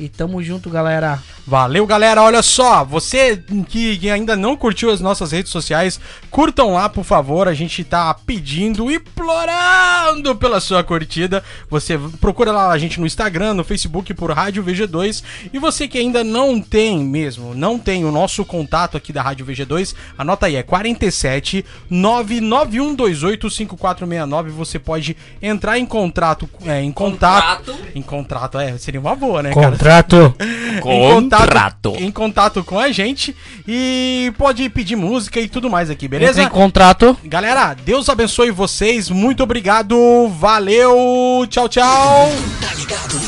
E 0.00 0.08
tamo 0.08 0.42
junto, 0.42 0.70
galera. 0.70 1.22
Valeu, 1.46 1.86
galera. 1.86 2.22
Olha 2.22 2.40
só, 2.40 2.82
você 2.82 3.36
que, 3.68 4.08
ainda 4.08 4.34
não 4.34 4.56
curtiu 4.56 4.90
as 4.90 4.98
nossas 4.98 5.30
redes 5.30 5.52
sociais, 5.52 6.00
curtam 6.30 6.72
lá, 6.72 6.88
por 6.88 7.04
favor. 7.04 7.46
A 7.46 7.52
gente 7.52 7.84
tá 7.84 8.14
pedindo, 8.14 8.90
implorando 8.90 10.34
pela 10.36 10.58
sua 10.58 10.82
curtida. 10.82 11.44
Você 11.68 11.98
procura 12.18 12.50
lá 12.50 12.70
a 12.70 12.78
gente 12.78 12.98
no 12.98 13.04
Instagram, 13.04 13.52
no 13.52 13.62
Facebook 13.62 14.14
por 14.14 14.30
Rádio 14.30 14.64
VG2. 14.64 15.22
E 15.52 15.58
você 15.58 15.86
que 15.86 15.98
ainda 15.98 16.24
não 16.24 16.62
tem 16.62 17.00
mesmo, 17.00 17.54
não 17.54 17.78
tem 17.78 18.02
o 18.06 18.10
nosso 18.10 18.42
contato 18.42 18.96
aqui 18.96 19.12
da 19.12 19.20
Rádio 19.20 19.44
VG2, 19.44 19.94
anota 20.16 20.46
aí, 20.46 20.56
é 20.56 20.62
47 20.62 21.62
99128 21.90 23.50
5469. 23.50 24.50
Você 24.52 24.78
pode 24.78 25.14
entrar 25.42 25.78
em 25.78 25.84
contrato, 25.84 26.48
é, 26.64 26.80
em 26.80 26.90
contato, 26.90 27.76
em 27.94 28.00
contrato, 28.00 28.58
é, 28.58 28.78
seria 28.78 28.98
uma 28.98 29.14
boa, 29.14 29.42
né, 29.42 29.52
cara? 29.52 29.76
Contrato. 29.90 30.34
em 30.38 30.80
Contrato. 30.80 31.90
contato, 31.90 31.96
em 31.98 32.10
contato 32.10 32.64
com 32.64 32.78
a 32.78 32.92
gente 32.92 33.34
e 33.66 34.32
pode 34.38 34.68
pedir 34.68 34.94
música 34.96 35.40
e 35.40 35.48
tudo 35.48 35.68
mais 35.68 35.90
aqui, 35.90 36.06
beleza? 36.06 36.40
Entra 36.40 36.44
em 36.44 36.48
contrato. 36.48 37.16
Galera, 37.24 37.74
Deus 37.74 38.08
abençoe 38.08 38.50
vocês. 38.50 39.10
Muito 39.10 39.42
obrigado. 39.42 40.28
Valeu. 40.38 41.44
Tchau, 41.50 41.68
tchau. 41.68 42.30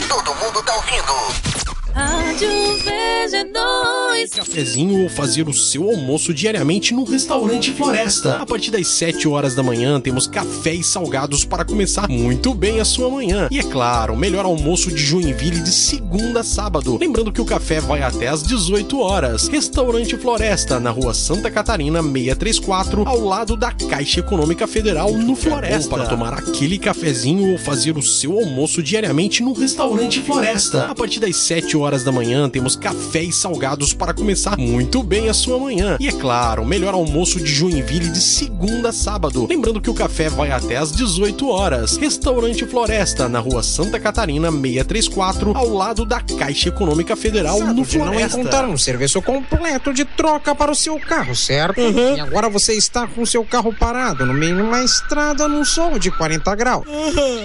Todo 0.09 0.35
mundo 0.37 0.63
tá 0.63 0.75
ouvindo. 0.77 1.52
Rádio 1.95 2.49
VG2. 2.49 4.31
Cafezinho 4.35 5.03
ou 5.03 5.11
fazer 5.11 5.47
o 5.47 5.53
seu 5.53 5.91
almoço 5.91 6.33
diariamente 6.33 6.95
no 6.95 7.05
restaurante 7.05 7.71
Floresta. 7.71 8.37
A 8.37 8.47
partir 8.47 8.71
das 8.71 8.87
7 8.87 9.29
horas 9.29 9.55
da 9.55 9.63
manhã 9.63 10.01
temos 10.01 10.27
café 10.27 10.73
e 10.73 10.83
salgados 10.83 11.45
para 11.45 11.67
começar 11.67 12.09
muito 12.09 12.55
bem 12.55 12.81
a 12.81 12.85
sua 12.85 13.11
manhã. 13.11 13.47
E 13.51 13.59
é 13.59 13.63
claro, 13.63 14.15
o 14.15 14.17
melhor 14.17 14.47
almoço 14.47 14.91
de 14.91 14.97
Joinville 14.97 15.61
de 15.61 15.71
segunda 15.71 16.41
a 16.41 16.45
sábado. 16.45 16.97
Lembrando 16.99 17.31
que 17.31 17.43
o 17.43 17.45
café 17.45 17.79
vai 17.79 18.01
até 18.03 18.29
às 18.29 18.43
18 18.43 18.99
horas. 18.99 19.49
Restaurante 19.49 20.17
Floresta, 20.17 20.81
na 20.81 20.91
rua 20.91 21.13
Santa 21.13 21.51
Catarina 21.51 22.03
634, 22.03 23.07
ao 23.07 23.21
lado 23.21 23.55
da 23.55 23.71
Caixa 23.71 24.21
Econômica 24.21 24.67
Federal 24.67 25.13
no 25.13 25.37
Floresta. 25.37 25.91
Para 25.91 26.07
tomar 26.07 26.33
aquele 26.33 26.79
cafezinho 26.79 27.53
ou 27.53 27.59
fazer 27.59 27.99
o 27.99 28.03
seu 28.03 28.39
almoço 28.39 28.83
diariamente 28.83 29.43
no 29.43 29.53
restaurante 29.53 30.23
Floresta. 30.23 30.87
A 30.87 30.95
partir 30.95 31.21
das 31.21 31.37
7 31.37 31.77
horas 31.77 31.82
horas 31.83 32.05
da 32.05 32.13
manhã 32.13 32.49
temos 32.49 32.77
café 32.77 33.23
e 33.23 33.33
salgados 33.33 33.93
para 33.93 34.15
começar 34.15 34.57
muito 34.57 35.03
bem 35.03 35.29
a 35.29 35.35
sua 35.35 35.59
manhã. 35.59 35.97
E 36.01 36.09
é 36.09 36.13
claro, 36.13 36.63
o 36.63 36.67
melhor 36.67 36.95
almoço 36.95 37.39
de 37.39 37.53
Joinville 37.53 38.09
de 38.09 38.21
segunda 38.21 38.89
a 38.89 38.93
sábado. 38.93 39.47
Lembrando 39.49 39.81
que 39.81 39.91
o 39.91 39.95
café 39.95 40.29
vai 40.29 40.51
até 40.51 40.77
às 40.77 40.93
18 40.93 41.49
horas. 41.49 41.97
Restaurante 41.97 42.65
Floresta, 42.67 43.29
na 43.29 43.41
rua 43.41 43.63
Santa 43.63 43.99
Catarina 43.99 44.51
634, 44.51 45.57
ao 45.57 45.69
lado 45.69 46.05
da 46.05 46.21
Caixa 46.21 46.69
Econômica 46.69 47.17
Federal 47.17 47.61
no 47.61 47.75
de 47.75 47.99
não 47.99 48.07
Floresta. 48.07 48.39
encontrar 48.39 48.69
um 48.69 48.79
serviço 48.79 49.21
completo 49.21 49.93
de 49.93 50.05
troca 50.05 50.55
para 50.55 50.71
o 50.71 50.75
seu 50.75 50.99
carro, 50.99 51.35
certo? 51.35 51.81
E 51.81 52.21
agora 52.21 52.49
você 52.49 52.75
está 52.75 53.07
com 53.07 53.23
o 53.23 53.27
seu 53.27 53.45
carro 53.45 53.75
parado 53.75 54.25
no 54.25 54.33
meio 54.33 54.57
de 54.57 54.63
uma 54.63 54.85
estrada 54.85 55.49
num 55.49 55.65
sol 55.65 55.99
de 55.99 56.11
40 56.11 56.55
graus. 56.55 56.87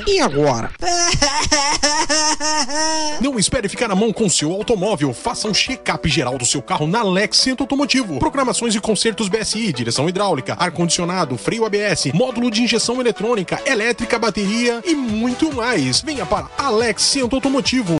E 0.06 0.20
agora? 0.20 0.72
Não 3.22 3.38
espere 3.38 3.70
ficar 3.70 3.88
na 3.88 3.96
mão 3.96 4.12
com 4.14 4.27
seu 4.30 4.52
automóvel. 4.52 5.14
Faça 5.14 5.48
um 5.48 5.54
check-up 5.54 6.08
geral 6.10 6.38
do 6.38 6.46
seu 6.46 6.62
carro 6.62 6.88
na 6.88 7.00
Alex 7.00 7.38
Centro 7.38 7.64
Automotivo. 7.64 8.20
Programações 8.20 8.76
e 8.76 8.80
consertos 8.80 9.30
BSI, 9.30 9.72
direção 9.72 10.10
hidráulica, 10.10 10.56
ar-condicionado, 10.60 11.38
freio 11.38 11.66
ABS, 11.66 12.12
módulo 12.14 12.52
de 12.52 12.64
injeção 12.64 13.00
eletrônica, 13.00 13.62
elétrica, 13.66 14.20
bateria 14.20 14.82
e 14.86 14.94
muito 14.96 15.54
mais. 15.54 16.02
Venha 16.02 16.26
para 16.26 16.50
Alex 16.58 17.04
Centro 17.04 17.38
Automotivo. 17.38 17.96